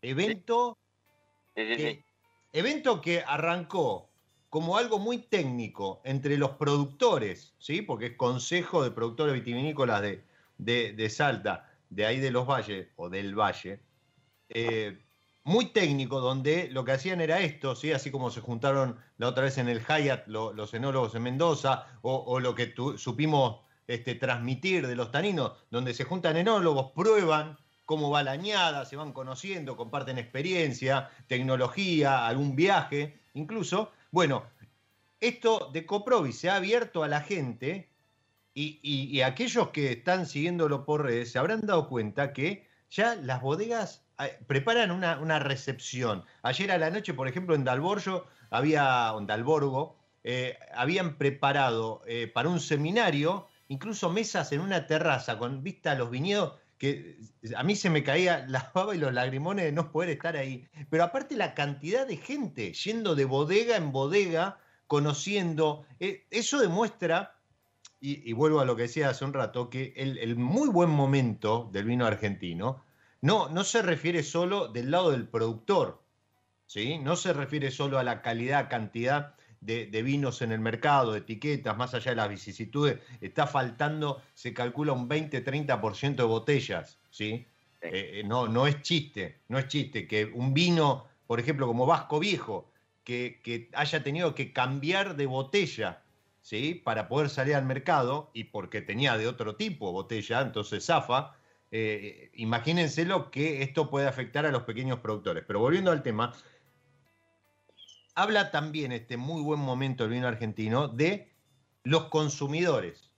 Evento, 0.02 0.78
que, 1.54 2.04
evento 2.52 3.00
que 3.00 3.22
arrancó 3.26 4.10
como 4.50 4.76
algo 4.76 4.98
muy 4.98 5.18
técnico 5.18 6.02
entre 6.04 6.36
los 6.36 6.52
productores, 6.52 7.54
¿sí? 7.58 7.82
porque 7.82 8.06
es 8.06 8.16
Consejo 8.16 8.82
de 8.82 8.90
Productores 8.90 9.34
Vitivinícolas 9.34 10.02
de, 10.02 10.24
de, 10.58 11.10
Salta, 11.10 11.70
de 11.88 12.04
ahí 12.04 12.18
de 12.18 12.30
los 12.30 12.46
valles 12.46 12.88
o 12.96 13.08
del 13.08 13.38
valle. 13.38 13.80
Eh, 14.48 14.98
muy 15.50 15.66
técnico, 15.66 16.20
donde 16.20 16.68
lo 16.70 16.84
que 16.84 16.92
hacían 16.92 17.20
era 17.20 17.40
esto, 17.40 17.74
¿sí? 17.74 17.90
así 17.92 18.12
como 18.12 18.30
se 18.30 18.40
juntaron 18.40 18.96
la 19.18 19.28
otra 19.28 19.42
vez 19.42 19.58
en 19.58 19.68
el 19.68 19.84
Hyatt 19.84 20.28
los 20.28 20.72
enólogos 20.74 21.14
en 21.16 21.24
Mendoza, 21.24 21.86
o, 22.02 22.38
lo 22.38 22.54
que 22.54 22.72
supimos 22.96 23.60
este, 23.88 24.14
transmitir 24.14 24.86
de 24.86 24.94
los 24.94 25.10
taninos, 25.10 25.52
donde 25.70 25.92
se 25.92 26.04
juntan 26.04 26.36
enólogos, 26.36 26.92
prueban 26.92 27.58
cómo 27.84 28.10
va 28.10 28.22
la 28.22 28.30
añada, 28.30 28.84
se 28.84 28.94
van 28.94 29.12
conociendo, 29.12 29.76
comparten 29.76 30.18
experiencia, 30.18 31.10
tecnología, 31.26 32.28
algún 32.28 32.54
viaje, 32.54 33.18
incluso. 33.34 33.90
Bueno, 34.12 34.44
esto 35.18 35.68
de 35.72 35.84
Coprovi 35.84 36.32
se 36.32 36.48
ha 36.48 36.56
abierto 36.56 37.02
a 37.02 37.08
la 37.08 37.22
gente 37.22 37.90
y, 38.54 38.78
y 38.82 39.20
aquellos 39.22 39.70
que 39.70 39.92
están 39.92 40.26
siguiéndolo 40.26 40.84
por 40.84 41.02
redes 41.02 41.32
se 41.32 41.40
habrán 41.40 41.66
dado 41.66 41.88
cuenta 41.88 42.32
que 42.32 42.68
ya 42.88 43.16
las 43.16 43.40
bodegas 43.42 44.04
preparan 44.46 44.90
una, 44.90 45.38
recepción. 45.38 46.24
Ayer 46.42 46.70
a 46.72 46.78
la 46.78 46.90
noche, 46.90 47.14
por 47.14 47.28
ejemplo, 47.28 47.54
en 47.54 47.64
Dalborgo, 47.64 48.26
había, 48.50 49.12
en 49.16 49.26
Dalborgo, 49.26 49.96
eh, 50.24 50.58
habían 50.74 51.16
preparado 51.16 52.02
eh, 52.06 52.26
para 52.26 52.48
un 52.48 52.60
seminario 52.60 53.46
incluso 53.68 54.10
mesas 54.10 54.52
en 54.52 54.60
una 54.60 54.86
terraza 54.86 55.38
con 55.38 55.62
vista 55.62 55.92
a 55.92 55.94
los 55.94 56.10
viñedos 56.10 56.54
que 56.76 57.18
a 57.56 57.62
mí 57.62 57.76
se 57.76 57.88
me 57.88 58.02
caía 58.02 58.44
la 58.48 58.70
baba 58.74 58.94
y 58.94 58.98
los 58.98 59.12
lagrimones 59.12 59.66
de 59.66 59.72
no 59.72 59.92
poder 59.92 60.10
estar 60.10 60.36
ahí. 60.36 60.66
Pero 60.90 61.04
aparte 61.04 61.36
la 61.36 61.54
cantidad 61.54 62.06
de 62.06 62.16
gente 62.16 62.72
yendo 62.72 63.14
de 63.14 63.26
bodega 63.26 63.76
en 63.76 63.92
bodega, 63.92 64.58
conociendo, 64.86 65.84
eh, 66.00 66.26
eso 66.30 66.58
demuestra, 66.58 67.36
y, 68.02 68.32
vuelvo 68.32 68.60
a 68.60 68.64
lo 68.64 68.76
que 68.76 68.82
decía 68.82 69.10
hace 69.10 69.26
un 69.26 69.34
rato, 69.34 69.68
que 69.68 69.92
el 69.94 70.34
muy 70.36 70.70
buen 70.70 70.88
momento 70.88 71.68
del 71.70 71.84
vino 71.84 72.06
argentino 72.06 72.82
no, 73.22 73.48
no 73.48 73.64
se 73.64 73.82
refiere 73.82 74.22
solo 74.22 74.68
del 74.68 74.90
lado 74.90 75.10
del 75.10 75.28
productor, 75.28 76.02
¿sí? 76.66 76.98
No 76.98 77.16
se 77.16 77.32
refiere 77.32 77.70
solo 77.70 77.98
a 77.98 78.04
la 78.04 78.22
calidad, 78.22 78.70
cantidad 78.70 79.34
de, 79.60 80.02
vinos 80.02 80.40
en 80.42 80.52
el 80.52 80.60
mercado, 80.60 81.12
de 81.12 81.18
etiquetas, 81.18 81.76
más 81.76 81.92
allá 81.94 82.12
de 82.12 82.16
las 82.16 82.30
vicisitudes, 82.30 82.98
está 83.20 83.46
faltando, 83.46 84.22
se 84.34 84.54
calcula 84.54 84.92
un 84.92 85.08
20-30% 85.08 86.16
de 86.16 86.22
botellas, 86.22 86.98
¿sí? 87.10 87.46
Eh, 87.82 88.20
eh, 88.20 88.22
no, 88.24 88.48
no 88.48 88.66
es 88.66 88.82
chiste, 88.82 89.40
no 89.48 89.58
es 89.58 89.68
chiste 89.68 90.06
que 90.06 90.24
un 90.26 90.54
vino, 90.54 91.06
por 91.26 91.40
ejemplo, 91.40 91.66
como 91.66 91.86
Vasco 91.86 92.18
Viejo, 92.18 92.70
que, 93.04 93.40
que 93.42 93.70
haya 93.74 94.02
tenido 94.02 94.34
que 94.34 94.52
cambiar 94.52 95.16
de 95.16 95.26
botella, 95.26 96.02
¿sí? 96.40 96.74
Para 96.74 97.08
poder 97.08 97.28
salir 97.28 97.54
al 97.54 97.66
mercado 97.66 98.30
y 98.32 98.44
porque 98.44 98.80
tenía 98.80 99.18
de 99.18 99.28
otro 99.28 99.56
tipo 99.56 99.92
botella, 99.92 100.40
entonces 100.40 100.86
zafa. 100.86 101.36
Eh, 101.70 102.30
imagínense 102.34 103.04
lo 103.04 103.30
que 103.30 103.62
esto 103.62 103.88
puede 103.90 104.08
afectar 104.08 104.44
a 104.46 104.50
los 104.50 104.64
pequeños 104.64 105.00
productores. 105.00 105.44
Pero 105.46 105.60
volviendo 105.60 105.90
al 105.90 106.02
tema, 106.02 106.32
habla 108.14 108.50
también 108.50 108.92
este 108.92 109.16
muy 109.16 109.42
buen 109.42 109.60
momento 109.60 110.04
del 110.04 110.12
vino 110.12 110.28
argentino 110.28 110.88
de 110.88 111.32
los 111.84 112.04
consumidores. 112.04 113.10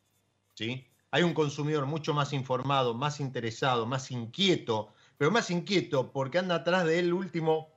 ¿sí? 0.55 0.87
Hay 1.11 1.23
un 1.23 1.35
consumidor 1.35 1.87
mucho 1.87 2.15
más 2.15 2.33
informado, 2.33 2.95
más 2.95 3.21
interesado, 3.21 3.87
más 3.87 4.11
inquieto, 4.11 4.93
pero 5.17 5.31
más 5.31 5.51
inquieto 5.51 6.13
porque 6.13 6.39
anda 6.39 6.57
atrás 6.57 6.85
del 6.85 7.13
último 7.13 7.73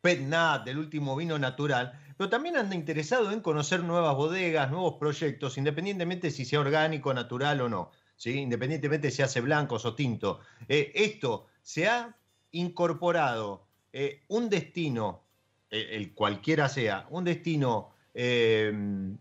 pet 0.00 0.20
nat, 0.20 0.64
del 0.64 0.78
último 0.78 1.16
vino 1.16 1.38
natural, 1.38 1.98
pero 2.16 2.30
también 2.30 2.56
anda 2.56 2.76
interesado 2.76 3.32
en 3.32 3.40
conocer 3.40 3.82
nuevas 3.82 4.14
bodegas, 4.14 4.70
nuevos 4.70 4.94
proyectos, 5.00 5.58
independientemente 5.58 6.30
si 6.30 6.44
sea 6.44 6.60
orgánico, 6.60 7.12
natural 7.12 7.60
o 7.60 7.68
no, 7.68 7.90
¿sí? 8.16 8.32
independientemente 8.40 9.10
si 9.10 9.22
hace 9.22 9.40
blancos 9.40 9.84
o 9.84 9.94
tinto. 9.94 10.40
Eh, 10.68 10.92
esto 10.94 11.46
se 11.62 11.88
ha 11.88 12.16
incorporado 12.52 13.66
eh, 13.92 14.22
un 14.28 14.48
destino 14.48 15.26
el, 15.70 16.14
cualquiera 16.14 16.68
sea, 16.68 17.06
un 17.10 17.24
destino 17.24 17.90
eh, 18.14 18.72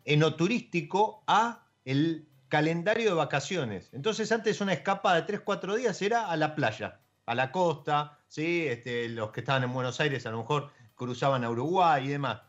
enoturístico 0.06 1.24
a 1.28 1.66
el 1.84 2.28
calendario 2.48 3.10
de 3.10 3.16
vacaciones. 3.16 3.90
Entonces 3.94 4.32
antes 4.32 4.62
una 4.62 4.74
escapada 4.74 5.18
de 5.18 5.24
3, 5.24 5.42
4 5.42 5.76
días 5.76 6.02
era 6.02 6.30
a 6.30 6.38
la 6.38 6.56
playa, 6.56 7.00
a 7.26 7.36
la 7.36 7.52
costa, 7.52 8.20
¿sí? 8.28 8.66
Este, 8.68 9.10
los 9.10 9.32
que 9.32 9.42
estaban 9.42 9.64
en 9.64 9.74
Buenos 9.74 10.00
Aires 10.00 10.26
a 10.26 10.32
lo 10.32 10.40
mejor 10.40 10.72
cruzaban 10.96 11.44
a 11.44 11.50
Uruguay 11.50 12.06
y 12.06 12.10
demás. 12.10 12.42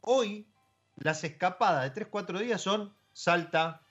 Hoy 0.00 0.46
las 0.96 1.24
escapadas 1.24 1.84
de 1.84 1.90
3, 1.90 2.08
4 2.10 2.38
días 2.38 2.60
son 2.60 2.94
Salta, 3.12 3.82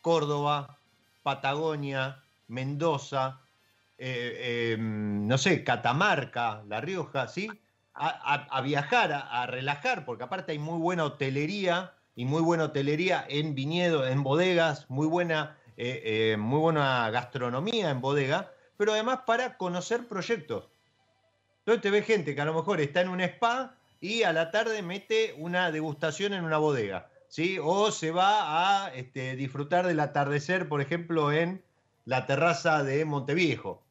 Córdoba, 0.00 0.78
Patagonia, 1.24 2.22
Mendoza, 2.46 3.40
eh, 3.98 4.74
eh, 4.74 4.76
no 4.78 5.38
sé, 5.38 5.64
Catamarca, 5.64 6.62
La 6.68 6.80
Rioja, 6.80 7.26
¿sí? 7.26 7.50
a, 7.94 8.60
viajar, 8.60 9.12
a, 9.12 9.46
relajar, 9.46 10.04
porque 10.04 10.24
aparte 10.24 10.52
hay 10.52 10.58
muy 10.58 10.78
buena 10.78 11.04
hotelería 11.04 11.94
y 12.14 12.24
muy 12.24 12.42
buena 12.42 12.64
hotelería 12.64 13.24
en 13.28 13.54
viñedo, 13.54 14.06
en 14.06 14.22
bodegas, 14.22 14.90
muy 14.90 15.06
buena, 15.06 15.56
eh, 15.76 16.36
muy 16.38 16.58
buena 16.58 17.08
gastronomía 17.10 17.90
en 17.90 18.00
bodega, 18.00 18.52
pero 18.76 18.92
además 18.92 19.20
para 19.26 19.56
conocer 19.56 20.06
proyectos. 20.06 20.68
Entonces 21.60 21.82
te 21.82 21.90
ve 21.90 22.02
gente 22.02 22.34
que 22.34 22.40
a 22.40 22.44
lo 22.44 22.54
mejor 22.54 22.80
está 22.80 23.00
en 23.00 23.08
un 23.08 23.20
spa 23.22 23.76
y 24.00 24.24
a 24.24 24.32
la 24.34 24.50
tarde 24.50 24.82
mete 24.82 25.34
una 25.38 25.70
degustación 25.70 26.34
en 26.34 26.44
una 26.44 26.58
bodega, 26.58 27.08
¿sí? 27.34 27.58
O 27.60 27.90
se 27.90 28.12
va 28.12 28.84
a 28.84 28.94
este, 28.94 29.34
disfrutar 29.34 29.88
del 29.88 29.98
atardecer, 29.98 30.68
por 30.68 30.80
ejemplo, 30.80 31.32
en 31.32 31.64
la 32.04 32.26
terraza 32.26 32.84
de 32.84 33.04
Monteviejo, 33.04 33.82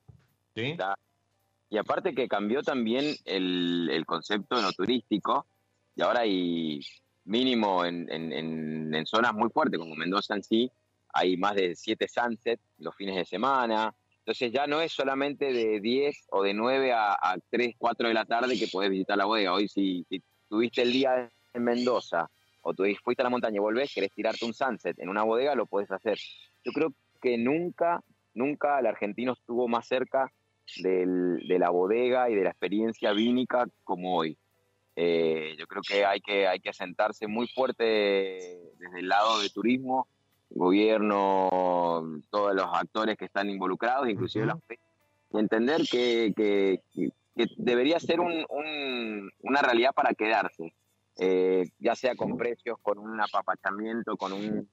¿sí? 0.56 0.78
Y 1.70 1.78
aparte 1.78 2.16
que 2.16 2.30
cambió 2.30 2.64
también 2.64 3.14
el, 3.26 4.02
concepto 4.06 4.62
no 4.62 4.72
turístico, 4.72 5.46
y 5.94 6.04
ahora 6.04 6.22
hay 6.22 6.80
mínimo 7.26 7.84
en, 7.84 9.06
zonas 9.06 9.34
muy 9.34 9.50
fuertes, 9.50 9.78
como 9.78 9.94
Mendoza 9.96 10.36
en 10.36 10.44
sí, 10.44 10.72
hay 11.12 11.36
más 11.36 11.56
de 11.56 11.76
siete 11.76 12.08
sunsets 12.08 12.64
los 12.78 12.96
fines 12.96 13.16
de 13.16 13.26
semana. 13.26 13.94
Entonces 14.20 14.54
ya 14.54 14.68
no 14.68 14.80
es 14.80 14.94
solamente 14.94 15.52
de 15.52 15.82
10 15.82 16.28
o 16.30 16.44
de 16.44 16.54
9 16.54 16.94
a, 16.94 17.12
a 17.12 17.36
3, 17.50 17.76
4 17.78 18.08
de 18.08 18.14
la 18.14 18.24
tarde 18.24 18.58
que 18.58 18.70
podés 18.70 18.90
visitar 18.90 19.18
la 19.18 19.26
bodega. 19.26 19.54
Hoy 19.54 19.68
si 19.68 20.08
tuviste 20.48 20.82
el 20.82 20.94
día 20.94 21.30
en 21.54 21.64
Mendoza 21.64 22.30
o 22.64 22.74
tú 22.74 22.84
fuiste 23.04 23.22
a 23.22 23.26
la 23.26 23.30
montaña 23.30 23.58
y 23.58 23.60
volvés, 23.60 23.94
querés 23.94 24.12
tirarte 24.12 24.46
un 24.46 24.54
sunset 24.54 24.98
en 25.00 25.10
una 25.10 25.24
bodega, 25.24 25.54
lo 25.56 25.66
podés 25.66 25.92
hacer. 25.92 26.18
Yo 26.64 26.72
creo 26.72 26.94
que 27.22 27.38
nunca, 27.38 28.02
nunca 28.34 28.80
el 28.80 28.88
argentino 28.88 29.34
estuvo 29.34 29.68
más 29.68 29.88
cerca 29.88 30.32
de 30.78 31.60
la 31.60 31.70
bodega 31.70 32.30
y 32.30 32.36
de 32.36 32.44
la 32.44 32.50
experiencia 32.50 33.12
vínica 33.12 33.68
como 33.84 34.18
hoy. 34.18 34.38
Eh, 34.96 35.56
yo 35.58 35.66
creo 35.68 35.82
que 35.88 36.06
hay, 36.06 36.22
que 36.22 36.48
hay 36.48 36.60
que 36.60 36.74
sentarse 36.74 37.28
muy 37.28 37.48
fuerte 37.48 37.84
desde 37.84 39.00
el 39.00 39.08
lado 39.08 39.42
de 39.42 39.50
turismo, 39.50 40.08
gobierno, 40.50 42.22
todos 42.30 42.56
los 42.56 42.68
actores 42.72 43.18
que 43.18 43.26
están 43.26 43.50
involucrados, 43.50 44.08
inclusive 44.08 44.46
la 44.46 44.58
y 45.34 45.40
entender 45.40 45.82
que, 45.90 46.80
debería 47.58 48.00
ser 48.00 48.20
una 48.20 49.62
realidad 49.62 49.92
para 49.96 50.14
quedarse, 50.14 50.74
eh, 51.18 51.70
ya 51.80 51.96
sea 51.96 52.16
con 52.16 52.38
precios, 52.38 52.78
con 52.82 52.98
un 52.98 53.20
apapachamiento, 53.20 54.18
con 54.18 54.34
un, 54.34 54.70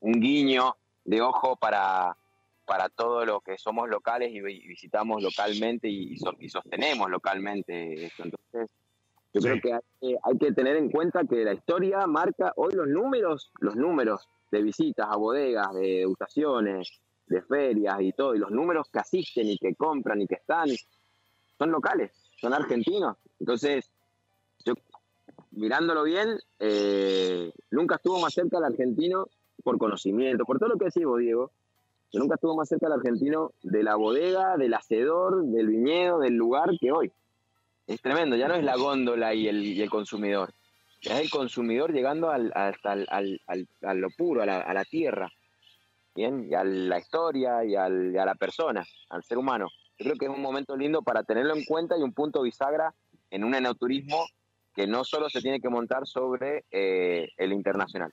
un 0.00 0.12
guiño 0.12 0.76
de 1.04 1.20
ojo 1.20 1.56
para, 1.56 2.16
para 2.64 2.88
todos 2.88 3.26
los 3.26 3.42
que 3.42 3.58
somos 3.58 3.88
locales 3.88 4.30
y, 4.32 4.40
visitamos 4.40 5.22
localmente 5.22 5.88
y, 5.88 6.16
sostenemos 6.48 7.10
localmente 7.10 8.06
esto. 8.06 8.24
Entonces, 8.24 8.70
yo 9.34 9.40
creo 9.40 9.60
que 9.60 9.72
hay, 10.22 10.38
que 10.38 10.52
tener 10.52 10.76
en 10.76 10.90
cuenta 10.90 11.24
que 11.24 11.44
la 11.44 11.54
historia 11.54 12.06
marca 12.06 12.52
hoy 12.56 12.74
los 12.74 12.88
números, 12.88 13.50
los 13.60 13.76
números 13.76 14.28
de 14.50 14.62
visitas 14.62 15.08
a 15.10 15.16
bodegas, 15.16 15.72
de 15.74 15.98
degustaciones, 15.98 17.00
de 17.26 17.42
ferias 17.42 17.96
y 18.00 18.12
todo, 18.12 18.34
y 18.34 18.38
los 18.38 18.50
números 18.50 18.88
que 18.92 18.98
asisten 18.98 19.48
y 19.48 19.58
que 19.58 19.74
compran 19.74 20.20
y 20.20 20.26
que 20.26 20.34
están, 20.34 20.68
son 21.58 21.70
locales, 21.70 22.12
son 22.40 22.52
argentinos. 22.52 23.16
Entonces, 23.40 23.90
mirándolo 25.52 26.02
bien, 26.02 26.38
eh, 26.58 27.52
nunca 27.70 27.96
estuvo 27.96 28.20
más 28.20 28.34
cerca 28.34 28.58
el 28.58 28.64
argentino 28.64 29.28
por 29.62 29.78
conocimiento, 29.78 30.44
por 30.44 30.58
todo 30.58 30.70
lo 30.70 30.78
que 30.78 30.86
decimos, 30.86 31.18
Diego, 31.20 31.52
que 32.10 32.18
nunca 32.18 32.34
estuvo 32.34 32.56
más 32.56 32.68
cerca 32.68 32.86
el 32.86 32.92
argentino 32.92 33.52
de 33.62 33.82
la 33.82 33.96
bodega, 33.96 34.56
del 34.56 34.74
hacedor, 34.74 35.44
del 35.44 35.68
viñedo, 35.68 36.18
del 36.20 36.34
lugar 36.34 36.70
que 36.78 36.92
hoy. 36.92 37.12
Es 37.86 38.00
tremendo, 38.00 38.36
ya 38.36 38.48
no 38.48 38.54
es 38.54 38.64
la 38.64 38.76
góndola 38.76 39.34
y 39.34 39.48
el, 39.48 39.90
consumidor, 39.90 40.52
ya 41.00 41.16
es 41.16 41.22
el 41.22 41.30
consumidor 41.30 41.92
llegando 41.92 42.30
al, 42.30 42.52
hasta 42.54 42.92
a 42.92 43.94
lo 43.94 44.10
puro, 44.10 44.42
a 44.42 44.46
la, 44.46 44.84
tierra, 44.84 45.30
¿bien? 46.14 46.48
y 46.48 46.54
a 46.54 46.64
la 46.64 46.98
historia 46.98 47.64
y, 47.64 47.74
a 47.74 47.88
la 47.88 48.34
persona, 48.34 48.84
al 49.10 49.22
ser 49.24 49.38
humano. 49.38 49.68
Yo 49.98 50.04
creo 50.04 50.16
que 50.16 50.24
es 50.26 50.30
un 50.30 50.40
momento 50.40 50.76
lindo 50.76 51.02
para 51.02 51.24
tenerlo 51.24 51.54
en 51.54 51.64
cuenta 51.64 51.98
y 51.98 52.02
un 52.02 52.12
punto 52.12 52.42
bisagra 52.42 52.94
en 53.30 53.44
un 53.44 53.54
enoturismo 53.54 54.26
que 54.74 54.86
no 54.86 55.04
solo 55.04 55.28
se 55.28 55.40
tiene 55.40 55.60
que 55.60 55.68
montar 55.68 56.06
sobre 56.06 56.64
eh, 56.70 57.30
el 57.36 57.52
internacional. 57.52 58.12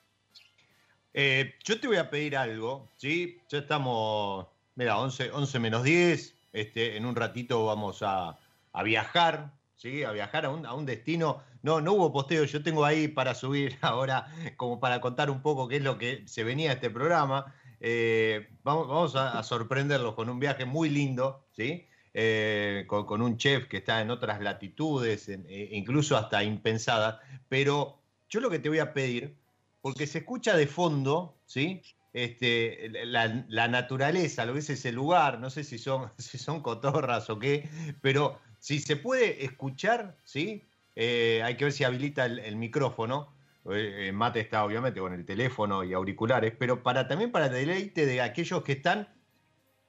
Eh, 1.13 1.55
yo 1.63 1.79
te 1.79 1.87
voy 1.87 1.97
a 1.97 2.09
pedir 2.09 2.37
algo, 2.37 2.89
¿sí? 2.95 3.41
Ya 3.49 3.59
estamos, 3.59 4.47
mira, 4.75 4.99
11, 4.99 5.31
11 5.31 5.59
menos 5.59 5.83
10. 5.83 6.35
Este, 6.53 6.97
en 6.97 7.05
un 7.05 7.15
ratito 7.15 7.65
vamos 7.65 7.99
a, 8.01 8.37
viajar, 8.83 9.51
¿sí? 9.75 10.03
A 10.03 10.11
viajar 10.11 10.45
a 10.45 10.49
un, 10.51 10.85
destino. 10.85 11.41
No, 11.61 11.81
no 11.81 11.93
hubo 11.93 12.13
posteo, 12.13 12.45
yo 12.45 12.63
tengo 12.63 12.85
ahí 12.85 13.07
para 13.07 13.35
subir 13.35 13.77
ahora, 13.81 14.27
como 14.55 14.79
para 14.79 15.01
contar 15.01 15.29
un 15.29 15.41
poco 15.41 15.67
qué 15.67 15.77
es 15.77 15.83
lo 15.83 15.97
que 15.97 16.23
se 16.27 16.43
venía 16.43 16.69
a 16.69 16.73
este 16.73 16.89
programa. 16.89 17.53
Eh, 17.81 18.49
vamos, 18.63 18.87
vamos 18.87 19.15
a, 19.15 19.41
sorprenderlos 19.43 20.13
con 20.13 20.29
un 20.29 20.39
viaje 20.39 20.65
muy 20.65 20.89
lindo, 20.89 21.45
¿sí? 21.51 21.88
Eh, 22.13 22.85
con, 22.87 23.21
un 23.21 23.37
chef 23.37 23.67
que 23.67 23.77
está 23.77 24.01
en 24.01 24.09
otras 24.09 24.41
latitudes, 24.41 25.29
incluso 25.71 26.17
hasta 26.17 26.43
impensadas. 26.43 27.19
Pero 27.47 27.99
yo 28.29 28.39
lo 28.39 28.49
que 28.49 28.59
te 28.59 28.69
voy 28.69 28.79
a 28.79 28.93
pedir 28.93 29.35
porque 29.81 30.07
se 30.07 30.19
escucha 30.19 30.55
de 30.55 30.67
fondo, 30.67 31.37
¿sí? 31.45 31.81
Este, 32.11 32.89
la, 33.05 33.67
naturaleza, 33.67 34.45
lo 34.45 34.53
que 34.53 34.59
es 34.59 34.69
ese 34.69 34.91
lugar, 34.91 35.39
no 35.39 35.49
sé 35.49 35.63
si 35.63 35.77
son, 35.77 36.11
si 36.17 36.37
son 36.37 36.61
cotorras 36.61 37.29
o 37.29 37.39
qué, 37.39 37.69
pero 38.01 38.39
si 38.59 38.79
se 38.79 38.95
puede 38.95 39.45
escuchar, 39.45 40.17
¿sí? 40.23 40.63
Eh, 40.95 41.41
hay 41.43 41.55
que 41.55 41.65
ver 41.65 41.73
si 41.73 41.83
habilita 41.83 42.25
el, 42.25 42.55
micrófono. 42.55 43.33
Eh, 43.71 44.11
Mate 44.13 44.39
está 44.39 44.65
obviamente 44.65 44.99
con 44.99 45.13
el 45.13 45.25
teléfono 45.25 45.83
y 45.83 45.93
auriculares, 45.93 46.53
pero 46.57 46.81
para 46.83 47.07
también 47.07 47.31
para 47.31 47.47
deleite 47.47 48.05
de 48.05 48.21
aquellos 48.21 48.63
que 48.63 48.73
están 48.73 49.07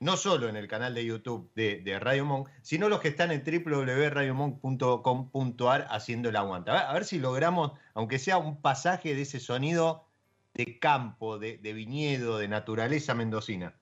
no 0.00 0.16
solo 0.16 0.48
en 0.48 0.56
el 0.56 0.66
canal 0.66 0.94
de 0.94 1.04
YouTube 1.04 1.52
de, 1.54 1.98
Radio 2.00 2.24
Monk, 2.24 2.48
sino 2.62 2.88
los 2.88 3.00
que 3.00 3.08
están 3.08 3.30
en 3.30 3.44
www.radiomonk.com.ar 3.44 5.86
haciendo 5.90 6.30
el 6.30 6.36
aguanta. 6.36 6.90
A 6.90 6.94
ver, 6.94 7.04
si 7.04 7.18
logramos, 7.18 7.72
aunque 7.94 8.18
sea 8.18 8.38
un 8.38 8.62
pasaje 8.62 9.14
de 9.14 9.22
ese 9.22 9.40
sonido 9.40 10.06
de 10.54 10.78
campo, 10.78 11.38
de, 11.38 11.58
viñedo, 11.58 12.38
de 12.38 12.48
naturaleza 12.48 13.14
mendocina. 13.14 13.76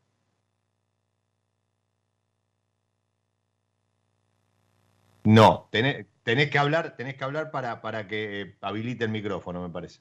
No, 5.24 5.68
tenés, 5.70 6.06
que 6.50 6.58
hablar, 6.58 6.96
tenés 6.96 7.16
que 7.16 7.24
hablar 7.24 7.50
para, 7.50 7.80
para 7.80 8.06
que 8.08 8.56
habilite 8.60 9.04
el 9.04 9.10
micrófono, 9.10 9.62
me 9.62 9.70
parece. 9.70 10.00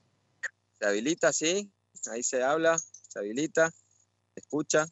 Se 0.79 0.87
habilita, 0.87 1.33
sí. 1.33 1.71
Ahí 2.11 2.23
se 2.23 2.43
habla, 2.43 2.77
se 2.77 3.19
habilita, 3.19 3.69
se 3.69 4.39
escucha. 4.39 4.85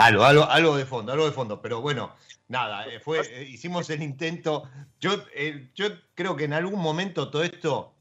Algo, 0.00 0.24
algo, 0.24 0.44
algo 0.44 0.76
de 0.78 0.86
fondo, 0.86 1.12
algo 1.12 1.26
de 1.26 1.32
fondo, 1.32 1.60
pero 1.60 1.82
bueno, 1.82 2.14
nada, 2.48 2.86
eh, 2.86 3.00
fue, 3.00 3.20
eh, 3.20 3.44
hicimos 3.44 3.90
el 3.90 4.02
intento. 4.02 4.68
Yo, 4.98 5.22
eh, 5.34 5.70
yo 5.74 5.88
creo 6.14 6.36
que 6.36 6.44
en 6.44 6.54
algún 6.54 6.80
momento 6.80 7.30
todo 7.30 7.42
esto, 7.42 7.94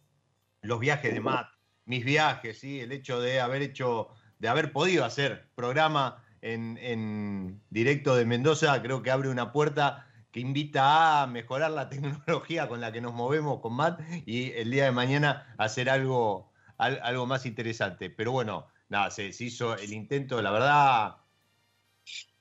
los 0.61 0.79
viajes 0.79 1.13
de 1.13 1.19
Matt, 1.19 1.49
mis 1.83 2.05
viajes, 2.05 2.57
¿sí? 2.57 2.79
el 2.79 2.93
hecho 2.93 3.19
de 3.19 3.41
haber 3.41 3.61
hecho, 3.61 4.07
de 4.37 4.47
haber 4.47 4.71
podido 4.71 5.03
hacer 5.03 5.49
programa 5.55 6.23
en, 6.41 6.77
en 6.81 7.61
directo 7.69 8.15
de 8.15 8.25
Mendoza, 8.25 8.81
creo 8.81 9.03
que 9.03 9.11
abre 9.11 9.27
una 9.27 9.51
puerta 9.51 10.07
que 10.31 10.39
invita 10.39 11.21
a 11.21 11.27
mejorar 11.27 11.71
la 11.71 11.89
tecnología 11.89 12.69
con 12.69 12.79
la 12.79 12.93
que 12.93 13.01
nos 13.01 13.13
movemos 13.13 13.59
con 13.59 13.73
Matt 13.73 13.99
y 14.25 14.51
el 14.51 14.71
día 14.71 14.85
de 14.85 14.91
mañana 14.91 15.53
hacer 15.57 15.89
algo, 15.89 16.49
algo 16.77 17.25
más 17.25 17.45
interesante. 17.45 18.09
Pero 18.09 18.31
bueno, 18.31 18.67
nada, 18.87 19.11
se 19.11 19.27
hizo 19.37 19.75
el 19.75 19.91
intento, 19.91 20.41
la 20.41 20.51
verdad 20.51 21.18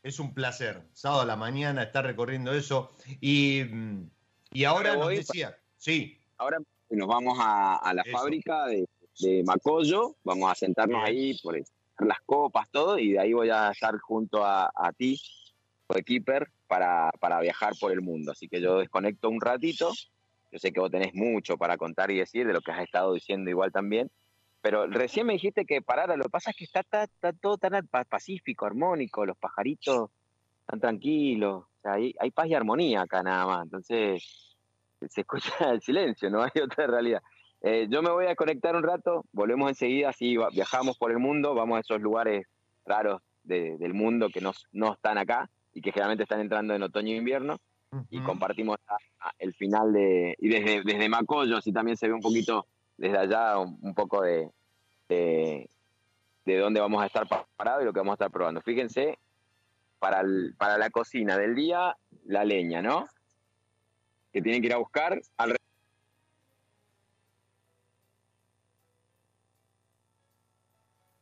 es 0.09 0.19
un 0.19 0.35
placer. 0.35 0.83
Sábado 0.93 1.23
a 1.23 1.27
la 1.27 1.37
mañana 1.37 1.83
estar 1.83 2.05
recorriendo 2.05 2.53
eso. 2.53 2.93
Y, 3.21 3.63
y 4.53 4.65
ahora 4.65 4.97
nos 4.97 5.09
decía, 5.09 5.59
sí. 5.77 6.19
Ahora 6.37 6.59
nos 6.91 7.09
vamos 7.09 7.39
a, 7.41 7.93
la 7.95 8.05
fábrica 8.05 8.67
de, 8.67 8.87
Macoyo, 9.45 10.17
vamos 10.25 10.51
a 10.51 10.55
sentarnos 10.55 11.03
ahí 11.05 11.37
por 11.43 11.57
las 11.57 12.21
copas, 12.25 12.71
todo, 12.71 12.99
y 12.99 13.13
de 13.13 13.21
ahí 13.21 13.33
voy 13.33 13.51
a 13.51 13.71
estar 13.71 13.99
junto 13.99 14.45
a, 14.45 14.71
ti, 14.97 15.21
Keeper, 16.07 16.49
para, 16.67 17.11
para 17.21 17.41
viajar 17.41 17.73
por 17.81 17.93
el 17.93 18.01
mundo. 18.01 18.33
Así 18.33 18.49
que 18.49 18.61
yo 18.61 18.79
desconecto 18.79 19.29
un 19.29 19.41
ratito. 19.41 19.93
Yo 20.51 20.59
sé 20.59 20.73
que 20.73 20.81
vos 20.81 20.91
tenés 20.91 21.15
mucho 21.15 21.59
para 21.59 21.77
contar 21.77 22.11
y 22.11 22.19
decir 22.19 22.47
de 22.47 22.53
lo 22.55 22.61
que 22.61 22.73
has 22.73 22.83
estado 22.83 23.13
diciendo 23.13 23.51
igual 23.51 23.73
también. 23.73 24.11
Pero 24.61 24.87
recién 24.87 25.27
me 25.27 25.35
dijiste 25.35 25.65
que 25.65 25.83
parara, 25.83 26.17
lo 26.17 26.25
que 26.25 26.31
pasa 26.31 26.51
es 26.51 26.57
que 26.57 26.65
está, 26.65 27.07
todo 27.41 27.59
tan 27.59 27.87
pacífico, 28.09 28.67
armónico, 28.67 29.25
los 29.25 29.37
pajaritos 29.37 30.11
están 30.61 30.81
tranquilos, 30.81 31.65
hay, 31.85 32.13
paz 32.33 32.49
y 32.49 32.55
armonía 32.55 33.03
acá 33.03 33.23
nada 33.23 33.47
más, 33.47 33.65
entonces 33.65 34.57
se 35.09 35.21
escucha 35.21 35.53
el 35.73 35.81
silencio, 35.81 36.29
no 36.29 36.43
hay 36.43 36.61
otra 36.63 36.87
realidad. 36.87 37.23
Eh, 37.61 37.87
yo 37.91 38.03
me 38.03 38.11
voy 38.11 38.27
a 38.27 38.37
conectar 38.37 38.77
un 38.77 38.83
rato, 38.83 39.25
volvemos 39.33 39.69
enseguida, 39.69 40.11
así 40.11 40.37
viajamos 40.53 40.97
por 40.99 41.11
el 41.11 41.19
mundo, 41.19 41.55
vamos 41.55 41.79
a 41.79 41.81
esos 41.81 42.01
lugares 42.01 42.47
raros 42.85 43.23
del 43.45 43.95
mundo 43.95 44.29
que 44.29 44.41
no, 44.41 44.53
no 44.73 44.93
están 44.93 45.17
acá 45.17 45.49
y 45.73 45.81
que 45.81 45.91
generalmente 45.91 46.25
están 46.25 46.41
entrando 46.41 46.75
en 46.75 46.83
otoño 46.83 47.15
e 47.15 47.17
invierno 47.17 47.59
y 48.11 48.21
compartimos 48.21 48.77
el 49.39 49.55
final 49.55 49.93
de, 49.93 50.37
y 50.39 50.49
desde, 50.49 50.83
desde 50.83 51.09
Macoyo, 51.09 51.57
así 51.57 51.73
también 51.73 51.97
se 51.97 52.09
ve 52.09 52.13
un 52.13 52.21
poquito 52.21 52.67
desde 52.99 53.17
allá 53.17 53.59
un, 53.59 53.95
poco 53.95 54.23
de, 54.23 54.51
de, 55.09 55.69
dónde 56.45 56.81
vamos 56.81 57.03
a 57.03 57.07
estar 57.07 57.27
parados 57.57 57.83
y 57.83 57.87
lo 57.87 57.93
que 57.93 58.01
vamos 58.01 58.13
a 58.13 58.17
estar 58.17 58.31
probando. 58.31 58.61
Fíjense, 58.61 59.19
para, 59.99 60.23
para 60.59 60.77
la 60.77 60.91
cocina 60.91 61.39
del 61.39 61.55
día, 61.55 61.97
la 62.27 62.45
leña, 62.45 62.83
¿no? 62.83 63.07
Que 64.33 64.43
tienen 64.43 64.61
que 64.61 64.67
ir 64.67 64.75
a 64.75 64.79
buscar 64.79 65.19
al 65.37 65.57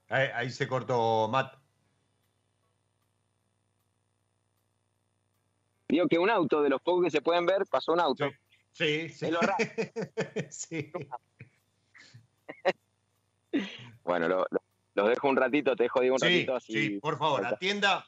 Ahí, 0.09 0.51
se 0.51 0.69
cortó 0.69 1.29
Matt. 1.29 1.55
Digo 5.89 6.07
que 6.09 6.19
un 6.19 6.31
auto, 6.31 6.63
de 6.63 6.69
los 6.69 6.81
pocos 6.81 7.05
que 7.05 7.11
se 7.11 7.21
pueden 7.21 7.45
ver, 7.45 7.67
pasó 7.67 7.93
un 7.93 8.01
auto. 8.01 8.31
Sí, 8.73 9.09
sí. 9.09 9.31
sí. 10.51 10.93
Bueno, 14.05 14.29
lo, 14.29 14.47
los 14.95 15.09
dejo 15.09 15.29
un 15.29 15.37
ratito, 15.37 15.77
te 15.77 15.85
dejo 15.85 16.01
digo 16.01 16.15
un 16.15 16.21
ratito 16.21 16.57
así. 16.57 16.73
Sí, 16.73 17.01
por 17.01 17.19
favor, 17.19 17.45
atienda. 17.45 18.07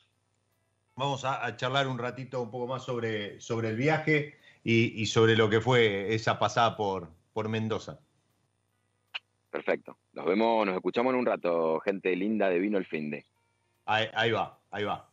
Vamos 0.96 1.24
a, 1.24 1.56
charlar 1.56 1.86
un 1.86 1.98
ratito 1.98 2.42
un 2.42 2.50
poco 2.50 2.66
más 2.66 2.82
sobre, 2.82 3.40
sobre 3.40 3.68
el 3.68 3.76
viaje 3.76 4.36
y, 4.64 5.06
sobre 5.06 5.36
lo 5.36 5.48
que 5.48 5.60
fue 5.60 6.12
esa 6.12 6.38
pasada 6.40 6.76
por, 6.76 7.08
por 7.32 7.48
Mendoza. 7.48 8.00
Perfecto. 9.50 9.96
Nos 10.12 10.26
vemos, 10.26 10.66
nos 10.66 10.74
escuchamos 10.74 11.12
en 11.12 11.20
un 11.20 11.26
rato, 11.26 11.78
gente 11.80 12.16
linda 12.16 12.48
de 12.48 12.58
vino 12.58 12.78
el 12.78 12.86
fin 12.86 13.10
de. 13.10 13.24
ahí 13.86 14.32
va, 14.32 14.58
ahí 14.70 14.84
va. 14.84 15.08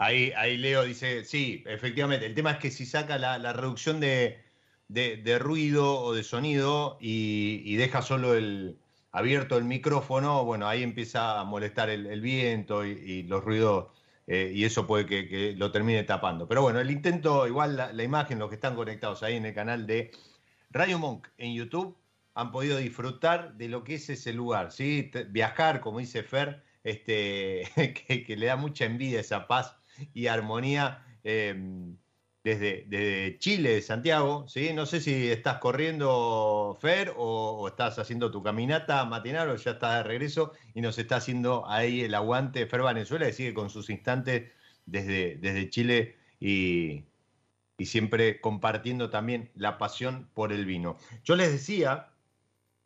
Ahí, 0.00 0.32
ahí 0.36 0.56
Leo 0.56 0.84
dice, 0.84 1.24
sí, 1.24 1.64
efectivamente, 1.66 2.24
el 2.24 2.34
tema 2.34 2.52
es 2.52 2.58
que 2.58 2.70
si 2.70 2.86
saca 2.86 3.18
la, 3.18 3.52
reducción 3.52 3.98
de, 3.98 4.38
ruido 5.38 6.00
o 6.00 6.14
de 6.14 6.24
sonido 6.24 6.98
y, 7.00 7.76
deja 7.76 8.02
solo 8.02 8.34
el 8.34 8.78
abierto 9.12 9.56
el 9.56 9.64
micrófono, 9.64 10.44
bueno, 10.44 10.68
ahí 10.68 10.82
empieza 10.82 11.40
a 11.40 11.44
molestar 11.44 11.90
el, 11.90 12.20
viento 12.20 12.84
y, 12.84 13.22
los 13.24 13.44
ruidos 13.44 13.88
eh, 14.26 14.52
y 14.54 14.64
eso 14.64 14.86
puede 14.86 15.06
que, 15.06 15.54
lo 15.56 15.70
termine 15.72 16.04
tapando. 16.04 16.46
Pero 16.48 16.62
bueno, 16.62 16.80
el 16.80 16.90
intento, 16.90 17.46
igual 17.46 17.76
la, 17.76 18.02
imagen, 18.02 18.38
los 18.38 18.48
que 18.48 18.56
están 18.56 18.74
conectados 18.76 19.22
ahí 19.22 19.36
en 19.36 19.46
el 19.46 19.54
canal 19.54 19.86
de 19.86 20.10
Radio 20.70 20.98
Monk 20.98 21.28
en 21.38 21.54
YouTube, 21.54 21.96
han 22.34 22.52
podido 22.52 22.76
disfrutar 22.78 23.54
de 23.54 23.68
lo 23.68 23.82
que 23.84 23.94
es 23.94 24.08
ese 24.10 24.32
lugar, 24.32 24.70
¿sí? 24.70 25.10
Viajar, 25.30 25.80
como 25.80 25.98
dice 25.98 26.22
Fer, 26.22 26.62
este, 26.84 27.64
que, 28.26 28.36
le 28.36 28.46
da 28.46 28.56
mucha 28.56 28.84
envidia 28.84 29.20
esa 29.20 29.46
paz 29.46 29.76
y 30.14 30.28
armonía 30.28 31.04
em, 31.24 31.96
desde, 32.56 33.38
Chile, 33.38 33.82
Santiago. 33.82 34.46
¿sí? 34.48 34.72
No 34.72 34.86
sé 34.86 35.00
si 35.00 35.30
estás 35.30 35.58
corriendo, 35.58 36.76
Fer, 36.80 37.12
o, 37.16 37.68
estás 37.68 37.98
haciendo 37.98 38.30
tu 38.30 38.42
caminata 38.42 39.04
matinal 39.04 39.50
o 39.50 39.56
ya 39.56 39.72
estás 39.72 39.96
de 39.96 40.02
regreso 40.04 40.52
y 40.74 40.80
nos 40.80 40.98
está 40.98 41.16
haciendo 41.16 41.68
ahí 41.68 42.02
el 42.02 42.14
aguante 42.14 42.66
Fer 42.66 42.82
Venezuela 42.82 43.28
y 43.28 43.32
sigue 43.32 43.54
con 43.54 43.70
sus 43.70 43.90
instantes 43.90 44.50
desde, 44.86 45.36
desde 45.36 45.70
Chile 45.70 46.16
y, 46.40 47.04
siempre 47.84 48.40
compartiendo 48.40 49.08
también 49.08 49.50
la 49.54 49.78
pasión 49.78 50.28
por 50.34 50.52
el 50.52 50.64
vino. 50.64 50.96
Yo 51.22 51.36
les 51.36 51.52
decía, 51.52 52.08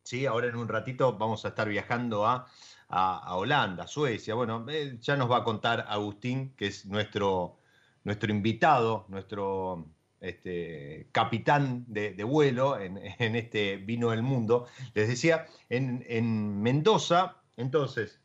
¿sí? 0.04 0.26
ahora 0.26 0.48
en 0.48 0.56
un 0.56 0.68
ratito 0.68 1.16
vamos 1.16 1.46
a 1.46 1.48
estar 1.48 1.68
viajando 1.68 2.26
a 2.26 2.46
a, 2.92 3.36
Holanda, 3.36 3.86
Suecia. 3.86 4.34
Bueno, 4.34 4.64
eh, 4.68 4.98
ya 5.00 5.16
nos 5.16 5.30
va 5.30 5.38
a 5.38 5.44
contar 5.44 5.86
Agustín, 5.88 6.54
que 6.56 6.66
es 6.66 6.86
nuestro, 6.86 7.56
nuestro 8.04 8.30
invitado, 8.30 9.06
nuestro 9.08 9.86
este, 10.20 11.08
capitán 11.12 11.84
de, 11.88 12.14
vuelo 12.24 12.78
en, 12.78 12.96
este 12.96 13.76
vino 13.76 14.10
del 14.10 14.22
mundo. 14.22 14.66
Les 14.94 15.08
decía, 15.08 15.46
en, 15.68 16.62
Mendoza, 16.62 17.36
entonces, 17.56 18.20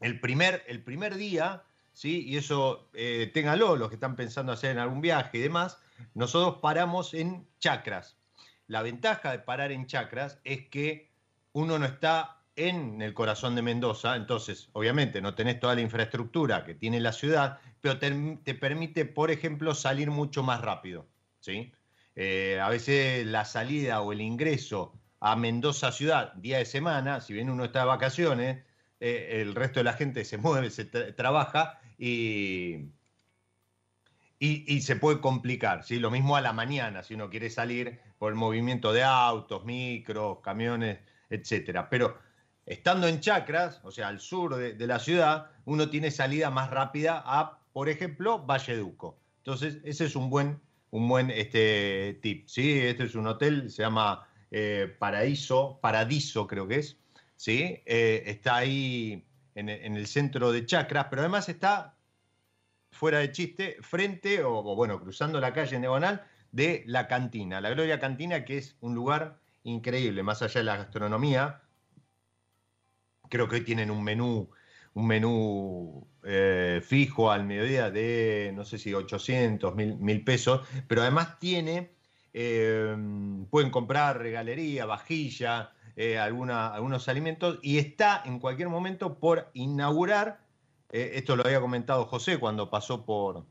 el 0.00 0.20
primer, 0.20 0.64
el 0.66 0.82
primer 0.82 1.16
día, 1.16 1.62
¿sí? 1.92 2.24
y 2.26 2.36
eso 2.36 2.88
eh, 2.94 3.30
ténganlo 3.32 3.76
los 3.76 3.88
que 3.88 3.94
están 3.94 4.16
pensando 4.16 4.52
hacer 4.52 4.72
en 4.72 4.78
algún 4.78 5.00
viaje 5.00 5.38
y 5.38 5.42
demás, 5.42 5.78
nosotros 6.14 6.58
paramos 6.60 7.14
en 7.14 7.46
chacras. 7.60 8.16
La 8.66 8.82
ventaja 8.82 9.30
de 9.30 9.38
parar 9.38 9.72
en 9.72 9.86
chacras 9.86 10.40
es 10.44 10.68
que 10.68 11.12
uno 11.52 11.78
no 11.78 11.86
está 11.86 12.43
en 12.56 13.02
el 13.02 13.14
corazón 13.14 13.54
de 13.54 13.62
Mendoza, 13.62 14.16
entonces 14.16 14.68
obviamente 14.72 15.20
no 15.20 15.34
tenés 15.34 15.58
toda 15.58 15.74
la 15.74 15.80
infraestructura 15.80 16.64
que 16.64 16.74
tiene 16.74 17.00
la 17.00 17.12
ciudad, 17.12 17.58
pero 17.80 17.98
te, 17.98 18.54
permite, 18.54 19.04
por 19.04 19.30
ejemplo, 19.30 19.74
salir 19.74 20.10
mucho 20.10 20.42
más 20.42 20.60
rápido. 20.60 21.06
¿sí? 21.40 21.72
Eh, 22.14 22.60
a 22.62 22.68
veces 22.68 23.26
la 23.26 23.44
salida 23.44 24.00
o 24.00 24.12
el 24.12 24.20
ingreso 24.20 24.94
a 25.20 25.36
Mendoza 25.36 25.90
ciudad, 25.90 26.34
día 26.34 26.58
de 26.58 26.66
semana, 26.66 27.20
si 27.20 27.32
bien 27.32 27.50
uno 27.50 27.64
está 27.64 27.80
de 27.80 27.86
vacaciones, 27.86 28.64
eh, 29.00 29.40
el 29.40 29.54
resto 29.54 29.80
de 29.80 29.84
la 29.84 29.94
gente 29.94 30.24
se 30.24 30.38
mueve, 30.38 30.70
se 30.70 30.84
trabaja 30.84 31.80
y, 31.98 32.90
y, 34.38 34.80
se 34.82 34.96
puede 34.96 35.20
complicar. 35.20 35.84
¿sí? 35.84 35.98
Lo 35.98 36.10
mismo 36.10 36.36
a 36.36 36.40
la 36.40 36.52
mañana, 36.52 37.02
si 37.02 37.14
uno 37.14 37.30
quiere 37.30 37.50
salir 37.50 38.00
por 38.18 38.30
el 38.30 38.36
movimiento 38.36 38.92
de 38.92 39.02
autos, 39.02 39.64
micros, 39.64 40.38
camiones, 40.40 40.98
etcétera. 41.30 41.88
Pero 41.88 42.18
Estando 42.66 43.06
en 43.06 43.20
Chacras, 43.20 43.80
o 43.82 43.90
sea, 43.90 44.08
al 44.08 44.20
sur 44.20 44.56
de, 44.56 44.86
la 44.86 44.98
ciudad, 44.98 45.50
uno 45.66 45.90
tiene 45.90 46.10
salida 46.10 46.50
más 46.50 46.70
rápida 46.70 47.22
a, 47.24 47.58
por 47.72 47.88
ejemplo, 47.88 48.44
Valleduco. 48.44 49.18
Entonces, 49.38 49.78
ese 49.84 50.06
es 50.06 50.16
un 50.16 50.30
buen, 50.30 50.60
un 50.90 51.08
buen 51.08 51.30
este, 51.30 52.18
tip. 52.22 52.46
¿sí? 52.48 52.80
Este 52.80 53.04
es 53.04 53.14
un 53.14 53.26
hotel, 53.26 53.70
se 53.70 53.82
llama 53.82 54.26
eh, 54.50 54.94
Paraíso, 54.98 55.78
Paradiso 55.82 56.46
creo 56.46 56.66
que 56.66 56.76
es. 56.76 56.96
¿sí? 57.36 57.82
Eh, 57.84 58.22
está 58.26 58.56
ahí 58.56 59.26
en, 59.54 59.68
el 59.68 60.06
centro 60.06 60.50
de 60.50 60.64
Chacras, 60.64 61.06
pero 61.10 61.22
además 61.22 61.48
está, 61.48 61.96
fuera 62.90 63.18
de 63.18 63.32
chiste, 63.32 63.76
frente 63.82 64.42
o, 64.42 64.62
bueno, 64.74 65.00
cruzando 65.00 65.40
la 65.40 65.52
calle 65.52 65.78
Nebonal 65.78 66.24
de 66.52 66.84
la 66.86 67.08
cantina, 67.08 67.60
la 67.60 67.70
Gloria 67.70 67.98
Cantina, 67.98 68.44
que 68.44 68.58
es 68.58 68.76
un 68.80 68.94
lugar 68.94 69.38
increíble, 69.64 70.22
más 70.22 70.40
allá 70.42 70.60
de 70.60 70.64
la 70.64 70.76
gastronomía, 70.76 71.63
Creo 73.34 73.48
que 73.48 73.56
hoy 73.56 73.62
tienen 73.62 73.90
un 73.90 74.04
menú, 74.04 74.48
un 74.94 75.08
menú 75.08 76.06
eh, 76.22 76.80
fijo 76.84 77.32
al 77.32 77.44
mediodía 77.44 77.90
de, 77.90 78.52
no 78.54 78.64
sé 78.64 78.78
si 78.78 78.94
800, 78.94 79.74
mil, 79.74 80.22
pesos, 80.22 80.64
pero 80.86 81.02
además 81.02 81.40
tiene, 81.40 81.90
eh, 82.32 82.94
pueden 83.50 83.72
comprar 83.72 84.18
regalería, 84.18 84.86
vajilla, 84.86 85.72
eh, 85.96 86.16
algunos 86.16 87.08
alimentos 87.08 87.58
y 87.60 87.78
está 87.78 88.22
en 88.24 88.38
cualquier 88.38 88.68
momento 88.68 89.18
por 89.18 89.50
inaugurar, 89.52 90.38
esto 90.92 91.34
lo 91.34 91.44
había 91.44 91.60
comentado 91.60 92.04
José 92.04 92.38
cuando 92.38 92.70
pasó 92.70 93.04
por, 93.04 93.44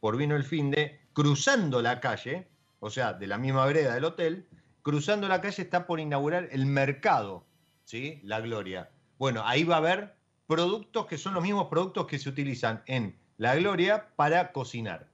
por 0.00 0.16
Vino 0.16 0.34
el 0.34 0.42
Finde, 0.42 0.98
cruzando 1.12 1.80
la 1.80 2.00
calle, 2.00 2.48
o 2.80 2.90
sea, 2.90 3.12
de 3.12 3.28
la 3.28 3.38
misma 3.38 3.64
vereda 3.66 3.94
del 3.94 4.04
hotel, 4.04 4.48
cruzando 4.82 5.28
la 5.28 5.40
calle 5.40 5.62
está 5.62 5.86
por 5.86 6.00
inaugurar 6.00 6.48
el 6.50 6.66
mercado, 6.66 7.46
¿sí? 7.84 8.20
La 8.24 8.40
Gloria. 8.40 8.90
Bueno, 9.18 9.42
ahí 9.44 9.64
va 9.64 9.76
a 9.76 9.78
haber 9.78 10.14
productos 10.46 11.06
que 11.06 11.18
son 11.18 11.34
los 11.34 11.42
mismos 11.42 11.68
productos 11.68 12.06
que 12.06 12.18
se 12.18 12.28
utilizan 12.28 12.82
en 12.86 13.18
La 13.36 13.56
Gloria 13.56 14.08
para 14.16 14.52
cocinar. 14.52 15.08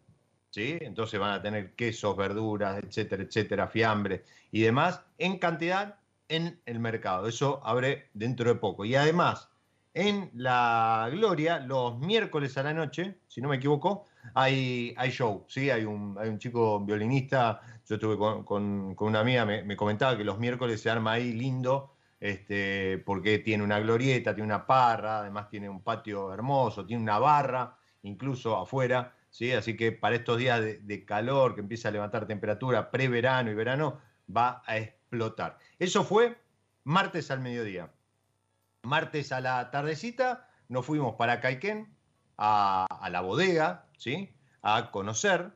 ¿sí? 0.50 0.78
Entonces 0.80 1.18
van 1.18 1.32
a 1.32 1.42
tener 1.42 1.74
quesos, 1.74 2.16
verduras, 2.16 2.82
etcétera, 2.82 3.24
etcétera, 3.24 3.66
fiambres 3.66 4.22
y 4.52 4.60
demás 4.60 5.00
en 5.18 5.38
cantidad 5.38 5.96
en 6.28 6.60
el 6.66 6.78
mercado. 6.78 7.26
Eso 7.26 7.60
abre 7.64 8.10
dentro 8.14 8.48
de 8.48 8.54
poco. 8.56 8.84
Y 8.84 8.94
además, 8.94 9.48
en 9.94 10.30
La 10.34 11.08
Gloria, 11.10 11.58
los 11.60 11.98
miércoles 11.98 12.56
a 12.58 12.62
la 12.62 12.74
noche, 12.74 13.18
si 13.28 13.40
no 13.40 13.48
me 13.48 13.56
equivoco, 13.56 14.04
hay, 14.34 14.94
hay 14.96 15.10
show, 15.10 15.44
¿sí? 15.48 15.70
Hay 15.70 15.84
un, 15.84 16.16
hay 16.18 16.28
un 16.28 16.38
chico 16.38 16.80
violinista, 16.80 17.60
yo 17.86 17.96
estuve 17.96 18.16
con, 18.16 18.96
una 18.98 19.20
amiga, 19.20 19.44
me, 19.44 19.76
comentaba 19.76 20.16
que 20.16 20.24
los 20.24 20.38
miércoles 20.38 20.80
se 20.80 20.90
arma 20.90 21.12
ahí 21.12 21.32
lindo 21.32 21.93
este, 22.24 23.02
porque 23.04 23.38
tiene 23.38 23.62
una 23.62 23.78
glorieta, 23.80 24.34
tiene 24.34 24.46
una 24.46 24.66
parra, 24.66 25.18
además 25.18 25.50
tiene 25.50 25.68
un 25.68 25.82
patio 25.82 26.32
hermoso, 26.32 26.86
tiene 26.86 27.02
una 27.02 27.18
barra, 27.18 27.76
incluso 28.02 28.56
afuera, 28.56 29.12
¿sí? 29.28 29.52
Así 29.52 29.76
que 29.76 29.92
para 29.92 30.16
estos 30.16 30.38
días 30.38 30.62
de, 30.62 31.04
calor, 31.04 31.54
que 31.54 31.60
empieza 31.60 31.88
a 31.88 31.90
levantar 31.90 32.26
temperatura, 32.26 32.90
preverano 32.90 33.50
y 33.50 33.54
verano, 33.54 34.00
va 34.34 34.62
a 34.64 34.78
explotar. 34.78 35.58
Eso 35.78 36.02
fue 36.02 36.38
martes 36.84 37.30
al 37.30 37.40
mediodía. 37.40 37.90
Martes 38.84 39.30
a 39.30 39.42
la 39.42 39.70
tardecita 39.70 40.48
nos 40.70 40.86
fuimos 40.86 41.16
para 41.16 41.42
Caiquén, 41.42 41.94
a, 42.38 42.86
la 43.10 43.20
bodega, 43.20 43.84
¿sí? 43.98 44.34
A 44.62 44.90
conocer, 44.90 45.50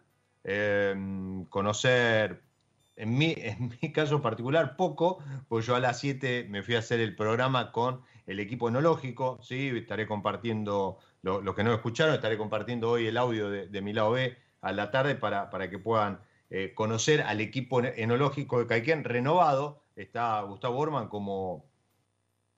eh, 0.45 0.95
conocer 1.49 2.43
en 2.99 3.17
mi, 3.17 3.35
en 3.39 3.73
mi 3.81 3.93
caso 3.93 4.21
particular, 4.21 4.77
poco, 4.77 5.19
pues 5.49 5.65
yo 5.67 5.75
a 5.75 5.81
las 5.81 5.99
7 6.01 6.47
me 6.51 6.63
fui 6.63 6.75
a 6.75 6.81
hacer 6.81 7.01
el 7.01 7.17
programa 7.17 7.73
con 7.73 8.03
el 8.27 8.41
equipo 8.41 8.69
enológico, 8.69 9.39
¿sí? 9.43 9.69
estaré 9.69 10.07
compartiendo, 10.07 10.99
los 11.23 11.55
que 11.55 11.65
no 11.65 11.73
escucharon, 11.73 12.15
estaré 12.15 12.37
compartiendo 12.37 12.91
hoy 12.91 13.07
el 13.07 13.17
audio 13.17 13.49
de, 13.49 13.81
mi 13.81 13.95
lado 13.95 14.11
B 14.11 14.37
a 14.61 14.73
la 14.73 14.91
tarde 14.91 15.15
para, 15.15 15.49
para 15.49 15.71
que 15.71 15.79
puedan 15.79 16.21
eh, 16.51 16.73
conocer 16.75 17.23
al 17.23 17.41
equipo 17.41 17.81
enológico 17.81 18.59
de 18.59 18.67
Caiquén 18.67 19.05
renovado. 19.05 19.83
Está 19.97 20.43
Gustavo 20.43 20.79
Orman 20.79 21.09
como 21.09 21.65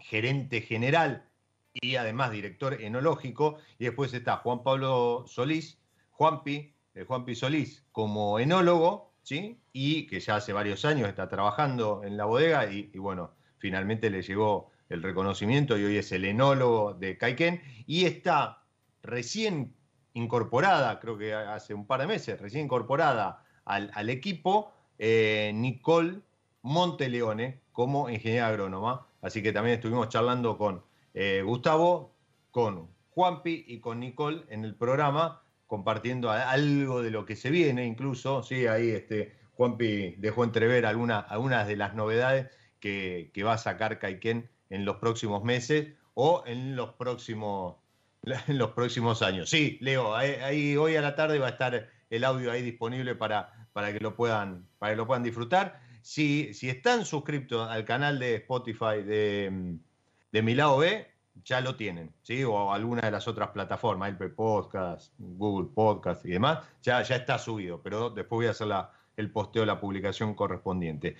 gerente 0.00 0.60
general 0.60 1.30
y 1.72 1.96
además 1.96 2.32
director 2.32 2.80
enológico, 2.80 3.58
y 3.78 3.84
después 3.84 4.12
está 4.12 4.38
Juan 4.38 4.62
Pablo 4.62 5.24
Solís, 5.28 5.78
Juanpi, 6.10 6.74
eh, 6.94 7.04
Juanpi 7.04 7.34
Solís 7.34 7.84
como 7.92 8.38
enólogo, 8.40 9.09
y 9.72 10.06
que 10.06 10.20
ya 10.20 10.36
hace 10.36 10.52
varios 10.52 10.84
años 10.84 11.08
está 11.08 11.28
trabajando 11.28 12.02
en 12.04 12.16
la 12.16 12.24
bodega 12.24 12.70
y, 12.70 12.90
bueno, 12.98 13.32
finalmente 13.58 14.10
le 14.10 14.22
llegó 14.22 14.70
el 14.88 15.02
reconocimiento 15.02 15.78
y 15.78 15.84
hoy 15.84 15.96
es 15.98 16.10
el 16.12 16.24
enólogo 16.24 16.94
de 16.94 17.16
Caiken 17.16 17.62
y 17.86 18.06
está 18.06 18.64
recién 19.02 19.74
incorporada, 20.14 20.98
creo 20.98 21.16
que 21.16 21.32
hace 21.32 21.74
un 21.74 21.86
par 21.86 22.00
de 22.00 22.08
meses, 22.08 22.40
recién 22.40 22.64
incorporada 22.64 23.44
al, 23.64 24.10
equipo, 24.10 24.72
eh, 24.98 25.52
Nicole 25.54 26.20
Monteleone 26.62 27.60
como 27.72 28.10
ingeniera 28.10 28.48
agrónoma. 28.48 29.06
Así 29.22 29.42
que 29.42 29.52
también 29.52 29.76
estuvimos 29.76 30.08
charlando 30.08 30.58
con 30.58 30.82
eh, 31.14 31.42
Gustavo, 31.44 32.16
con 32.50 32.88
Juanpi 33.10 33.64
y 33.68 33.78
con 33.78 34.00
Nicole 34.00 34.42
en 34.48 34.64
el 34.64 34.74
programa 34.74 35.42
compartiendo 35.70 36.32
algo 36.32 37.00
de 37.00 37.12
lo 37.12 37.24
que 37.24 37.36
se 37.36 37.48
viene, 37.48 37.86
incluso, 37.86 38.42
sí, 38.42 38.66
ahí 38.66 38.90
este, 38.90 39.36
Juanpi 39.52 40.16
dejó 40.18 40.42
entrever 40.42 40.84
alguna, 40.84 41.20
algunas 41.20 41.68
de 41.68 41.76
las 41.76 41.94
novedades 41.94 42.48
que, 42.80 43.30
va 43.46 43.52
a 43.52 43.58
sacar 43.58 44.00
Caiken 44.00 44.50
en 44.68 44.84
los 44.84 44.96
próximos 44.96 45.44
meses 45.44 45.94
o 46.14 46.42
en 46.44 46.74
los 46.74 46.94
próximos, 46.94 47.76
en 48.48 48.58
los 48.58 48.72
próximos 48.72 49.22
años. 49.22 49.48
Sí, 49.48 49.78
Leo, 49.80 50.16
ahí, 50.16 50.76
hoy 50.76 50.96
a 50.96 51.02
la 51.02 51.14
tarde 51.14 51.38
va 51.38 51.46
a 51.46 51.50
estar 51.50 51.88
el 52.10 52.24
audio 52.24 52.50
ahí 52.50 52.62
disponible 52.62 53.14
para, 53.14 53.68
para, 53.72 53.92
que, 53.92 54.00
lo 54.00 54.16
puedan, 54.16 54.66
para 54.80 54.94
que 54.94 54.96
lo 54.96 55.06
puedan 55.06 55.22
disfrutar. 55.22 55.80
Si, 56.02 56.52
si 56.52 56.68
están 56.68 57.04
suscriptos 57.04 57.70
al 57.70 57.84
canal 57.84 58.18
de 58.18 58.34
Spotify 58.34 59.04
de, 59.06 59.76
de 60.32 60.42
Mi 60.42 60.56
Lado 60.56 60.78
B, 60.78 61.06
ya 61.44 61.60
lo 61.60 61.76
tienen, 61.76 62.12
¿sí? 62.22 62.44
O 62.44 62.72
alguna 62.72 63.02
de 63.02 63.10
las 63.10 63.28
otras 63.28 63.50
plataformas, 63.50 64.12
Apple 64.12 64.30
Podcast, 64.30 65.12
Google 65.18 65.70
Podcast 65.74 66.24
y 66.24 66.30
demás, 66.30 66.58
ya, 66.82 67.02
ya 67.02 67.16
está 67.16 67.38
subido, 67.38 67.82
pero 67.82 68.10
después 68.10 68.38
voy 68.38 68.46
a 68.46 68.50
hacer 68.50 68.68
el 69.16 69.30
posteo, 69.30 69.64
la 69.64 69.80
publicación 69.80 70.34
correspondiente. 70.34 71.16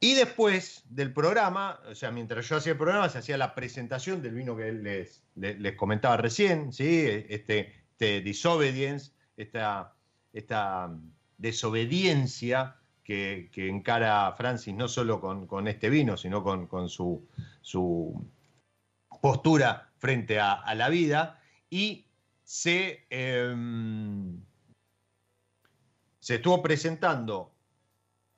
Y 0.00 0.14
después 0.14 0.84
del 0.88 1.12
programa, 1.12 1.80
o 1.90 1.94
sea, 1.94 2.12
mientras 2.12 2.48
yo 2.48 2.56
hacía 2.56 2.72
el 2.72 2.78
programa, 2.78 3.08
se 3.08 3.18
hacía 3.18 3.36
la 3.36 3.54
presentación 3.54 4.22
del 4.22 4.34
vino 4.34 4.56
que 4.56 4.72
les, 4.72 5.24
les, 5.34 5.74
comentaba 5.74 6.16
recién, 6.16 6.72
¿sí? 6.72 7.04
Este, 7.28 7.74
este 7.92 8.20
disobedience, 8.20 9.10
esta, 9.36 9.94
esta 10.32 10.96
desobediencia 11.36 12.76
que, 13.02 13.50
encara 13.56 14.32
Francis 14.36 14.74
no 14.74 14.86
solo 14.86 15.20
con, 15.20 15.66
este 15.66 15.90
vino, 15.90 16.16
sino 16.16 16.44
con, 16.44 16.68
con 16.68 16.88
su 16.88 17.26
postura 19.20 19.90
frente 19.98 20.38
a, 20.40 20.74
la 20.74 20.88
vida 20.88 21.40
y 21.70 22.06
se, 22.44 23.06
em, 23.10 24.40
se 26.20 26.36
estuvo 26.36 26.62
presentando 26.62 27.52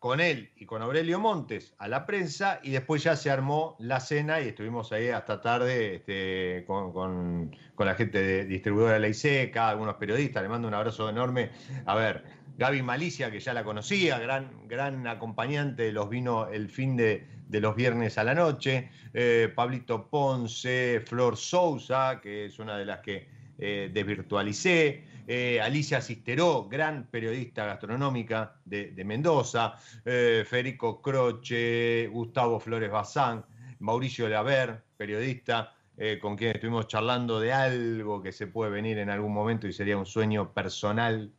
con 0.00 0.18
él 0.18 0.50
y 0.56 0.64
con 0.64 0.80
Aurelio 0.80 1.20
Montes 1.20 1.74
a 1.76 1.86
la 1.86 2.06
prensa 2.06 2.58
y 2.62 2.70
después 2.70 3.02
ya 3.02 3.16
se 3.16 3.30
armó 3.30 3.76
la 3.78 4.00
cena 4.00 4.40
y 4.40 4.48
estuvimos 4.48 4.90
ahí 4.92 5.10
hasta 5.10 5.42
tarde 5.42 5.96
este, 5.96 6.64
con, 6.66 7.54
la 7.78 7.94
gente 7.94 8.22
de 8.22 8.46
distribuidora 8.46 8.94
de 8.94 9.00
la 9.00 9.08
ISECA, 9.08 9.68
algunos 9.68 9.96
periodistas, 9.96 10.42
le 10.42 10.48
mando 10.48 10.68
un 10.68 10.74
abrazo 10.74 11.10
enorme. 11.10 11.50
A 11.84 11.94
ver, 11.94 12.24
Gaby 12.56 12.82
Malicia, 12.82 13.30
que 13.30 13.40
ya 13.40 13.52
la 13.52 13.62
conocía, 13.62 14.18
gran, 14.18 14.66
gran 14.68 15.06
acompañante 15.06 15.92
los 15.92 16.08
vinos 16.08 16.48
el 16.50 16.70
fin 16.70 16.96
de, 16.96 17.26
de 17.50 17.60
los 17.60 17.74
viernes 17.74 18.16
a 18.16 18.22
la 18.22 18.34
noche, 18.34 18.90
eh, 19.12 19.52
Pablito 19.54 20.08
Ponce, 20.08 21.02
Flor 21.04 21.36
Sousa, 21.36 22.20
que 22.22 22.46
es 22.46 22.60
una 22.60 22.78
de 22.78 22.84
las 22.84 23.00
que 23.00 23.28
eh, 23.58 23.90
desvirtualicé, 23.92 25.04
eh, 25.26 25.60
Alicia 25.60 26.00
Cisteró, 26.00 26.68
gran 26.68 27.08
periodista 27.08 27.66
gastronómica 27.66 28.54
de, 28.64 28.94
Mendoza, 29.04 29.74
Federico 30.04 31.02
Croce, 31.02 32.08
Gustavo 32.10 32.60
Flores 32.60 32.90
Bazán, 32.90 33.44
Mauricio 33.80 34.28
Laver, 34.28 34.82
periodista, 34.96 35.74
con 36.22 36.36
quien 36.36 36.52
estuvimos 36.52 36.86
charlando 36.86 37.40
de 37.40 37.52
algo 37.52 38.22
que 38.22 38.32
se 38.32 38.46
puede 38.46 38.70
venir 38.70 38.98
en 38.98 39.10
algún 39.10 39.34
momento 39.34 39.66
y 39.66 39.72
sería 39.72 39.98
un 39.98 40.06
sueño 40.06 40.52
personal 40.54 41.30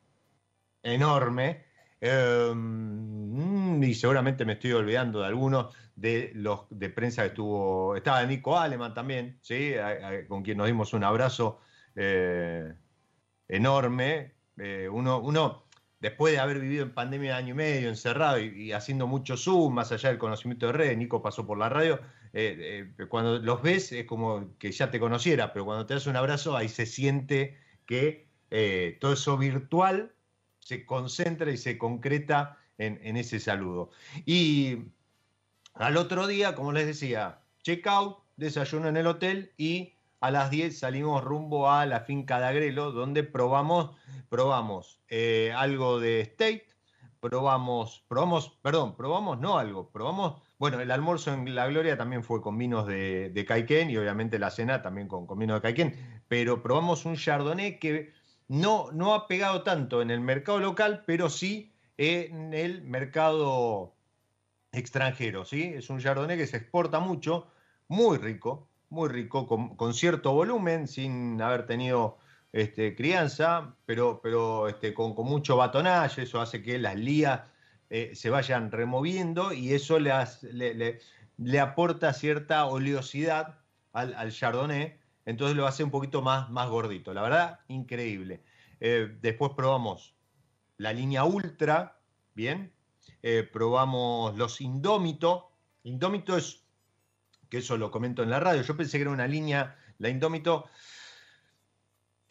enorme. 0.83 1.70
Em, 2.01 3.81
y 3.83 3.93
seguramente 3.93 4.43
me 4.43 4.53
estoy 4.53 4.71
olvidando 4.71 5.21
de 5.21 5.27
algunos 5.27 5.75
de 5.95 6.31
los 6.33 6.61
de 6.71 6.89
prensa 6.89 7.21
que 7.21 7.27
estuvo. 7.29 7.95
Estaba 7.95 8.25
Nico 8.25 8.57
Aleman 8.57 8.93
también, 8.93 9.37
¿sí? 9.41 9.73
con 10.27 10.41
quien 10.43 10.57
nos 10.57 10.67
dimos 10.67 10.93
un 10.93 11.03
abrazo 11.03 11.59
eh, 11.95 12.73
enorme. 13.47 14.33
Eh, 14.57 14.89
uno, 14.91 15.19
uno, 15.19 15.65
después 15.99 16.33
de 16.33 16.39
haber 16.39 16.59
vivido 16.59 16.83
en 16.83 16.93
pandemia 16.93 17.33
de 17.33 17.37
año 17.37 17.51
y 17.53 17.57
medio, 17.57 17.89
encerrado 17.89 18.39
y, 18.39 18.71
haciendo 18.71 19.05
mucho 19.05 19.37
Zoom, 19.37 19.75
más 19.75 19.91
allá 19.91 20.09
del 20.09 20.17
conocimiento 20.17 20.67
de 20.67 20.73
red, 20.73 20.97
Nico 20.97 21.21
pasó 21.21 21.45
por 21.45 21.59
la 21.59 21.69
radio. 21.69 21.99
Eh, 22.33 22.93
cuando 23.09 23.37
los 23.39 23.61
ves 23.61 23.91
es 23.91 24.05
como 24.05 24.57
que 24.57 24.71
ya 24.71 24.89
te 24.89 24.99
conociera, 24.99 25.53
pero 25.53 25.65
cuando 25.65 25.85
te 25.85 25.93
das 25.93 26.07
un 26.07 26.15
abrazo, 26.15 26.57
ahí 26.57 26.67
se 26.67 26.87
siente 26.87 27.59
que 27.85 28.27
todo 28.99 29.13
eso 29.13 29.37
virtual 29.37 30.13
se 30.61 30.85
concentra 30.85 31.51
y 31.51 31.57
se 31.57 31.77
concreta 31.77 32.57
en, 32.77 33.17
ese 33.17 33.39
saludo. 33.39 33.91
Y 34.25 34.85
al 35.73 35.97
otro 35.97 36.27
día, 36.27 36.55
como 36.55 36.71
les 36.71 36.87
decía, 36.87 37.41
check 37.61 37.85
out, 37.87 38.19
desayuno 38.37 38.87
en 38.87 38.97
el 38.97 39.07
hotel 39.07 39.51
y 39.57 39.93
a 40.19 40.31
las 40.31 40.49
10 40.49 40.79
salimos 40.79 41.23
rumbo 41.23 41.69
a 41.69 41.85
la 41.85 42.01
finca 42.01 42.39
de 42.39 42.47
Agrelo, 42.47 42.91
donde 42.91 43.23
probamos, 43.23 43.91
probamos 44.29 44.99
eh, 45.09 45.53
algo 45.55 45.99
de 45.99 46.21
State, 46.21 46.67
probamos, 47.19 48.03
probamos, 48.07 48.57
perdón, 48.61 48.95
probamos 48.95 49.39
no 49.39 49.57
algo, 49.57 49.89
probamos, 49.89 50.41
bueno, 50.57 50.79
el 50.79 50.89
almuerzo 50.91 51.33
en 51.33 51.53
La 51.55 51.67
Gloria 51.67 51.97
también 51.97 52.23
fue 52.23 52.41
con 52.41 52.57
vinos 52.57 52.87
de, 52.87 53.29
de 53.29 53.45
Caiquén 53.45 53.89
y 53.89 53.97
obviamente 53.97 54.39
la 54.39 54.49
cena 54.49 54.81
también 54.81 55.07
con, 55.07 55.27
con 55.27 55.37
vino 55.37 55.53
de 55.53 55.61
Caiquén, 55.61 56.23
pero 56.27 56.63
probamos 56.63 57.05
un 57.05 57.15
Chardonnay 57.15 57.79
que 57.79 58.13
no, 58.51 58.91
no 58.91 59.13
ha 59.13 59.29
pegado 59.29 59.63
tanto 59.63 60.01
en 60.01 60.11
el 60.11 60.19
mercado 60.19 60.59
local, 60.59 61.03
pero 61.07 61.29
sí 61.29 61.71
en 61.97 62.53
el 62.53 62.81
mercado 62.81 63.95
extranjero, 64.73 65.45
¿sí? 65.45 65.71
Es 65.73 65.89
un 65.89 66.01
Chardonnay 66.01 66.37
que 66.37 66.47
se 66.47 66.57
exporta 66.57 66.99
mucho, 66.99 67.47
muy 67.87 68.17
rico, 68.17 68.67
muy 68.89 69.07
rico, 69.07 69.47
con, 69.47 69.93
cierto 69.93 70.33
volumen, 70.33 70.89
sin 70.89 71.41
haber 71.41 71.65
tenido 71.65 72.17
este, 72.51 72.93
crianza, 72.93 73.73
pero, 73.85 74.19
pero 74.21 74.67
este, 74.67 74.93
con, 74.93 75.15
mucho 75.15 75.55
batonaje, 75.55 76.23
eso 76.23 76.41
hace 76.41 76.61
que 76.61 76.77
las 76.77 76.97
lías 76.97 77.43
eh, 77.89 78.11
se 78.15 78.29
vayan 78.29 78.69
removiendo 78.69 79.53
y 79.53 79.73
eso 79.73 79.97
le, 79.97 80.99
le, 81.37 81.59
aporta 81.61 82.11
cierta 82.11 82.65
oleosidad 82.65 83.59
al, 83.93 84.13
al, 84.13 84.33
Chardonnay, 84.33 84.99
entonces 85.25 85.55
lo 85.55 85.67
hace 85.67 85.83
un 85.83 85.91
poquito 85.91 86.21
más, 86.21 86.49
más 86.49 86.69
gordito. 86.69 87.13
La 87.13 87.21
verdad, 87.21 87.59
increíble. 87.67 88.43
Eh, 88.79 89.17
después 89.21 89.51
probamos 89.55 90.15
la 90.77 90.93
línea 90.93 91.23
Ultra, 91.23 91.99
bien, 92.33 92.73
eh, 93.21 93.47
probamos 93.51 94.35
los 94.37 94.61
Indómito. 94.61 95.51
Indómito 95.83 96.35
es, 96.35 96.63
que 97.49 97.59
eso 97.59 97.77
lo 97.77 97.91
comento 97.91 98.23
en 98.23 98.29
la 98.29 98.39
radio, 98.39 98.61
yo 98.61 98.75
pensé 98.75 98.97
que 98.97 99.03
era 99.03 99.11
una 99.11 99.27
línea, 99.27 99.77
la 99.99 100.09
Indómito, 100.09 100.69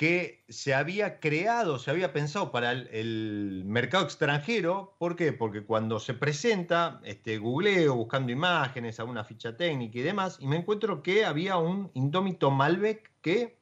que 0.00 0.46
se 0.48 0.72
había 0.72 1.20
creado, 1.20 1.78
se 1.78 1.90
había 1.90 2.14
pensado 2.14 2.50
para 2.50 2.72
el, 2.72 3.64
mercado 3.66 4.02
extranjero. 4.02 4.96
¿Por 4.98 5.14
qué? 5.14 5.34
Porque 5.34 5.62
cuando 5.62 6.00
se 6.00 6.14
presenta, 6.14 7.02
este, 7.04 7.36
googleo 7.36 7.96
buscando 7.96 8.32
imágenes, 8.32 8.98
alguna 8.98 9.24
ficha 9.24 9.58
técnica 9.58 9.98
y 9.98 10.00
demás, 10.00 10.38
y 10.40 10.46
me 10.46 10.56
encuentro 10.56 11.02
que 11.02 11.26
había 11.26 11.58
un 11.58 11.90
Indómito 11.92 12.50
Malbec 12.50 13.10
que 13.20 13.58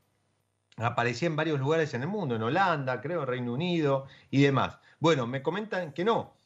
aparecía 0.76 1.26
en 1.26 1.34
varios 1.34 1.58
lugares 1.58 1.92
en 1.94 2.02
el 2.02 2.08
mundo, 2.08 2.36
en 2.36 2.42
Holanda, 2.44 3.00
creo, 3.00 3.26
Reino 3.26 3.52
Unido 3.52 4.06
y 4.30 4.40
demás. 4.40 4.78
Bueno, 5.00 5.26
me 5.26 5.42
comentan 5.42 5.92
que 5.92 6.04
no, 6.04 6.36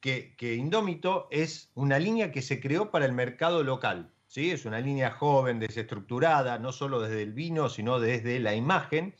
que, 0.00 0.34
Indómito 0.56 1.28
es 1.30 1.70
una 1.76 2.00
línea 2.00 2.32
que 2.32 2.42
se 2.42 2.58
creó 2.58 2.90
para 2.90 3.06
el 3.06 3.12
mercado 3.12 3.62
local. 3.62 4.10
¿sí? 4.26 4.50
Es 4.50 4.64
una 4.64 4.80
línea 4.80 5.12
joven, 5.12 5.60
desestructurada, 5.60 6.58
no 6.58 6.72
solo 6.72 7.00
desde 7.00 7.22
el 7.22 7.32
vino, 7.32 7.68
sino 7.68 8.00
desde 8.00 8.40
la 8.40 8.56
imagen. 8.56 9.14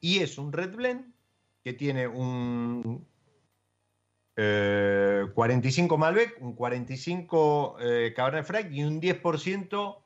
Y 0.00 0.18
es 0.20 0.38
un 0.38 0.52
Red 0.52 0.74
Blend 0.74 1.12
que 1.62 1.72
tiene 1.72 2.08
un 2.08 3.06
45 4.34 5.94
eh, 5.94 5.98
Malbec, 5.98 6.36
un 6.40 6.54
45 6.54 7.76
eh, 7.80 8.12
Cabernet 8.16 8.44
Franc 8.46 8.72
y 8.72 8.82
un 8.84 9.00
10% 9.00 9.98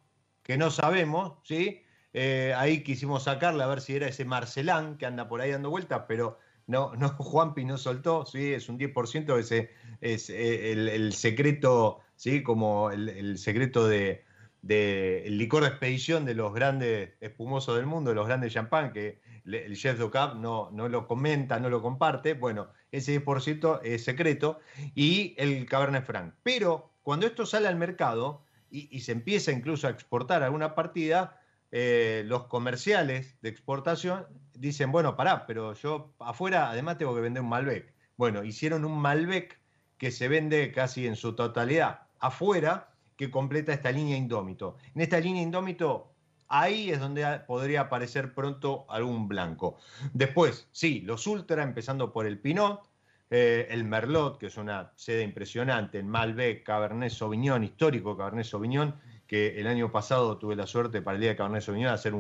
que 0.42 0.59
no 0.59 0.70
sabemos, 0.70 1.34
¿sí? 1.45 1.82
Eh, 2.12 2.53
ahí 2.57 2.82
quisimos 2.82 3.24
sacarle 3.24 3.62
a 3.62 3.66
ver 3.66 3.80
si 3.80 3.97
era 3.97 4.09
ese 4.09 4.24
Marcelán 4.24 4.99
que 4.99 5.07
anda 5.07 5.28
por 5.28 5.40
ahí 5.40 5.51
dando 5.51 5.70
vueltas, 5.70 6.03
pero 6.09 6.38
no, 6.66 6.95
no, 6.97 7.09
Juanpi 7.18 7.64
no 7.64 7.78
soltó, 7.78 8.26
sí, 8.26 8.53
es 8.53 8.68
un 8.68 8.78
10%, 8.78 9.38
ese 9.38 9.70
es 10.01 10.30
el, 10.30 11.12
secreto, 11.12 12.01
sí, 12.16 12.42
como 12.42 12.90
el, 12.90 13.38
secreto 13.38 13.86
de, 13.86 14.24
el 14.62 15.38
licor 15.38 15.62
de 15.62 15.68
expedición 15.70 16.24
de 16.24 16.34
los 16.34 16.53
grandes 16.53 17.11
espumosos 17.20 17.76
del 17.76 17.86
mundo, 17.86 18.11
de 18.11 18.16
los 18.16 18.26
grandes 18.26 18.53
champán, 18.53 18.92
que 18.92 19.20
el 19.45 19.76
chef 19.76 19.99
de 19.99 20.09
no, 20.36 20.70
no 20.72 20.88
lo 20.88 21.07
comenta, 21.07 21.61
no 21.61 21.68
lo 21.68 21.82
comparte, 21.82 22.34
bueno, 22.34 22.68
ese 22.90 23.22
10% 23.22 23.80
es 23.82 24.05
secreto, 24.05 24.61
y 24.95 25.34
el 25.38 25.66
Cabernet 25.66 26.05
Franc. 26.05 26.34
Pero 26.42 26.90
cuando 27.03 27.26
esto 27.26 27.45
sale 27.45 27.68
al 27.68 27.76
mercado 27.76 28.42
y, 28.70 28.88
y 28.95 29.01
se 29.01 29.12
empieza 29.12 29.53
incluso 29.53 29.86
a 29.86 29.90
exportar 29.90 30.42
alguna 30.42 30.74
partida, 30.74 31.40
eh, 31.76 32.22
los 32.26 32.45
comerciales 32.45 33.36
de 33.42 33.49
exportación 33.49 34.26
dicen, 34.55 34.92
bueno, 34.92 35.16
pará, 35.16 35.45
pero 35.45 35.72
yo 35.74 36.14
afuera 36.20 36.70
además 36.70 36.99
tengo 36.99 37.16
que 37.16 37.20
vender 37.20 37.42
un 37.42 37.49
Malbec. 37.49 37.92
Bueno, 38.16 38.45
hicieron 38.45 38.84
un 38.84 38.97
Malbec 38.97 39.59
que 39.99 40.12
se 40.12 40.28
vende 40.28 40.70
casi 40.70 41.09
en 41.09 41.16
su 41.16 41.34
totalidad 41.34 42.03
afuera, 42.20 42.95
que 43.16 43.28
completa 43.28 43.72
esta 43.72 43.90
línea 43.90 44.16
Indómito. 44.16 44.76
En 44.95 45.03
esta 45.03 45.18
línea 45.18 45.42
Indómito, 45.42 46.14
ahí 46.49 46.90
es 46.90 47.01
donde 47.01 47.40
podría 47.47 47.82
aparecer 47.82 48.34
pronto 48.34 48.86
algún 48.88 49.28
blanco. 49.28 49.78
Después, 50.12 50.68
sí, 50.72 51.01
los 51.01 51.26
Ultra, 51.26 51.62
empezando 51.62 52.12
por 52.12 52.26
el 52.26 52.38
Pinot, 52.38 52.88
eh, 53.30 53.66
el 53.70 53.84
Merlot, 53.84 54.38
que 54.38 54.47
es 54.47 54.57
una 54.57 54.92
sede 54.97 55.22
impresionante, 55.22 55.99
en 55.99 56.09
Malbec, 56.09 56.62
Cabernet 56.62 57.11
Sauvignon, 57.11 57.64
histórico 57.64 58.16
Cabernet 58.16 58.47
Sauvignon, 58.47 58.95
que 59.26 59.59
el 59.59 59.66
año 59.66 59.90
pasado 59.90 60.38
tuve 60.38 60.55
la 60.57 60.66
suerte 60.66 61.03
para 61.03 61.16
el 61.16 61.20
día 61.20 61.30
de 61.30 61.36
Cabernet 61.36 61.62
Sauvignon 61.62 61.90
de 61.90 61.95
hacer 61.95 62.14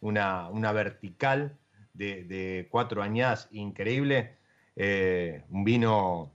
una, 0.00 0.72
vertical 0.72 1.56
de, 1.94 2.68
cuatro 2.70 3.02
añadas 3.02 3.48
increíble. 3.50 4.36
Eh, 4.76 5.42
un 5.50 5.64
vino 5.64 6.32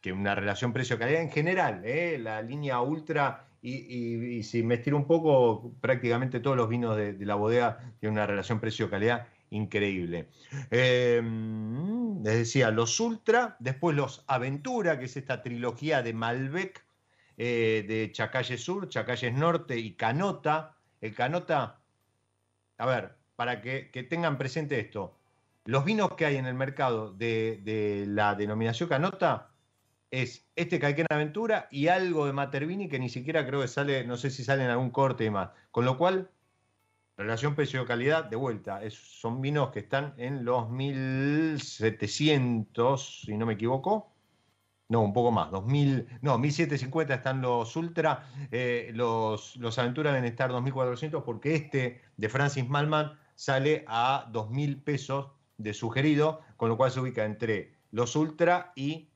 que 0.00 0.12
una 0.12 0.34
relación 0.34 0.72
precio-calidad 0.72 1.22
en 1.22 1.30
general, 1.30 1.82
eh, 1.84 2.18
la 2.18 2.42
línea 2.42 2.80
ultra 2.82 3.48
y, 3.66 4.42
si 4.42 4.62
me 4.62 4.74
estiro 4.74 4.98
un 4.98 5.06
poco, 5.06 5.72
prácticamente 5.80 6.40
todos 6.40 6.56
los 6.56 6.68
vinos 6.68 6.96
de, 6.96 7.16
la 7.24 7.34
bodega 7.34 7.78
tienen 7.98 8.18
una 8.18 8.26
relación 8.26 8.60
precio-calidad 8.60 9.26
increíble. 9.48 10.28
Eh, 10.70 11.22
les 12.22 12.36
decía, 12.36 12.70
los 12.70 13.00
Ultra, 13.00 13.56
después 13.60 13.96
los 13.96 14.22
Aventura, 14.26 14.98
que 14.98 15.06
es 15.06 15.16
esta 15.16 15.42
trilogía 15.42 16.02
de 16.02 16.12
Malbec, 16.12 16.84
eh, 17.38 17.84
de 17.88 18.12
Chacalles 18.12 18.62
Sur, 18.62 18.88
Chacalles 18.90 19.32
Norte 19.32 19.78
y 19.78 19.94
Canota. 19.94 20.76
El 21.00 21.14
Canota, 21.14 21.80
a 22.76 22.86
ver, 22.86 23.16
para 23.34 23.62
que, 23.62 24.06
tengan 24.10 24.36
presente 24.36 24.78
esto, 24.78 25.16
los 25.64 25.86
vinos 25.86 26.14
que 26.16 26.26
hay 26.26 26.36
en 26.36 26.44
el 26.44 26.54
mercado 26.54 27.12
de, 27.12 28.04
la 28.08 28.34
denominación 28.34 28.90
Canota 28.90 29.53
es 30.10 30.46
este 30.56 30.78
Caiquén 30.78 31.06
Aventura 31.10 31.68
y 31.70 31.88
algo 31.88 32.26
de 32.26 32.32
Matervini 32.32 32.88
que 32.88 32.98
ni 32.98 33.08
siquiera 33.08 33.46
creo 33.46 33.60
que 33.60 33.68
sale, 33.68 34.04
no 34.06 34.16
sé 34.16 34.30
si 34.30 34.44
sale 34.44 34.64
en 34.64 34.70
algún 34.70 34.90
corte 34.90 35.24
y 35.24 35.30
más. 35.30 35.50
Con 35.70 35.84
lo 35.84 35.98
cual, 35.98 36.30
relación 37.16 37.54
precio-calidad, 37.54 38.24
de 38.24 38.36
vuelta, 38.36 38.80
son 38.90 39.40
vinos 39.40 39.70
que 39.70 39.80
están 39.80 40.14
en 40.16 40.44
los 40.44 40.70
1700, 40.70 43.22
si 43.26 43.36
no 43.36 43.46
me 43.46 43.54
equivoco. 43.54 44.10
No, 44.88 45.00
un 45.00 45.14
poco 45.14 45.32
más, 45.32 45.50
2000, 45.50 46.06
no, 46.20 46.38
1750 46.38 47.14
están 47.14 47.40
los 47.40 47.74
Ultra, 47.74 48.28
eh, 48.52 48.90
los, 48.94 49.56
los 49.56 49.78
Aventura 49.78 50.12
deben 50.12 50.26
estar 50.26 50.50
2400 50.50 51.24
porque 51.24 51.54
este 51.54 52.02
de 52.18 52.28
Francis 52.28 52.68
Malman 52.68 53.18
sale 53.34 53.84
a 53.88 54.28
2000 54.30 54.82
pesos 54.82 55.28
de 55.56 55.72
sugerido, 55.72 56.42
con 56.56 56.68
lo 56.68 56.76
cual 56.76 56.90
se 56.90 57.00
ubica 57.00 57.24
entre 57.24 57.72
los 57.92 58.14
Ultra 58.14 58.72
y 58.76 59.08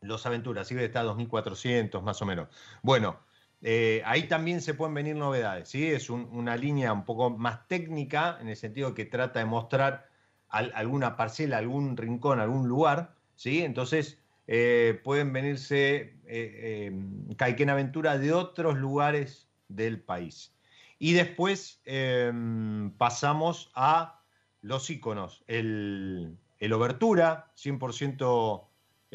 los 0.00 0.26
Aventuras, 0.26 0.68
que 0.68 0.84
está 0.84 1.00
a 1.00 1.04
2400 1.04 2.02
más 2.02 2.20
o 2.22 2.26
menos. 2.26 2.48
Bueno, 2.82 3.18
eh, 3.62 4.02
ahí 4.04 4.28
también 4.28 4.60
se 4.60 4.74
pueden 4.74 4.94
venir 4.94 5.16
novedades, 5.16 5.68
¿sí? 5.68 5.86
Es 5.86 6.10
una 6.10 6.56
línea 6.56 6.92
un 6.92 7.04
poco 7.04 7.30
más 7.30 7.66
técnica, 7.68 8.38
en 8.40 8.48
el 8.48 8.56
sentido 8.56 8.94
que 8.94 9.04
trata 9.04 9.38
de 9.40 9.46
mostrar 9.46 10.08
alguna 10.48 11.16
parcela, 11.16 11.58
algún 11.58 11.96
rincón, 11.96 12.40
algún 12.40 12.68
lugar, 12.68 13.14
¿sí? 13.34 13.62
Entonces 13.62 14.18
eh, 14.46 15.00
pueden 15.02 15.32
venirse 15.32 16.14
eh, 16.26 16.92
eh 17.38 17.70
Aventura 17.70 18.18
de 18.18 18.32
otros 18.32 18.76
lugares 18.76 19.48
del 19.68 20.00
país. 20.00 20.54
Y 20.98 21.12
después 21.12 21.80
em, 21.84 22.92
pasamos 22.92 23.70
a 23.74 24.22
los 24.62 24.88
iconos, 24.88 25.44
el, 25.46 26.38
el 26.58 26.72
Obertura, 26.72 27.52
100% 27.56 28.65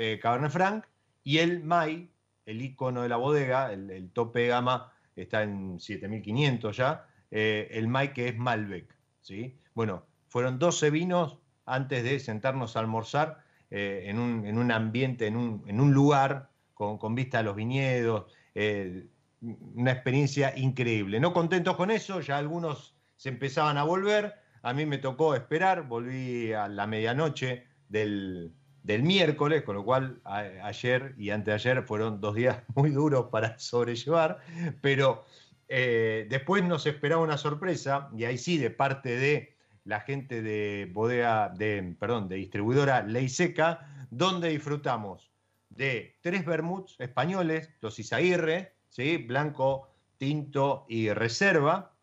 eh, 0.02 0.20
Cabernet 0.20 0.52
Franc, 0.52 0.86
y 1.24 1.38
el 1.38 1.64
Mai, 1.64 2.10
el 2.46 2.62
icono 2.62 3.04
de 3.04 3.10
la 3.10 3.18
bodega, 3.18 3.72
el, 3.72 4.10
tope 4.12 4.42
de 4.42 4.48
gama 4.48 4.92
está 5.16 5.44
en 5.44 5.80
7500 5.80 6.76
ya, 6.76 7.08
el 7.30 7.88
Mai 7.88 8.14
que 8.14 8.30
es 8.30 8.38
Malbec. 8.38 8.96
¿sí? 9.22 9.56
Bueno, 9.74 10.06
fueron 10.28 10.60
12 10.60 10.90
vinos 10.90 11.38
antes 11.66 12.04
de 12.04 12.20
sentarnos 12.20 12.76
a 12.76 12.80
almorzar 12.80 13.44
eh, 13.70 14.04
en, 14.08 14.20
un, 14.20 14.72
ambiente, 14.72 15.28
en 15.28 15.38
un, 15.38 15.94
lugar 15.94 16.50
con, 16.74 17.16
vista 17.16 17.40
a 17.40 17.44
los 17.44 17.56
viñedos, 17.56 18.32
eh, 18.54 19.08
una 19.42 19.92
experiencia 19.92 20.54
increíble. 20.58 21.20
No 21.20 21.34
contentos 21.34 21.78
con 21.78 21.92
eso, 21.92 22.20
ya 22.20 22.38
algunos 22.38 22.96
se 23.16 23.30
empezaban 23.30 23.78
a 23.78 23.84
volver, 23.84 24.36
a 24.62 24.74
mí 24.74 24.86
me 24.86 24.98
tocó 24.98 25.36
esperar, 25.36 25.88
volví 25.88 26.52
a 26.54 26.68
la 26.68 26.86
medianoche 26.86 27.66
del, 27.88 28.54
miércoles, 28.84 29.64
con 29.64 29.76
lo 29.76 29.84
cual 29.84 30.22
ayer 30.26 31.14
y 31.18 31.30
anteayer 31.30 31.84
fueron 31.84 32.20
dos 32.20 32.36
días 32.36 32.64
muy 32.76 32.92
duros 32.92 33.28
para 33.32 33.58
sobrellevar, 33.60 34.40
pero 34.82 35.26
eh, 35.68 36.28
después 36.30 36.64
nos 36.64 36.86
esperaba 36.86 37.22
una 37.22 37.38
sorpresa, 37.38 38.10
y 38.16 38.26
ahí 38.26 38.38
sí, 38.38 38.58
de 38.58 38.72
parte 38.72 39.16
de 39.16 39.56
la 39.86 40.02
gente 40.02 40.42
de 40.42 40.90
bodega, 40.94 41.50
de, 41.50 41.96
perdón, 42.00 42.28
de 42.28 42.36
distribuidora 42.36 43.04
Ley 43.04 43.30
Seca, 43.30 44.08
donde 44.10 44.50
disfrutamos 44.50 45.32
de 45.70 46.18
tres 46.22 46.46
vermuts 46.46 46.96
españoles, 47.00 47.70
los 47.82 47.98
Isaguirre, 48.00 48.74
¿sí? 48.90 49.18
blanco, 49.18 49.88
tinto 50.18 50.86
y 50.90 51.12
reserva. 51.14 51.94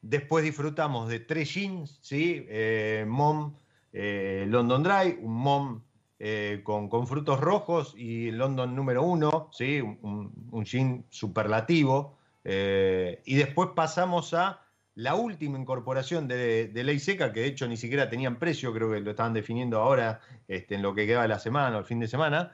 Después 0.00 0.44
disfrutamos 0.44 1.08
de 1.08 1.20
tres 1.20 1.50
gins, 1.50 1.98
¿sí? 2.00 2.46
Eh, 2.48 3.04
Mom 3.06 3.54
eh, 3.92 4.46
London 4.48 4.82
Dry, 4.82 5.18
un 5.20 5.34
Mom 5.34 5.82
eh, 6.18 6.60
con, 6.64 7.06
frutos 7.06 7.40
rojos 7.40 7.94
y 7.96 8.30
London 8.30 8.74
número 8.74 9.02
uno, 9.02 9.50
¿sí? 9.52 9.80
un, 9.80 10.32
un 10.50 10.64
gin 10.64 11.04
superlativo. 11.10 12.16
y 12.44 13.34
después 13.34 13.70
pasamos 13.74 14.34
a 14.34 14.62
la 14.94 15.14
última 15.14 15.58
incorporación 15.58 16.28
de, 16.28 16.70
Ley 16.74 16.98
Seca, 16.98 17.32
que 17.32 17.40
de 17.40 17.46
hecho 17.46 17.66
ni 17.66 17.76
siquiera 17.76 18.10
tenían 18.10 18.38
precio, 18.38 18.72
creo 18.72 18.90
que 18.92 19.00
lo 19.00 19.10
estaban 19.10 19.32
definiendo 19.32 19.78
ahora 19.78 20.20
este, 20.48 20.74
en 20.74 20.82
lo 20.82 20.94
que 20.94 21.06
queda 21.06 21.22
de 21.22 21.28
la 21.28 21.38
semana 21.38 21.76
o 21.76 21.80
el 21.80 21.86
fin 21.86 22.00
de 22.00 22.08
semana, 22.08 22.52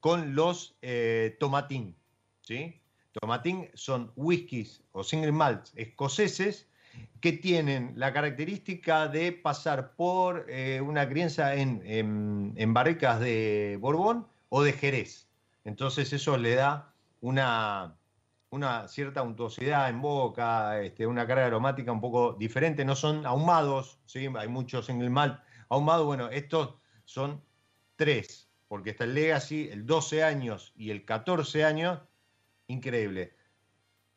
con 0.00 0.34
los 0.34 0.76
eh, 0.82 1.36
tomatín. 1.40 1.96
¿sí? 2.42 2.80
Tomatín 3.12 3.70
son 3.74 4.12
whiskies 4.14 4.82
o 4.92 5.02
single 5.02 5.32
malts 5.32 5.72
escoceses 5.74 6.68
que 7.20 7.32
tienen 7.32 7.92
la 7.96 8.12
característica 8.12 9.08
de 9.08 9.32
pasar 9.32 9.94
por 9.94 10.46
eh, 10.48 10.80
una 10.80 11.08
crianza 11.08 11.54
en, 11.54 11.82
en 11.84 12.74
barricas 12.74 13.20
de 13.20 13.78
Borbón 13.80 14.26
o 14.48 14.62
de 14.62 14.72
Jerez. 14.72 15.28
Entonces 15.64 16.12
eso 16.12 16.36
le 16.36 16.54
da 16.54 16.92
una, 17.20 17.96
una 18.50 18.88
cierta 18.88 19.22
untuosidad 19.22 19.88
en 19.88 20.00
boca, 20.02 20.80
este, 20.80 21.06
una 21.06 21.26
carga 21.26 21.46
aromática 21.46 21.92
un 21.92 22.00
poco 22.00 22.34
diferente. 22.38 22.84
No 22.84 22.96
son 22.96 23.24
ahumados, 23.26 23.98
¿sí? 24.06 24.28
hay 24.36 24.48
muchos 24.48 24.88
en 24.88 25.00
el 25.00 25.10
malt 25.10 25.40
ahumado. 25.68 26.04
Bueno, 26.04 26.28
estos 26.30 26.74
son 27.04 27.42
tres, 27.96 28.48
porque 28.68 28.90
está 28.90 29.04
el 29.04 29.14
Legacy, 29.14 29.68
el 29.70 29.86
12 29.86 30.24
años 30.24 30.72
y 30.76 30.90
el 30.90 31.04
14 31.04 31.64
años. 31.64 32.00
Increíble. 32.66 33.34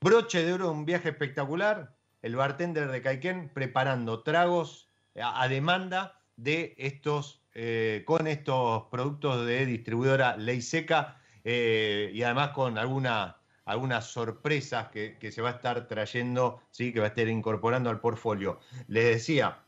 Broche 0.02 0.44
de 0.44 0.54
oro, 0.54 0.72
un 0.72 0.86
viaje 0.86 1.10
espectacular. 1.10 1.93
El 2.24 2.36
bartender 2.36 2.90
de 2.90 3.02
Caiken 3.02 3.50
preparando 3.54 4.24
tragos 4.24 4.90
a, 5.22 5.48
demanda 5.48 6.20
de 6.36 6.74
estos, 6.80 7.44
eh, 7.54 8.04
con 8.08 8.26
estos 8.26 8.86
productos 8.90 9.46
de 9.46 9.68
distribuidora 9.68 10.36
Ley 10.38 10.62
Seca 10.62 11.22
eh, 11.44 12.10
y 12.14 12.24
además 12.24 12.50
con 12.50 12.80
alguna 12.80 13.38
algunas 13.66 14.08
sorpresas 14.08 14.90
que, 14.90 15.32
se 15.32 15.42
va 15.42 15.50
a 15.50 15.54
estar 15.54 15.88
trayendo, 15.88 16.62
¿sí? 16.72 16.92
que 16.92 17.00
va 17.00 17.06
a 17.06 17.10
estar 17.10 17.28
incorporando 17.28 17.90
al 17.90 18.00
portfolio. 18.00 18.60
Les 18.88 19.06
decía, 19.06 19.60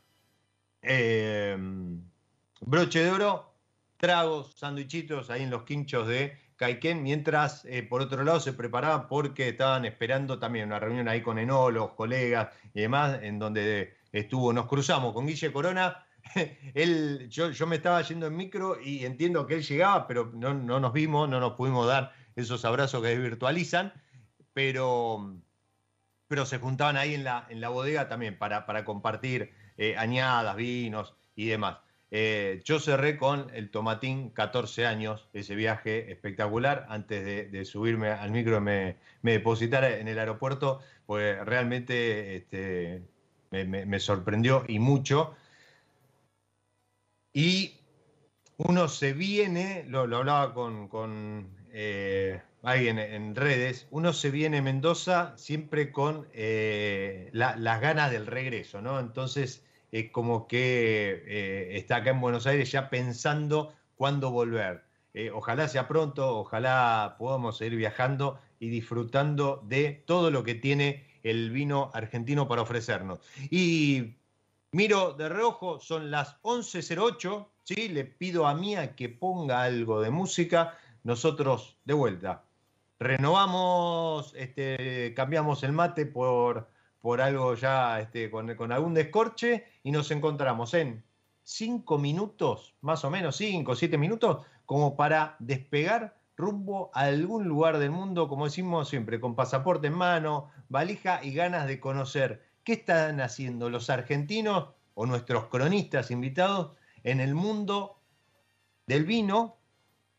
em, 0.82 2.02
broche 2.60 3.02
de 3.02 3.10
oro, 3.10 3.54
tragos, 3.96 4.54
sandwichitos 4.56 5.30
ahí 5.30 5.42
en 5.42 5.50
los 5.50 5.62
quinchos 5.62 6.06
de 6.06 6.38
Caiken, 6.56 7.02
mientras 7.02 7.64
eh, 7.66 7.82
por 7.82 8.00
otro 8.00 8.24
lado 8.24 8.40
se 8.40 8.54
preparaban 8.54 9.08
porque 9.08 9.50
estaban 9.50 9.84
esperando 9.84 10.38
también 10.38 10.66
una 10.66 10.80
reunión 10.80 11.06
ahí 11.08 11.22
con 11.22 11.38
enólogos, 11.38 11.92
colegas 11.92 12.48
y 12.72 12.80
demás, 12.80 13.18
en 13.22 13.38
donde 13.38 13.94
estuvo, 14.12 14.52
nos 14.52 14.66
cruzamos 14.66 15.12
con 15.12 15.26
Guille 15.26 15.52
Corona. 15.52 16.04
Él, 16.74 17.28
yo, 17.28 17.50
yo 17.50 17.66
me 17.66 17.76
estaba 17.76 18.00
yendo 18.02 18.26
en 18.26 18.36
micro 18.36 18.80
y 18.80 19.04
entiendo 19.04 19.46
que 19.46 19.54
él 19.54 19.62
llegaba, 19.62 20.06
pero 20.08 20.32
no, 20.34 20.54
no 20.54 20.80
nos 20.80 20.92
vimos, 20.92 21.28
no 21.28 21.38
nos 21.38 21.52
pudimos 21.52 21.86
dar 21.86 22.12
esos 22.34 22.64
abrazos 22.64 23.02
que 23.02 23.16
virtualizan, 23.16 23.92
pero, 24.52 25.36
pero 26.26 26.44
se 26.46 26.58
juntaban 26.58 26.96
ahí 26.96 27.14
en 27.14 27.22
la, 27.22 27.46
en 27.48 27.60
la 27.60 27.68
bodega 27.68 28.08
también 28.08 28.38
para, 28.38 28.66
para 28.66 28.84
compartir 28.84 29.52
eh, 29.76 29.96
añadas, 29.96 30.56
vinos 30.56 31.14
y 31.34 31.46
demás. 31.46 31.78
Eh, 32.10 32.62
yo 32.64 32.78
cerré 32.78 33.16
con 33.16 33.50
el 33.52 33.70
Tomatín 33.70 34.30
14 34.30 34.86
años, 34.86 35.28
ese 35.32 35.54
viaje 35.56 36.12
espectacular, 36.12 36.86
antes 36.88 37.50
de, 37.50 37.64
subirme 37.64 38.10
al 38.10 38.30
micro 38.30 38.60
me, 38.60 38.96
me 39.22 39.32
depositara 39.32 39.98
en 39.98 40.06
el 40.06 40.18
aeropuerto, 40.18 40.80
pues 41.06 41.44
realmente 41.44 42.36
este, 42.36 43.02
me, 43.50 44.00
sorprendió 44.00 44.64
y 44.68 44.78
mucho. 44.78 45.34
Y 47.32 47.74
uno 48.56 48.88
se 48.88 49.12
viene, 49.12 49.84
lo, 49.88 50.00
hablaba 50.00 50.54
con, 50.54 51.48
eh, 51.72 52.40
alguien 52.62 52.98
en 52.98 53.34
redes, 53.34 53.86
uno 53.90 54.12
se 54.12 54.30
viene 54.30 54.62
Mendoza 54.62 55.36
siempre 55.36 55.92
con 55.92 56.26
eh, 56.32 57.30
las 57.32 57.80
ganas 57.80 58.10
del 58.10 58.26
regreso, 58.26 58.80
¿no? 58.80 58.98
Entonces 58.98 59.64
es 59.92 60.10
como 60.10 60.46
que 60.48 61.22
eh, 61.26 61.76
está 61.76 61.96
acá 61.96 62.10
en 62.10 62.20
Buenos 62.20 62.46
Aires 62.46 62.70
ya 62.70 62.90
pensando 62.90 63.72
cuándo 63.96 64.30
volver. 64.30 64.84
ojalá 65.32 65.66
sea 65.68 65.88
pronto, 65.88 66.40
ojalá 66.40 67.16
podamos 67.18 67.56
seguir 67.56 67.78
viajando 67.78 68.38
y 68.60 68.68
disfrutando 68.68 69.62
de 69.66 70.04
todo 70.06 70.30
lo 70.30 70.44
que 70.44 70.54
tiene 70.54 71.06
el 71.22 71.50
vino 71.50 71.90
argentino 71.94 72.46
para 72.48 72.62
ofrecernos. 72.62 73.20
Y 73.50 74.16
miro 74.72 75.12
de 75.14 75.28
reojo, 75.28 75.80
son 75.80 76.10
las 76.10 76.40
11.08, 76.42 77.46
¿sí? 77.64 77.88
le 77.88 78.04
pido 78.04 78.46
a 78.46 78.54
Mía 78.54 78.94
que 78.94 79.08
ponga 79.08 79.62
algo 79.62 80.00
de 80.00 80.10
música 80.10 80.78
nosotros 81.02 81.78
de 81.84 81.94
vuelta. 81.94 82.44
Renovamos, 82.98 84.34
este, 84.36 85.12
cambiamos 85.14 85.62
el 85.62 85.72
mate 85.72 86.06
por, 86.06 86.68
por 87.00 87.20
algo 87.20 87.54
ya 87.54 88.00
este, 88.00 88.30
con, 88.30 88.54
con, 88.54 88.72
algún 88.72 88.94
descorche 88.94 89.66
y 89.82 89.90
nos 89.90 90.10
encontramos 90.10 90.74
en 90.74 91.04
cinco 91.42 91.98
minutos, 91.98 92.74
más 92.80 93.04
o 93.04 93.10
menos, 93.10 93.36
cinco, 93.36 93.76
siete 93.76 93.98
minutos, 93.98 94.44
como 94.64 94.96
para 94.96 95.36
despegar 95.38 96.16
rumbo 96.36 96.90
a 96.92 97.02
algún 97.02 97.48
lugar 97.48 97.78
del 97.78 97.90
mundo, 97.90 98.28
como 98.28 98.44
decimos 98.44 98.88
siempre, 98.88 99.20
con 99.20 99.34
pasaporte 99.34 99.86
en 99.86 99.94
mano, 99.94 100.50
valija 100.68 101.24
y 101.24 101.32
ganas 101.32 101.66
de 101.66 101.80
conocer 101.80 102.44
qué 102.64 102.74
están 102.74 103.20
haciendo 103.20 103.70
los 103.70 103.88
argentinos 103.90 104.70
o 104.94 105.06
nuestros 105.06 105.46
cronistas 105.46 106.10
invitados 106.10 106.76
en 107.04 107.20
el 107.20 107.34
mundo 107.34 108.00
del 108.86 109.04
vino 109.04 109.56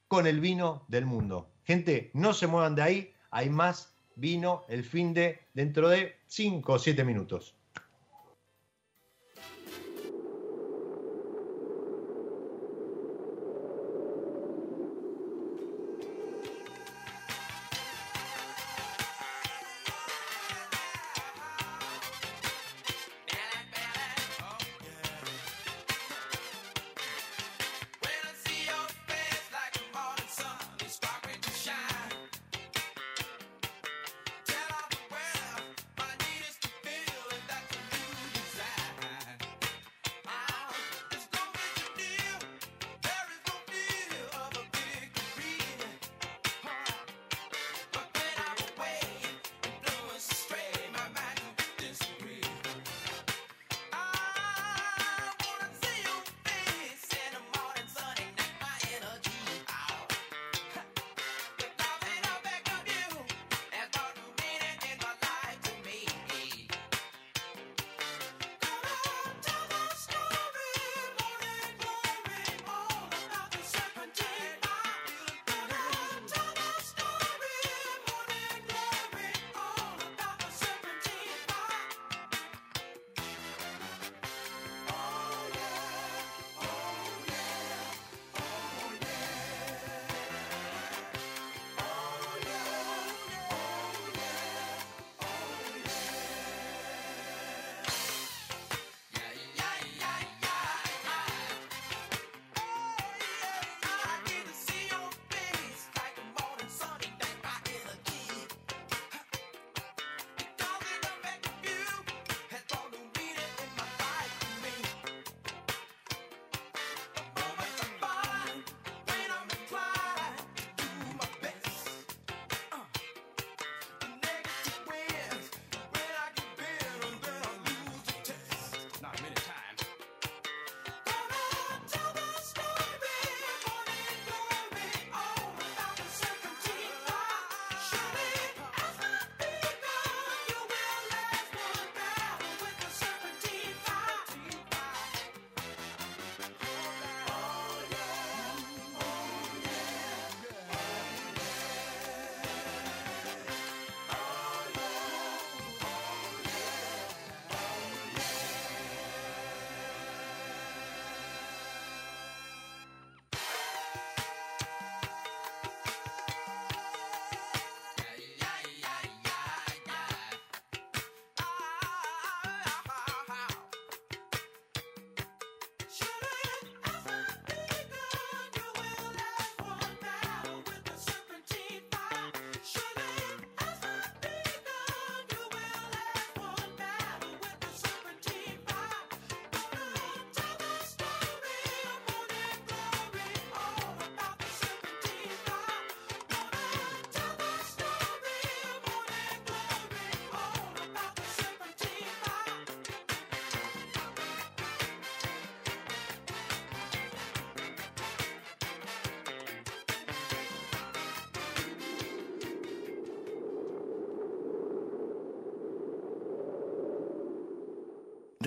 con 0.07 0.25
el 0.25 0.39
vino 0.39 0.85
del 0.87 1.05
mundo. 1.05 1.49
Gente, 1.65 2.11
no 2.13 2.33
se 2.33 2.47
muevan 2.47 2.75
de 2.75 2.81
ahí, 2.81 3.13
hay 3.29 3.49
más 3.49 3.93
vino 4.17 4.65
el 4.67 4.83
fin 4.83 5.13
de 5.13 5.39
dentro 5.53 5.89
de 5.89 6.15
5 6.27 6.73
o 6.73 6.79
7 6.79 7.03
minutos. 7.03 7.56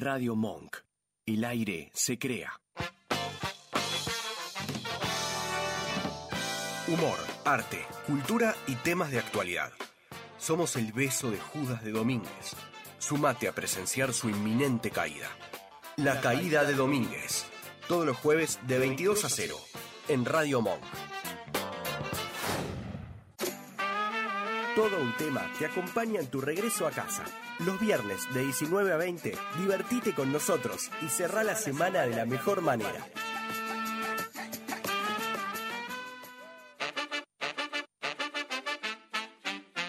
Radio 0.01 0.35
Monk. 0.35 0.79
El 1.27 1.45
aire 1.45 1.91
se 1.93 2.19
crea. 2.19 2.59
Humor, 6.89 7.19
arte, 7.45 7.85
cultura 8.07 8.57
y 8.67 8.77
temas 8.77 9.11
de 9.11 9.19
actualidad. 9.19 9.71
Somos 10.39 10.77
el 10.77 10.95
beso 10.95 11.31
de 11.31 11.39
Judas 11.39 11.85
de 11.85 11.93
Domínguez. 11.93 12.57
Sumate 12.99 13.47
a 13.47 13.53
presenciar 13.53 14.15
su 14.15 14.31
inminente 14.31 14.91
caída. 14.91 15.29
La 15.97 16.23
caída 16.23 16.65
de 16.65 16.73
Domínguez. 16.73 17.45
Todos 17.87 18.07
los 18.07 18.17
jueves 18.17 18.59
de 18.67 18.79
22 18.79 19.27
a 19.27 19.29
0 19.29 19.55
en 20.09 20.25
Radio 20.25 20.63
Monk. 20.63 20.83
Todo 24.75 24.99
un 24.99 25.15
tema 25.19 25.53
te 25.59 25.67
acompaña 25.67 26.21
en 26.21 26.29
tu 26.29 26.41
regreso 26.41 26.87
a 26.87 26.91
casa. 26.91 27.27
Los 27.67 27.79
viernes 27.79 28.33
de 28.33 28.43
19 28.43 28.91
a 28.91 28.97
20, 28.97 29.37
divertite 29.59 30.15
con 30.15 30.33
nosotros 30.33 30.91
y 31.03 31.09
cerrá 31.09 31.45
la 31.45 31.55
semana 31.55 32.07
de 32.07 32.17
la 32.17 32.25
mejor 32.25 32.63
manera. 32.63 33.07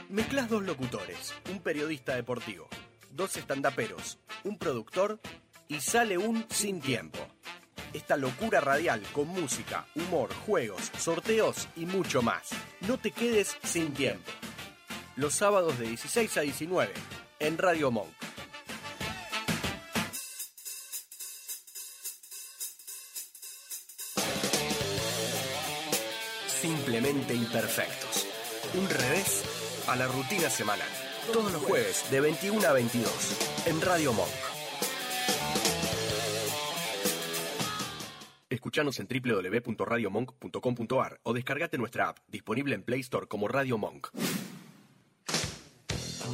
Mezclas 0.10 0.50
dos 0.50 0.64
locutores, 0.64 1.34
un 1.50 1.62
periodista 1.62 2.14
deportivo, 2.14 2.68
dos 3.12 3.38
estandaperos, 3.38 4.20
un 4.44 4.58
productor 4.58 5.22
y 5.70 5.80
sale 5.80 6.18
un 6.18 6.46
sin 6.50 6.82
tiempo. 6.82 7.20
Esta 7.94 8.18
locura 8.18 8.60
radial 8.60 9.02
con 9.14 9.30
música, 9.30 9.86
humor, 9.96 10.34
juegos, 10.46 10.92
sorteos 10.98 11.70
y 11.78 11.86
mucho 11.86 12.22
más. 12.22 12.50
No 12.82 12.98
te 12.98 13.12
quedes 13.12 13.56
sin 13.64 13.94
tiempo. 13.94 14.30
Los 15.16 15.36
sábados 15.36 15.80
de 15.80 15.88
16 15.88 16.38
a 16.38 16.42
19 16.42 16.92
en 17.42 17.58
Radio 17.58 17.92
Monk. 17.92 18.14
Simplemente 26.48 27.34
imperfectos. 27.34 28.28
Un 28.76 28.88
revés 28.88 29.44
a 29.88 29.96
la 29.96 30.06
rutina 30.08 30.50
semanal. 30.50 30.88
Todos 31.34 31.52
los 31.52 31.64
jueves 31.64 32.10
de 32.12 32.22
21 32.22 32.68
a 32.68 32.74
22 32.74 33.66
en 33.66 33.82
Radio 33.82 34.14
Monk. 34.14 34.30
Escuchanos 38.50 39.00
en 39.00 39.08
www.radiomonk.com.ar 39.08 41.20
o 41.24 41.34
descargate 41.34 41.80
nuestra 41.80 42.10
app, 42.10 42.20
disponible 42.28 42.76
en 42.76 42.84
Play 42.84 43.00
Store 43.00 43.26
como 43.26 43.48
Radio 43.48 43.80
Monk. 43.80 44.10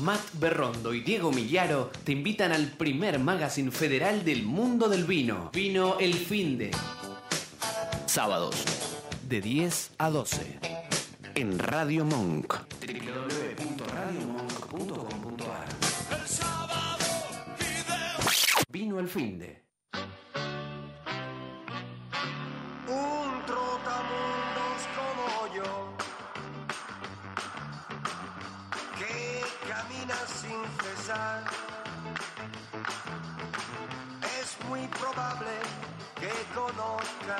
Matt 0.01 0.21
Berrondo 0.39 0.93
y 0.93 1.01
Diego 1.01 1.31
Millaro 1.31 1.89
te 2.03 2.11
invitan 2.11 2.51
al 2.51 2.67
primer 2.67 3.17
magazine 3.19 3.71
federal 3.71 4.23
del 4.23 4.43
mundo 4.43 4.87
del 4.89 5.05
vino. 5.05 5.49
Vino 5.53 5.97
El 5.99 6.13
Finde. 6.13 6.69
Sábados, 8.05 8.55
de 9.27 9.41
10 9.41 9.91
a 9.97 10.09
12. 10.09 10.59
En 11.35 11.59
Radio 11.59 12.05
Monk. 12.05 12.53
www.radiomonk.com.ar 12.79 15.67
Vino 18.69 18.99
El 18.99 19.07
Finde. 19.07 19.61
Un 19.61 19.66
Es 31.09 31.15
muy 34.67 34.85
probable 34.87 35.51
que 36.19 36.33
conozca 36.53 37.37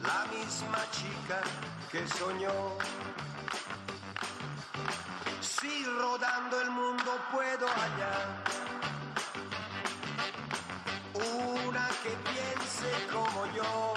la 0.00 0.24
misma 0.32 0.78
chica 0.92 1.42
que 1.92 2.08
soñó. 2.08 2.78
Si 5.42 5.84
rodando 5.84 6.58
el 6.62 6.70
mundo 6.70 7.20
puedo 7.30 7.66
hallar 7.68 8.42
una 11.12 11.88
que 12.02 12.16
piense 12.30 13.12
como 13.12 13.44
yo. 13.52 13.95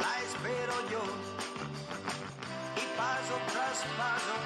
La 0.00 0.20
espero 0.20 0.74
yo, 0.90 1.02
y 2.76 2.96
paso 2.96 3.34
tras 3.52 3.78
paso 3.96 4.36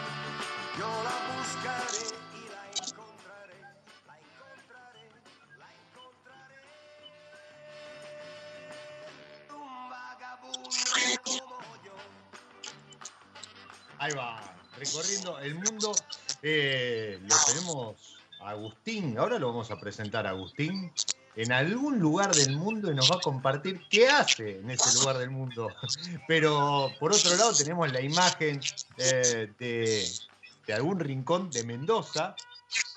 yo 0.79 0.89
la 1.05 1.17
buscaré. 1.33 2.05
y 2.35 2.49
la 2.51 2.63
encontraré, 2.87 3.59
la 4.07 4.15
encontraré, 4.21 5.05
la 5.59 5.69
encontraré. 5.73 6.61
Un 9.51 9.91
vagabundo 9.91 10.69
como 11.25 11.85
yo. 11.85 11.97
Ahí 13.99 14.13
va, 14.13 14.29
recorriendo 14.79 15.39
el 15.39 15.55
mundo. 15.55 15.95
Eh, 16.43 17.19
lo 17.23 17.37
tenemos 17.47 18.19
a 18.41 18.51
Agustín. 18.51 19.19
Ahora 19.19 19.39
lo 19.39 19.49
vamos 19.49 19.71
a 19.71 19.81
presentar 19.81 20.27
a 20.27 20.31
Agustín 20.31 20.93
en 21.37 21.53
algún 21.53 21.99
lugar 21.99 22.35
del 22.35 22.57
mundo 22.57 22.91
y 22.91 22.95
nos 22.95 23.11
va 23.11 23.17
a 23.17 23.21
compartir 23.21 23.83
qué 23.91 24.09
hace 24.09 24.59
en 24.59 24.71
ese 24.71 24.99
lugar 24.99 25.19
del 25.19 25.31
mundo. 25.31 25.69
Pero 26.29 26.91
por 26.99 27.13
otro 27.13 27.37
lado 27.37 27.53
tenemos 27.53 27.93
la 27.93 28.01
imagen 28.01 28.61
eh, 28.97 29.53
de, 29.59 30.09
de 30.67 30.75
algún 30.75 30.99
rincón 30.99 31.51
de 31.51 31.63
Mendoza 31.65 32.35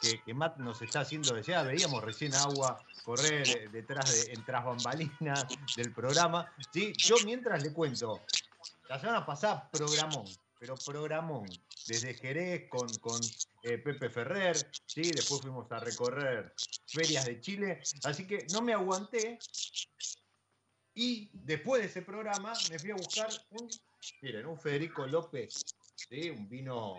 que, 0.01 0.21
que 0.21 0.33
Matt 0.33 0.57
nos 0.57 0.81
está 0.81 1.01
haciendo 1.01 1.33
desear. 1.33 1.67
Veíamos 1.67 2.03
recién 2.03 2.33
agua 2.33 2.81
correr 3.03 3.47
eh, 3.47 3.69
detrás 3.71 4.25
de, 4.27 4.37
tras 4.45 4.63
bambalinas 4.63 5.45
del 5.75 5.91
programa. 5.91 6.51
¿sí? 6.71 6.93
Yo 6.97 7.15
mientras 7.25 7.61
le 7.61 7.73
cuento, 7.73 8.21
la 8.87 8.99
semana 8.99 9.25
pasada 9.25 9.69
programón, 9.71 10.25
pero 10.59 10.75
programón, 10.75 11.49
desde 11.87 12.13
Jerez 12.13 12.69
con, 12.69 12.87
con 12.99 13.19
eh, 13.63 13.77
Pepe 13.77 14.09
Ferrer, 14.09 14.55
¿sí? 14.85 15.01
después 15.03 15.41
fuimos 15.41 15.71
a 15.71 15.79
recorrer 15.79 16.53
ferias 16.87 17.25
de 17.25 17.39
Chile, 17.41 17.81
así 18.03 18.25
que 18.27 18.45
no 18.53 18.61
me 18.61 18.73
aguanté 18.73 19.37
y 20.93 21.29
después 21.33 21.81
de 21.81 21.87
ese 21.87 22.01
programa 22.01 22.53
me 22.69 22.79
fui 22.79 22.91
a 22.91 22.95
buscar 22.95 23.29
un, 23.51 23.69
miren, 24.21 24.45
un 24.45 24.57
Federico 24.59 25.05
López, 25.07 25.65
¿sí? 25.95 26.29
un 26.29 26.47
vino 26.49 26.95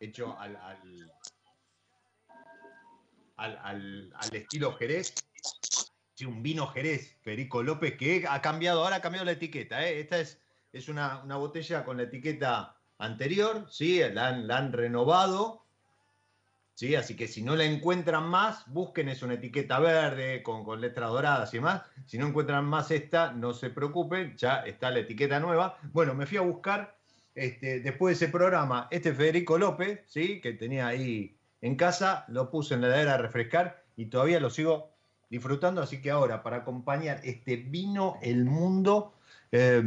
hecho 0.00 0.36
al, 0.38 0.56
al, 0.56 1.12
al, 3.36 3.58
al- 3.58 4.12
al 4.14 4.36
estilo 4.36 4.72
Jerez, 4.76 5.14
sí, 6.14 6.24
un 6.26 6.42
vino 6.42 6.66
Jerez, 6.68 7.16
Federico 7.22 7.62
López, 7.62 7.96
que 7.96 8.24
ha 8.28 8.40
cambiado, 8.42 8.82
ahora 8.84 8.96
ha 8.96 9.02
cambiado 9.02 9.24
la 9.24 9.32
etiqueta, 9.32 9.86
¿eh? 9.86 10.00
esta 10.00 10.18
es, 10.18 10.40
es 10.72 10.88
una, 10.88 11.22
una 11.22 11.36
botella 11.36 11.84
con 11.84 11.96
la 11.96 12.04
etiqueta 12.04 12.75
anterior, 12.98 13.66
¿sí? 13.70 14.00
la, 14.12 14.28
han, 14.28 14.72
renovado, 14.72 15.62
¿sí? 16.74 16.94
así 16.94 17.16
que 17.16 17.28
si 17.28 17.42
no 17.42 17.56
la 17.56 17.64
encuentran 17.64 18.28
más, 18.28 18.64
busquen, 18.66 19.08
es 19.08 19.22
una 19.22 19.34
etiqueta 19.34 19.78
verde 19.78 20.42
con, 20.42 20.64
con 20.64 20.80
letras 20.80 21.10
doradas 21.10 21.52
y 21.52 21.58
demás, 21.58 21.82
si 22.06 22.18
no 22.18 22.26
encuentran 22.26 22.64
más 22.64 22.90
esta, 22.90 23.32
no 23.32 23.52
se 23.52 23.70
preocupen, 23.70 24.36
ya 24.36 24.60
está 24.60 24.90
la 24.90 25.00
etiqueta 25.00 25.40
nueva. 25.40 25.78
Bueno, 25.92 26.14
me 26.14 26.26
fui 26.26 26.38
a 26.38 26.42
buscar 26.42 26.96
este, 27.34 27.80
después 27.80 28.18
de 28.18 28.24
ese 28.24 28.32
programa, 28.32 28.88
este 28.90 29.12
Federico 29.12 29.58
López, 29.58 30.00
¿sí? 30.06 30.40
que 30.40 30.54
tenía 30.54 30.86
ahí 30.86 31.36
en 31.60 31.76
casa, 31.76 32.24
lo 32.28 32.50
puse 32.50 32.74
en 32.74 32.80
la 32.80 32.86
heladera 32.88 33.14
a 33.14 33.18
refrescar 33.18 33.82
y 33.96 34.06
todavía 34.06 34.40
lo 34.40 34.50
sigo 34.50 34.90
disfrutando, 35.28 35.82
así 35.82 36.00
que 36.00 36.10
ahora 36.10 36.42
para 36.42 36.58
acompañar 36.58 37.20
este 37.24 37.56
vino 37.56 38.18
El 38.22 38.44
Mundo, 38.44 39.12
eh, 39.52 39.82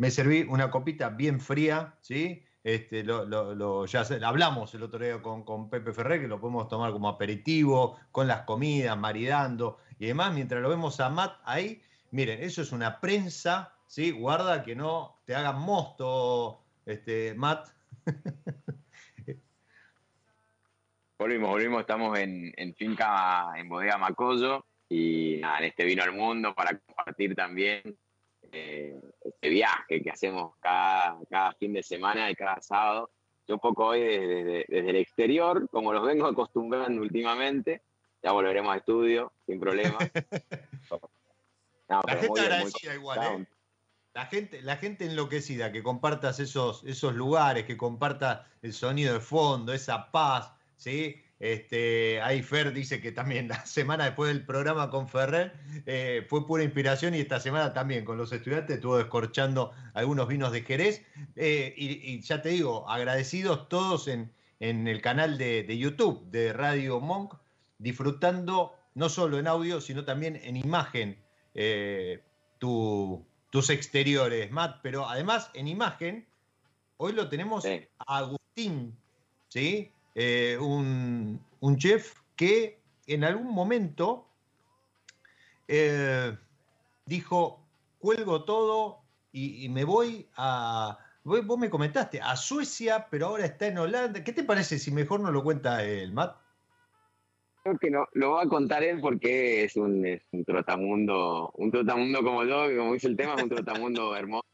me 0.00 0.10
serví 0.10 0.46
una 0.48 0.70
copita 0.70 1.10
bien 1.10 1.40
fría, 1.40 1.94
¿sí? 2.00 2.42
Este, 2.64 3.04
lo, 3.04 3.26
lo- 3.26 3.54
lo- 3.54 3.84
ya 3.84 4.02
hablamos 4.24 4.74
el 4.74 4.82
otro 4.82 4.98
día 5.04 5.20
con, 5.20 5.44
con 5.44 5.68
Pepe 5.68 5.92
Ferrer, 5.92 6.22
que 6.22 6.26
lo 6.26 6.40
podemos 6.40 6.68
tomar 6.68 6.90
como 6.92 7.06
aperitivo, 7.10 7.98
con 8.10 8.26
las 8.26 8.42
comidas, 8.42 8.96
maridando 8.96 9.78
y 9.98 10.06
demás, 10.06 10.32
mientras 10.32 10.62
lo 10.62 10.70
vemos 10.70 10.98
a 11.00 11.10
Matt 11.10 11.40
ahí, 11.44 11.82
miren, 12.12 12.42
eso 12.42 12.62
es 12.62 12.72
una 12.72 12.98
prensa, 12.98 13.74
¿sí? 13.86 14.10
Guarda 14.10 14.62
que 14.62 14.74
no 14.74 15.20
te 15.26 15.34
hagan 15.34 15.60
mosto, 15.60 16.64
este, 16.86 17.34
Matt. 17.34 17.68
Volvimos, 21.18 21.50
volvimos, 21.50 21.80
estamos 21.82 22.18
en, 22.18 22.54
en 22.56 22.74
finca, 22.74 23.48
en 23.54 23.68
bodega 23.68 23.98
Macoyo, 23.98 24.64
y 24.88 25.36
nada, 25.42 25.58
en 25.58 25.64
este 25.66 25.84
vino 25.84 26.02
al 26.02 26.12
mundo 26.12 26.54
para 26.54 26.78
compartir 26.78 27.34
también 27.34 27.98
eh, 28.52 29.00
este 29.24 29.48
viaje 29.48 30.02
que 30.02 30.10
hacemos 30.10 30.54
cada, 30.60 31.18
cada 31.28 31.52
fin 31.52 31.72
de 31.72 31.82
semana 31.82 32.30
y 32.30 32.34
cada 32.34 32.60
sábado. 32.60 33.10
yo 33.46 33.54
un 33.54 33.60
poco 33.60 33.86
hoy 33.86 34.00
desde, 34.00 34.64
desde 34.68 34.90
el 34.90 34.96
exterior, 34.96 35.68
como 35.70 35.92
los 35.92 36.04
vengo 36.04 36.26
acostumbrando 36.26 37.00
últimamente, 37.02 37.82
ya 38.22 38.32
volveremos 38.32 38.72
a 38.74 38.78
estudio, 38.78 39.32
sin 39.46 39.60
problema. 39.60 39.98
No, 41.90 42.00
la 42.06 42.16
gente 42.18 42.40
agradecida 42.40 42.94
igual, 42.94 43.18
¿eh? 43.18 43.46
La 44.14 44.26
gente, 44.26 44.62
la 44.62 44.76
gente 44.76 45.06
enloquecida, 45.06 45.72
que 45.72 45.82
compartas 45.82 46.38
esos, 46.38 46.84
esos 46.84 47.14
lugares, 47.14 47.64
que 47.64 47.76
compartas 47.76 48.46
el 48.62 48.72
sonido 48.72 49.14
de 49.14 49.20
fondo, 49.20 49.72
esa 49.72 50.10
paz, 50.12 50.52
¿sí? 50.76 51.20
Este, 51.40 52.20
ahí 52.20 52.42
Fer 52.42 52.74
dice 52.74 53.00
que 53.00 53.12
también 53.12 53.48
la 53.48 53.64
semana 53.64 54.04
después 54.04 54.28
del 54.28 54.44
programa 54.44 54.90
con 54.90 55.08
Ferrer 55.08 55.54
eh, 55.86 56.24
fue 56.28 56.46
pura 56.46 56.62
inspiración 56.62 57.14
y 57.14 57.20
esta 57.20 57.40
semana 57.40 57.72
también 57.72 58.04
con 58.04 58.18
los 58.18 58.30
estudiantes 58.30 58.76
estuvo 58.76 58.98
descorchando 58.98 59.72
algunos 59.94 60.28
vinos 60.28 60.52
de 60.52 60.62
Jerez. 60.62 61.04
Eh, 61.36 61.74
y, 61.76 62.20
ya 62.20 62.42
te 62.42 62.50
digo, 62.50 62.88
agradecidos 62.88 63.68
todos 63.68 64.06
en, 64.06 64.30
en 64.60 64.86
el 64.86 65.00
canal 65.00 65.38
de, 65.38 65.64
de, 65.64 65.78
YouTube 65.78 66.30
de 66.30 66.52
Radio 66.52 67.00
Monk, 67.00 67.34
disfrutando 67.78 68.74
no 68.94 69.08
solo 69.08 69.38
en 69.38 69.46
audio, 69.46 69.80
sino 69.80 70.04
también 70.04 70.36
en 70.36 70.58
imagen 70.58 71.16
eh, 71.54 72.22
tus 72.58 73.70
exteriores, 73.70 74.50
Matt, 74.50 74.80
pero 74.82 75.08
además 75.08 75.50
en 75.54 75.68
imagen, 75.68 76.26
hoy 76.98 77.12
lo 77.12 77.28
tenemos 77.30 77.64
a 77.64 78.18
Agustín, 78.18 78.94
¿sí? 79.48 79.90
Eh, 80.14 80.58
un, 80.58 81.40
chef 81.76 82.14
que 82.36 82.80
en 83.06 83.24
algún 83.24 83.52
momento 83.52 84.26
eh, 85.68 86.36
dijo, 87.06 87.64
cuelgo 87.98 88.44
todo 88.44 89.02
y, 89.32 89.68
me 89.68 89.84
voy 89.84 90.28
a... 90.36 90.98
Vos 91.22 91.58
me 91.58 91.70
comentaste, 91.70 92.20
a 92.20 92.34
Suecia, 92.34 93.06
pero 93.10 93.26
ahora 93.26 93.44
está 93.44 93.66
en 93.66 93.78
Holanda. 93.78 94.24
¿Qué 94.24 94.32
te 94.32 94.42
parece 94.42 94.78
si 94.78 94.90
mejor 94.90 95.20
no 95.20 95.30
lo 95.30 95.44
cuenta 95.44 95.84
el 95.84 96.12
Matt? 96.12 96.36
Creo 97.62 97.78
que 97.78 97.90
no, 97.90 98.08
lo 98.12 98.32
va 98.32 98.42
a 98.42 98.48
contar 98.48 98.82
él 98.82 99.00
porque 99.00 99.64
es 99.64 99.76
un, 99.76 100.06
es 100.06 100.22
un 100.32 100.44
trotamundo, 100.46 101.52
un 101.56 101.70
trotamundo 101.70 102.22
como 102.22 102.44
yo, 102.44 102.68
que 102.68 102.76
como 102.76 102.94
dice 102.94 103.08
el 103.08 103.16
tema, 103.16 103.34
es 103.34 103.42
un 103.42 103.50
trotamundo 103.50 104.16
hermoso. 104.16 104.46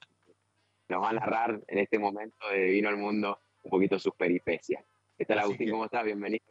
Nos 0.88 1.02
va 1.02 1.10
a 1.10 1.14
narrar 1.14 1.60
en 1.68 1.78
este 1.78 1.98
momento 1.98 2.36
de 2.50 2.64
Vino 2.64 2.88
al 2.88 2.96
Mundo 2.96 3.38
un 3.62 3.70
poquito 3.70 3.98
sus 3.98 4.14
peripecias. 4.14 4.84
¿Qué 5.18 5.24
tal, 5.24 5.38
Agustín? 5.38 5.70
¿Cómo 5.70 5.86
estás? 5.86 6.04
Bienvenido. 6.04 6.44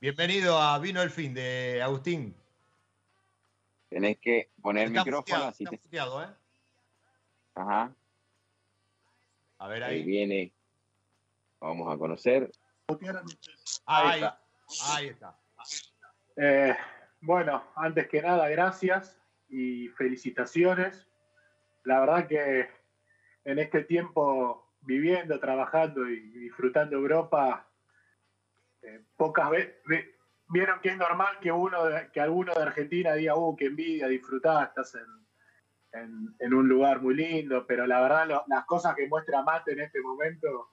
Bienvenido 0.00 0.58
a 0.58 0.76
Vino 0.80 1.00
el 1.00 1.10
Fin 1.10 1.32
de 1.32 1.80
Agustín. 1.80 2.34
Tenés 3.88 4.18
que 4.18 4.50
poner 4.60 4.88
el 4.88 4.90
micrófono 4.90 5.44
así 5.44 5.64
te... 5.64 5.76
¿eh? 5.76 6.26
Ajá. 7.54 7.94
A 9.58 9.68
ver 9.68 9.84
ahí. 9.84 9.98
ahí. 9.98 10.02
viene. 10.02 10.52
Vamos 11.60 11.94
a 11.94 11.96
conocer. 11.96 12.50
Ahí, 13.86 14.14
está. 14.16 14.40
Ahí 14.92 15.06
está. 15.06 15.38
Eh, 16.36 16.76
bueno, 17.20 17.62
antes 17.76 18.08
que 18.08 18.20
nada, 18.20 18.48
gracias 18.48 19.16
y 19.48 19.86
felicitaciones. 19.90 21.06
La 21.84 22.00
verdad 22.00 22.26
que 22.26 22.68
en 23.44 23.60
este 23.60 23.84
tiempo 23.84 24.66
viviendo, 24.80 25.38
trabajando 25.38 26.08
y 26.08 26.18
disfrutando 26.30 26.96
Europa, 26.96 27.68
eh, 28.84 29.00
pocas 29.16 29.50
veces 29.50 29.74
vieron 30.48 30.80
que 30.80 30.90
es 30.90 30.96
normal 30.96 31.38
que 31.40 31.50
uno 31.50 31.78
que 32.12 32.20
alguno 32.20 32.54
de 32.54 32.62
Argentina 32.62 33.14
diga, 33.14 33.36
uh, 33.36 33.56
qué 33.56 33.66
envidia, 33.66 34.08
disfrutar, 34.08 34.68
estás 34.68 34.94
en, 34.94 36.34
en, 36.38 36.54
un 36.54 36.68
lugar 36.68 37.00
muy 37.00 37.14
lindo, 37.14 37.66
pero 37.66 37.86
la 37.86 38.00
verdad 38.00 38.42
las 38.46 38.64
cosas 38.66 38.94
que 38.94 39.08
muestra 39.08 39.42
Mate 39.42 39.72
en 39.72 39.80
este 39.80 40.00
momento, 40.00 40.70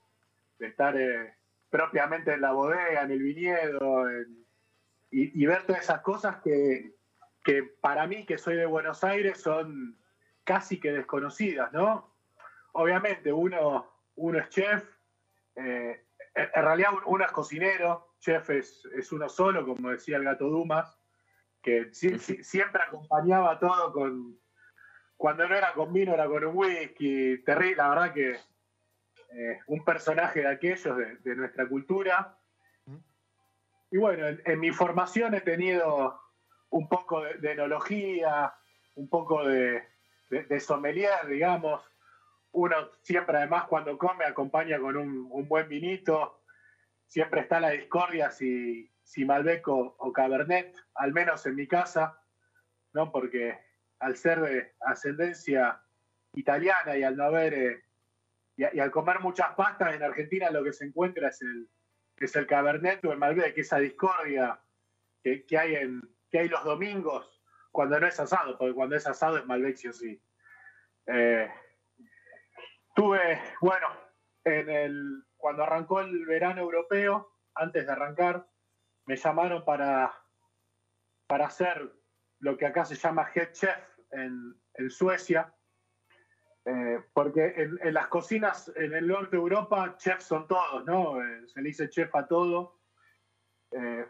de 0.59 0.67
estar 0.67 0.97
eh, 0.97 1.35
propiamente 1.69 2.33
en 2.33 2.41
la 2.41 2.51
bodega, 2.51 3.03
en 3.03 3.11
el 3.11 3.21
viñedo, 3.21 4.05
y, 5.13 5.45
ver 5.45 5.63
todas 5.63 5.81
esas 5.81 6.01
cosas 6.01 6.37
que, 6.41 6.95
que 7.43 7.63
para 7.63 8.07
mí, 8.07 8.25
que 8.25 8.37
soy 8.37 8.55
de 8.55 8.65
Buenos 8.65 9.03
Aires, 9.03 9.41
son 9.41 9.97
casi 10.43 10.79
que 10.79 10.91
desconocidas, 10.91 11.71
¿no? 11.73 12.13
Obviamente 12.71 13.33
uno, 13.33 13.91
uno 14.15 14.39
es 14.39 14.49
chef, 14.49 14.85
eh, 15.55 16.05
en 16.33 16.63
realidad 16.63 16.91
uno 17.05 17.25
es 17.25 17.31
cocinero, 17.31 18.13
chef 18.19 18.49
es, 18.51 19.11
uno 19.11 19.27
solo, 19.27 19.65
como 19.65 19.89
decía 19.89 20.17
el 20.17 20.23
gato 20.23 20.47
Dumas, 20.47 20.97
que 21.61 21.93
siempre 21.93 22.81
acompañaba 22.81 23.59
todo 23.59 23.91
con, 23.91 24.39
cuando 25.17 25.47
no 25.47 25.55
era 25.55 25.73
con 25.73 25.91
vino, 25.93 26.13
era 26.13 26.27
con 26.27 26.43
un 26.43 26.55
whisky, 26.55 27.43
terrible, 27.43 27.75
la 27.77 27.89
verdad 27.89 28.13
que 28.13 28.31
eh, 29.33 29.59
un 29.67 29.83
personaje 29.83 30.41
de 30.41 30.47
aquellos 30.47 30.97
de, 31.23 31.35
nuestra 31.35 31.67
cultura. 31.67 32.37
Y 33.91 33.97
bueno, 33.97 34.25
en, 34.27 34.59
mi 34.59 34.71
formación 34.71 35.33
he 35.35 35.41
tenido 35.41 36.19
un 36.69 36.87
poco 36.87 37.21
de, 37.21 37.51
enología, 37.51 38.53
un 38.95 39.09
poco 39.09 39.45
de, 39.45 39.83
de, 40.29 40.59
sommelier, 40.59 41.27
digamos, 41.27 41.90
uno 42.53 42.75
siempre 43.01 43.37
además 43.37 43.65
cuando 43.65 43.97
come 43.97 44.25
acompaña 44.25 44.79
con 44.79 44.97
un, 44.97 45.47
buen 45.47 45.67
vinito, 45.67 46.43
siempre 47.05 47.41
está 47.41 47.59
la 47.59 47.69
discordia 47.69 48.31
si, 48.31 48.91
si 49.03 49.25
Malbec 49.25 49.67
o, 49.67 50.13
Cabernet, 50.13 50.75
al 50.95 51.13
menos 51.13 51.45
en 51.45 51.55
mi 51.55 51.67
casa, 51.67 52.21
¿no? 52.93 53.11
porque 53.11 53.57
al 53.99 54.17
ser 54.17 54.41
de 54.41 54.73
ascendencia 54.81 55.81
italiana 56.33 56.97
y 56.97 57.03
al 57.03 57.15
no 57.15 57.25
haber, 57.25 57.53
eh, 57.53 57.83
y, 58.57 58.79
al 58.79 58.91
comer 58.91 59.19
muchas 59.19 59.53
pastas 59.55 59.93
en 59.95 60.03
Argentina 60.03 60.51
lo 60.51 60.63
que 60.63 60.73
se 60.73 60.85
encuentra 60.85 61.29
es 61.29 61.41
el, 61.41 61.69
es 62.17 62.35
el 62.35 62.47
Cabernet 62.47 63.03
o 63.05 63.11
el 63.11 63.19
Malbec, 63.19 63.57
esa 63.57 63.77
discordia 63.77 64.59
que, 65.23 65.45
hay 65.57 65.75
en, 65.75 66.01
que 66.29 66.39
hay 66.39 66.49
los 66.49 66.63
domingos 66.63 67.41
cuando 67.71 67.99
no 67.99 68.07
es 68.07 68.19
asado, 68.19 68.57
porque 68.57 68.73
cuando 68.73 68.95
es 68.95 69.07
asado 69.07 69.37
es 69.37 69.45
Malbec 69.45 69.77
sí 69.77 70.21
Tuve, 72.95 73.41
bueno, 73.61 73.87
en 74.43 74.69
el, 74.69 75.23
cuando 75.37 75.63
arrancó 75.63 76.01
el 76.01 76.25
verano 76.25 76.61
europeo, 76.61 77.35
antes 77.55 77.85
de 77.85 77.91
arrancar, 77.91 78.47
me 79.05 79.15
llamaron 79.15 79.63
para, 79.63 80.13
para 81.27 81.47
hacer 81.47 81.91
lo 82.39 82.57
que 82.57 82.65
acá 82.65 82.85
se 82.85 82.95
llama 82.95 83.29
head 83.33 83.51
chef 83.51 83.77
en, 84.11 84.55
Suecia, 84.89 85.53
eh, 86.65 86.99
porque 87.13 87.53
en, 87.55 87.93
las 87.93 88.07
cocinas 88.07 88.71
en 88.75 88.93
el 88.93 89.07
norte 89.07 89.35
de 89.35 89.41
Europa, 89.41 89.95
chefs 89.97 90.23
son 90.23 90.47
todos, 90.47 90.83
¿no? 90.85 91.23
Eh, 91.23 91.47
se 91.47 91.61
le 91.61 91.69
dice 91.69 91.89
chef 91.89 92.13
a 92.15 92.25
todo, 92.25 92.79
eh, 93.71 94.07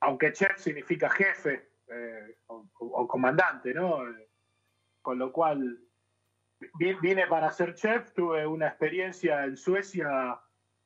aunque 0.00 0.32
chef 0.32 0.58
significa 0.58 1.08
jefe 1.08 1.68
o, 2.46 3.06
comandante, 3.06 3.72
¿no? 3.72 4.02
con 5.00 5.18
lo 5.18 5.32
cual 5.32 5.87
vine 7.00 7.26
para 7.26 7.50
ser 7.50 7.74
chef, 7.74 8.12
tuve 8.14 8.46
una 8.46 8.68
experiencia 8.68 9.44
en 9.44 9.56
Suecia 9.56 10.38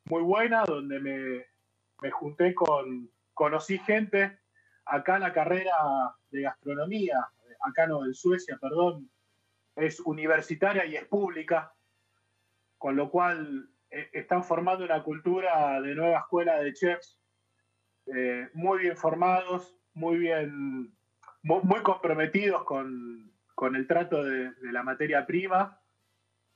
muy 0.04 0.22
buena, 0.22 0.64
donde 0.64 1.00
me, 1.00 2.10
junté 2.10 2.54
con, 2.54 3.10
conocí 3.34 3.78
gente. 3.78 4.38
Acá 4.84 5.18
la 5.18 5.32
carrera 5.32 5.72
de 6.30 6.42
gastronomía, 6.42 7.16
acá 7.60 7.86
no, 7.86 8.04
en 8.04 8.14
Suecia, 8.14 8.58
perdón, 8.60 9.10
es 9.76 10.00
universitaria 10.00 10.84
y 10.84 10.96
es 10.96 11.04
pública, 11.06 11.72
con 12.78 12.96
lo 12.96 13.10
cual 13.10 13.70
eh, 13.90 14.10
están 14.12 14.42
formando 14.42 14.84
una 14.84 15.02
cultura 15.02 15.80
de 15.80 15.94
nueva 15.94 16.18
escuela 16.18 16.56
de 16.56 16.72
chefs 16.72 17.18
eh, 18.06 18.48
muy 18.54 18.80
bien 18.80 18.96
formados, 18.96 19.76
muy 19.94 20.18
bien, 20.18 20.92
muy 21.42 21.80
comprometidos 21.82 22.64
con, 22.64 23.31
con 23.62 23.76
el 23.76 23.86
trato 23.86 24.24
de, 24.24 24.52
la 24.72 24.82
materia 24.82 25.24
prima 25.24 25.80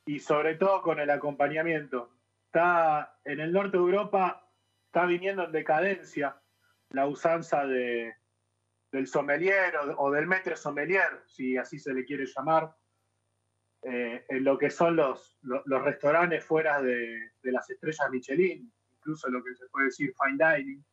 y 0.05 0.19
sobre 0.19 0.57
todo 0.57 0.83
con 0.83 0.99
el 0.99 1.09
acompañamiento. 1.09 2.11
Está 2.47 3.21
en 3.25 3.39
el 3.39 3.53
norte 3.53 3.77
de 3.77 3.85
Europa, 3.85 4.51
está 4.87 5.07
viniendo 5.07 5.45
en 5.45 5.53
decadencia 5.53 6.37
la 6.91 7.07
usanza 7.07 7.65
de, 7.65 8.13
del 8.91 9.07
sommelier 9.07 9.73
o, 9.99 10.11
del 10.11 10.27
maître 10.27 10.57
sommelier, 10.57 11.23
si 11.27 11.57
así 11.57 11.79
se 11.79 11.95
le 11.95 12.05
quiere 12.05 12.27
llamar, 12.27 12.75
eh, 13.83 14.25
en 14.29 14.43
lo 14.43 14.59
que 14.59 14.71
son 14.71 14.97
los, 14.97 15.39
los, 15.43 15.83
restaurantes 15.85 16.43
fuera 16.43 16.83
de, 16.83 17.31
las 17.45 17.71
estrellas 17.71 18.11
Michelin, 18.11 18.69
incluso 18.97 19.29
lo 19.29 19.45
que 19.45 19.55
se 19.55 19.69
puede 19.69 19.87
decir 19.87 20.13
fine 20.21 20.39
dining. 20.43 20.85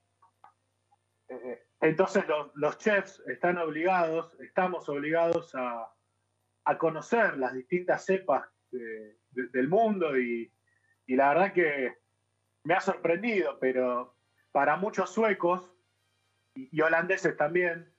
Eh, 1.30 1.64
entonces 1.81 2.23
los, 2.53 2.77
chefs 2.77 3.19
están 3.26 3.57
obligados, 3.57 4.40
estamos 4.40 4.88
obligados 4.90 5.56
a, 5.56 5.90
conocer 6.77 7.38
las 7.38 7.53
distintas 7.53 8.06
cepas 8.06 8.48
del 8.72 9.68
mundo 9.68 10.18
y, 10.18 10.52
la 11.07 11.30
verdad 11.30 11.53
que 11.53 11.98
me 12.64 12.73
ha 12.73 12.81
sorprendido, 12.81 13.60
pero 13.60 14.15
para 14.52 14.77
muchos 14.77 15.11
suecos 15.11 15.76
y, 16.56 16.81
holandeses 16.81 17.35
también, 17.35 17.94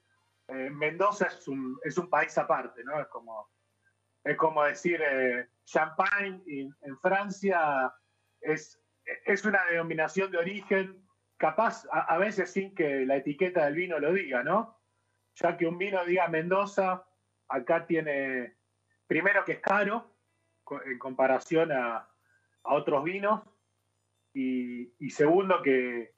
eh, 0.49 0.71
Mendoza 0.71 1.27
es 1.27 1.47
un, 1.49 1.79
es 1.85 1.97
un 1.99 2.09
país 2.11 2.37
aparte, 2.39 2.83
¿no? 2.85 3.01
Es 3.01 3.07
como, 3.09 3.49
es 4.23 4.37
como 4.37 4.65
decir 4.65 5.01
eh, 5.03 5.49
Champagne 5.65 6.43
en 6.47 6.99
Francia 7.01 7.93
es 8.41 8.85
es 9.25 9.45
una 9.45 9.65
denominación 9.71 10.31
de 10.31 10.39
origen, 10.39 11.03
capaz 11.37 11.87
a, 11.91 12.17
veces 12.19 12.51
sin 12.51 12.75
que 12.75 13.05
la 13.05 13.17
etiqueta 13.17 13.65
del 13.65 13.75
vino 13.75 13.99
lo 13.99 14.13
diga, 14.13 14.43
¿no? 14.43 14.79
Ya 15.35 15.57
que 15.57 15.67
un 15.67 15.79
vino 15.79 16.05
diga 16.05 16.29
Mendoza, 16.29 17.05
acá 17.49 17.87
tiene, 17.87 18.57
primero 19.07 19.45
que 19.45 19.53
es 19.53 19.61
caro 19.61 20.11
en 20.87 20.99
comparación 20.99 21.73
a, 21.73 22.09
otros 22.67 23.05
vinos, 23.05 23.43
y, 24.33 24.89
segundo 25.11 25.63
que, 25.63 26.15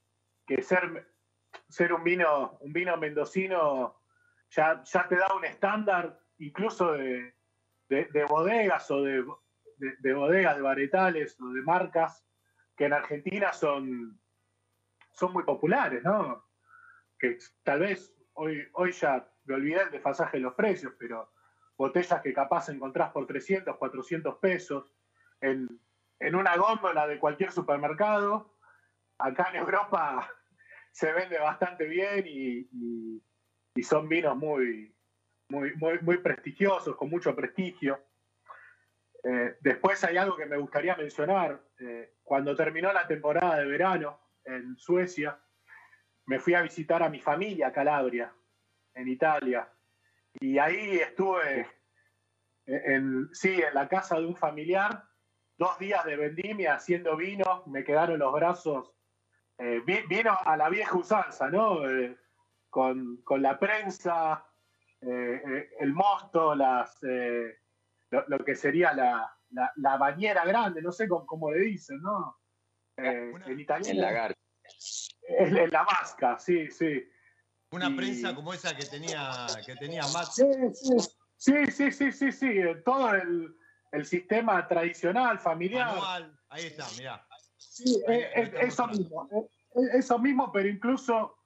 ser, 0.63 1.13
ser 1.69 1.93
un 1.93 2.05
vino, 2.05 2.57
un 2.61 2.73
vino 2.73 2.97
mendocino 2.97 4.01
ya, 4.51 4.83
ya 4.85 5.09
te 5.09 5.17
da 5.17 5.35
un 5.35 5.45
estándar 5.45 6.19
incluso 6.39 6.93
de, 6.93 7.35
bodegas 8.29 8.91
o 8.91 9.03
de, 9.03 9.25
de, 9.77 10.15
bodegas, 10.15 10.57
de 10.57 10.63
baretales 10.63 11.37
o 11.41 11.49
de 11.49 11.63
marcas 11.63 12.25
que 12.77 12.85
en 12.87 12.93
Argentina 12.93 13.53
son, 13.53 14.21
son 15.13 15.33
muy 15.33 15.45
populares, 15.45 16.03
¿no? 16.05 16.45
Que 17.19 17.39
tal 17.63 17.81
vez 17.81 18.15
hoy, 18.35 18.69
hoy 18.75 18.93
ya 18.93 19.27
me 19.47 19.55
olvidé 19.55 19.83
el 19.83 19.91
desfasaje 19.91 20.37
de 20.37 20.43
los 20.43 20.55
precios, 20.55 20.93
pero 20.99 21.31
botellas 21.77 22.21
que 22.23 22.33
capaz 22.33 22.69
encontrás 22.69 23.11
por 23.13 23.27
300, 23.27 23.77
400 23.77 24.37
pesos 24.37 24.93
en, 25.41 25.81
una 26.35 26.57
góndola 26.57 27.07
de 27.07 27.19
cualquier 27.19 27.53
supermercado, 27.53 28.55
acá 29.19 29.49
en 29.51 29.57
Europa 29.57 30.29
se 30.93 31.13
vende 31.13 31.39
bastante 31.39 31.87
bien 31.87 32.25
y, 32.27 33.23
son 33.83 34.09
vinos 34.09 34.35
muy, 34.37 34.95
muy, 35.51 35.75
muy, 35.77 36.17
prestigiosos, 36.17 36.97
con 36.97 37.11
mucho 37.11 37.37
prestigio. 37.37 38.01
Eh, 39.23 39.59
después 39.61 40.03
hay 40.03 40.17
algo 40.17 40.35
que 40.35 40.47
me 40.47 40.57
gustaría 40.57 40.97
mencionar. 40.97 41.61
Eh, 41.79 42.15
cuando 42.25 42.57
terminó 42.57 42.91
la 42.91 43.07
temporada 43.07 43.59
de 43.59 43.67
verano 43.67 44.19
en 44.47 44.79
Suecia, 44.79 45.39
me 46.25 46.39
fui 46.39 46.55
a 46.55 46.63
visitar 46.63 47.03
a 47.03 47.11
mi 47.11 47.21
familia 47.21 47.71
Calabria, 47.71 48.33
en 48.97 49.09
Italia. 49.09 49.69
Y 50.41 50.59
ahí 50.59 50.99
estuve, 50.99 51.69
en, 52.67 53.29
sí, 53.33 53.61
en 53.63 53.75
la 53.75 53.89
casa 53.89 54.19
de 54.19 54.27
un 54.27 54.37
familiar, 54.37 55.05
dos 55.57 55.79
días 55.79 56.05
de 56.05 56.17
vendimia 56.17 56.75
haciendo 56.75 57.17
vino, 57.17 57.63
me 57.67 57.85
quedaron 57.85 58.19
los 58.19 58.33
brazos, 58.33 58.93
eh, 59.59 59.83
vino 60.09 60.37
a 60.45 60.57
la 60.57 60.69
vieja 60.69 60.97
usanza, 60.97 61.49
¿no? 61.49 61.89
Eh, 61.89 62.17
con, 62.69 63.23
la 63.39 63.59
prensa, 63.59 64.45
eh, 65.01 65.71
el 65.81 65.95
mosto, 65.95 66.55
las, 66.55 66.99
lo, 68.11 68.39
que 68.45 68.55
sería 68.55 68.93
la, 68.93 69.35
la, 69.77 69.97
bañera 69.97 70.45
grande, 70.45 70.83
no 70.83 70.93
sé 70.93 71.09
cómo, 71.09 71.51
le 71.51 71.61
dicen, 71.61 72.03
¿no? 72.03 72.39
en 72.99 73.61
italiano. 73.61 73.91
En 73.91 74.01
la 74.01 74.35
En 75.29 75.71
la 75.71 75.85
vasca, 75.85 76.39
sí, 76.39 76.71
sí. 76.71 77.03
Una 77.71 77.95
prensa 77.95 78.35
como 78.35 78.53
esa 78.53 78.77
que 78.77 78.85
tenía, 78.87 79.47
que 79.65 79.75
tenía 79.77 80.03
Matt. 80.09 80.29
Sí, 80.31 80.45
sí, 81.37 81.67
sí, 81.71 81.93
sí, 81.93 82.13
sí, 82.13 82.33
sí, 82.33 82.61
todo 82.85 83.15
el, 83.15 83.55
sistema 84.05 84.67
tradicional, 84.69 85.39
familiar. 85.39 85.97
Ahí 86.51 86.67
está, 86.67 86.87
mirá. 86.99 87.27
Sí, 87.57 88.03
eso 88.07 88.87
mismo, 88.89 89.49
eso 89.95 90.19
mismo, 90.19 90.53
pero 90.53 90.69
incluso 90.69 91.39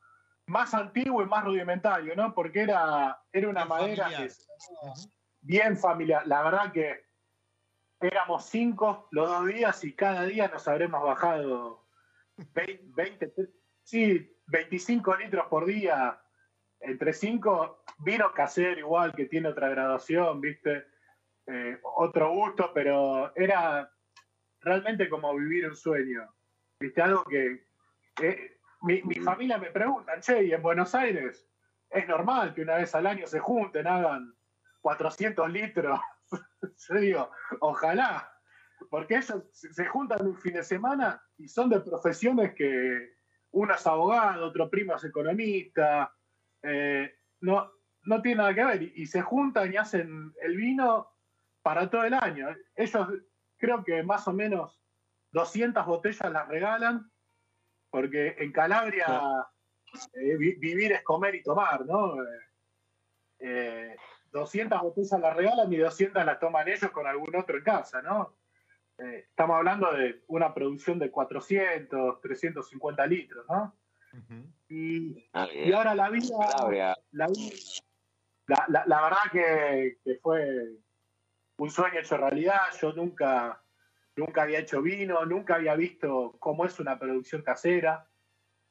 más 0.47 0.75
antiguo 0.75 1.23
y 1.23 1.27
más 1.27 1.45
rudimentario, 1.45 2.17
¿no? 2.17 2.35
Porque 2.35 2.63
era, 2.63 3.23
era 3.33 3.49
una 3.49 3.65
madera 3.65 4.11
bien 5.41 5.77
familiar. 5.77 6.27
La 6.27 6.43
verdad 6.43 6.73
que 6.73 7.05
éramos 8.01 8.47
cinco 8.47 9.09
los 9.11 9.29
dos 9.29 9.47
días 9.47 9.85
y 9.85 9.95
cada 9.95 10.25
día 10.25 10.49
nos 10.49 10.67
habremos 10.67 11.03
bajado 11.03 11.87
20, 12.37 13.33
sí, 13.91 14.41
25 14.47 15.17
litros 15.17 15.47
por 15.47 15.67
día 15.67 16.21
entre 16.79 17.13
cinco, 17.13 17.83
vino 17.99 18.33
casero 18.33 18.79
igual, 18.79 19.13
que 19.15 19.27
tiene 19.27 19.49
otra 19.49 19.69
graduación, 19.69 20.41
¿viste? 20.41 20.87
Eh, 21.47 21.79
otro 21.83 22.33
gusto, 22.33 22.71
pero 22.73 23.35
era 23.37 23.93
realmente 24.61 25.09
como 25.09 25.35
vivir 25.35 25.67
un 25.67 25.77
sueño. 25.77 26.33
¿Viste? 26.79 27.03
Algo 27.03 27.25
que... 27.25 27.67
mi, 28.83 29.15
familia 29.17 29.59
me 29.59 29.71
pregunta, 29.71 30.19
che, 30.21 30.45
¿y 30.45 30.53
en 30.53 30.63
Buenos 30.63 30.95
Aires 30.95 31.47
es 31.91 32.09
normal 32.09 32.55
que 32.55 32.63
una 32.63 32.77
vez 32.77 32.95
al 32.95 33.07
año 33.07 33.27
se 33.27 33.41
junten, 33.41 33.87
hagan 33.87 34.35
400 34.81 35.51
litros? 35.51 36.01
Yo 36.89 36.95
digo, 36.95 37.31
ojalá, 37.61 38.33
porque 38.89 39.17
ellos 39.17 39.45
se 39.53 39.85
juntan 39.87 40.27
un 40.27 40.37
fin 40.37 40.55
de 40.55 40.63
semana 40.63 41.23
y 41.37 41.49
son 41.49 41.69
de 41.69 41.81
profesiones 41.81 42.55
que 42.55 43.20
uno 43.53 43.75
es 43.75 43.87
abogado, 43.87 44.47
otro 44.47 44.71
primo 44.71 44.95
es 44.95 45.05
economista, 45.05 46.15
eh, 46.63 47.13
no, 47.41 47.71
no 48.05 48.23
tiene 48.23 48.39
nada 48.39 48.55
que 48.55 48.65
ver. 48.65 48.83
Y, 48.83 49.07
se 49.07 49.23
juntan 49.23 49.73
y 49.73 49.77
hacen 49.77 50.33
el 50.43 50.57
vino 50.57 51.09
para 51.63 51.91
todo 51.91 52.05
el 52.05 52.15
año. 52.15 52.49
Ellos 52.75 53.09
creo 53.57 53.85
que 53.85 54.03
más 54.03 54.27
o 54.29 54.33
menos 54.33 54.81
200 55.33 55.85
botellas 55.87 56.33
las 56.33 56.49
regalan, 56.49 57.11
porque 57.91 58.37
en 58.39 58.53
Calabria 58.53 59.21
eh, 60.15 60.37
vivir 60.37 60.93
es 60.93 61.03
comer 61.03 61.35
y 61.35 61.43
tomar, 61.43 61.85
¿no? 61.85 62.17
200 63.39 64.79
eh, 64.79 64.83
botellas 64.83 65.21
las 65.21 65.37
regalan 65.37 65.73
y 65.73 65.77
200 65.77 66.25
las 66.25 66.39
toman 66.39 66.69
ellos 66.69 66.91
con 66.91 67.07
algún 67.07 67.35
otro 67.35 67.57
en 67.59 67.65
casa, 67.65 68.01
¿no? 68.03 68.40
Estamos 69.01 69.57
hablando 69.57 69.93
de 69.93 70.23
una 70.29 70.53
producción 70.53 70.99
de 70.99 71.11
400, 71.11 72.21
350 72.21 73.07
litros, 73.07 73.47
¿no? 73.49 73.75
Ah, 75.33 75.49
y, 75.53 75.73
ahora 75.73 75.95
la 75.95 76.11
vida, 76.11 76.97
la, 77.13 77.27
la, 78.87 79.03
verdad 79.03 79.19
que, 79.33 79.99
fue 80.21 80.71
un 81.59 81.71
sueño 81.71 82.01
hecho 82.01 82.17
realidad. 82.17 82.61
Yo 82.81 82.93
nunca, 82.93 83.63
nunca 84.17 84.43
había 84.43 84.61
hecho 84.61 84.83
vino, 84.83 85.25
nunca 85.25 85.57
había 85.57 85.75
visto 85.75 86.37
cómo 86.39 86.65
es 86.65 86.79
una 86.81 86.99
producción 86.99 87.43
casera. 87.43 88.09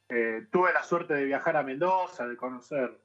Eh, 0.10 0.48
tuve 0.52 0.74
la 0.74 0.84
suerte 0.84 1.14
de 1.14 1.26
viajar 1.26 1.56
a 1.56 1.64
Mendoza, 1.64 2.28
de 2.28 2.36
conocer, 2.36 3.00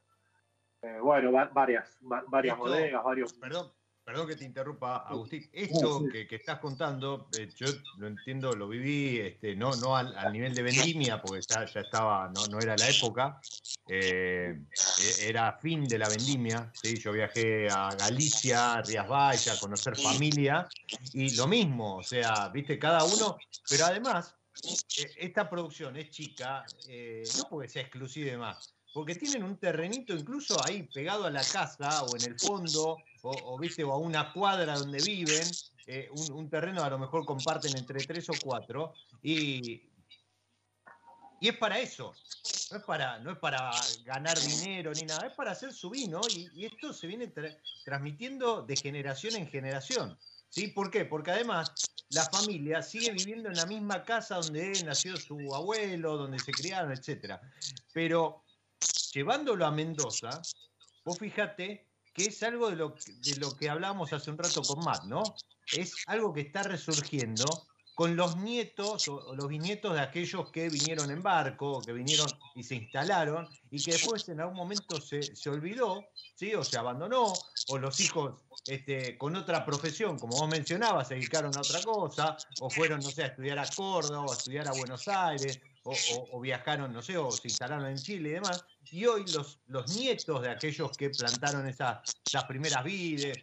eh, 0.83 0.99
bueno, 1.01 1.31
varias, 1.53 1.99
varias 2.01 2.57
bodegas, 2.57 3.05
varios. 3.05 3.35
Perdón, 3.35 3.73
Perdón 4.05 4.29
que 4.29 4.37
te 4.37 4.45
interrumpa, 4.45 4.99
Agustín. 4.99 5.49
Esto 5.51 6.05
que, 6.13 6.27
estás 6.31 6.59
contando, 6.59 7.29
eh, 7.39 7.49
yo 7.57 7.67
lo 7.97 8.09
entiendo, 8.09 8.53
lo 8.53 8.69
viví, 8.69 9.19
este, 9.19 9.57
no, 9.57 9.75
no 9.77 9.97
al, 9.97 10.31
nivel 10.31 10.55
de 10.55 10.63
vendimia, 10.63 11.23
porque 11.23 11.41
ya, 11.49 11.65
ya 11.65 11.81
estaba, 11.81 12.29
no, 12.29 12.47
no, 12.49 12.59
era 12.59 12.77
la 12.77 12.87
época, 12.87 13.41
eh, 13.89 14.61
e, 14.61 15.29
era 15.29 15.55
fin 15.55 15.85
de 15.85 15.97
la 15.97 16.11
vendimia. 16.11 16.71
¿sí? 16.75 16.99
Yo 16.99 17.13
viajé 17.13 17.67
a 17.71 17.89
Galicia, 17.99 18.75
a 18.75 18.83
Rías 18.83 19.09
Baixas, 19.09 19.57
a 19.57 19.61
conocer 19.61 19.97
familia, 19.97 20.69
y 21.15 21.35
lo 21.35 21.47
mismo, 21.47 21.97
o 21.97 22.03
sea, 22.03 22.51
viste, 22.51 22.79
cada 22.79 23.05
uno, 23.05 23.39
pero 23.71 23.87
además, 23.87 24.37
e, 24.99 25.13
esta 25.17 25.49
producción 25.49 25.97
es 25.97 26.11
chica, 26.11 26.67
eh, 26.89 27.23
no 27.39 27.49
porque 27.49 27.71
sea 27.71 27.81
exclusiva 27.81 28.33
y 28.33 28.37
más, 28.37 28.75
porque 28.93 29.15
tienen 29.15 29.45
un 29.45 29.57
terrenito 29.57 30.15
incluso 30.15 30.63
ahí 30.63 30.83
pegado 30.93 31.25
a 31.25 31.31
la 31.31 31.43
casa 31.43 32.05
o 32.05 32.17
en 32.17 32.33
el 32.33 32.39
fondo, 32.39 32.99
o, 33.25 33.59
¿viste? 33.59 33.83
o 33.83 33.93
a 33.93 33.97
una 33.97 34.33
cuadra 34.33 34.77
donde 34.77 34.99
viven, 35.03 35.47
eh, 35.87 36.09
un, 36.33 36.49
terreno 36.51 36.83
a 36.83 36.91
lo 36.91 36.99
mejor 36.99 37.25
comparten 37.25 37.77
entre 37.77 38.05
tres 38.05 38.29
o 38.29 38.35
cuatro, 38.43 38.93
y, 39.23 39.91
y 41.41 41.49
es 41.49 41.57
para 41.57 41.79
eso, 41.79 42.15
no 42.71 42.77
es 42.79 42.85
para, 42.85 43.19
no 43.21 43.33
es 43.33 43.39
para 43.39 43.71
ganar 44.05 44.39
dinero 44.39 44.93
ni 44.93 45.03
nada, 45.03 45.27
es 45.27 45.35
para 45.35 45.53
hacer 45.53 45.73
su 45.73 45.89
vino, 45.89 46.21
y, 46.31 46.67
esto 46.67 46.93
se 46.93 47.07
viene 47.07 47.33
transmitiendo 47.85 48.63
de 48.63 48.77
generación 48.77 49.37
en 49.37 49.49
generación. 49.49 50.19
¿Sí? 50.51 50.69
¿Por 50.69 50.89
qué? 50.89 51.05
Porque 51.05 51.33
además 51.33 51.73
la 52.11 52.25
familia 52.27 52.81
sigue 52.81 53.11
viviendo 53.11 53.49
en 53.49 53.57
la 53.57 53.67
misma 53.67 54.05
casa 54.05 54.37
donde 54.37 54.85
nació 54.85 55.17
su 55.17 55.53
abuelo, 55.53 56.17
donde 56.17 56.39
se 56.39 56.53
criaron, 56.53 56.93
etc. 56.93 57.41
Pero 57.93 58.45
llevándolo 59.13 59.67
a 59.67 59.73
Mendoza, 59.73 60.41
vos 61.05 61.19
fíjate 61.19 61.89
que 62.15 62.27
es 62.27 62.43
algo 62.43 62.71
de 62.71 62.77
lo, 62.77 62.91
de 62.91 63.37
lo 63.39 63.57
que 63.57 63.69
hablábamos 63.69 64.13
hace 64.13 64.31
un 64.31 64.39
rato 64.39 64.63
con 64.63 64.85
Matt, 64.85 65.05
¿no? 65.05 65.23
Es 65.73 65.95
algo 66.07 66.33
que 66.33 66.43
está 66.43 66.63
resurgiendo 66.63 67.45
con 67.95 68.17
los 68.17 68.37
nietos 68.37 69.07
o 69.09 69.35
los 69.35 69.49
bisnietos 69.49 69.95
de 69.95 70.01
aquellos 70.01 70.51
que 70.51 70.69
vinieron 70.69 71.11
en 71.11 71.23
barco, 71.23 71.81
que 71.81 71.93
vinieron 71.93 72.27
y 72.55 72.63
se 72.63 72.77
instalaron, 72.77 73.49
y 73.71 73.83
que 73.83 73.93
después 73.93 74.29
en 74.29 74.41
algún 74.41 74.57
momento 74.57 75.01
se, 75.01 75.23
se 75.23 75.51
olvidó, 75.51 76.05
¿sí? 76.35 76.55
o 76.55 76.65
se 76.65 76.77
abandonó, 76.77 77.33
o 77.69 77.79
los 77.79 78.01
hijos 78.01 78.35
este, 78.67 79.17
con 79.17 79.37
otra 79.37 79.65
profesión, 79.65 80.19
como 80.19 80.37
vos 80.37 80.49
mencionabas, 80.49 81.09
se 81.09 81.15
dedicaron 81.15 81.57
a 81.57 81.61
otra 81.61 81.83
cosa, 81.83 82.37
o 82.61 82.69
fueron, 82.69 83.01
no 83.01 83.11
sé, 83.11 83.23
a 83.23 83.27
estudiar 83.27 83.59
a 83.59 83.69
Córdoba, 83.69 84.25
o 84.27 84.33
a 84.33 84.35
estudiar 84.35 84.67
a 84.67 84.73
Buenos 84.73 85.07
Aires, 85.07 85.61
o, 85.85 86.41
viajaron, 86.41 86.93
no 86.93 87.03
sé, 87.03 87.17
o 87.19 87.31
se 87.31 87.49
instalaron 87.49 87.87
en 87.87 87.99
Chile 87.99 88.31
y 88.31 88.33
demás, 88.33 88.65
y 88.91 89.05
hoy 89.05 89.25
los, 89.33 89.61
los 89.67 89.95
nietos 89.97 90.43
de 90.43 90.51
aquellos 90.51 90.97
que 90.97 91.11
plantaron 91.11 91.67
esas, 91.69 91.99
las 92.33 92.45
primeras 92.45 92.83
vides, 92.83 93.39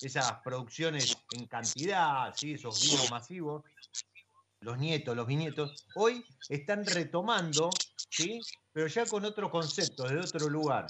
esas 0.00 0.32
producciones 0.42 1.16
en 1.32 1.46
cantidad, 1.46 2.34
¿sí? 2.34 2.54
esos 2.54 2.82
vinos 2.82 3.10
masivos, 3.10 3.62
los 4.60 4.78
nietos, 4.78 5.14
los 5.14 5.26
bisnietos, 5.26 5.86
hoy 5.94 6.24
están 6.48 6.84
retomando, 6.86 7.70
¿sí? 8.10 8.40
pero 8.72 8.86
ya 8.86 9.04
con 9.04 9.24
otro 9.24 9.50
concepto, 9.50 10.04
de 10.04 10.18
otro 10.18 10.48
lugar. 10.48 10.86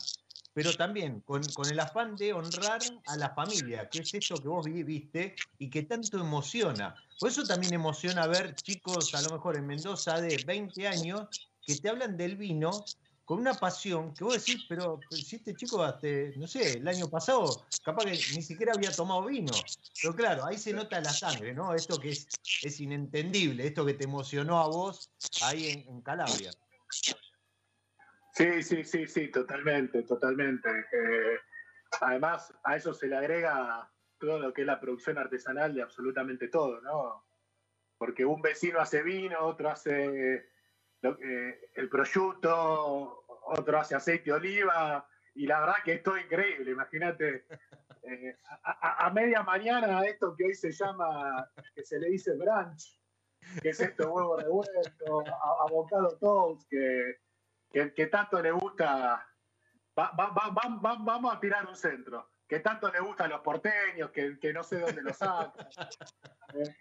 Pero 0.58 0.74
también 0.74 1.20
con, 1.20 1.40
con, 1.54 1.70
el 1.70 1.78
afán 1.78 2.16
de 2.16 2.32
honrar 2.32 2.80
a 3.06 3.16
la 3.16 3.30
familia, 3.30 3.88
que 3.88 4.00
es 4.00 4.12
esto 4.12 4.34
que 4.42 4.48
vos 4.48 4.64
viviste 4.66 5.36
y 5.56 5.70
que 5.70 5.84
tanto 5.84 6.18
emociona. 6.18 6.96
Por 7.20 7.30
eso 7.30 7.44
también 7.44 7.74
emociona 7.74 8.26
ver 8.26 8.56
chicos, 8.56 9.14
a 9.14 9.22
lo 9.22 9.30
mejor 9.30 9.56
en 9.56 9.68
Mendoza, 9.68 10.20
de 10.20 10.42
20 10.44 10.88
años, 10.88 11.48
que 11.64 11.76
te 11.76 11.88
hablan 11.88 12.16
del 12.16 12.36
vino 12.36 12.84
con 13.24 13.38
una 13.38 13.54
pasión 13.54 14.12
que 14.14 14.24
vos 14.24 14.44
decís, 14.44 14.64
pero, 14.68 14.98
si 15.10 15.36
este 15.36 15.54
chico, 15.54 15.80
hasta, 15.80 16.08
no 16.34 16.48
sé, 16.48 16.78
el 16.78 16.88
año 16.88 17.08
pasado, 17.08 17.62
capaz 17.84 18.06
que 18.06 18.18
ni 18.34 18.42
siquiera 18.42 18.72
había 18.74 18.90
tomado 18.90 19.26
vino. 19.26 19.52
Pero 20.02 20.16
claro, 20.16 20.44
ahí 20.44 20.58
se 20.58 20.72
nota 20.72 21.00
la 21.00 21.12
sangre, 21.12 21.54
¿no? 21.54 21.72
Esto 21.72 22.00
que 22.00 22.08
es, 22.08 22.26
es 22.62 22.80
inentendible, 22.80 23.64
esto 23.64 23.86
que 23.86 23.94
te 23.94 24.04
emocionó 24.04 24.58
a 24.58 24.66
vos 24.66 25.08
ahí 25.42 25.84
en, 25.86 26.00
Calabria. 26.00 26.50
Sí, 28.38 28.62
sí, 28.62 28.84
sí, 28.84 29.04
sí, 29.08 29.28
totalmente, 29.32 30.04
totalmente. 30.04 30.68
Eh, 30.92 31.40
además, 32.00 32.54
a 32.62 32.76
eso 32.76 32.94
se 32.94 33.08
le 33.08 33.16
agrega 33.16 33.90
todo 34.16 34.38
lo 34.38 34.52
que 34.52 34.60
es 34.60 34.66
la 34.68 34.78
producción 34.78 35.18
artesanal 35.18 35.74
de 35.74 35.82
absolutamente 35.82 36.46
todo, 36.46 36.80
¿no? 36.80 37.26
Porque 37.98 38.24
un 38.24 38.40
vecino 38.40 38.78
hace 38.78 39.02
vino, 39.02 39.40
otro 39.40 39.70
hace 39.70 40.52
el 41.02 41.88
prosciutto, 41.90 43.24
otro 43.26 43.80
hace 43.80 43.96
aceite 43.96 44.30
de 44.30 44.36
oliva, 44.36 45.08
y 45.34 45.44
la 45.44 45.58
verdad 45.58 45.82
que 45.84 45.94
esto 45.94 46.16
es 46.16 46.24
increíble, 46.24 46.70
imagínate, 46.70 47.44
eh, 48.04 48.36
a, 48.62 49.10
media 49.10 49.42
mañana 49.42 50.06
esto 50.06 50.36
que 50.36 50.44
hoy 50.44 50.54
se 50.54 50.70
llama, 50.70 51.50
que 51.74 51.82
se 51.82 51.98
le 51.98 52.10
dice 52.10 52.36
brunch, 52.36 53.00
que 53.60 53.70
es 53.70 53.80
esto, 53.80 54.12
huevo 54.12 54.36
revuelto, 54.36 55.24
abocado 55.60 56.16
toast, 56.18 56.68
que, 56.70 57.16
que, 57.70 58.06
tanto 58.06 58.40
le 58.40 58.50
gusta, 58.50 59.26
vamos 59.94 61.34
a 61.34 61.40
tirar 61.40 61.66
un 61.66 61.76
centro, 61.76 62.30
que 62.46 62.60
tanto 62.60 62.90
le 62.90 63.00
gustan 63.00 63.30
los 63.30 63.40
porteños, 63.40 64.10
que, 64.10 64.52
no 64.52 64.62
sé 64.62 64.80
dónde 64.80 65.02
lo 65.02 65.12
sacan. 65.12 65.52
Eh, 66.54 66.74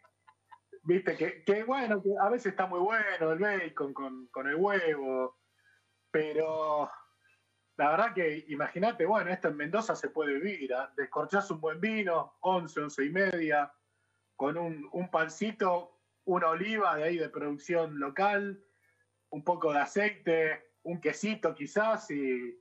Viste, 0.88 1.44
que, 1.46 1.64
bueno, 1.66 2.02
que 2.02 2.12
a 2.18 2.30
veces 2.30 2.54
está 2.54 2.66
muy 2.66 2.80
bueno 2.80 3.34
el 3.34 3.40
bacon 3.40 3.94
con, 3.94 4.48
el 4.48 4.56
huevo, 4.56 5.38
pero 6.10 6.90
la 7.76 7.90
verdad 7.90 8.14
que 8.14 8.46
imagínate, 8.48 9.06
bueno, 9.06 9.30
esto 9.30 9.50
en 9.50 9.58
Mendoza 9.58 9.98
se 9.98 10.08
puede 10.08 10.36
vivir, 10.36 10.72
¿eh? 10.72 10.88
descorchás 10.96 11.52
un 11.52 11.60
buen 11.60 11.82
vino, 11.82 12.38
11, 12.40 12.80
11 12.80 13.04
y 13.04 13.10
media, 13.10 13.70
con 14.38 14.58
un, 14.58 15.10
pancito, 15.12 16.00
una 16.24 16.52
oliva 16.52 16.96
de 16.96 17.04
ahí 17.04 17.18
de 17.18 17.28
producción 17.28 18.00
local, 18.00 18.64
un 19.32 19.44
poco 19.44 19.74
de 19.74 19.80
aceite, 19.80 20.67
un 20.88 21.02
quesito 21.02 21.54
quizás, 21.54 22.10
y, 22.12 22.58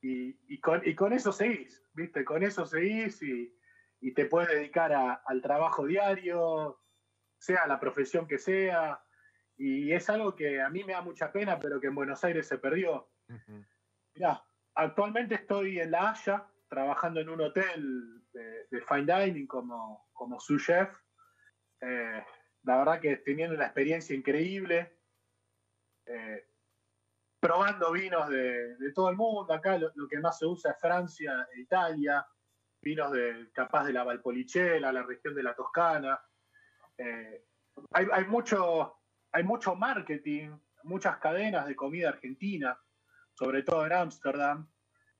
y, 0.00 0.60
con, 0.60 1.12
eso 1.12 1.30
seguís, 1.30 1.84
¿viste? 1.92 2.24
Con 2.24 2.42
eso 2.42 2.64
seguís 2.64 3.22
y, 3.22 3.54
te 4.14 4.24
puedes 4.24 4.48
dedicar 4.48 4.92
al 4.92 5.42
trabajo 5.42 5.84
diario, 5.84 6.80
sea 7.38 7.66
la 7.66 7.78
profesión 7.78 8.26
que 8.26 8.38
sea, 8.38 9.02
y 9.58 9.92
es 9.92 10.08
algo 10.08 10.34
que 10.34 10.62
a 10.62 10.70
mí 10.70 10.84
me 10.84 10.94
da 10.94 11.02
mucha 11.02 11.30
pena, 11.30 11.58
pero 11.60 11.78
que 11.78 11.88
en 11.88 11.94
Buenos 11.94 12.24
Aires 12.24 12.48
se 12.48 12.56
perdió. 12.56 13.10
Mira, 14.14 14.42
actualmente 14.74 15.34
estoy 15.34 15.80
en 15.80 15.90
La 15.90 16.12
Haya, 16.12 16.46
trabajando 16.70 17.20
en 17.20 17.28
un 17.28 17.42
hotel 17.42 18.22
de, 18.32 18.80
fine 18.88 19.04
dining 19.04 19.46
como, 19.46 20.08
como 20.14 20.40
su 20.40 20.58
chef. 20.58 20.88
Eh, 21.82 22.24
la 22.62 22.78
verdad 22.78 23.00
que 23.00 23.16
teniendo 23.18 23.54
una 23.54 23.66
experiencia 23.66 24.16
increíble, 24.16 24.96
eh, 26.06 26.49
probando 27.40 27.90
vinos 27.90 28.28
de, 28.28 28.76
todo 28.94 29.08
el 29.08 29.16
mundo. 29.16 29.52
Acá 29.52 29.78
lo, 29.78 29.90
que 30.08 30.20
más 30.20 30.38
se 30.38 30.46
usa 30.46 30.72
es 30.72 30.80
Francia 30.80 31.48
e 31.54 31.60
Italia, 31.60 32.24
vinos 32.82 33.10
de, 33.12 33.50
capaz 33.52 33.84
de 33.84 33.94
la 33.94 34.04
Valpolicella, 34.04 34.92
la 34.92 35.02
región 35.02 35.34
de 35.34 35.42
la 35.42 35.54
Toscana. 35.54 36.20
Eh, 36.98 37.46
hay, 37.92 38.24
mucho, 38.26 38.98
hay 39.32 39.42
mucho 39.42 39.74
marketing, 39.74 40.50
muchas 40.84 41.16
cadenas 41.18 41.66
de 41.66 41.74
comida 41.74 42.10
argentina, 42.10 42.78
sobre 43.32 43.62
todo 43.62 43.86
en 43.86 43.92
Ámsterdam. 43.92 44.70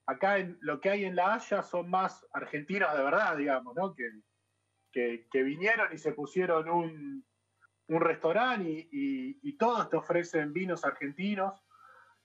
Acá 0.07 0.39
en, 0.39 0.59
lo 0.61 0.81
que 0.81 0.91
hay 0.91 1.05
en 1.05 1.17
La 1.17 1.35
Haya 1.35 1.63
son 1.63 1.89
más 1.89 2.27
argentinos 2.35 2.93
de 2.95 3.03
verdad, 3.03 3.37
digamos, 3.37 3.75
¿no? 3.75 3.95
que, 3.95 5.27
vinieron 5.33 5.93
y 5.93 5.99
se 5.99 6.13
pusieron 6.13 6.69
un 6.69 8.01
restaurante 8.01 8.89
y, 8.93 9.57
todos 9.57 9.89
te 9.89 9.97
ofrecen 9.97 10.53
vinos 10.53 10.85
argentinos. 10.85 11.61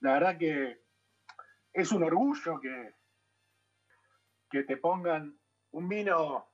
La 0.05 0.13
verdad 0.13 0.37
que 0.37 0.83
es 1.73 1.91
un 1.91 2.03
orgullo 2.03 2.59
que, 2.59 2.93
que 4.51 4.61
te 4.61 4.77
pongan 4.77 5.35
un 5.71 5.89
vino, 5.89 6.53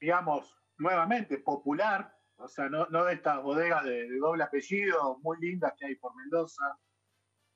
digamos, 0.00 0.58
nuevamente 0.78 1.36
popular, 1.36 2.16
o 2.36 2.48
sea, 2.48 2.70
no, 2.70 2.86
de 2.86 3.12
estas 3.12 3.42
bodegas 3.42 3.84
de, 3.84 4.08
doble 4.16 4.42
apellido 4.42 5.18
muy 5.18 5.38
lindas 5.38 5.74
que 5.78 5.84
hay 5.84 5.96
por 5.96 6.16
Mendoza, 6.16 6.78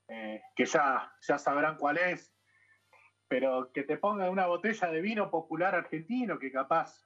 eh, 0.08 0.42
que 0.54 0.66
ya, 0.66 1.10
ya 1.26 1.38
sabrán 1.38 1.78
cuál 1.78 1.96
es, 1.96 2.36
pero 3.26 3.72
que 3.72 3.84
te 3.84 3.96
pongan 3.96 4.28
una 4.28 4.48
botella 4.48 4.88
de 4.90 5.00
vino 5.00 5.30
popular 5.30 5.74
argentino 5.74 6.38
que 6.38 6.52
capaz 6.52 7.02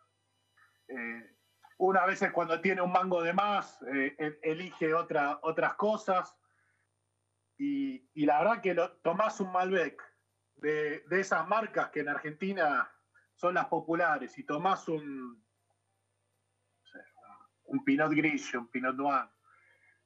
eh, 0.89 1.36
una 1.78 2.05
vez 2.07 2.24
cuando 2.32 2.61
tiene 2.61 2.82
un 2.82 2.90
mango 2.90 3.23
de 3.23 3.32
más 3.32 3.81
eh, 3.82 4.16
elige 4.43 4.94
otra, 4.94 5.39
otras 5.43 5.74
cosas 5.74 6.36
y, 7.59 8.27
la 8.27 8.39
verdad 8.39 8.61
que 8.61 8.74
lo, 8.74 8.93
tomás 8.99 9.41
un 9.41 9.53
Malbec 9.53 10.03
de, 10.57 11.01
de 11.01 11.20
esas 11.20 11.47
marcas 11.49 11.91
que 11.91 12.01
en 12.01 12.09
Argentina 12.09 12.91
son 13.35 13.55
las 13.55 13.66
populares 13.66 14.37
y 14.39 14.45
tomás 14.45 14.89
un, 14.89 15.45
un 17.65 17.85
Pinot 17.85 18.12
Gris, 18.12 18.55
un 18.55 18.69
Pinot 18.69 18.97
Noir, 18.97 19.28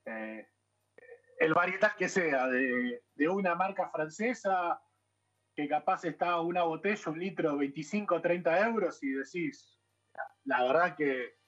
eh, 0.05 0.49
el 1.39 1.55
varietal 1.55 1.95
que 1.97 2.09
sea, 2.09 2.47
de, 2.49 3.03
una 3.29 3.55
marca 3.55 3.89
francesa 3.91 4.81
que 5.55 5.69
capaz 5.69 6.05
está 6.05 6.41
una 6.41 6.63
botella, 6.63 7.11
un 7.11 7.19
litro, 7.19 7.57
25 7.57 8.21
30 8.21 8.67
euros 8.67 9.03
y 9.03 9.11
decís, 9.11 9.81
la 10.45 10.63
verdad 10.63 10.97
que 10.97 11.40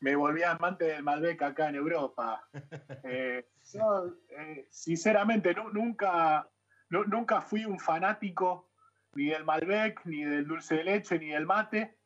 me 0.00 0.16
volví 0.16 0.42
amante 0.42 0.86
del 0.86 1.02
Malbec 1.02 1.42
acá 1.42 1.68
en 1.68 1.76
Europa. 1.76 2.48
Eh, 3.04 3.48
yo, 3.72 4.14
eh, 4.28 4.68
sinceramente, 4.70 5.54
nunca, 5.72 6.48
nunca 6.90 7.40
fui 7.40 7.64
un 7.64 7.78
fanático 7.78 8.70
ni 9.14 9.30
del 9.30 9.44
Malbec, 9.44 10.04
ni 10.04 10.22
del 10.22 10.46
dulce 10.46 10.76
de 10.76 10.84
leche, 10.84 11.18
ni 11.18 11.30
del 11.30 11.46
mate. 11.46 11.98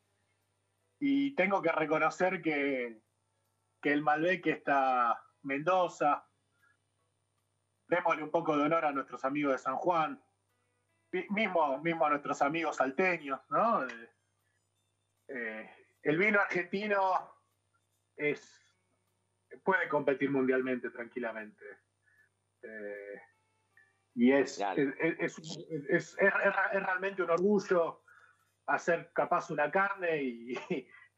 Y 1.01 1.35
tengo 1.35 1.61
que 1.61 1.73
reconocer 1.73 2.41
que, 2.41 3.03
que 3.83 3.93
el 3.93 4.03
Malbec 4.03 4.47
está 4.47 5.21
Mendoza. 5.43 6.27
Démosle 7.89 8.23
un 8.23 8.31
poco 8.31 8.57
de 8.57 8.65
honor 8.65 8.85
a 8.85 8.93
nuestros 8.93 9.25
amigos 9.25 9.53
de 9.53 9.59
San 9.59 9.77
Juan, 9.77 10.23
mismo, 11.31 11.79
mismo 11.79 12.07
a 12.07 12.11
nuestros 12.11 12.41
amigos 12.41 12.77
salteños, 12.77 13.41
¿no? 13.51 13.87
Eh, 13.87 14.11
eh, 15.29 15.71
el 16.03 16.19
vino 16.19 16.41
argentino 16.41 17.34
es, 18.16 18.61
puede 19.62 19.89
competir 19.89 20.31
mundialmente 20.31 20.91
tranquilamente. 20.91 21.65
Eh, 22.62 23.20
y 24.16 24.32
es 24.32 24.61
es, 25.19 26.16
realmente 26.16 27.23
un 27.23 27.31
orgullo 27.31 28.05
hacer 28.66 29.11
capaz 29.12 29.51
una 29.51 29.70
carne 29.70 30.23
y 30.23 30.57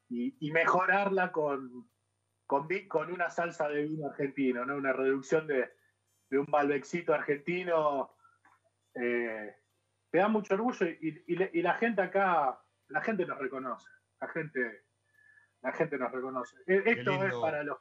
mejorarla 0.51 1.31
con, 1.31 1.89
con, 2.47 2.69
con 2.89 3.13
una 3.13 3.29
salsa 3.29 3.69
de 3.69 3.83
vino 3.83 4.07
argentino, 4.07 4.65
¿no? 4.65 4.77
una 4.77 4.93
reducción 4.93 5.47
de, 5.47 5.71
un 6.31 6.47
Malbecito 6.49 7.13
argentino. 7.13 8.15
Eh, 8.95 9.55
te 10.11 10.19
da 10.19 10.29
mucho 10.29 10.55
orgullo 10.55 10.87
y, 10.87 11.63
la 11.63 11.75
gente 11.75 12.03
acá, 12.03 12.59
la 12.89 13.03
gente 13.03 13.27
nos 13.27 13.39
reconoce, 13.39 13.89
la 14.21 14.29
gente, 14.29 14.86
la 15.67 15.73
gente 15.73 15.99
nos 15.99 16.13
reconoce. 16.13 16.57
E, 16.67 16.83
esto 16.87 17.25
es 17.25 17.35
para 17.35 17.65
los 17.65 17.77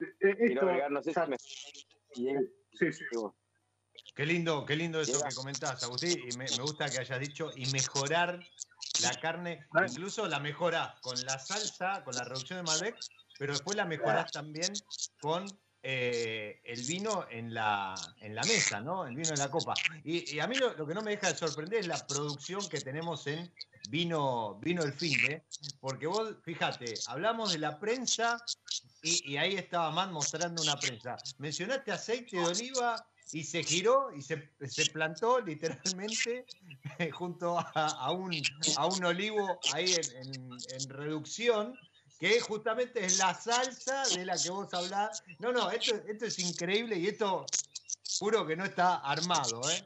e, 0.00 0.36
esto, 0.38 0.66
sí, 2.72 2.92
sí. 2.92 3.04
Qué 4.14 4.26
lindo, 4.26 4.64
qué 4.64 4.76
lindo 4.76 5.00
eso 5.00 5.22
que 5.22 5.34
comentás, 5.34 5.82
Agustín, 5.84 6.18
y 6.18 6.36
me, 6.36 6.44
me, 6.44 6.62
gusta 6.62 6.88
que 6.88 6.98
hayas 6.98 7.20
dicho 7.20 7.50
y 7.56 7.70
mejorar 7.72 8.40
la 9.02 9.20
carne, 9.20 9.66
incluso 9.86 10.26
la 10.28 10.40
mejora 10.40 10.94
con 11.02 11.14
la 11.26 11.38
salsa, 11.38 12.02
con 12.04 12.14
la 12.14 12.24
reducción 12.24 12.58
de 12.58 12.62
Malbec, 12.70 12.96
pero 13.38 13.52
después 13.52 13.76
la 13.76 13.84
mejoras 13.84 14.32
también 14.32 14.72
con 15.20 15.46
eh, 15.84 16.60
el 16.64 16.80
vino 16.84 17.26
en 17.28 17.52
la, 17.52 17.94
en 18.20 18.36
la 18.36 18.42
mesa, 18.42 18.80
¿no? 18.80 19.04
El 19.04 19.16
vino 19.16 19.30
en 19.30 19.38
la 19.38 19.50
copa. 19.50 19.74
Y, 20.04 20.38
a 20.38 20.46
mí 20.46 20.54
lo, 20.56 20.86
que 20.86 20.94
no 20.94 21.02
me 21.02 21.10
deja 21.10 21.32
de 21.32 21.36
sorprender 21.36 21.80
es 21.80 21.88
la 21.88 22.06
producción 22.06 22.68
que 22.68 22.80
tenemos 22.80 23.26
en 23.26 23.52
vino, 23.88 24.60
vino 24.60 24.84
el 24.84 24.92
fin, 24.92 25.18
¿eh? 25.28 25.42
Porque 25.80 26.06
vos, 26.06 26.36
fíjate, 26.44 26.94
hablamos 27.08 27.52
de 27.52 27.58
la 27.58 27.80
prensa 27.80 28.40
y, 29.02 29.36
ahí 29.36 29.56
estaba 29.56 29.90
Matt 29.90 30.12
mostrando 30.12 30.62
una 30.62 30.78
prensa. 30.78 31.16
Mencionaste 31.38 31.90
aceite 31.90 32.36
de 32.36 32.44
oliva 32.44 33.04
y 33.32 33.42
se 33.42 33.64
giró 33.64 34.14
y 34.14 34.22
se, 34.22 34.52
se 34.68 34.86
plantó 34.92 35.40
literalmente 35.40 36.46
junto 37.12 37.58
a, 37.58 38.12
un, 38.12 38.40
a 38.76 38.86
un 38.86 39.04
olivo 39.04 39.58
ahí 39.72 39.96
en 40.14 40.88
reducción, 40.88 41.76
que 42.22 42.38
justamente 42.38 43.04
es 43.04 43.18
la 43.18 43.34
salsa 43.34 44.04
de 44.14 44.24
la 44.24 44.36
que 44.36 44.48
vos 44.48 44.72
hablás. 44.72 45.24
No, 45.40 45.50
no, 45.50 45.72
esto, 45.72 45.96
esto 46.06 46.26
es 46.26 46.38
increíble 46.38 46.96
y 46.96 47.08
esto 47.08 47.44
juro 48.20 48.46
que 48.46 48.54
no 48.54 48.64
está 48.64 48.98
armado, 48.98 49.60
¿eh? 49.68 49.84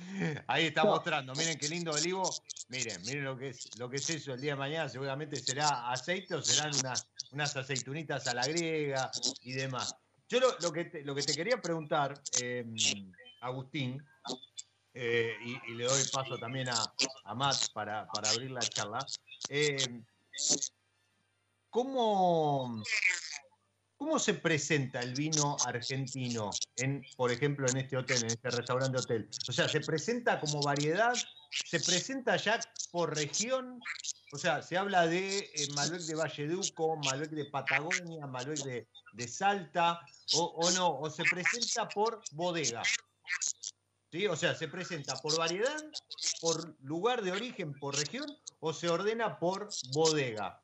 Ahí 0.48 0.66
está 0.66 0.82
mostrando, 0.82 1.32
miren 1.36 1.56
qué 1.58 1.68
lindo 1.68 1.92
olivo. 1.92 2.28
Miren, 2.70 3.00
miren 3.02 3.22
lo 3.22 3.38
que 3.38 3.50
es, 3.50 3.78
lo 3.78 3.88
que 3.88 3.98
es 3.98 4.10
eso 4.10 4.34
el 4.34 4.40
día 4.40 4.54
de 4.54 4.58
mañana, 4.58 4.88
seguramente 4.88 5.36
será 5.36 5.92
aceite 5.92 6.34
o 6.34 6.42
serán 6.42 6.74
unas, 6.74 7.06
unas 7.30 7.56
aceitunitas 7.56 8.26
a 8.26 8.34
la 8.34 8.44
griega 8.48 9.12
y 9.42 9.52
demás. 9.52 9.94
Yo 10.28 10.40
lo, 10.40 10.58
lo 10.58 10.72
que, 10.72 10.86
te, 10.86 11.04
lo 11.04 11.14
que 11.14 11.22
te 11.22 11.34
quería 11.34 11.62
preguntar, 11.62 12.20
eh, 12.42 12.66
Agustín, 13.42 14.04
eh, 14.94 15.36
y, 15.44 15.70
y 15.70 15.74
le 15.76 15.84
doy 15.84 16.02
paso 16.12 16.36
también 16.36 16.68
a, 16.68 16.92
a 17.26 17.34
Matt 17.36 17.70
para, 17.72 18.08
para 18.08 18.30
abrir 18.30 18.50
la 18.50 18.60
charla, 18.60 19.06
eh, 19.48 20.02
¿cómo, 21.70 22.82
¿cómo 23.96 24.18
se 24.18 24.34
presenta 24.34 25.00
el 25.00 25.14
vino 25.14 25.56
argentino, 25.66 26.50
en, 26.76 27.02
por 27.16 27.30
ejemplo, 27.30 27.66
en 27.68 27.78
este 27.78 27.96
hotel, 27.96 28.18
en 28.24 28.26
este 28.26 28.50
restaurante 28.50 28.98
hotel? 28.98 29.30
O 29.48 29.52
sea, 29.52 29.68
¿se 29.68 29.80
presenta 29.80 30.38
como 30.40 30.60
variedad? 30.60 31.14
¿Se 31.50 31.80
presenta 31.80 32.36
ya 32.36 32.60
por 32.92 33.14
región? 33.14 33.80
O 34.32 34.38
sea, 34.38 34.62
se 34.62 34.76
habla 34.76 35.06
de 35.06 35.38
eh, 35.38 35.68
Malbec 35.74 36.02
de 36.02 36.14
Valleduco, 36.14 36.96
Malbec 36.96 37.30
de 37.30 37.46
Patagonia, 37.46 38.26
Malbec 38.26 38.58
de, 38.62 38.88
de 39.14 39.28
Salta, 39.28 40.00
o, 40.34 40.44
o 40.44 40.70
no, 40.72 40.98
o 40.98 41.10
se 41.10 41.24
presenta 41.24 41.88
por 41.88 42.22
bodega. 42.32 42.82
¿Sí? 44.12 44.26
O 44.26 44.36
sea, 44.36 44.54
se 44.56 44.66
presenta 44.66 45.14
por 45.16 45.36
variedad, 45.36 45.84
por 46.40 46.76
lugar 46.82 47.22
de 47.22 47.32
origen, 47.32 47.72
por 47.74 47.96
región, 47.96 48.26
o 48.58 48.72
se 48.72 48.88
ordena 48.88 49.38
por 49.38 49.68
bodega. 49.92 50.60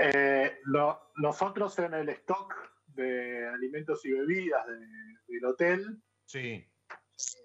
Eh, 0.00 0.60
no- 0.66 1.10
nosotros 1.16 1.78
en 1.80 1.94
el 1.94 2.08
stock 2.10 2.54
de 2.86 3.48
alimentos 3.48 4.04
y 4.04 4.12
bebidas 4.12 4.66
de- 4.66 5.18
del 5.26 5.44
hotel 5.44 6.02
Sí, 6.24 6.64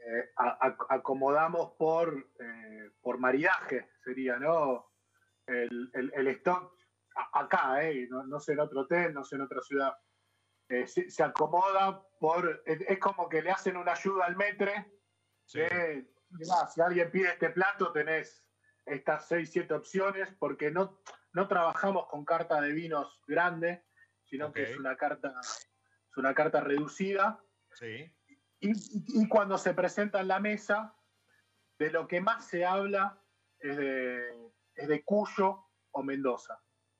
eh, 0.08 0.30
a- 0.38 0.68
a- 0.68 0.78
acomodamos 0.96 1.72
por, 1.80 2.30
eh, 2.40 2.92
por 3.02 3.18
maridaje, 3.18 3.90
sería, 4.04 4.38
¿no? 4.38 4.92
El, 5.48 5.90
el- 5.94 6.12
el 6.14 6.28
stock 6.28 6.78
a- 7.16 7.40
acá, 7.42 7.84
¿eh? 7.84 8.08
No, 8.10 8.24
no 8.26 8.40
sé 8.40 8.54
en 8.54 8.60
otro 8.60 8.82
hotel, 8.82 9.14
no 9.14 9.24
sé 9.24 9.36
en 9.36 9.42
otra 9.42 9.62
ciudad. 9.62 9.94
Eh, 10.70 10.86
se, 10.88 11.10
se 11.10 11.24
acomoda 11.24 12.02
por. 12.20 12.62
Es, 12.66 12.82
es 12.82 13.00
como 13.00 13.28
que 13.30 13.42
le 13.42 13.52
hacen 13.52 13.78
una 13.78 13.94
ayuda 13.94 14.26
al 14.26 14.36
metre. 14.36 15.00
sí. 15.46 15.60
de, 15.60 16.08
si 16.74 16.82
alguien 16.82 17.12
pide 17.12 17.30
este 17.30 17.50
plato, 17.52 17.92
tenés 17.92 18.50
estas 18.86 19.28
seis, 19.28 19.52
siete 19.52 19.74
opciones, 19.74 20.34
porque 20.40 20.72
no, 20.72 21.00
no 21.34 21.48
trabajamos 21.48 22.08
con 22.08 22.24
carta 22.26 22.62
de 22.62 22.72
vinos 22.74 23.22
grande, 23.28 23.84
sino 24.26 24.52
que 24.52 24.64
es 24.64 24.78
una 24.78 24.96
carta, 24.96 25.34
es 25.42 26.18
una 26.18 26.34
carta 26.34 26.62
reducida. 26.62 27.44
sí. 27.74 28.12
Y, 28.60 28.70
y- 28.72 29.24
y 29.24 29.28
cuando 29.28 29.58
se 29.58 29.74
presenta 29.74 30.22
en 30.22 30.30
la 30.30 30.40
mesa, 30.40 30.96
de 31.78 31.92
lo 31.92 32.08
que 32.08 32.22
más 32.22 32.48
se 32.48 32.64
habla 32.66 33.22
es 33.60 33.76
de, 33.76 34.52
es 34.76 34.88
de 34.88 35.04
Cuyo 35.04 35.66
o 35.92 36.02
Mendoza. 36.04 36.58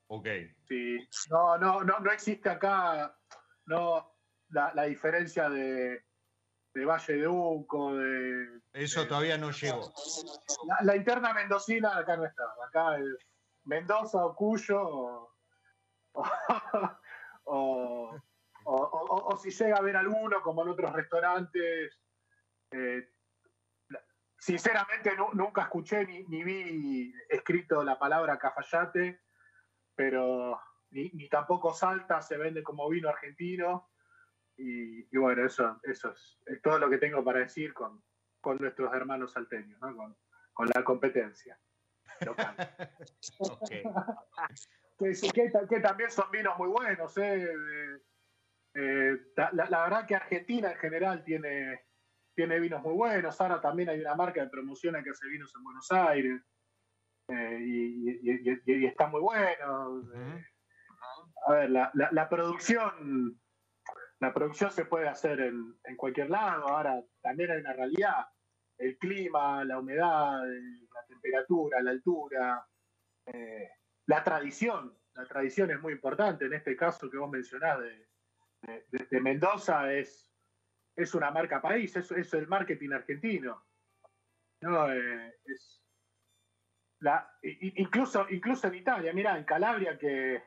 Ok. 0.08 0.28
Sí. 0.68 0.98
No, 1.30 1.56
no, 1.56 1.82
no, 1.82 2.00
no 2.00 2.10
existe 2.12 2.50
acá 2.50 3.16
no, 3.64 4.14
la, 4.50 4.74
la 4.74 4.82
diferencia 4.82 5.48
de, 5.48 6.04
de 6.74 6.84
Valle 6.84 7.14
de 7.16 7.28
Uco, 7.28 7.96
de 7.96 8.60
Eso 8.74 9.06
todavía 9.06 9.38
no 9.38 9.50
llegó. 9.50 9.90
la, 10.66 10.78
la 10.82 10.96
interna 10.96 11.32
mendocina 11.32 11.96
acá 11.96 12.16
no 12.18 12.26
está. 12.26 12.44
Acá 12.68 12.98
es 12.98 13.06
Mendoza 13.64 14.24
o 14.24 14.34
Cuyo 14.34 14.80
o, 16.14 16.98
o- 17.44 18.18
o- 18.64 19.28
o- 19.32 19.36
si 19.36 19.50
llega 19.50 19.76
a 19.76 19.78
haber 19.80 19.96
alguno, 19.96 20.42
como 20.42 20.62
en 20.62 20.68
otros 20.68 20.92
restaurantes. 20.92 22.00
eh, 22.70 23.10
sinceramente 24.38 25.16
nu- 25.16 25.32
nunca 25.32 25.62
escuché 25.62 26.04
ni, 26.06 26.24
ni 26.24 26.44
vi 26.44 27.14
escrito 27.30 27.82
la 27.82 27.98
palabra 27.98 28.38
cafayate, 28.38 29.22
pero 29.94 30.60
ni, 30.90 31.10
ni 31.10 31.28
tampoco 31.28 31.72
Salta 31.72 32.20
se 32.20 32.36
vende 32.36 32.62
como 32.62 32.88
vino 32.88 33.08
argentino. 33.08 33.90
Y, 34.56 35.08
y 35.14 35.18
bueno, 35.18 35.44
eso, 35.46 35.80
eso 35.82 36.10
es, 36.12 36.38
es 36.46 36.60
todo 36.62 36.78
lo 36.78 36.88
que 36.90 36.98
tengo 36.98 37.24
para 37.24 37.40
decir 37.40 37.72
con, 37.74 38.04
con 38.40 38.58
nuestros 38.58 38.92
hermanos 38.94 39.32
salteños, 39.32 39.80
¿no? 39.80 39.96
con, 39.96 40.16
con 40.52 40.68
la 40.74 40.84
competencia 40.84 41.58
que, 44.98 45.14
sí, 45.14 45.30
que, 45.30 45.50
que 45.68 45.80
también 45.80 46.10
son 46.10 46.30
vinos 46.30 46.56
muy 46.58 46.68
buenos. 46.68 47.16
¿eh? 47.18 47.48
Eh, 48.74 49.16
la, 49.52 49.82
verdad 49.84 50.06
que 50.06 50.16
Argentina 50.16 50.72
en 50.72 50.78
general 50.78 51.24
tiene, 51.24 51.84
tiene 52.34 52.60
vinos 52.60 52.82
muy 52.82 52.94
buenos. 52.94 53.40
Ahora 53.40 53.60
también 53.60 53.88
hay 53.88 54.00
una 54.00 54.14
marca 54.14 54.42
de 54.42 54.50
promociona 54.50 55.02
que 55.02 55.10
hace 55.10 55.28
vinos 55.28 55.52
en 55.56 55.64
Buenos 55.64 55.90
Aires. 55.92 56.40
eh, 57.28 57.58
y, 57.60 58.10
y- 58.10 58.20
y- 58.22 58.62
y- 58.66 58.82
y 58.82 58.86
está 58.86 59.06
muy 59.06 59.20
bueno. 59.20 60.02
Eh, 60.14 60.44
a 61.46 61.52
ver, 61.52 61.70
la, 61.70 61.90
la- 61.94 62.10
la 62.12 62.28
producción 62.28 63.40
la 64.20 64.32
producción 64.32 64.70
se 64.70 64.86
puede 64.86 65.08
hacer 65.08 65.40
en, 65.40 65.78
en 65.84 65.96
cualquier 65.96 66.30
lado. 66.30 66.68
Ahora 66.68 67.02
también 67.22 67.50
hay 67.50 67.58
una 67.60 67.72
realidad. 67.74 68.26
El 68.76 68.98
clima, 68.98 69.64
la 69.64 69.78
humedad, 69.78 70.42
la 70.44 71.06
temperatura, 71.06 71.80
la 71.80 71.90
altura, 71.92 72.66
eh, 73.26 73.68
la 74.06 74.22
tradición. 74.24 74.98
La 75.14 75.24
tradición 75.26 75.70
es 75.70 75.80
muy 75.80 75.92
importante. 75.92 76.46
En 76.46 76.54
este 76.54 76.76
caso 76.76 77.08
que 77.10 77.18
vos 77.18 77.30
mencionás 77.30 77.78
de, 77.80 78.08
de- 78.90 79.20
Mendoza 79.20 79.92
es, 79.92 80.34
es 80.96 81.14
una 81.14 81.30
marca 81.30 81.62
país, 81.62 81.94
es, 81.96 82.10
es 82.10 82.34
el 82.34 82.48
marketing 82.48 82.90
argentino. 82.92 83.64
¿no? 84.60 84.92
Eh, 84.92 85.40
es 85.44 85.86
la- 87.00 87.38
incluso, 87.42 88.26
incluso 88.30 88.66
en 88.68 88.74
Italia, 88.74 89.12
mira, 89.12 89.38
en 89.38 89.44
Calabria 89.44 89.96
que 89.98 90.42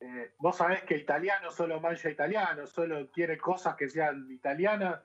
eh, 0.00 0.34
vos 0.38 0.56
sabés 0.56 0.82
que 0.84 0.96
italiano 0.96 1.50
solo 1.50 1.80
mancha 1.80 2.10
italiano, 2.10 2.66
solo 2.66 3.10
quiere 3.10 3.36
cosas 3.38 3.76
que 3.76 3.88
sean 3.88 4.30
italianas. 4.30 5.02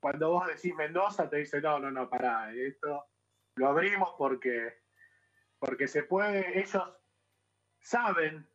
Cuando 0.00 0.30
vos 0.30 0.46
decís 0.46 0.74
Mendoza, 0.74 1.28
te 1.28 1.38
dice, 1.38 1.60
no, 1.60 1.78
no, 1.78 1.90
no, 1.90 2.08
pará, 2.08 2.52
esto 2.52 3.04
lo 3.56 3.68
abrimos 3.68 4.14
porque, 4.16 4.82
porque 5.58 5.88
se 5.88 6.04
puede, 6.04 6.58
ellos 6.60 6.82
saben, 7.80 8.48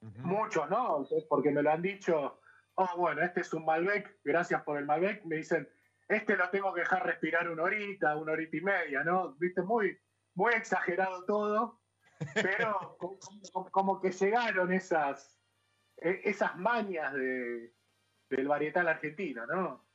Ujú. 0.00 0.18
muchos, 0.20 0.68
¿no? 0.70 1.04
Porque 1.28 1.50
me 1.50 1.62
lo 1.62 1.70
han 1.72 1.82
dicho, 1.82 2.40
oh, 2.74 2.88
bueno, 2.96 3.22
este 3.22 3.40
es 3.40 3.52
un 3.52 3.64
Malbec, 3.64 4.20
gracias 4.24 4.62
por 4.62 4.78
el 4.78 4.86
Malbec, 4.86 5.24
me 5.24 5.36
dicen, 5.36 5.68
este 6.08 6.36
lo 6.36 6.48
tengo 6.50 6.72
que 6.72 6.80
dejar 6.80 7.04
respirar 7.04 7.50
una 7.50 7.64
horita, 7.64 8.16
una 8.16 8.32
horita 8.32 8.56
y 8.56 8.60
media, 8.60 9.02
¿no? 9.04 9.34
Viste, 9.34 9.62
muy, 9.62 9.98
muy 10.34 10.54
exagerado 10.54 11.24
todo, 11.24 11.82
pero 12.34 12.96
como, 12.98 13.18
como- 13.52 13.70
como 13.70 14.00
que 14.00 14.10
llegaron 14.12 14.72
esas, 14.72 15.40
e- 15.96 16.20
esas 16.24 16.56
mañas 16.56 17.12
de, 17.14 17.74
del 18.30 18.48
varietal 18.48 18.88
argentino, 18.88 19.46
¿no? 19.46 19.89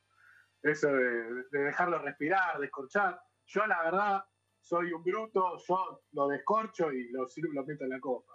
Eso 0.66 0.88
de, 0.88 1.44
de 1.50 1.58
dejarlo 1.60 1.98
respirar, 2.00 2.58
descorchar. 2.58 3.20
Yo, 3.46 3.66
la 3.66 3.82
verdad, 3.84 4.24
soy 4.60 4.92
un 4.92 5.02
bruto, 5.04 5.56
yo 5.66 6.02
lo 6.12 6.28
descorcho 6.28 6.92
y 6.92 7.08
lo, 7.10 7.26
lo 7.52 7.64
meto 7.64 7.84
en 7.84 7.90
la 7.90 8.00
copa. 8.00 8.32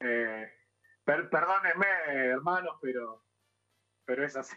Eh, 0.00 0.50
per- 1.04 1.28
perdónenme, 1.28 1.86
hermanos, 2.06 2.78
pero, 2.80 3.26
pero 4.04 4.24
es 4.24 4.36
así. 4.36 4.56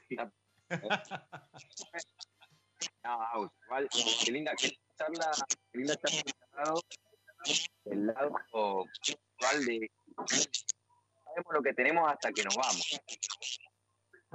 No, 3.03 3.51
igual, 3.65 3.89
qué 4.23 4.31
linda, 4.31 4.53
qué 4.57 4.71
charla, 4.97 5.31
qué 5.71 5.77
linda 5.77 5.95
charla. 5.97 6.73
El 7.85 8.05
lado 8.07 8.34
actual 8.38 9.65
de 9.65 9.91
sabemos 10.15 11.53
lo 11.53 11.61
que 11.61 11.73
tenemos 11.73 12.09
hasta 12.11 12.31
que 12.31 12.43
nos 12.43 12.55
vamos. 12.55 12.99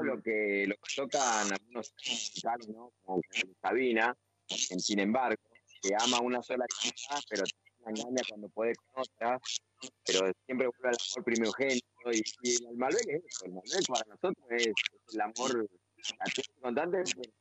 Lo 0.03 0.23
que, 0.23 0.65
lo 0.67 0.75
que 0.77 0.95
tocan 0.97 1.53
algunos 1.53 1.93
musicales, 2.07 2.69
¿no? 2.69 2.93
Como 3.03 3.21
Sabina, 3.61 4.17
en 4.71 4.81
sin 4.81 5.01
embargo, 5.01 5.41
que 5.83 5.95
ama 5.99 6.21
una 6.21 6.43
sola 6.43 6.65
cosa, 6.69 7.21
pero 7.29 7.45
la 7.85 7.91
engaña 7.91 8.23
cuando 8.29 8.49
puede 8.49 8.75
con 8.75 9.03
otra, 9.03 9.41
pero 10.05 10.33
siempre 10.47 10.67
vuelve 10.69 10.89
al 10.89 10.97
amor 10.97 11.25
primogénito. 11.25 11.87
Y, 12.13 12.23
y 12.43 12.65
el 12.67 12.77
Malbec 12.77 13.09
es 13.09 13.25
eso, 13.27 13.45
el 13.47 13.53
Malbec 13.53 13.87
para 13.89 14.05
nosotros 14.09 14.47
es, 14.51 14.67
es 14.69 15.15
el 15.15 15.21
amor 15.21 15.69
constante, 15.95 16.43
cuando 16.61 16.83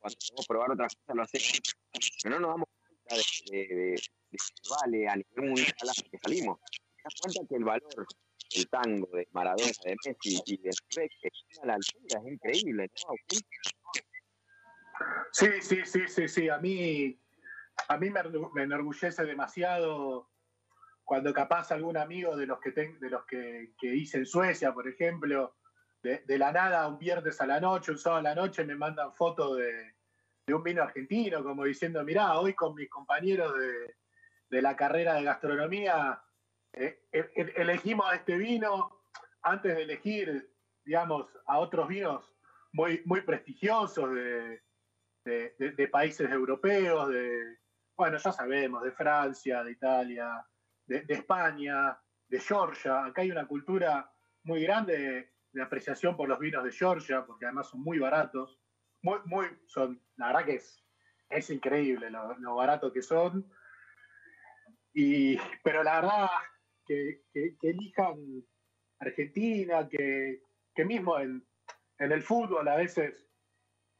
podemos 0.01 0.47
probar 0.47 0.71
otras 0.71 0.95
cosas 0.95 1.15
lo 1.15 1.23
hacemos. 1.23 1.61
Pero 2.23 2.35
no 2.35 2.39
nos 2.41 2.49
damos 2.51 2.67
cuenta 2.79 3.15
de, 3.15 3.57
de, 3.57 3.75
de- 3.75 4.01
de 4.29 4.37
vale 4.69 5.07
a 5.07 5.15
nivel 5.15 5.49
mundial 5.49 5.67
que 6.11 6.17
salimos. 6.21 6.59
Te 6.69 7.03
das 7.03 7.13
cuenta 7.21 7.39
que 7.49 7.55
el 7.55 7.63
valor 7.63 8.07
el 8.55 8.69
tango 8.69 9.07
de 9.13 9.27
Maradona, 9.31 9.71
de 9.83 9.95
Messi 10.05 10.41
y 10.45 10.57
de 10.57 10.71
Rey, 10.95 11.09
que 11.21 11.29
a 11.61 11.65
la 11.65 11.73
altura, 11.75 12.21
es 12.21 12.33
increíble, 12.33 12.89
¿no? 13.07 13.15
Sí, 15.31 15.47
sí, 15.61 15.85
sí, 15.85 16.07
sí, 16.07 16.27
sí. 16.27 16.49
A 16.49 16.57
mí, 16.57 17.19
a 17.87 17.97
mí 17.97 18.09
me, 18.09 18.21
enorgullece 18.63 19.23
demasiado 19.25 20.29
cuando 21.03 21.33
capaz 21.33 21.71
algún 21.71 21.97
amigo 21.97 22.35
de 22.35 22.47
los 22.47 22.59
que, 22.59 22.71
ten, 22.71 22.99
de 22.99 23.09
los 23.09 23.25
que, 23.25 23.73
que, 23.77 23.95
hice 23.95 24.17
en 24.17 24.25
Suecia, 24.25 24.73
por 24.73 24.87
ejemplo, 24.87 25.55
de, 26.01 26.37
la 26.37 26.51
nada 26.51 26.87
un 26.87 26.97
viernes 26.97 27.39
a 27.41 27.47
la 27.47 27.59
noche, 27.59 27.91
un 27.91 27.97
sábado 27.97 28.19
a 28.19 28.23
la 28.23 28.35
noche, 28.35 28.65
me 28.65 28.75
mandan 28.75 29.13
fotos 29.13 29.57
de, 29.57 29.95
de, 30.45 30.53
un 30.53 30.63
vino 30.63 30.81
argentino, 30.81 31.43
como 31.43 31.63
diciendo, 31.63 32.03
mirá, 32.03 32.39
hoy 32.39 32.53
con 32.53 32.75
mis 32.75 32.89
compañeros 32.89 33.53
de, 33.57 33.95
de 34.49 34.61
la 34.61 34.75
carrera 34.75 35.15
de 35.15 35.23
gastronomía 35.23 36.21
eh, 36.79 37.01
eh, 37.11 37.53
elegimos 37.55 38.13
este 38.13 38.37
vino 38.37 39.01
antes 39.41 39.75
de 39.75 39.83
elegir, 39.83 40.53
digamos, 40.85 41.27
a 41.45 41.59
otros 41.59 41.87
vinos 41.87 42.33
muy, 42.73 43.01
muy 43.05 43.21
prestigiosos 43.21 44.13
de, 44.13 44.61
de, 45.25 45.55
de, 45.57 45.87
países 45.87 46.29
europeos, 46.29 47.09
de, 47.09 47.57
bueno, 47.95 48.17
ya 48.17 48.31
sabemos, 48.31 48.83
de 48.83 48.91
Francia, 48.91 49.63
de 49.63 49.71
Italia, 49.71 50.45
de, 50.85 51.05
España, 51.07 51.99
de 52.27 52.39
Georgia. 52.39 53.05
Acá 53.05 53.21
hay 53.21 53.31
una 53.31 53.47
cultura 53.47 54.11
muy 54.43 54.61
grande 54.63 55.31
de, 55.51 55.61
apreciación 55.61 56.15
por 56.15 56.29
los 56.29 56.37
vinos 56.37 56.63
de 56.63 56.71
Georgia, 56.71 57.25
porque 57.25 57.45
además 57.45 57.69
son 57.69 57.81
muy 57.81 57.97
baratos. 57.97 58.59
Muy, 59.01 59.17
muy, 59.25 59.47
son, 59.65 59.99
la 60.15 60.27
verdad 60.27 60.45
que 60.45 60.55
es, 60.55 60.85
es 61.29 61.49
increíble 61.49 62.11
lo, 62.11 62.37
lo 62.37 62.55
barato 62.55 62.93
que 62.93 63.01
son. 63.01 63.51
Y, 64.93 65.37
pero 65.63 65.81
la 65.83 66.01
verdad, 66.01 66.27
que, 66.87 67.23
que, 67.33 67.57
que 67.59 67.69
elijan 67.69 68.43
Argentina, 68.99 69.87
que, 69.87 70.43
que 70.73 70.85
mismo 70.85 71.19
en, 71.19 71.45
en, 71.99 72.11
el 72.11 72.23
fútbol 72.23 72.67
a 72.67 72.75
veces, 72.75 73.27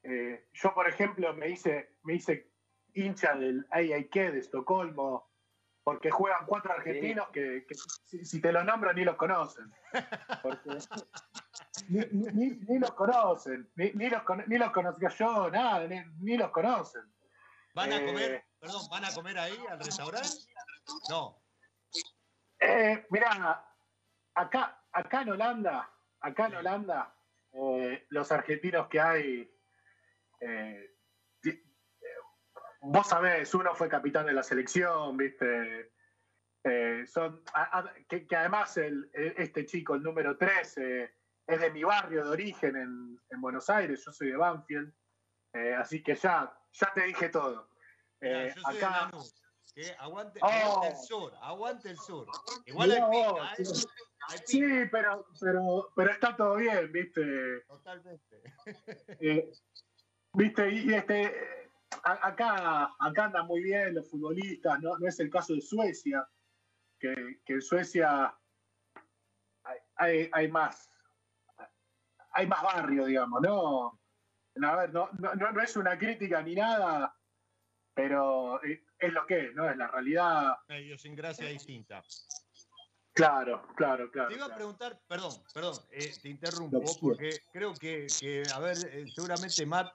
eh, 0.03 0.47
yo 0.53 0.73
por 0.73 0.87
ejemplo 0.87 1.33
me 1.33 1.49
hice, 1.49 1.97
me 2.03 2.15
hice 2.15 2.51
hincha 2.93 3.35
del 3.35 3.65
AIK 3.71 4.13
de 4.13 4.39
Estocolmo, 4.39 5.29
porque 5.83 6.11
juegan 6.11 6.45
cuatro 6.45 6.73
argentinos 6.73 7.29
que, 7.29 7.65
que 7.65 7.75
si, 8.03 8.25
si, 8.25 8.41
te 8.41 8.51
los 8.51 8.65
nombro 8.65 8.91
ni 8.93 9.05
los 9.05 9.15
conocen. 9.15 9.71
Porque, 10.43 10.69
ni, 11.87 11.99
ni, 12.11 12.49
ni, 12.67 12.79
los 12.79 12.91
conocen, 12.91 13.69
ni, 13.75 13.91
ni, 13.93 14.09
los, 14.09 14.21
ni 14.47 14.57
los 14.57 14.71
conocía 14.71 15.09
yo, 15.09 15.49
nada, 15.49 15.87
ni, 15.87 16.01
ni 16.19 16.37
los 16.37 16.51
conocen. 16.51 17.03
¿Van 17.73 17.93
a 17.93 18.05
comer, 18.05 18.31
eh, 18.31 18.45
perdón, 18.59 18.81
van 18.89 19.05
a 19.05 19.13
comer 19.13 19.37
ahí 19.37 19.57
al 19.69 19.79
restaurante? 19.79 20.27
No. 21.09 21.39
Eh, 22.59 23.05
mira, 23.09 23.65
acá, 24.33 24.83
acá 24.91 25.21
en 25.21 25.29
Holanda, 25.29 25.89
acá 26.21 26.47
en 26.47 26.55
Holanda, 26.55 27.13
eh, 27.53 28.05
los 28.09 28.31
argentinos 28.31 28.87
que 28.87 28.99
hay, 28.99 29.51
eh, 30.39 30.93
vos 32.81 33.07
sabés, 33.07 33.53
uno 33.53 33.75
fue 33.75 33.89
capitán 33.89 34.25
de 34.25 34.33
la 34.33 34.43
selección, 34.43 35.17
viste, 35.17 35.91
eh, 36.63 37.05
son, 37.07 37.43
a, 37.53 37.79
a, 37.79 37.93
que, 38.07 38.27
que, 38.27 38.35
además 38.35 38.77
el, 38.77 39.09
este 39.13 39.65
chico, 39.65 39.95
el 39.95 40.03
número 40.03 40.37
13, 40.37 41.15
es 41.47 41.59
de 41.59 41.71
mi 41.71 41.83
barrio 41.83 42.25
de 42.25 42.29
origen 42.29 42.75
en, 42.75 43.19
en 43.29 43.41
Buenos 43.41 43.69
Aires, 43.69 44.03
yo 44.05 44.11
soy 44.11 44.29
de 44.29 44.37
Banfield, 44.37 44.93
así 45.77 46.03
que 46.03 46.13
ya, 46.15 46.51
ya 46.71 46.93
te 46.93 47.03
dije 47.03 47.29
todo. 47.29 47.69
Mira, 48.19 48.53
yo 48.53 48.61
soy 48.61 48.77
acá, 48.77 49.09
de 49.11 49.46
que 49.73 49.95
aguante, 49.99 50.39
oh. 50.41 50.47
aguante, 50.47 50.87
el 50.87 50.97
sur, 50.97 51.33
aguante 51.41 51.89
el 51.89 51.97
sur. 51.97 52.27
Igual 52.65 52.91
hay 52.91 53.01
pica, 53.11 53.53
¿eh? 53.57 53.65
Sí, 53.65 53.87
hay 54.27 54.37
pica. 54.37 54.47
sí 54.47 54.61
pero, 54.91 55.27
pero, 55.39 55.89
pero 55.95 56.11
está 56.11 56.35
todo 56.35 56.55
bien, 56.55 56.91
¿viste? 56.91 57.61
Totalmente. 57.67 58.41
Eh, 59.19 59.51
¿Viste? 60.33 60.69
Y 60.71 60.93
este, 60.93 61.33
acá, 62.03 62.95
acá 62.99 63.25
andan 63.25 63.47
muy 63.47 63.61
bien 63.61 63.95
los 63.95 64.09
futbolistas, 64.09 64.79
¿no? 64.81 64.97
no 64.97 65.07
es 65.07 65.19
el 65.19 65.29
caso 65.29 65.53
de 65.53 65.61
Suecia, 65.61 66.27
que, 66.99 67.39
que 67.45 67.53
en 67.53 67.61
Suecia 67.61 68.37
hay, 69.63 69.79
hay, 69.95 70.29
hay, 70.31 70.47
más 70.51 70.89
hay 72.31 72.45
más 72.45 72.61
barrio, 72.61 73.05
digamos, 73.05 73.41
¿no? 73.41 73.99
A 74.61 74.75
ver, 74.75 74.93
no, 74.93 75.09
no, 75.19 75.51
no 75.51 75.61
es 75.61 75.75
una 75.75 75.97
crítica 75.97 76.41
ni 76.41 76.55
nada, 76.55 77.15
pero 77.93 78.59
es 78.99 79.13
lo 79.13 79.25
que 79.25 79.47
es, 79.47 79.55
¿no? 79.55 79.69
Es 79.69 79.77
la 79.77 79.87
realidad. 79.87 80.57
Una 80.67 80.79
idiosincrasia 80.79 81.47
distinta. 81.47 82.03
Claro, 83.17 83.67
claro, 83.75 84.11
claro. 84.11 84.29
Te 84.29 84.35
iba 84.35 84.45
claro. 84.45 84.53
a 84.53 84.55
preguntar, 84.55 85.01
perdón, 85.07 85.31
perdón, 85.51 85.75
eh, 85.91 86.13
te 86.21 86.29
interrumpo, 86.29 86.83
porque 87.01 87.39
creo 87.51 87.73
que, 87.73 88.05
que 88.19 88.43
a 88.53 88.59
ver, 88.59 88.77
eh, 88.91 89.05
seguramente 89.13 89.65
Matt 89.65 89.91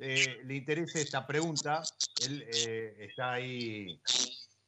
eh, 0.00 0.40
le 0.44 0.54
interese 0.56 1.02
esta 1.02 1.24
pregunta. 1.24 1.82
Él 2.26 2.44
eh, 2.52 2.96
está 2.98 3.34
ahí 3.34 4.00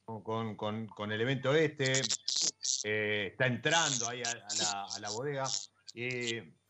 con, 0.04 0.54
con, 0.54 0.86
con, 0.86 1.10
el 1.10 1.20
evento 1.20 1.52
este, 1.52 2.00
está 3.26 3.46
entrando 3.48 4.08
ahí 4.08 4.22
a, 4.22 4.30
a, 4.30 4.54
la, 4.54 4.84
a 4.84 5.00
la, 5.00 5.10
bodega. 5.10 5.44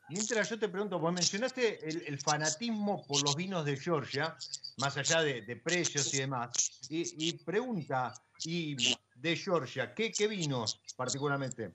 Mientras 0.08 0.48
yo 0.48 0.58
te 0.58 0.68
pregunto, 0.68 1.00
pues 1.00 1.14
mencionaste 1.14 1.88
el, 1.88 2.18
fanatismo 2.20 3.04
por 3.06 3.22
los 3.22 3.36
vinos 3.36 3.64
de 3.64 3.76
Georgia, 3.76 4.36
más 4.78 4.96
allá 4.96 5.22
de, 5.22 5.56
precios 5.56 6.12
y 6.14 6.18
demás. 6.18 6.50
Y, 6.88 7.28
y, 7.28 7.32
pregunta, 7.32 8.14
y 8.44 8.76
de 9.14 9.36
Georgia, 9.36 9.94
¿qué, 9.94 10.12
¿qué, 10.12 10.26
vinos 10.28 10.80
particularmente? 10.96 11.72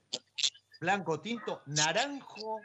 Blanco, 0.79 1.19
tinto, 1.19 1.61
naranjo, 1.67 2.59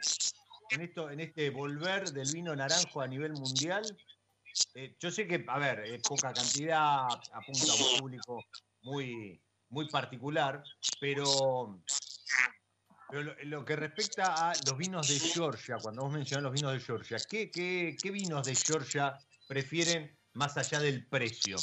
en, 0.71 0.81
esto, 0.81 1.09
en 1.09 1.19
este 1.19 1.49
volver 1.49 2.11
del 2.11 2.31
vino 2.31 2.55
naranjo 2.55 3.01
a 3.01 3.07
nivel 3.07 3.33
mundial. 3.33 3.83
Eh, 4.73 4.95
yo 4.99 5.11
sé 5.11 5.27
que, 5.27 5.43
a 5.47 5.59
ver, 5.59 5.79
es 5.81 6.01
poca 6.01 6.33
cantidad, 6.33 7.07
apunta 7.31 7.71
a 7.71 7.75
un 7.75 7.99
público 7.99 8.43
muy, 8.81 9.39
muy 9.69 9.87
particular, 9.89 10.63
pero, 10.99 11.79
pero 13.09 13.35
lo, 13.43 13.63
que 13.63 13.75
respecta 13.75 14.49
a 14.49 14.53
los 14.65 14.77
vinos 14.77 15.07
de 15.07 15.19
Georgia, 15.19 15.77
cuando 15.81 16.03
vos 16.03 16.11
mencionás 16.11 16.43
los 16.43 16.53
vinos 16.53 16.73
de 16.73 16.79
Georgia, 16.79 17.17
¿qué, 17.29 17.97
vinos 18.11 18.45
de 18.45 18.55
Georgia 18.55 19.17
prefieren 19.47 20.17
más 20.33 20.57
allá 20.57 20.79
del 20.79 21.07
precio. 21.07 21.57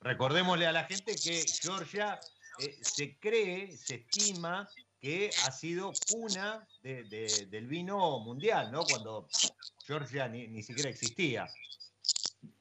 Recordémosle 0.00 0.66
a 0.66 0.72
la 0.72 0.84
gente 0.84 1.14
que 1.16 1.44
Georgia 1.62 2.18
eh, 2.58 2.76
se 2.82 3.18
cree, 3.18 3.76
se 3.76 3.96
estima 3.96 4.68
que 5.00 5.30
ha 5.46 5.50
sido 5.50 5.92
cuna 6.10 6.66
de, 6.82 7.04
de, 7.04 7.46
del 7.48 7.66
vino 7.66 8.18
mundial, 8.20 8.72
¿no? 8.72 8.82
Cuando 8.82 9.28
Georgia 9.86 10.28
ni, 10.28 10.48
ni, 10.48 10.62
siquiera 10.62 10.90
existía. 10.90 11.46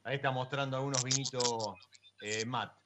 Ahí 0.03 0.17
está 0.17 0.31
mostrando 0.31 0.77
algunos 0.77 1.03
vinitos 1.03 1.75
eh, 2.21 2.45
Matt. 2.45 2.77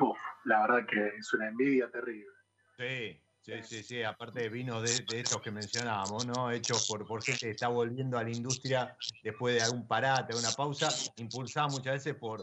Uf, 0.00 0.18
la 0.44 0.60
verdad 0.62 0.86
que 0.88 1.18
es 1.18 1.32
una 1.34 1.48
envidia 1.48 1.90
terrible. 1.90 2.37
Sí, 2.78 3.20
Sí, 3.48 3.54
sí, 3.62 3.82
sí, 3.82 4.02
aparte 4.02 4.40
de 4.40 4.50
vinos 4.50 4.82
de, 4.82 5.04
de, 5.08 5.20
estos 5.20 5.40
que 5.40 5.50
mencionábamos, 5.50 6.26
¿no? 6.26 6.50
Hechos 6.50 6.86
por, 6.86 7.06
por 7.06 7.22
gente 7.22 7.46
que 7.46 7.52
está 7.52 7.68
volviendo 7.68 8.18
a 8.18 8.22
la 8.22 8.30
industria 8.30 8.94
después 9.22 9.54
de 9.54 9.62
algún 9.62 9.86
parate, 9.88 10.36
una 10.36 10.50
pausa, 10.50 10.90
impulsada 11.16 11.68
muchas 11.68 11.94
veces 11.94 12.14
por, 12.16 12.42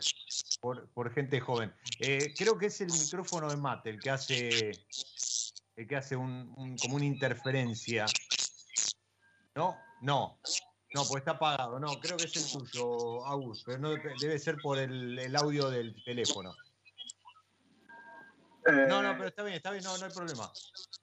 por, 0.62 0.90
por 0.90 1.14
gente 1.14 1.40
joven. 1.40 1.72
Eh, 2.00 2.34
creo 2.36 2.58
que 2.58 2.68
es 2.68 2.82
el 2.82 2.92
micrófono 2.92 3.52
de 3.52 3.58
Mate 3.58 3.92
el 3.92 4.00
que 4.00 4.10
hace, 4.10 4.72
el 5.76 5.88
que 5.88 5.96
hace 5.96 6.16
un, 6.16 6.52
un, 6.58 6.76
como 6.76 6.96
una 6.96 7.06
interferencia. 7.06 8.08
¿No? 9.54 9.78
No. 10.02 10.40
No, 10.96 11.04
pues 11.08 11.18
está 11.18 11.32
apagado. 11.32 11.80
No, 11.80 12.00
creo 12.00 12.18
que 12.18 12.24
es 12.24 12.36
el 12.36 12.64
tuyo, 12.64 13.28
Agus, 13.28 13.62
pero 13.64 13.78
no, 13.78 13.90
debe 14.20 14.40
ser 14.40 14.56
por 14.58 14.80
el, 14.80 15.20
el 15.20 15.36
audio 15.36 15.70
del 15.70 15.94
teléfono. 16.04 16.56
No, 18.66 19.02
no, 19.02 19.14
pero 19.16 19.28
está 19.28 19.44
bien, 19.44 19.58
está 19.58 19.72
bien, 19.72 19.84
no, 19.84 19.96
no 19.98 20.06
hay 20.06 20.12
problema. 20.12 20.52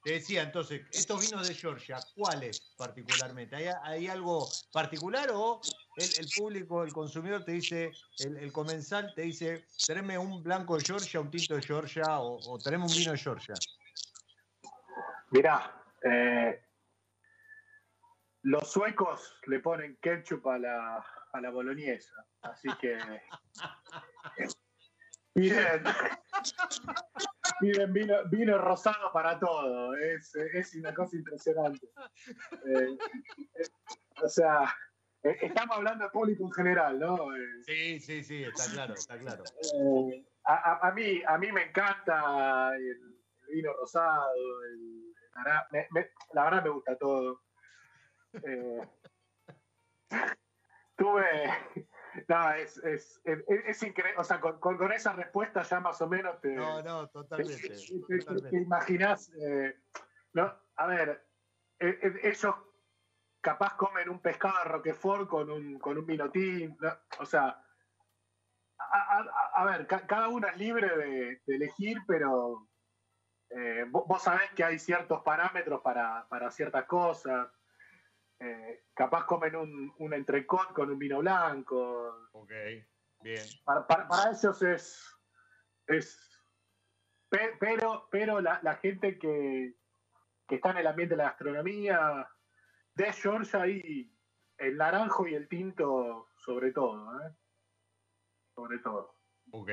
Te 0.03 0.15
decía, 0.15 0.43
entonces, 0.43 0.83
estos 0.91 1.21
vinos 1.21 1.47
de 1.47 1.55
Georgia, 1.55 1.99
¿cuáles 2.17 2.75
particularmente? 2.77 3.55
¿Hay, 3.55 3.67
hay 3.85 4.09
algo 4.09 4.49
particular 4.73 5.31
o 5.33 5.61
el, 5.97 6.09
el, 6.19 6.29
público, 6.37 6.83
el 6.83 6.93
consumidor 6.93 7.45
te 7.45 7.53
dice, 7.53 7.93
el, 8.19 8.37
el, 8.39 8.53
comensal 8.53 9.13
te 9.15 9.23
dice, 9.23 9.65
tráeme 9.87 10.19
un 10.19 10.43
blanco 10.43 10.77
de 10.77 10.85
Georgia, 10.85 11.21
un 11.21 11.31
tinto 11.31 11.55
de 11.55 11.63
Georgia 11.63 12.19
o, 12.19 12.39
o 12.51 12.59
tráeme 12.59 12.85
un 12.85 12.93
vino 12.93 13.13
de 13.13 13.19
Georgia? 13.19 13.55
Mirá, 15.31 15.85
eh, 16.03 16.65
los 18.43 18.73
suecos 18.73 19.37
le 19.47 19.61
ponen 19.61 19.99
ketchup 20.03 20.49
a 20.49 20.59
la, 20.59 21.07
a 21.33 21.41
la 21.41 21.51
boloñesa, 21.51 22.27
así 22.43 22.69
que... 22.81 22.99
Miren, 25.35 25.83
Piden 27.61 27.93
vino, 27.95 28.17
vino, 28.31 28.59
rosado 28.59 29.11
para 29.13 29.39
todo. 29.39 29.95
Es, 29.97 30.35
es 30.35 30.75
una 30.75 30.93
cosa 30.95 31.17
impresionante. 31.17 31.87
Eh, 32.67 32.97
eh, 33.55 33.65
o 34.23 34.29
sea, 34.29 34.65
eh, 35.23 35.37
estamos 35.41 35.77
hablando 35.79 36.05
de 36.05 36.11
público 36.11 36.45
en 36.45 36.53
general, 36.53 36.99
¿no? 36.99 37.17
Sí, 37.65 37.99
sí, 38.01 38.23
sí, 38.23 38.45
está 38.45 38.71
claro, 38.73 38.95
está 38.95 39.19
claro. 39.19 39.43
A, 40.45 40.89
a, 40.89 40.93
mí, 40.93 41.23
a 41.27 41.39
mí 41.39 41.51
me 41.53 41.69
encanta 41.69 42.75
el, 42.77 43.17
vino 43.49 43.73
rosado, 43.75 44.31
el, 44.65 45.15
me- 45.71 45.87
me- 45.93 46.11
la 46.35 46.45
verdad 46.45 46.65
me 46.65 46.71
gusta 46.71 46.97
todo. 46.97 47.41
Tuve, 50.97 51.51
no, 52.29 52.53
es, 52.53 52.77
es, 52.79 53.21
es, 53.25 53.45
es 53.49 53.83
increíble, 53.83 54.19
o 54.21 54.25
sea, 54.25 54.41
con, 54.41 54.59
con- 54.61 54.77
con 54.79 54.93
esa 54.93 55.13
respuesta 55.15 55.63
ya 55.63 55.81
más 55.81 56.01
o 56.03 56.09
menos 56.09 56.41
te, 56.41 56.55
No, 56.55 56.83
no, 56.83 57.07
te, 57.09 57.13
totalmente. 57.13 57.69
te- 57.69 57.69
te- 57.69 58.19
totalmente. 58.19 58.51
te 58.51 58.57
imaginás, 58.63 59.33
eh, 59.35 59.75
no, 60.33 60.55
a 60.77 60.87
ver, 60.87 61.27
eh, 61.79 61.99
eh, 62.03 62.13
ellos 62.25 62.55
capaz 63.41 63.77
comen 63.77 64.09
un 64.09 64.21
pescado 64.21 64.59
de 64.59 64.65
Roquefort 64.71 65.29
con 65.29 65.51
un, 65.51 65.79
con 65.79 65.99
un 65.99 66.07
vino 66.07 66.31
tinto, 66.31 66.77
¿no? 66.87 66.93
o 67.19 67.27
sea, 67.27 67.65
a, 68.79 69.19
a- 69.19 69.51
a 69.55 69.65
ver, 69.65 69.87
ca- 69.87 70.07
cada 70.07 70.29
uno 70.29 70.47
es 70.49 70.57
libre 70.57 70.97
de, 70.97 71.43
de 71.47 71.57
elegir, 71.57 71.99
pero 72.07 72.69
eh, 73.51 73.85
vos, 73.89 74.05
vos 74.07 74.23
sabés 74.23 74.51
que 74.53 74.65
hay 74.65 74.79
ciertos 74.79 75.23
parámetros 75.23 75.81
para, 75.83 76.27
para 76.29 76.51
ciertas 76.51 76.85
cosas. 76.87 77.49
Eh, 78.45 78.87
capaz 78.93 79.25
comen 79.27 79.55
un, 79.55 79.95
un 79.99 80.13
entrecot 80.15 80.73
con 80.73 80.91
un 80.91 80.99
vino 80.99 81.21
blanco. 81.21 82.29
Ok, 82.33 82.51
bien. 83.21 83.47
Para, 83.65 83.87
para- 83.87 84.09
para 84.09 84.31
ellos 84.33 84.61
es. 84.63 85.17
es 85.87 86.45
pe- 87.29 87.57
pero 87.61 88.09
pero 88.11 88.41
la, 88.41 88.59
la 88.65 88.75
gente 88.77 89.17
que, 89.17 89.77
que 90.49 90.57
está 90.57 90.73
en 90.73 90.79
el 90.79 90.89
ambiente 90.89 91.13
de 91.15 91.19
la 91.19 91.29
gastronomía 91.31 92.29
de 92.95 93.13
Georgia 93.13 93.65
y 93.69 94.13
el 94.59 94.77
naranjo 94.77 95.27
y 95.29 95.35
el 95.37 95.49
tinto, 95.49 96.29
sobre 96.37 96.73
todo. 96.73 97.21
¿eh? 97.21 97.33
Sobre 98.57 98.79
todo. 98.81 99.21
Ok, 99.53 99.71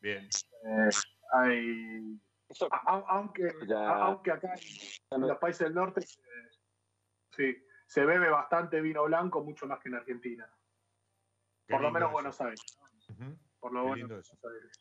bien. 0.00 0.24
Eh, 0.64 0.90
hay, 1.32 2.18
a- 2.70 3.04
aunque, 3.08 3.52
Ya. 3.66 3.88
aunque 3.94 4.30
acá 4.32 4.54
en 5.10 5.20
los 5.20 5.36
países 5.38 5.66
del 5.66 5.74
norte 5.74 6.00
eh, 6.00 6.48
sí, 7.36 7.65
se 7.86 8.04
bebe 8.04 8.28
bastante 8.28 8.80
vino 8.80 9.04
blanco, 9.04 9.42
mucho 9.42 9.66
más 9.66 9.78
que 9.80 9.88
en 9.88 9.94
Argentina. 9.96 10.50
Qué 11.66 11.74
Por 11.74 11.82
lo 11.82 11.90
menos 11.90 12.08
eso. 12.08 12.12
Buenos 12.12 12.40
Aires. 12.40 12.78
Ujú. 13.08 13.38
Por 13.60 13.72
lo 13.72 13.84
menos 13.84 14.08
Buenos 14.08 14.26
eso. 14.32 14.48
Aires. 14.48 14.78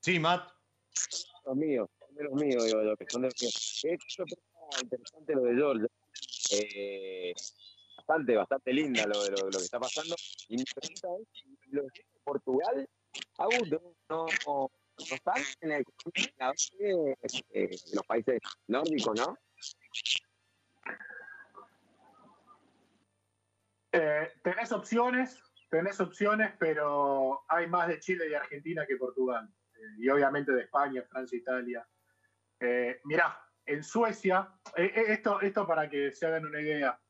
Sí, 0.00 0.18
Matt. 0.18 0.50
los 1.44 1.56
míos, 1.56 1.88
son 1.98 2.14
de 2.14 2.24
los 2.24 2.32
míos, 2.34 2.64
digo, 2.64 2.82
lo 2.82 2.96
que 2.96 3.06
son 3.08 3.22
de 3.22 3.28
los 3.28 3.42
míos. 3.42 3.84
Es 3.84 3.98
súper 4.06 4.38
interesante 4.82 5.34
lo 5.34 5.42
de 5.42 5.54
Georgia. 5.54 5.88
Eh, 6.52 7.34
bastante, 7.96 8.36
bastante 8.36 8.72
linda 8.72 9.06
lo, 9.06 9.22
de 9.22 9.30
lo, 9.30 9.36
lo 9.44 9.58
que 9.58 9.64
está 9.64 9.78
pasando. 9.78 10.14
Y 10.48 10.56
mi 10.56 10.64
pregunta 10.64 11.08
es, 11.20 11.44
¿lo 11.72 11.82
de 11.82 11.90
Portugal, 12.24 12.88
Agus, 13.38 13.70
no, 13.70 13.94
no, 14.08 14.26
no 14.46 14.70
están 14.98 15.42
en 15.60 15.72
el 15.72 15.84
de, 16.78 17.16
eh, 17.50 17.76
los 17.94 18.06
países 18.06 18.40
nórdicos, 18.66 19.18
¿no? 19.18 19.36
Eh, 23.98 24.30
tenés 24.42 24.72
opciones, 24.72 25.42
tenés 25.70 25.98
opciones, 26.00 26.52
pero 26.58 27.46
hay 27.48 27.66
más 27.66 27.88
de 27.88 27.98
Chile 27.98 28.28
y 28.30 28.34
Argentina 28.34 28.84
que 28.86 28.96
Portugal. 28.96 29.48
Eh, 29.74 29.94
y 29.98 30.08
obviamente 30.10 30.52
de 30.52 30.62
España, 30.62 31.02
Francia, 31.08 31.38
Italia. 31.38 31.88
Eh, 32.60 33.00
mirá, 33.04 33.40
en 33.64 33.82
Suecia, 33.82 34.52
eh, 34.76 34.92
eh, 34.94 35.04
esto, 35.08 35.40
esto 35.40 35.66
para 35.66 35.88
que 35.88 36.12
se 36.12 36.26
hagan 36.26 36.44
una 36.44 36.60
idea, 36.60 37.00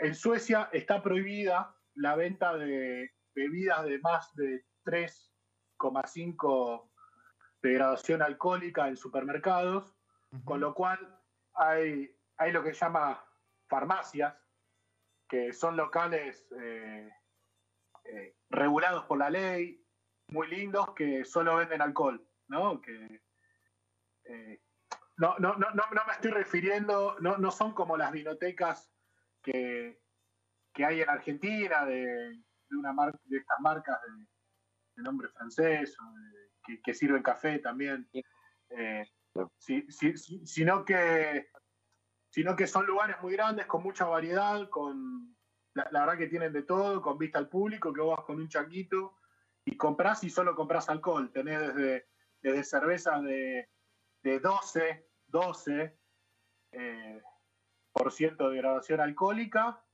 en 0.00 0.14
Suecia 0.14 0.68
está 0.72 1.00
prohibida 1.02 1.76
la 1.94 2.16
venta 2.16 2.56
de 2.56 3.12
bebidas 3.34 3.84
de 3.84 4.00
más 4.00 4.34
de 4.34 4.64
3,5 4.84 6.90
de 7.62 7.72
graduación 7.72 8.20
alcohólica 8.20 8.88
en 8.88 8.96
supermercados, 8.96 9.96
con 10.44 10.58
lo 10.60 10.74
cual 10.74 10.98
hay, 11.54 12.12
hay 12.36 12.52
lo 12.52 12.64
que 12.64 12.74
se 12.74 12.80
llama 12.80 13.24
farmacias, 13.68 14.34
que 15.34 15.52
son 15.52 15.76
locales 15.76 16.46
eh, 16.60 17.10
eh, 18.04 18.36
regulados 18.50 19.04
por 19.06 19.18
la 19.18 19.30
ley, 19.30 19.84
muy 20.28 20.46
lindos, 20.46 20.94
que 20.94 21.24
solo 21.24 21.56
venden 21.56 21.82
alcohol, 21.82 22.24
¿no? 22.46 22.80
Que, 22.80 23.20
eh, 24.26 24.62
no, 25.16 25.36
no, 25.40 25.56
no, 25.56 25.70
no, 25.74 25.82
me 26.06 26.12
estoy 26.12 26.30
refiriendo, 26.30 27.16
no, 27.20 27.36
no 27.36 27.50
son 27.50 27.74
como 27.74 27.96
las 27.96 28.12
vinotecas 28.12 28.92
que, 29.42 30.00
que 30.72 30.84
hay 30.84 31.00
en 31.00 31.10
Argentina, 31.10 31.84
de, 31.84 31.96
de 32.68 32.76
una 32.76 32.92
mar- 32.92 33.18
de 33.24 33.38
estas 33.38 33.58
marcas 33.58 33.98
de, 34.02 34.26
de 34.96 35.02
nombre 35.02 35.28
francés, 35.30 35.96
o 35.98 36.04
de- 36.16 36.50
que, 36.64 36.80
que 36.80 36.94
sirven 36.94 37.24
café 37.24 37.58
también. 37.58 38.08
Eh, 38.70 39.04
si- 39.58 39.84
si- 39.90 40.16
si- 40.16 40.46
sino 40.46 40.84
que 40.84 41.48
sino 42.34 42.56
que 42.56 42.66
son 42.66 42.84
lugares 42.84 43.14
muy 43.22 43.32
grandes, 43.34 43.64
con 43.66 43.84
mucha 43.84 44.06
variedad, 44.06 44.68
con 44.68 45.36
la, 45.72 45.84
verdad 45.92 46.18
que 46.18 46.26
tienen 46.26 46.52
de 46.52 46.62
todo, 46.64 47.00
con 47.00 47.16
vista 47.16 47.38
al 47.38 47.48
público, 47.48 47.92
que 47.92 48.00
vos 48.00 48.16
vas 48.16 48.26
con 48.26 48.40
un 48.40 48.48
changuito 48.48 49.20
y 49.64 49.76
comprás 49.76 50.24
y 50.24 50.30
solo 50.30 50.56
comprás 50.56 50.88
alcohol. 50.88 51.30
Tenés 51.30 51.60
desde, 51.60 52.08
desde 52.42 52.64
cervezas 52.64 53.22
de, 53.22 53.70
de 54.24 54.40
12, 54.40 55.08
12 55.28 55.96
eh, 56.72 57.22
por 57.92 58.10
ciento 58.10 58.50
de 58.50 58.56
graduación 58.56 59.00
alcohólica 59.00 59.84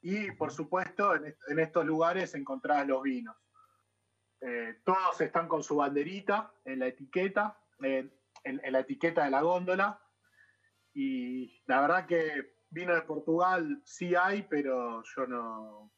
y 0.00 0.30
por 0.30 0.52
supuesto 0.52 1.16
en, 1.16 1.24
est- 1.24 1.48
en 1.48 1.58
estos 1.58 1.84
lugares 1.84 2.32
encontrás 2.36 2.86
los 2.86 3.02
vinos. 3.02 3.34
Eh, 4.40 4.82
todos 4.84 5.20
están 5.20 5.48
con 5.48 5.64
su 5.64 5.74
banderita 5.74 6.54
en 6.64 6.78
la 6.78 6.86
etiqueta, 6.86 7.58
en 7.80 8.12
la 8.44 8.78
etiqueta 8.78 9.24
de 9.24 9.32
la 9.32 9.42
góndola 9.42 10.00
y 11.00 11.62
la 11.66 11.80
verdad 11.80 12.06
que 12.06 12.56
vino 12.70 12.92
de 12.92 13.02
Portugal 13.02 13.80
sí 13.84 14.16
hay, 14.16 14.42
pero 14.42 15.00
yo 15.04 15.26
no, 15.28 15.92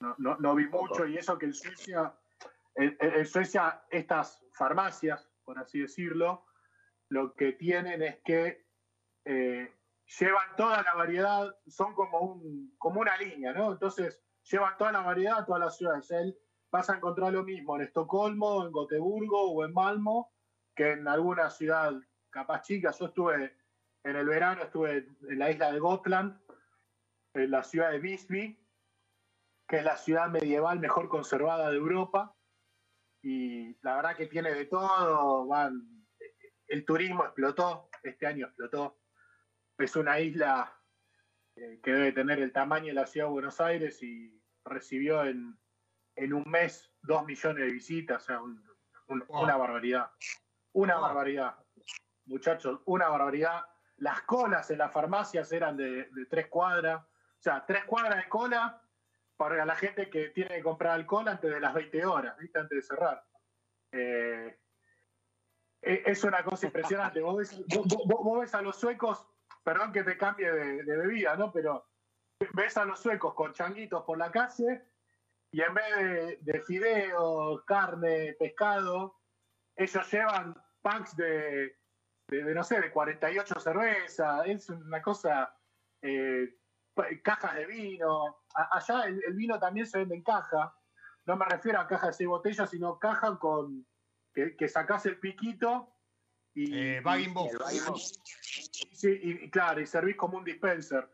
no, 0.00 0.14
no- 0.16 0.36
no 0.38 0.54
vi 0.54 0.66
mucho 0.66 1.06
y 1.06 1.18
eso 1.18 1.36
que 1.36 1.44
en 1.44 1.52
Suecia, 1.52 2.14
en, 2.74 3.26
Suecia 3.26 3.82
estas 3.90 4.42
farmacias, 4.54 5.30
por 5.44 5.58
así 5.58 5.80
decirlo, 5.80 6.46
lo 7.10 7.34
que 7.34 7.52
tienen 7.52 8.00
es 8.02 8.16
que 8.24 8.66
eh, 9.26 9.74
llevan 10.18 10.56
toda 10.56 10.82
la 10.82 10.94
variedad, 10.94 11.54
son 11.66 11.94
como, 11.94 12.20
un, 12.20 12.74
como 12.78 13.02
una 13.02 13.18
línea, 13.18 13.52
¿no? 13.52 13.72
Entonces 13.72 14.22
llevan 14.50 14.78
toda 14.78 14.92
la 14.92 15.02
variedad 15.02 15.40
a 15.40 15.44
todas 15.44 15.60
las 15.60 15.76
ciudades. 15.76 16.10
Él, 16.12 16.34
vas 16.72 16.88
a 16.88 16.96
encontrar 16.96 17.32
lo 17.34 17.42
mismo 17.42 17.76
en 17.76 17.82
Estocolmo, 17.82 18.64
en 18.64 18.72
Gotemburgo 18.72 19.52
o 19.52 19.64
en 19.66 19.74
Malmo 19.74 20.32
que 20.74 20.92
en 20.92 21.06
alguna 21.08 21.50
ciudad 21.50 21.92
capaz 22.30 22.62
chica. 22.62 22.90
Yo 22.92 23.06
estuve 23.06 23.59
en 24.04 24.16
el 24.16 24.26
verano, 24.26 24.62
estuve 24.62 25.08
en 25.28 25.38
la 25.38 25.50
isla 25.50 25.72
de 25.72 25.78
Gotland, 25.78 26.40
en 27.34 27.50
la 27.50 27.62
ciudad 27.62 27.90
de 27.90 27.98
Visby, 27.98 28.58
que 29.68 29.76
es 29.76 29.84
la 29.84 29.96
ciudad 29.96 30.28
medieval 30.28 30.80
mejor 30.80 31.08
conservada 31.08 31.70
de 31.70 31.76
Europa. 31.76 32.36
Y 33.22 33.76
la 33.82 33.96
verdad 33.96 34.16
que 34.16 34.26
tiene 34.26 34.52
de 34.52 34.64
todo. 34.66 35.46
Van, 35.46 36.06
el 36.68 36.84
turismo 36.84 37.24
explotó, 37.24 37.90
este 38.02 38.26
año 38.26 38.46
explotó. 38.46 38.98
Es 39.78 39.94
una 39.96 40.18
isla 40.20 40.74
eh, 41.56 41.80
que 41.82 41.92
debe 41.92 42.12
tener 42.12 42.40
el 42.40 42.52
tamaño 42.52 42.86
de 42.88 42.94
la 42.94 43.06
ciudad 43.06 43.26
de 43.26 43.32
Buenos 43.32 43.60
Aires 43.60 44.02
y 44.02 44.42
recibió 44.64 45.24
en, 45.24 45.58
en 46.16 46.32
un 46.32 46.44
mes 46.46 46.90
dos 47.02 47.24
millones 47.26 47.66
de 47.66 47.72
visitas, 47.72 48.22
o 48.22 48.26
sea, 48.26 48.42
un- 48.42 48.64
un- 49.08 49.24
Wow. 49.28 49.42
una 49.44 49.56
barbaridad. 49.56 50.10
Una 50.72 50.94
Wow. 50.96 51.02
barbaridad. 51.04 51.56
Muchachos, 52.26 52.80
una 52.86 53.08
barbaridad. 53.08 53.62
Las 54.00 54.22
colas 54.22 54.70
en 54.70 54.78
las 54.78 54.92
farmacias 54.92 55.52
eran 55.52 55.76
de, 55.76 56.08
tres 56.28 56.48
cuadras, 56.48 57.02
o 57.02 57.42
sea, 57.42 57.64
tres 57.66 57.84
cuadras 57.84 58.16
de 58.16 58.28
cola 58.28 58.82
para 59.36 59.64
la 59.64 59.76
gente 59.76 60.08
que 60.08 60.30
tiene 60.30 60.56
que 60.56 60.62
comprar 60.62 60.92
alcohol 60.92 61.28
antes 61.28 61.50
de 61.50 61.60
las 61.60 61.74
20 61.74 62.04
horas, 62.06 62.36
¿viste? 62.38 62.58
antes 62.58 62.76
de 62.76 62.82
cerrar. 62.82 63.22
Eh, 63.92 64.58
e- 65.82 66.02
es 66.06 66.24
una 66.24 66.42
cosa 66.42 66.66
impresionante. 66.66 67.20
Vos 67.20 67.36
ves, 68.40 68.54
a 68.54 68.62
los 68.62 68.76
suecos, 68.76 69.26
perdón 69.62 69.92
que 69.92 70.02
te 70.02 70.16
cambie 70.16 70.50
de, 70.50 70.96
bebida, 70.96 71.36
¿no? 71.36 71.52
Pero 71.52 71.86
ves 72.54 72.78
a 72.78 72.86
los 72.86 73.00
suecos 73.00 73.34
con 73.34 73.52
changuitos 73.52 74.02
por 74.04 74.16
la 74.16 74.30
calle 74.30 74.82
y 75.50 75.60
en 75.60 75.74
vez 75.74 75.96
de, 75.96 76.38
de 76.40 76.60
fideos, 76.62 77.64
carne, 77.64 78.34
pescado, 78.38 79.20
ellos 79.76 80.10
llevan 80.10 80.54
packs 80.80 81.16
de, 81.16 81.79
de, 82.30 82.44
de, 82.44 82.54
no 82.54 82.62
sé, 82.64 82.80
de 82.80 82.90
48 82.90 83.60
cervezas. 83.60 84.42
Es 84.46 84.68
una 84.70 85.02
cosa, 85.02 85.54
eh, 86.02 86.56
cajas 87.22 87.54
de 87.56 87.66
vino. 87.66 88.38
A- 88.54 88.78
allá 88.78 89.04
el, 89.04 89.22
el 89.26 89.34
vino 89.34 89.58
también 89.58 89.86
se 89.86 89.98
vende 89.98 90.14
en 90.14 90.22
caja. 90.22 90.74
No 91.26 91.36
me 91.36 91.44
refiero 91.44 91.80
a 91.80 91.86
caja 91.86 92.08
de 92.08 92.12
seis 92.12 92.28
botellas, 92.28 92.70
sino 92.70 92.98
caja 92.98 93.38
con 93.38 93.86
que, 94.34 94.56
que 94.56 94.68
sacás 94.68 95.06
el 95.06 95.18
piquito 95.18 95.92
y, 96.54 96.96
Eh, 96.96 97.00
bag 97.00 97.20
in 97.20 97.34
box. 97.34 98.18
Sí, 98.92 99.08
y, 99.22 99.50
claro, 99.50 99.80
y 99.80 99.86
servís 99.86 100.16
como 100.16 100.38
un 100.38 100.44
dispenser. 100.44 101.08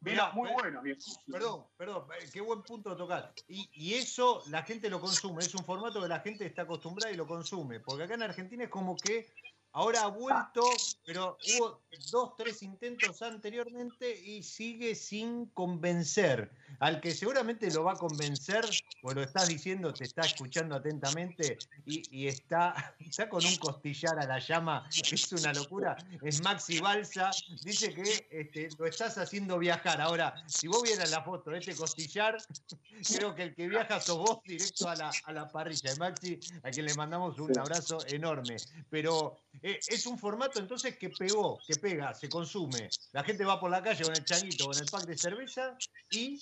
Vinos 0.00 0.32
muy 0.32 0.48
eh, 0.48 0.52
buenos, 0.54 0.82
bien. 0.82 0.96
Perdón, 1.30 1.66
perdón, 1.76 2.06
eh, 2.20 2.28
qué 2.32 2.40
buen 2.40 2.62
punto 2.62 2.96
tocar. 2.96 3.32
Y, 3.48 3.68
y 3.72 3.94
eso 3.94 4.42
la 4.48 4.62
gente 4.62 4.88
lo 4.88 5.00
consume, 5.00 5.42
es 5.42 5.52
un 5.54 5.64
formato 5.64 6.00
que 6.00 6.08
la 6.08 6.20
gente 6.20 6.46
está 6.46 6.62
acostumbrada 6.62 7.12
y 7.12 7.16
lo 7.16 7.26
consume. 7.26 7.80
Porque 7.80 8.04
acá 8.04 8.14
en 8.14 8.22
Argentina 8.22 8.64
es 8.64 8.70
como 8.70 8.96
que 8.96 9.28
Ahora 9.72 10.02
ha 10.02 10.08
vuelto, 10.08 10.62
pero 11.04 11.36
hubo 11.56 11.82
dos, 12.10 12.36
tres 12.36 12.62
intentos 12.62 13.20
anteriormente 13.22 14.18
y 14.18 14.42
sigue 14.42 14.94
sin 14.94 15.46
convencer. 15.46 16.50
Al 16.80 17.00
que 17.00 17.12
seguramente 17.12 17.70
lo 17.70 17.84
va 17.84 17.92
a 17.92 17.96
convencer, 17.96 18.64
o 19.02 19.12
lo 19.12 19.22
estás 19.22 19.48
diciendo, 19.48 19.92
te 19.92 20.04
está 20.04 20.22
escuchando 20.22 20.76
atentamente 20.76 21.58
y, 21.84 22.26
está, 22.26 22.94
está 23.00 23.28
con 23.28 23.44
un 23.44 23.56
costillar 23.56 24.18
a 24.18 24.26
la 24.26 24.38
llama, 24.38 24.88
es 24.90 25.32
una 25.32 25.52
locura. 25.52 25.96
Es 26.22 26.42
Maxi 26.42 26.80
Balsa, 26.80 27.30
dice 27.62 27.92
que 27.92 28.26
este, 28.30 28.68
lo 28.78 28.86
estás 28.86 29.18
haciendo 29.18 29.58
viajar. 29.58 30.00
Ahora, 30.00 30.34
si 30.46 30.66
vos 30.66 30.82
vieras 30.82 31.10
la 31.10 31.22
foto 31.22 31.50
de 31.50 31.58
este 31.58 31.74
costillar, 31.74 32.36
creo 33.16 33.34
que 33.34 33.42
el 33.42 33.54
que 33.54 33.68
viaja 33.68 34.00
sos 34.00 34.18
vos 34.18 34.42
directo 34.44 34.88
a 34.88 34.96
la, 34.96 35.10
a 35.24 35.32
la 35.32 35.48
parrilla. 35.48 35.94
Maxi, 35.98 36.38
a 36.62 36.70
quien 36.70 36.86
le 36.86 36.94
mandamos 36.94 37.38
un 37.38 37.58
abrazo 37.58 37.98
enorme. 38.06 38.56
Pero 38.90 39.36
eh, 39.62 39.78
es 39.88 40.06
un 40.06 40.18
formato 40.18 40.60
entonces 40.60 40.96
que 40.96 41.10
pegó, 41.10 41.58
que 41.66 41.76
pega, 41.76 42.14
se 42.14 42.28
consume. 42.28 42.88
La 43.12 43.24
gente 43.24 43.44
va 43.44 43.58
por 43.58 43.70
la 43.70 43.82
calle 43.82 44.04
con 44.04 44.14
el 44.14 44.24
changuito, 44.24 44.66
con 44.66 44.76
el 44.76 44.86
pack 44.90 45.06
de 45.06 45.16
cerveza 45.16 45.76
y 46.10 46.40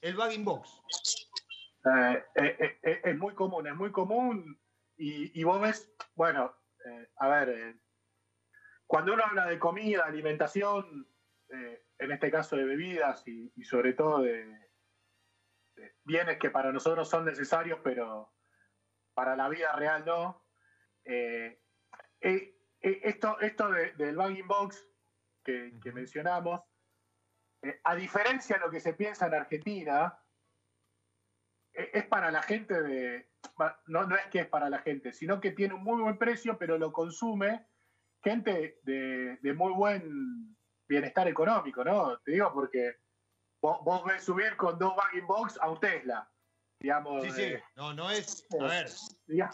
el 0.00 0.16
bagging 0.16 0.44
box. 0.44 0.70
Eh, 1.84 2.24
eh, 2.36 3.00
es 3.04 3.16
muy 3.16 3.34
común, 3.34 3.66
es 3.66 3.74
muy 3.74 3.90
común. 3.90 4.58
Y, 5.02 5.42
vos 5.44 5.58
ves, 5.62 5.90
bueno, 6.14 6.54
a 7.16 7.28
ver, 7.28 7.80
cuando 8.86 9.14
uno 9.14 9.24
habla 9.24 9.46
de 9.46 9.58
comida, 9.58 10.04
alimentación, 10.04 11.08
en 11.48 12.12
este 12.12 12.30
caso 12.30 12.54
de 12.56 12.64
bebidas 12.64 13.26
y, 13.26 13.50
sobre 13.64 13.94
todo 13.94 14.20
de, 14.20 14.68
bienes 16.04 16.38
que 16.38 16.50
para 16.50 16.70
nosotros 16.70 17.08
son 17.08 17.24
necesarios, 17.24 17.80
pero 17.82 18.30
para 19.14 19.36
la 19.36 19.48
vida 19.48 19.72
real 19.72 20.04
no. 20.04 20.44
Eh, 22.20 22.56
esto, 22.80 23.40
esto 23.40 23.70
del 23.70 24.16
bagging 24.16 24.46
box 24.46 24.86
que, 25.44 25.72
mencionamos, 25.92 26.60
eh, 27.62 27.80
a 27.84 27.94
diferencia 27.94 28.56
de 28.56 28.64
lo 28.64 28.70
que 28.70 28.80
se 28.80 28.94
piensa 28.94 29.26
en 29.26 29.34
Argentina, 29.34 30.16
es 31.72 32.04
para 32.06 32.30
la 32.30 32.42
gente 32.42 32.82
de. 32.82 33.30
No, 33.86 34.04
no 34.04 34.16
es 34.16 34.26
que 34.26 34.40
es 34.40 34.46
para 34.46 34.68
la 34.68 34.80
gente, 34.80 35.12
sino 35.12 35.40
que 35.40 35.52
tiene 35.52 35.74
un 35.74 35.84
muy 35.84 36.02
buen 36.02 36.18
precio, 36.18 36.58
pero 36.58 36.76
lo 36.76 36.92
consume 36.92 37.66
gente 38.22 38.80
de, 38.82 39.54
muy 39.54 39.72
buen 39.72 40.56
bienestar 40.88 41.28
económico, 41.28 41.84
¿no? 41.84 42.18
Te 42.18 42.32
digo 42.32 42.52
porque 42.52 42.96
vos, 43.62 43.78
vos 43.84 44.04
ves 44.04 44.24
subir 44.24 44.56
con 44.56 44.78
dos 44.78 44.94
bagging 44.96 45.26
box 45.26 45.58
a 45.60 45.70
un 45.70 45.80
Tesla 45.80 46.28
sí, 46.80 47.30
sí, 47.34 47.52
no, 47.76 47.92
no 47.92 48.10
es, 48.10 48.46
a 48.58 48.64
ver, 48.64 48.88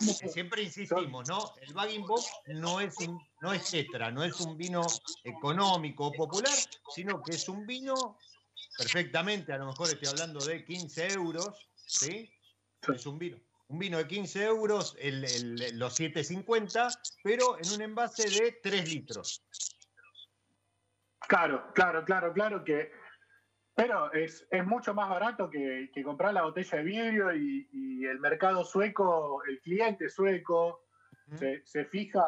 siempre 0.04 0.62
insistimos, 0.62 1.28
¿no? 1.28 1.52
El 1.60 1.74
bagging 1.74 2.06
box 2.06 2.30
no 2.46 2.80
es 2.80 2.96
un, 2.98 3.20
no 3.40 3.52
es 3.52 3.70
tetra, 3.70 4.10
no 4.10 4.22
es 4.22 4.40
un 4.40 4.56
vino 4.56 4.82
económico 5.24 6.06
o 6.06 6.12
popular, 6.12 6.54
sino 6.94 7.20
que 7.22 7.32
es 7.32 7.48
un 7.48 7.66
vino 7.66 8.16
perfectamente, 8.78 9.52
a 9.52 9.58
lo 9.58 9.66
mejor 9.66 9.88
estoy 9.88 10.08
hablando 10.08 10.44
de 10.44 10.64
15 10.64 11.12
euros, 11.14 11.68
¿sí? 11.74 12.30
Es 12.94 13.06
un 13.06 13.18
vino. 13.18 13.38
Un 13.68 13.80
vino 13.80 13.98
de 13.98 14.06
15 14.06 14.44
euros, 14.44 14.96
el, 15.00 15.22
los 15.76 15.98
7,50, 15.98 16.96
pero 17.24 17.58
en 17.58 17.72
un 17.72 17.82
envase 17.82 18.30
de 18.30 18.52
3 18.62 18.88
litros. 18.88 19.42
Claro, 21.26 21.72
claro, 21.74 22.04
claro, 22.04 22.32
claro 22.32 22.64
que 22.64 22.92
pero 23.76 24.10
es, 24.14 24.48
mucho 24.64 24.94
más 24.94 25.10
barato 25.10 25.50
que, 25.50 25.90
comprar 26.02 26.32
la 26.32 26.44
botella 26.44 26.78
de 26.78 26.84
vidrio 26.84 27.36
y, 27.36 28.06
el 28.06 28.20
mercado 28.20 28.64
sueco, 28.64 29.42
el 29.44 29.60
cliente 29.60 30.08
sueco, 30.08 30.86
se, 31.34 31.84
fija 31.84 32.24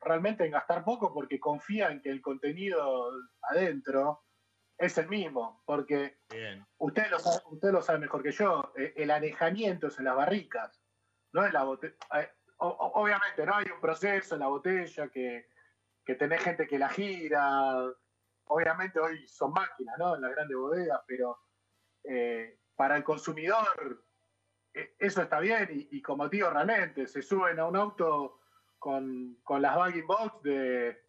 realmente 0.00 0.46
en 0.46 0.52
gastar 0.52 0.82
poco 0.82 1.12
porque 1.12 1.38
confía 1.38 1.90
en 1.90 2.00
que 2.00 2.08
el 2.08 2.22
contenido 2.22 3.10
adentro 3.42 4.24
es 4.78 4.96
el 4.96 5.08
mismo. 5.08 5.62
Porque 5.66 6.16
usted 6.78 7.10
lo, 7.10 7.18
sabe, 7.18 7.42
usted 7.50 7.70
lo 7.70 7.82
sabe 7.82 7.98
mejor 7.98 8.22
que 8.22 8.32
yo, 8.32 8.72
eh, 8.76 8.94
el 8.96 9.10
anejamiento 9.10 9.88
es 9.88 9.98
en 9.98 10.06
las 10.06 10.16
barricas, 10.16 10.80
no 11.32 11.44
en 11.44 11.52
la 11.52 11.64
botella. 11.64 11.94
Eh, 12.14 12.30
obviamente, 12.58 13.44
¿no? 13.44 13.56
Hay 13.56 13.66
un 13.66 13.80
proceso 13.80 14.36
en 14.36 14.40
la 14.40 14.48
botella 14.48 15.08
que, 15.08 15.48
que 16.06 16.14
tenés 16.14 16.40
gente 16.42 16.66
que 16.66 16.78
la 16.78 16.88
gira, 16.88 17.92
obviamente 18.52 19.00
hoy 19.00 19.26
son 19.26 19.52
máquinas, 19.52 19.96
¿no? 19.98 20.14
En 20.14 20.22
las 20.22 20.32
grandes 20.32 20.56
bodegas, 20.56 21.00
pero 21.06 21.38
eh, 22.04 22.58
para 22.74 22.96
el 22.96 23.04
consumidor 23.04 24.04
eh, 24.74 24.94
eso 24.98 25.22
está 25.22 25.40
bien 25.40 25.68
y, 25.70 26.00
como 26.02 26.28
digo, 26.28 26.50
realmente 26.50 27.06
se 27.06 27.22
suben 27.22 27.58
a 27.58 27.66
un 27.66 27.76
auto 27.76 28.40
con, 28.78 29.38
las 29.60 29.76
bagging 29.76 30.06
box 30.06 30.42
de, 30.42 31.02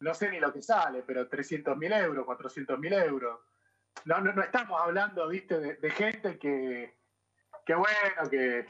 no 0.00 0.14
sé 0.14 0.30
ni 0.30 0.40
lo 0.40 0.52
que 0.52 0.62
sale, 0.62 1.02
pero 1.02 1.28
300 1.28 1.76
mil 1.76 1.92
euros, 1.92 2.24
400 2.26 2.78
mil 2.78 2.92
euros. 2.92 3.40
No, 4.04 4.20
no, 4.20 4.42
estamos 4.42 4.80
hablando, 4.80 5.28
viste, 5.28 5.58
de, 5.76 5.90
gente 5.90 6.38
que, 6.38 6.98
que 7.64 7.74
bueno, 7.74 8.30
que, 8.30 8.66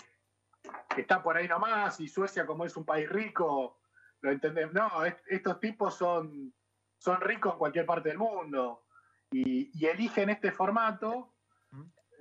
está 0.97 1.23
por 1.23 1.37
ahí 1.37 1.49
nomás 1.49 1.99
y 2.01 2.09
Suecia 2.09 2.47
como 2.47 2.65
es 2.65 2.77
un 2.77 2.85
país 2.85 3.09
rico, 3.09 3.81
lo 4.21 4.31
entendemos. 4.31 4.75
No, 4.75 4.91
estos 5.05 5.61
tipos 5.61 5.95
son 5.95 6.55
son 7.05 7.21
ricos 7.21 7.53
en 7.53 7.59
cualquier 7.59 7.85
parte 7.85 8.09
del 8.09 8.19
mundo 8.19 8.87
y, 9.31 9.87
eligen 9.87 10.31
este 10.31 10.53
formato 10.53 11.35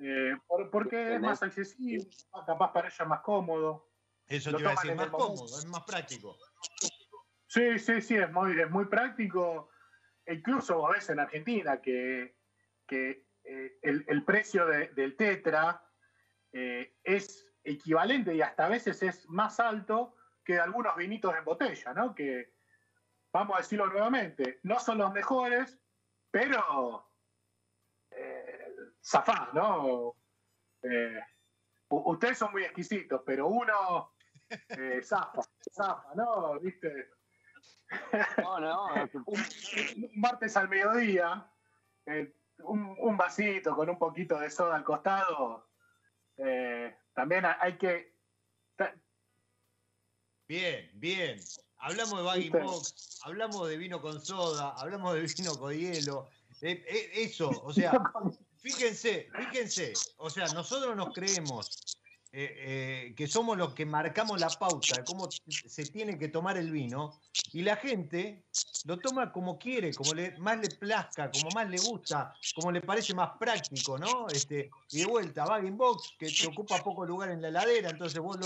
eh, 0.01 0.35
porque 0.69 1.15
es 1.15 1.21
más 1.21 1.41
accesible, 1.41 2.05
capaz 2.45 2.73
para 2.73 2.89
ellos 2.89 3.07
más 3.07 3.21
cómodo. 3.21 3.87
Eso 4.27 4.51
te 4.51 4.59
iba 4.59 4.71
a 4.71 4.75
decir, 4.75 4.95
más 4.95 5.09
cómodo, 5.09 5.45
es 5.45 5.65
más 5.67 5.83
práctico. 5.83 6.35
Sí, 7.47 7.79
sí, 7.79 8.01
sí, 8.01 8.15
es 8.17 8.29
muy, 8.31 8.59
es 8.59 8.69
muy 8.69 8.85
práctico. 8.85 9.69
Incluso 10.27 10.77
vos 10.79 10.91
ves 10.93 11.09
en 11.09 11.19
Argentina 11.19 11.79
que, 11.79 12.35
que 12.85 13.25
eh, 13.45 13.77
el, 13.81 14.25
precio 14.25 14.65
del 14.65 15.15
tetra 15.15 15.81
eh, 16.51 16.97
es 17.03 17.45
equivalente 17.63 18.35
y 18.35 18.41
hasta 18.41 18.65
a 18.65 18.69
veces 18.69 19.01
es 19.01 19.29
más 19.29 19.61
alto 19.61 20.15
que 20.43 20.59
algunos 20.59 20.93
vinitos 20.97 21.33
en 21.37 21.45
botella, 21.45 21.93
¿no? 21.93 22.13
Que, 22.13 22.52
vamos 23.33 23.57
a 23.57 23.61
decirlo 23.61 23.87
nuevamente, 23.87 24.59
no 24.63 24.79
son 24.79 24.99
los 24.99 25.11
mejores, 25.11 25.77
pero 26.31 27.09
eh, 28.11 28.75
¿no? 29.53 30.15
Eh, 30.83 31.19
ustedes 31.89 32.37
son 32.37 32.51
muy 32.51 32.63
exquisitos, 32.63 33.21
pero 33.25 33.47
uno 33.47 34.13
eh, 34.69 35.01
zafa, 35.03 35.41
zafa, 35.73 36.13
¿no? 36.15 36.59
¿Viste? 36.59 37.09
No, 38.37 38.59
no. 38.59 38.87
un, 39.25 40.11
martes 40.15 40.55
al 40.55 40.69
mediodía, 40.69 41.49
eh, 42.05 42.33
un, 42.59 43.17
vasito 43.17 43.75
con 43.75 43.89
un 43.89 43.97
poquito 43.97 44.39
de 44.39 44.49
soda 44.49 44.75
al 44.75 44.83
costado, 44.83 45.69
eh, 46.37 46.95
también 47.13 47.45
hay 47.45 47.77
que... 47.77 48.13
Bien, 50.47 50.91
bien. 50.93 51.39
Hablamos 51.83 52.17
de 52.17 52.23
baggy 52.23 52.49
box, 52.49 53.19
hablamos 53.23 53.67
de 53.67 53.75
vino 53.75 54.01
con 54.01 54.23
soda, 54.23 54.69
hablamos 54.77 55.15
de 55.15 55.21
vino 55.21 55.57
con 55.57 55.73
hielo. 55.73 56.29
Eh, 56.61 56.81
eh, 56.87 57.11
eso, 57.13 57.49
o 57.49 57.73
sea, 57.73 57.91
fíjense, 58.55 59.27
fíjense, 59.35 59.91
o 60.17 60.29
sea, 60.29 60.47
nosotros 60.53 60.95
nos 60.95 61.13
creemos 61.13 61.99
eh, 62.35 63.13
que 63.15 63.27
somos 63.27 63.55
los 63.55 63.75
que 63.75 63.85
marcamos 63.85 64.41
la 64.41 64.49
pauta 64.49 64.97
de 64.97 65.03
cómo 65.03 65.29
se 65.29 65.85
tiene 65.85 66.17
que 66.17 66.29
tomar 66.29 66.57
el 66.57 66.71
vino 66.71 67.19
y 67.51 67.61
la 67.61 67.75
gente 67.75 68.45
lo 68.85 68.97
toma 68.97 69.31
como 69.31 69.59
quiere, 69.59 69.93
como 69.93 70.13
más 70.39 70.57
le 70.57 70.69
plazca, 70.69 71.29
como 71.29 71.49
más 71.53 71.69
le 71.69 71.77
gusta, 71.77 72.33
como 72.55 72.71
le 72.71 72.81
parece 72.81 73.13
más 73.13 73.37
práctico, 73.37 73.99
¿no? 73.99 74.27
Este, 74.29 74.71
y 74.89 75.01
de 75.01 75.05
vuelta, 75.05 75.45
bag 75.45 75.69
box, 75.73 76.15
que 76.17 76.25
te 76.25 76.47
ocupa 76.47 76.83
poco 76.83 77.05
lugar 77.05 77.29
en 77.29 77.39
la 77.39 77.49
heladera, 77.49 77.91
entonces 77.91 78.19
vos 78.19 78.37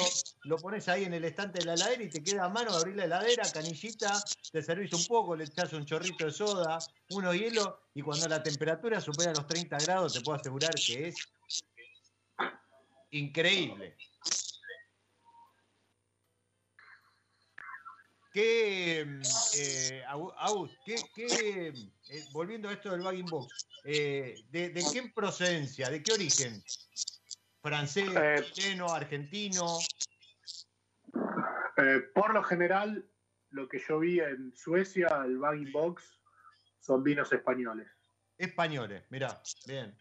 lo, 0.43 0.57
pones 0.57 0.89
ahí 0.89 1.05
en 1.05 1.13
el 1.13 1.23
estante 1.23 1.59
de 1.59 1.65
la 1.65 1.75
heladera 1.75 2.03
y 2.03 2.09
te 2.09 2.21
queda 2.21 2.43
a 2.43 2.49
mano 2.49 2.71
abrir 2.71 2.97
la 2.97 3.05
heladera, 3.05 3.49
canillita, 3.49 4.21
te 4.51 4.61
servís 4.61 4.91
un 4.91 5.05
poco, 5.05 5.33
le 5.33 5.45
echás 5.45 5.71
un 5.71 5.85
chorrito 5.85 6.25
de 6.25 6.31
soda, 6.31 6.77
uno 7.11 7.33
hielo, 7.33 7.79
y 7.95 8.01
cuando 8.01 8.27
la 8.27 8.43
temperatura 8.43 8.99
supera 8.99 9.31
los 9.31 9.47
30 9.47 9.77
grados, 9.77 10.13
te 10.13 10.19
puedo 10.19 10.37
asegurar 10.37 10.75
que 10.75 11.07
es 11.07 11.15
increíble. 13.11 13.95
¿Qué, 18.33 19.01
eh, 19.01 20.03
qué, 21.15 21.73
eh, 22.09 22.23
volviendo 22.31 22.69
a 22.69 22.73
esto 22.73 22.91
del 22.91 23.01
bagging 23.01 23.25
box, 23.25 23.67
eh, 23.83 24.35
de, 24.51 24.71
qué 24.93 25.11
procedencia, 25.15 25.89
de 25.89 26.03
qué 26.03 26.13
origen? 26.13 26.61
¿Francés, 27.63 28.51
chileno, 28.51 28.93
argentino? 28.93 29.79
por 32.13 32.33
lo 32.33 32.43
general, 32.43 33.09
lo 33.49 33.67
que 33.67 33.79
yo 33.79 33.99
vi 33.99 34.19
en 34.19 34.55
Suecia, 34.55 35.07
el 35.25 35.39
bagging 35.39 35.71
box, 35.71 36.03
son 36.79 37.03
vinos 37.03 37.33
españoles. 37.33 37.87
Españoles, 38.37 39.03
mirá, 39.09 39.41
bien. 39.65 39.97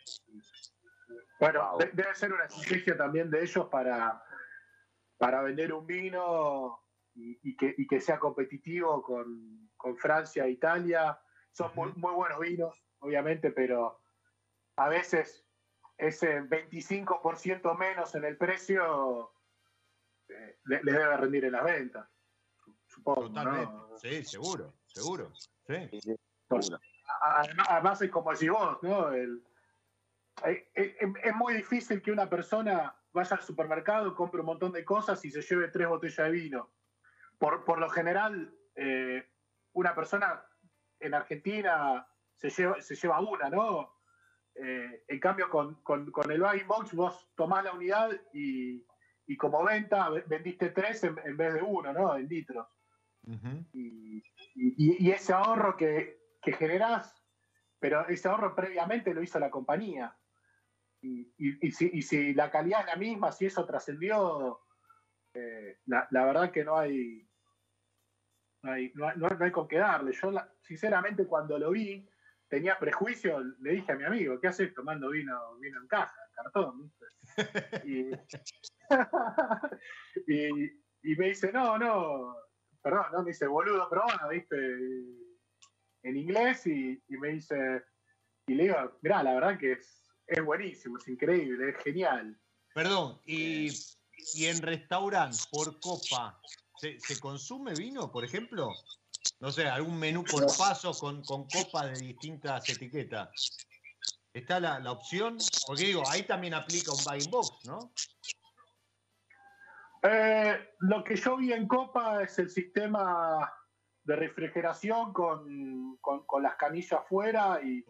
Bueno, 1.38 1.76
debe 1.92 2.14
ser 2.14 2.32
una 2.32 2.44
estrategia 2.44 2.96
también 2.96 3.30
de 3.30 3.42
ellos 3.42 3.66
para, 3.66 4.22
para 5.18 5.42
vender 5.42 5.72
un 5.72 5.86
vino 5.86 6.80
y, 7.14 7.56
que, 7.56 7.74
y 7.76 7.86
que, 7.86 8.00
sea 8.00 8.18
competitivo 8.18 9.02
con, 9.02 9.70
con 9.76 9.96
Francia 9.96 10.44
e 10.44 10.50
Italia. 10.50 11.18
Son 11.52 11.70
muy, 11.74 11.92
muy, 11.94 12.14
buenos 12.14 12.38
vinos, 12.40 12.84
obviamente, 13.00 13.50
pero 13.50 14.00
a 14.76 14.88
veces 14.88 15.46
ese 15.98 16.42
25% 16.42 17.76
menos 17.76 18.14
en 18.14 18.24
el 18.24 18.36
precio 18.36 19.32
eh, 20.28 20.58
les 20.64 20.82
debe 20.84 21.16
rendir 21.16 21.44
en 21.46 21.52
las 21.52 21.64
ventas. 21.64 22.08
Supongo, 22.86 23.28
Totalmente. 23.28 23.72
Sí, 23.96 24.24
seguro, 24.24 24.74
seguro. 24.86 25.32
Sí. 25.66 25.90
Además, 27.20 28.00
es 28.02 28.10
como 28.10 28.32
decís 28.32 28.50
vos, 28.50 28.78
¿no? 28.82 29.12
El, 29.12 29.42
es 30.44 31.34
muy 31.34 31.54
difícil 31.54 32.02
que 32.02 32.12
una 32.12 32.28
persona 32.28 32.94
vaya 33.12 33.36
al 33.36 33.42
supermercado, 33.42 34.14
compre 34.14 34.40
un 34.40 34.46
montón 34.46 34.72
de 34.72 34.84
cosas 34.84 35.24
y 35.24 35.30
se 35.30 35.40
lleve 35.40 35.68
tres 35.68 35.88
botellas 35.88 36.26
de 36.26 36.30
vino. 36.30 36.70
Por, 37.38 37.64
por 37.64 37.78
lo 37.78 37.88
general, 37.88 38.54
eh, 38.74 39.26
una 39.72 39.94
persona 39.94 40.42
en 41.00 41.14
Argentina 41.14 42.06
se 42.34 42.50
lleva, 42.50 42.80
se 42.80 42.94
lleva 42.94 43.20
una, 43.20 43.48
¿no? 43.48 43.96
Eh, 44.54 45.04
en 45.08 45.20
cambio, 45.20 45.48
con, 45.48 45.82
con, 45.82 46.10
con 46.10 46.30
el 46.30 46.40
buying 46.40 46.66
box 46.66 46.94
vos 46.94 47.30
tomás 47.34 47.64
la 47.64 47.72
unidad 47.72 48.10
y, 48.32 48.86
y 49.26 49.36
como 49.36 49.64
venta 49.64 50.08
vendiste 50.26 50.70
tres 50.70 51.04
en, 51.04 51.36
vez 51.36 51.54
de 51.54 51.62
uno, 51.62 51.92
¿no? 51.92 52.16
En 52.16 52.28
litros. 52.28 52.66
y, 53.72 54.22
y, 54.54 55.10
ese 55.10 55.32
ahorro 55.32 55.76
que, 55.76 56.36
que 56.40 56.52
generás, 56.52 57.22
pero 57.78 58.06
ese 58.08 58.28
ahorro 58.28 58.54
previamente 58.54 59.12
lo 59.12 59.22
hizo 59.22 59.38
la 59.38 59.50
compañía. 59.50 60.16
Y, 61.02 62.02
si, 62.02 62.35
la 62.35 62.51
calidad 62.51 62.81
es 62.81 62.86
la 62.86 62.97
misma, 62.97 63.31
si 63.31 63.47
eso 63.47 63.64
trascendió, 63.64 64.60
eh, 65.35 65.78
la, 65.86 66.09
la, 66.10 66.24
verdad 66.24 66.51
que 66.51 66.64
no 66.64 66.77
hay, 66.77 67.28
no 68.62 68.73
hay, 68.73 68.93
no 68.94 69.28
hay, 69.40 69.52
con 69.52 69.68
qué 69.68 69.78
darle. 69.78 70.12
Yo, 70.12 70.32
sinceramente, 70.62 71.27
cuando 71.27 71.59
lo 71.59 71.70
vi, 71.70 72.09
tenía 72.48 72.78
prejuicio, 72.78 73.40
le 73.60 73.73
dije 73.73 73.93
a 73.93 73.97
mi 73.97 74.05
amigo, 74.05 74.40
¿qué 74.40 74.48
haces 74.48 74.73
tomando 74.74 75.10
vino, 75.10 75.59
vino 75.59 75.81
en 75.81 75.89
caja, 75.89 76.14
cartón? 76.35 76.93
y, 77.85 78.10
me 81.16 81.28
dice, 81.28 81.52
no, 81.52 81.78
no, 81.78 82.36
perdón, 82.82 83.06
no, 83.12 83.23
me 83.23 83.31
dice, 83.31 83.47
boludo, 83.47 83.89
pero 83.89 84.02
bueno, 84.05 84.28
viste, 84.28 84.56
en 86.02 86.16
inglés 86.16 86.66
y, 86.66 87.01
me 87.09 87.28
dice, 87.31 87.85
y 88.47 88.55
le 88.55 88.64
digo, 88.64 88.98
mirá, 89.02 89.23
la 89.23 89.35
verdad 89.35 89.59
que 89.59 89.73
es, 89.73 90.05
es 90.27 90.44
buenísimo, 90.44 90.98
es 90.98 91.09
increíble, 91.09 91.70
es 91.70 91.82
genial. 91.82 92.39
Perdón, 92.74 93.20
y, 93.24 93.69
y 94.35 94.47
en 94.47 94.61
restaurante 94.61 95.39
por 95.51 95.78
copa, 95.81 96.40
¿se, 96.78 96.98
¿se, 97.01 97.19
consume 97.20 97.74
vino, 97.74 98.11
por 98.11 98.24
ejemplo? 98.24 98.70
No 99.40 99.51
sé, 99.51 99.66
algún 99.66 99.98
menú 99.98 100.24
por 100.24 100.47
paso 100.57 100.93
con, 100.93 101.23
con 101.24 101.47
copas 101.48 101.93
de 101.93 102.07
distintas 102.07 102.69
etiquetas. 102.69 103.66
¿Está 104.32 104.61
la, 104.61 104.78
la, 104.81 104.93
opción? 104.93 105.39
Porque 105.66 105.85
digo, 105.85 106.03
ahí 106.09 106.23
también 106.24 106.55
aplica 106.55 106.93
un 106.93 107.03
buying 107.05 107.31
box, 107.31 107.65
¿no? 107.65 107.93
Eh, 110.03 110.74
lo 110.81 111.03
que 111.03 111.16
yo 111.16 111.39
vi 111.39 111.53
en 111.53 111.66
Copa 111.66 112.23
es 112.23 112.39
el 112.39 112.51
sistema 112.51 113.51
de 114.05 114.16
refrigeración 114.16 115.12
con, 115.12 115.97
con, 116.01 116.43
las 116.43 116.57
canillas 116.57 116.93
afuera 116.93 117.61
y, 117.62 117.85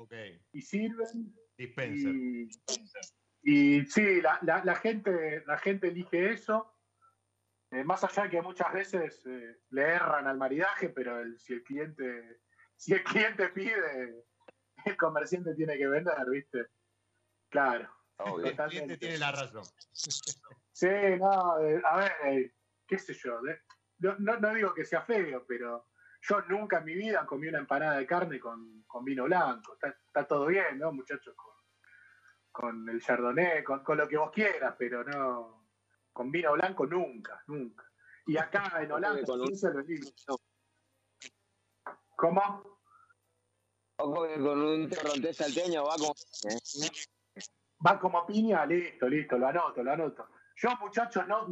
y 0.52 0.62
sirven. 0.62 1.34
Dispenser. 1.56 2.14
Y, 3.42 3.84
sí, 3.86 4.20
la, 4.20 4.40
la, 4.42 4.74
gente, 4.76 5.42
la 5.46 5.58
gente 5.58 5.88
elige 5.88 6.32
eso. 6.32 6.72
Eh, 7.70 7.84
más 7.84 8.02
allá 8.04 8.24
de 8.24 8.30
que 8.30 8.42
muchas 8.42 8.72
veces 8.72 9.24
eh, 9.26 9.58
le 9.70 9.82
erran 9.82 10.26
al 10.26 10.38
maridaje, 10.38 10.88
pero 10.88 11.16
si 11.38 11.54
el 11.54 11.62
cliente 11.62 12.40
si 12.76 12.92
el 12.94 13.02
cliente 13.02 13.48
pide, 13.48 14.24
el 14.84 14.96
comerciante 14.96 15.54
tiene 15.54 15.76
que 15.76 15.86
vender, 15.86 16.30
¿viste? 16.30 16.66
Claro. 17.48 17.88
el 18.44 18.56
cliente 18.56 18.96
tiene 18.96 19.18
la 19.18 19.32
razón. 19.32 19.64
sí, 19.92 20.88
no, 21.18 21.60
eh, 21.60 21.80
a 21.84 21.96
ver, 21.98 22.54
qué 22.86 22.98
sé 22.98 23.14
yo. 23.14 23.40
No, 23.98 24.38
no, 24.38 24.54
digo 24.54 24.74
que 24.74 24.84
sea 24.84 25.02
feo, 25.02 25.44
pero 25.46 25.86
yo 26.28 26.42
nunca 26.42 26.78
en 26.78 26.84
mi 26.84 26.94
vida 26.94 27.26
comí 27.26 27.48
una 27.48 27.58
empanada 27.58 27.98
de 27.98 28.06
carne 28.06 28.40
con, 28.40 28.82
con 28.86 29.04
vino 29.04 29.24
blanco. 29.24 29.74
Está, 29.74 29.88
está, 29.88 30.26
todo 30.26 30.46
bien, 30.46 30.78
¿no, 30.78 30.92
muchachos? 30.92 31.34
Con, 31.34 31.54
con 32.50 32.88
el 32.88 33.00
chardonnay, 33.00 33.62
con, 33.62 33.84
con 33.84 33.98
lo 33.98 34.08
que 34.08 34.16
vos 34.16 34.30
quieras, 34.30 34.74
pero 34.78 35.04
no 35.04 35.66
con 36.12 36.30
vino 36.30 36.52
blanco 36.54 36.86
nunca, 36.86 37.42
nunca. 37.46 37.84
Y 38.26 38.38
acá 38.38 38.82
en 38.82 38.90
Holanda 38.90 39.20
sí 39.46 39.56
se 39.56 39.70
lo 39.70 39.82
digo. 39.82 40.08
¿Cómo? 42.16 42.80
Ojo 43.98 44.26
que 44.26 44.40
con 44.40 44.62
un 44.62 44.88
torrontés 44.88 45.36
salteño 45.36 45.84
va 45.84 45.96
como... 45.96 46.14
Va 47.86 48.00
como 48.00 48.26
piña, 48.26 48.64
listo, 48.64 49.06
listo, 49.06 49.36
lo 49.36 49.48
anoto, 49.48 49.82
lo 49.82 49.92
anoto. 49.92 50.30
Yo, 50.56 50.70
muchachos, 50.80 51.28
no, 51.28 51.46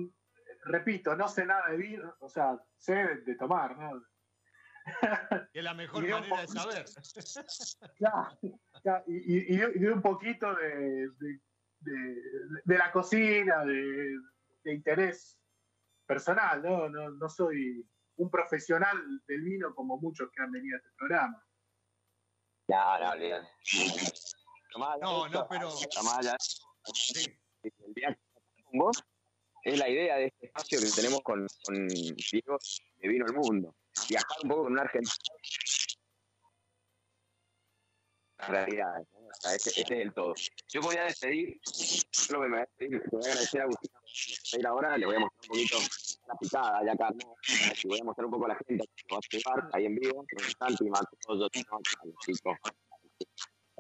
repito, 0.65 1.15
no 1.15 1.29
sé 1.29 1.45
nada 1.45 1.69
de 1.69 1.77
vino, 1.77 2.17
o 2.21 2.29
sea, 2.31 2.59
sé 2.79 2.95
de, 2.95 3.35
tomar, 3.37 3.77
¿no? 3.77 4.03
es 5.53 5.65
la 5.65 5.75
mejor 5.75 6.09
manera 6.09 6.41
de 6.41 6.49
saber. 6.49 6.85
y, 9.07 9.57
de, 9.57 9.93
un 9.93 10.03
poquito 10.03 10.55
de, 10.55 11.09
de 12.65 12.79
la 12.79 12.93
cocina, 12.93 13.65
de, 13.65 14.19
de 14.65 14.75
interés 14.75 15.39
personal, 16.07 16.63
¿no? 16.63 16.89
No, 16.89 17.29
soy 17.29 17.87
un 18.17 18.31
profesional 18.31 18.97
del 19.27 19.43
vino 19.43 19.75
como 19.75 19.99
muchos 19.99 20.31
que 20.35 20.43
han 20.43 20.51
venido 20.51 20.77
a 20.77 20.79
este 20.79 20.91
programa. 20.97 21.47
No, 22.69 22.99
no, 22.99 23.19
bien. 23.19 23.43
No, 25.01 25.29
no, 25.29 25.49
pero. 25.49 25.71
El 27.63 27.95
viaje 27.95 28.19
con 28.65 28.79
vos 28.79 29.03
es 29.63 29.79
la 29.79 29.89
idea 29.89 30.17
de 30.17 30.27
este 30.27 30.47
espacio 30.47 30.81
que 30.81 30.91
tenemos 30.95 31.21
con, 31.23 31.47
con 31.65 31.89
Diego 31.89 32.59
de 32.97 33.09
Vino 33.09 33.25
al 33.27 33.35
Mundo. 33.35 33.75
Viajar 34.09 34.37
un 34.43 34.49
poco 34.49 34.63
con 34.65 34.73
un 34.73 34.79
argentino. 34.79 35.15
La 38.39 38.47
realidad, 38.49 39.07
este, 39.55 39.81
este, 39.81 39.81
es 39.83 39.91
el 39.91 40.13
todo. 40.13 40.35
Yo 40.69 40.81
voy 40.83 40.97
a 40.97 41.05
despedir, 41.05 41.61
lo 42.31 42.43
que 42.43 42.49
me 42.49 42.57
voy 42.57 42.59
a 42.59 42.61
despedir, 42.61 43.03
voy 43.11 43.23
a 43.25 43.29
agradecer 43.29 43.61
a 43.61 43.65
Agustín 43.65 43.91
ir 44.59 44.67
ahora, 44.67 44.97
le 44.97 45.07
voy 45.07 45.17
a 45.17 45.21
mostrar 45.21 45.41
un 45.43 45.49
poquito 45.49 45.77
la 46.27 46.35
picada 46.37 46.85
ya 46.85 46.93
acá, 46.93 47.11
¿no? 47.11 47.35
Y 47.83 47.89
voy 47.89 48.01
a 48.01 48.05
mostrar 48.05 48.27
un 48.27 48.31
poco 48.31 48.45
a 48.45 48.49
la 48.49 48.57
gente 48.57 48.85
que 48.95 49.15
va 49.15 49.19
a 49.19 49.21
llevar 49.31 49.71
ahí 49.73 49.87
en 49.87 49.95
vivo, 49.97 50.25
Santi, 50.59 50.85
Matos, 50.89 51.19
chicos. 52.25 52.59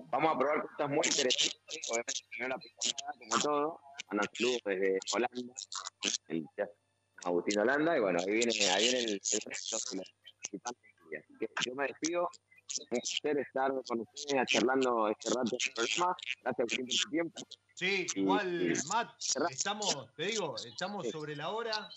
Vamos 0.07 0.35
a 0.35 0.39
probar 0.39 0.63
cosas 0.63 0.91
muy 0.91 1.07
interesantes, 1.07 1.91
obviamente 1.91 2.21
primero 2.31 2.57
la 2.57 2.59
picada, 2.59 3.13
como 3.19 3.43
todo, 3.43 3.81
mandan 4.09 4.29
saludos 4.33 4.61
desde 4.65 4.99
Holanda, 5.13 5.55
el 6.29 6.47
Agustín 7.25 7.59
Holanda, 7.59 7.97
y 7.97 8.01
bueno, 8.01 8.19
ahí 8.21 8.33
viene, 8.33 8.53
ahí 8.71 8.85
viene 8.85 8.99
el, 9.01 9.21
resto 9.47 9.79
de 9.93 10.03
yo 11.65 11.75
me 11.75 11.87
despido, 11.87 12.29
un 12.81 12.87
placer 12.89 13.39
estar 13.39 13.73
con 13.87 14.01
ustedes 14.01 14.47
charlando 14.47 15.09
este 15.09 15.31
rato 15.31 15.51
del 15.51 15.73
programa. 15.75 16.17
Gracias 16.43 16.69
por 16.69 16.87
tu 16.87 17.11
tiempo. 17.11 17.43
Sí, 17.75 18.07
igual, 18.15 18.73
Matt, 18.89 19.11
estamos, 19.51 20.15
te 20.15 20.25
digo, 20.25 20.55
estamos 20.57 21.09
sobre 21.09 21.37
la 21.37 21.51
hora. 21.51 21.89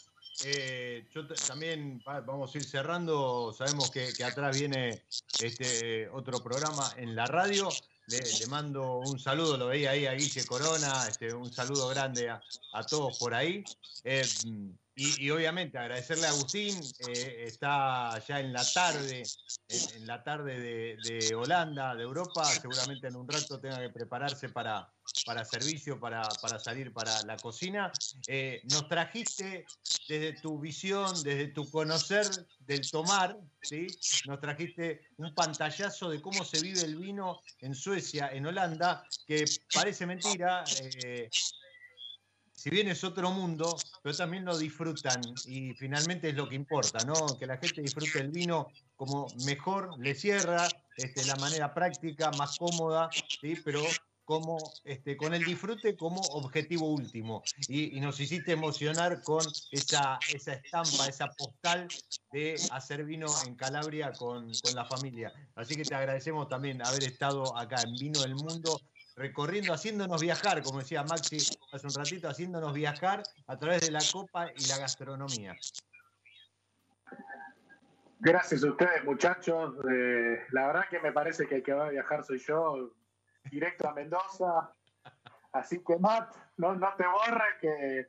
Eh, 0.45 1.08
yo 1.14 1.28
también 1.28 2.02
vamos 2.06 2.54
a 2.54 2.58
ir 2.58 2.64
cerrando. 2.64 3.54
Sabemos 3.54 3.90
que, 3.91 4.12
atrás 4.24 4.58
viene 4.58 5.04
este 5.40 6.10
otro 6.10 6.40
programa 6.44 6.94
en 6.98 7.16
la 7.16 7.26
radio. 7.26 7.70
Le, 8.08 8.48
mando 8.48 8.99
un 8.99 9.20
saludo, 9.20 9.58
lo 9.58 9.68
veía 9.68 9.91
ahí 9.91 10.06
a 10.06 10.14
Guille 10.14 10.45
Corona, 10.45 11.08
este, 11.10 11.34
un 11.34 11.52
saludo 11.52 11.90
grande 11.90 12.30
a, 12.30 12.41
todos 12.90 13.20
por 13.20 13.34
ahí. 13.34 13.66
Eh, 14.06 14.24
y, 14.99 15.30
obviamente 15.30 15.78
agradecerle 15.78 16.26
a 16.26 16.32
Agustín, 16.32 16.76
eh, 17.07 17.44
está 17.45 18.18
ya 18.28 18.40
en 18.40 18.52
la 18.52 18.65
tarde, 18.65 19.22
en, 19.69 20.07
la 20.07 20.24
tarde 20.24 20.98
de, 20.98 21.36
Holanda, 21.36 21.94
de 21.94 22.02
Europa, 22.02 22.44
seguramente 22.45 23.06
en 23.06 23.15
un 23.15 23.28
rato 23.28 23.60
tenga 23.60 23.80
que 23.80 23.91
prepararse 23.91 24.49
para, 24.49 24.91
para 25.24 25.45
servicio, 25.45 25.99
para, 25.99 26.24
para 26.41 26.57
salir 26.57 26.91
para 26.91 27.22
la 27.28 27.38
cocina. 27.38 27.91
Eh, 28.28 28.61
nos 28.72 28.88
trajiste 28.88 29.68
desde 30.07 30.34
tu 30.41 30.60
visión, 30.60 31.14
desde 31.22 31.49
tu 31.49 31.69
conocer 31.69 32.26
del 32.61 32.90
tomar, 32.90 33.38
¿sí? 33.61 33.86
nos 34.26 34.40
trajiste 34.40 35.10
un 35.18 35.32
pantallazo 35.36 36.10
de 36.10 36.19
cómo 36.24 36.44
se 36.44 36.60
vive 36.60 36.82
el 36.82 36.95
vino 36.95 37.40
en 37.60 37.76
Suecia, 37.76 38.30
en 38.34 38.48
Holanda, 38.48 39.03
que 39.28 39.45
parece 39.72 40.07
mentira. 40.07 40.64
Eh, 40.82 41.30
si 42.58 42.72
bien 42.72 42.88
es 42.88 43.04
otro 43.04 43.30
mundo, 43.30 43.78
pero 44.02 44.18
también 44.18 44.44
lo 44.44 44.58
disfrutan 44.58 45.22
y 45.46 45.74
finalmente 45.76 46.30
es 46.30 46.36
lo 46.36 46.50
que 46.50 46.56
importa, 46.56 46.98
¿no? 47.06 47.14
Que 47.38 47.46
la 47.46 47.58
gente 47.58 47.84
disfrute 47.84 48.20
el 48.20 48.32
vino 48.32 48.68
como 48.96 49.28
mejor 49.46 49.96
le 50.00 50.16
cierra, 50.16 50.68
este, 50.98 51.24
la 51.26 51.36
manera 51.36 51.72
práctica, 51.72 52.32
más 52.32 52.58
cómoda, 52.58 53.10
¿sí? 53.40 53.56
Pero 53.64 53.84
como, 54.26 54.58
este, 54.86 55.16
con 55.16 55.36
el 55.36 55.46
disfrute 55.46 55.96
como 55.96 56.20
objetivo 56.32 56.92
último. 56.92 57.44
Y, 57.68 58.00
nos 58.00 58.20
hiciste 58.20 58.54
emocionar 58.54 59.22
con 59.22 59.46
esa, 59.72 60.18
esa 60.34 60.54
estampa, 60.54 61.08
esa 61.08 61.28
postal 61.28 61.88
de 62.32 62.56
hacer 62.72 63.06
vino 63.06 63.28
en 63.46 63.56
Calabria 63.56 64.12
con, 64.14 64.52
con 64.64 64.76
la 64.76 64.84
familia. 64.84 65.32
Así 65.56 65.76
que 65.76 65.84
te 65.84 65.94
agradecemos 65.94 66.50
también 66.50 66.84
haber 66.84 67.04
estado 67.04 67.56
acá 67.56 67.84
en 67.84 67.94
Vino 67.94 68.20
del 68.20 68.34
Mundo 68.36 68.82
recorriendo, 69.18 69.73
haciéndonos 69.73 70.22
viajar, 70.22 70.61
como 70.61 70.80
decía 70.80 71.03
Maxi 71.03 71.38
hace 71.72 71.88
un 71.88 71.94
ratito, 71.94 72.30
haciéndonos 72.30 72.73
viajar 72.73 73.23
a 73.48 73.57
través 73.57 73.81
de 73.81 73.91
la 73.91 73.99
copa 74.14 74.52
y 74.56 74.68
la 74.68 74.77
gastronomía. 74.77 75.56
Gracias 78.19 78.64
a 78.64 78.69
ustedes, 78.69 79.03
muchachos. 79.03 79.76
Eh, 79.91 80.45
la 80.52 80.68
verdad 80.68 80.85
que 80.89 80.99
me 80.99 81.11
parece 81.11 81.48
que 81.48 81.56
el 81.56 81.64
que 81.64 81.73
va 81.73 81.88
a 81.88 81.89
viajar 81.89 82.23
soy 82.23 82.39
yo, 82.39 82.94
directo 83.45 83.89
a 83.89 83.94
Mendoza. 83.94 84.73
Así 85.52 85.84
que, 85.84 85.98
Matt, 85.98 86.35
no, 86.57 86.76
no 86.76 86.94
te 86.95 87.06
borres 87.07 87.56
que 87.60 88.07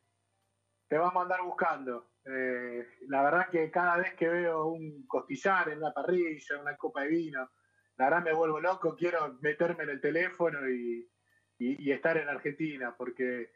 te 0.88 0.98
vamos 0.98 1.16
a 1.16 1.22
andar 1.22 1.42
buscando. 1.42 2.10
Eh, 2.24 2.86
la 3.08 3.22
verdad 3.22 3.48
que 3.50 3.70
cada 3.70 3.96
vez 3.96 4.14
que 4.14 4.28
veo 4.28 4.66
un 4.66 5.06
costillar 5.06 5.70
en 5.70 5.78
una 5.78 5.92
parrilla, 5.92 6.60
una 6.60 6.76
copa 6.76 7.02
de 7.02 7.08
vino, 7.08 7.50
la 7.98 8.04
verdad 8.04 8.22
me 8.22 8.32
vuelvo 8.32 8.60
loco, 8.60 8.94
quiero 8.94 9.36
meterme 9.40 9.82
en 9.82 9.90
el 9.90 10.00
teléfono 10.00 10.68
y, 10.70 11.10
estar 11.90 12.16
en 12.16 12.28
Argentina, 12.28 12.94
porque 12.96 13.50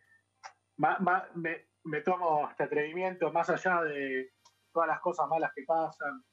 me, 0.76 2.00
tomo 2.00 2.48
este 2.50 2.64
atrevimiento, 2.64 3.32
más 3.32 3.48
allá 3.50 3.82
de 3.82 4.32
todas 4.72 4.88
las 4.88 5.00
cosas 5.00 5.28
malas 5.28 5.52
que 5.54 5.62
pasan, 5.62 6.24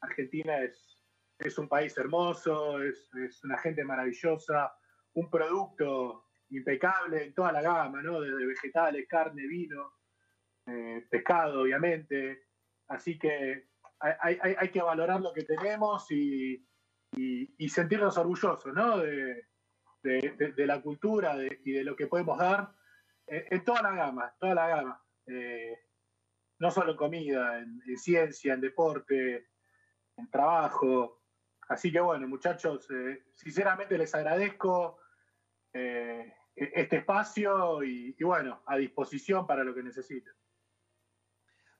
Argentina 0.00 0.58
es, 0.58 1.00
es 1.38 1.56
un 1.58 1.68
país 1.68 1.96
hermoso, 1.96 2.82
es, 2.82 3.08
una 3.44 3.58
gente 3.58 3.84
maravillosa, 3.84 4.74
un 5.14 5.30
producto 5.30 6.26
impecable 6.50 7.26
en 7.26 7.34
toda 7.34 7.52
la 7.52 7.62
gama, 7.62 8.02
¿no? 8.02 8.20
Desde 8.20 8.44
vegetales, 8.44 9.06
carne, 9.08 9.46
vino, 9.46 9.92
eh, 10.66 11.06
pescado, 11.08 11.62
obviamente. 11.62 12.46
Así 12.88 13.16
que 13.16 13.68
hay 14.00 14.68
que 14.70 14.82
valorar 14.82 15.20
lo 15.20 15.32
que 15.32 15.44
tenemos 15.44 16.10
y, 16.10 16.66
y, 17.12 17.68
sentirnos 17.68 18.16
orgullosos 18.18 18.72
¿no? 18.74 18.98
de, 18.98 19.46
la 20.56 20.80
cultura 20.82 21.36
y 21.64 21.72
de 21.72 21.84
lo 21.84 21.94
que 21.94 22.06
podemos 22.06 22.38
dar 22.38 22.74
en, 23.26 23.64
toda 23.64 23.82
la 23.82 23.92
gama, 23.92 24.34
toda 24.38 24.54
la 24.54 24.68
gama. 24.68 25.04
Eh, 25.26 25.78
no 26.58 26.70
solo 26.70 26.92
en 26.92 26.96
comida, 26.96 27.58
en, 27.58 27.82
ciencia, 27.96 28.54
en 28.54 28.60
deporte, 28.60 29.48
en 30.16 30.30
trabajo. 30.30 31.22
Así 31.68 31.90
que 31.90 32.00
bueno, 32.00 32.28
muchachos, 32.28 32.88
eh, 32.90 33.24
sinceramente 33.34 33.98
les 33.98 34.14
agradezco 34.14 34.98
eh, 35.72 36.32
este 36.54 36.98
espacio 36.98 37.82
y, 37.82 38.14
y 38.18 38.24
bueno, 38.24 38.62
a 38.66 38.76
disposición 38.76 39.46
para 39.46 39.64
lo 39.64 39.74
que 39.74 39.82
necesiten. 39.82 40.32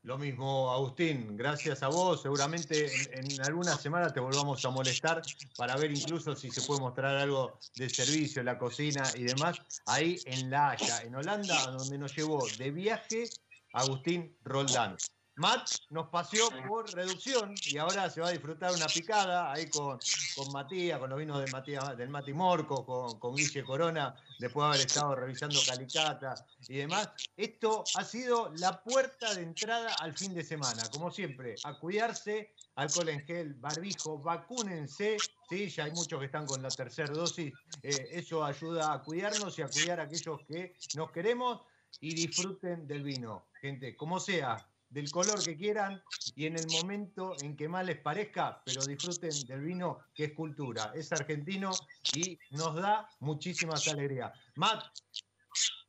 Lo 0.05 0.19
mismo, 0.19 0.73
Agustín, 0.73 1.37
gracias 1.37 1.81
a 1.85 1.89
vos. 1.89 2.23
Seguramente 2.23 2.91
en, 3.12 3.41
alguna 3.41 3.77
semana 3.77 4.12
te 4.12 4.19
volvamos 4.19 4.65
a 4.65 4.70
molestar 4.70 5.23
para 5.57 5.77
ver 5.77 5.93
incluso 5.93 6.35
si 6.35 6.51
se 6.51 6.61
puede 6.62 6.81
mostrar 6.81 7.16
algo 7.16 7.57
de 7.77 7.89
servicio 7.89 8.41
en 8.41 8.47
la 8.47 8.59
cocina 8.59 9.05
y 9.15 9.23
demás. 9.23 9.61
Ahí 9.87 10.19
en 10.24 10.51
La 10.51 10.70
Haya, 10.70 11.03
en 11.03 11.15
Holanda, 11.15 11.70
donde 11.70 11.99
nos 11.99 12.16
llevó 12.16 12.45
de 12.59 12.73
viaje 12.73 13.31
Agustín 13.73 14.37
Roldán. 14.43 14.97
Matt 15.37 15.71
nos 15.91 16.09
paseó 16.09 16.49
por 16.67 16.93
reducción 16.93 17.55
y 17.67 17.79
ahora 17.79 18.11
se 18.11 18.21
va 18.21 18.29
a 18.29 18.33
disfrutar 18.33 18.73
una 18.73 18.87
picada 18.87 19.51
ahí 19.51 19.69
con, 19.71 19.99
con 20.37 20.53
Matías, 20.53 20.99
con 20.99 21.09
los 21.09 21.19
vinos 21.19 21.41
del, 21.41 21.51
Matías, 21.51 21.97
del 21.97 22.11
Mati 22.11 22.35
Morco, 22.35 22.85
con, 22.85 23.19
con 23.19 23.35
Guille 23.35 23.65
Corona, 23.65 24.15
después 24.39 24.65
de 24.65 24.69
haber 24.69 24.87
estado 24.87 25.15
revisando 25.15 25.59
Calicata 25.67 26.35
y 26.69 26.79
demás. 26.79 27.11
Esto 27.37 27.83
ha 27.97 28.05
sido 28.05 28.53
la 28.57 28.83
puerta 28.83 29.35
de 29.35 29.43
entrada 29.43 29.95
al 30.01 30.17
fin 30.17 30.35
de 30.35 30.45
semana. 30.45 30.83
Como 30.93 31.11
siempre, 31.11 31.55
a 31.65 31.79
cuidarse, 31.79 32.55
alcohol 32.75 33.09
en 33.09 33.25
gel, 33.25 33.55
barbijo, 33.55 34.19
vacúnense. 34.19 35.17
Sí, 35.49 35.69
ya 35.71 35.85
hay 35.85 35.93
muchos 35.93 36.19
que 36.19 36.27
están 36.27 36.47
con 36.47 36.63
la 36.63 36.69
tercera 36.69 37.13
dosis. 37.13 37.53
Eh, 37.83 38.09
eso 38.13 38.45
ayuda 38.45 38.93
a 38.93 39.03
cuidarnos 39.03 39.59
y 39.59 39.63
a 39.63 39.69
cuidar 39.69 40.01
a 40.01 40.05
aquellos 40.05 40.41
que 40.47 40.75
nos 40.95 41.11
queremos 41.11 41.63
y 42.01 42.15
disfruten 42.15 42.87
del 42.87 43.03
vino. 43.03 43.47
Gente, 43.61 43.97
como 43.97 44.19
sea, 44.19 44.67
del 44.93 45.10
color 45.10 45.43
que 45.43 45.56
quieran 45.56 46.02
y 46.36 46.47
en 46.47 46.59
el 46.59 46.66
momento 46.69 47.35
en 47.40 47.56
que 47.56 47.69
más 47.69 47.85
les 47.86 47.98
parezca, 47.98 48.62
pero 48.64 48.85
disfruten 48.85 49.31
del 49.47 49.62
vino 49.62 49.98
que 50.14 50.24
es 50.24 50.32
cultura, 50.32 50.93
es 50.94 51.10
argentino 51.12 51.70
y 52.14 52.39
nos 52.51 52.74
da 52.77 53.09
muchísimas 53.20 53.89
alegrías. 53.89 54.32
Matt, 54.56 54.85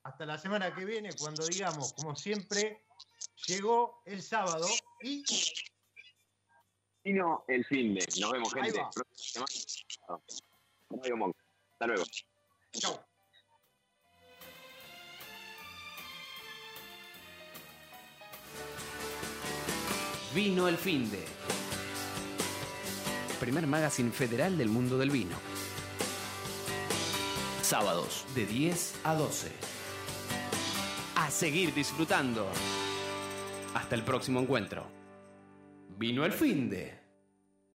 hasta 0.03 0.25
la 0.25 0.37
semana 0.37 0.73
que 0.73 0.85
viene, 0.85 1.09
cuando 1.19 1.45
digamos, 1.45 1.93
como 1.93 2.15
siempre, 2.15 2.85
llegó 3.47 4.01
el 4.05 4.21
sábado 4.21 4.67
y... 5.01 5.23
Vino 7.03 7.43
el 7.49 7.65
fin 7.65 7.95
de. 7.95 8.07
Nos 8.21 8.31
vemos, 8.31 8.53
gente. 8.53 8.79
Hasta 11.73 11.87
luego. 11.87 12.03
Chao. 12.71 13.12
Vino 20.33 20.67
el 20.67 20.77
fin 20.77 21.11
de. 21.11 21.23
Primer 23.39 23.67
magazine 23.67 24.09
federal 24.09 24.57
del 24.57 24.67
mundo 24.67 24.97
del 24.97 25.11
vino. 25.11 25.35
Sábados 27.61 28.25
de 28.33 28.47
10 28.47 29.01
a 29.03 29.13
12. 29.13 29.51
A 31.17 31.29
seguir 31.29 31.71
disfrutando. 31.75 32.47
Hasta 33.75 33.93
el 33.93 34.03
próximo 34.03 34.39
encuentro. 34.39 34.87
Vino 35.99 36.25
el 36.25 36.31
fin 36.31 36.67
de. 36.67 37.02